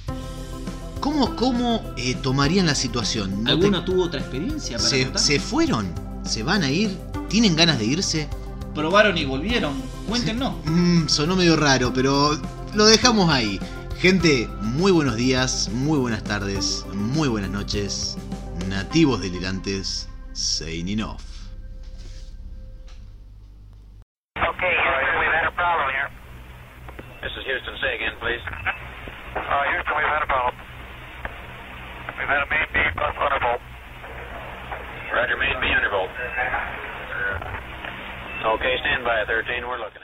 ¿Cómo, 1.05 1.35
cómo 1.35 1.93
eh, 1.97 2.15
tomarían 2.15 2.65
la 2.65 2.73
situación? 2.73 3.43
¿No 3.43 3.51
¿Alguno 3.51 3.81
te- 3.81 3.85
tuvo 3.91 4.05
otra 4.05 4.19
experiencia 4.19 4.77
para 4.77 4.89
se, 4.89 5.03
contar? 5.03 5.21
se 5.21 5.39
fueron? 5.39 5.93
¿Se 6.23 6.41
van 6.41 6.63
a 6.63 6.71
ir? 6.71 6.97
¿Tienen 7.29 7.55
ganas 7.55 7.77
de 7.77 7.85
irse? 7.85 8.27
Probaron 8.73 9.15
y 9.15 9.23
volvieron, 9.23 9.79
cuéntenos. 10.09 10.55
Mm, 10.65 11.05
sonó 11.07 11.35
medio 11.35 11.57
raro, 11.57 11.91
pero 11.93 12.31
lo 12.73 12.85
dejamos 12.87 13.29
ahí. 13.31 13.59
Gente, 13.99 14.49
muy 14.61 14.91
buenos 14.91 15.15
días, 15.15 15.69
muy 15.71 15.99
buenas 15.99 16.23
tardes, 16.23 16.83
muy 16.95 17.27
buenas 17.29 17.51
noches. 17.51 18.17
Nativos 18.67 19.21
delirantes, 19.21 20.09
signing 20.33 21.01
off. 21.03 21.21
Okay, 24.37 24.75
we've 25.19 25.31
had 25.31 25.45
a 25.45 25.51
problem 25.55 25.87
here. 25.93 26.09
This 27.21 27.31
is 27.37 27.45
Houston. 27.45 27.75
Say 27.79 27.93
again, 27.93 28.13
please. 28.19 28.41
Uh, 29.37 29.63
Houston, 29.69 29.93
we've 29.97 30.09
had 30.09 30.23
a 30.23 30.25
problem. 30.25 30.55
We've 32.17 32.27
had 32.27 32.41
a 32.41 32.49
main 32.49 32.67
beam 32.73 32.91
plus 32.95 33.15
undervolt. 33.19 33.61
Roger, 35.13 35.37
main 35.37 35.59
B 35.61 35.67
undervolt. 35.67 36.09
Okay, 38.45 38.77
stand 38.81 39.03
by, 39.03 39.25
13. 39.27 39.67
We're 39.67 39.77
looking. 39.77 39.93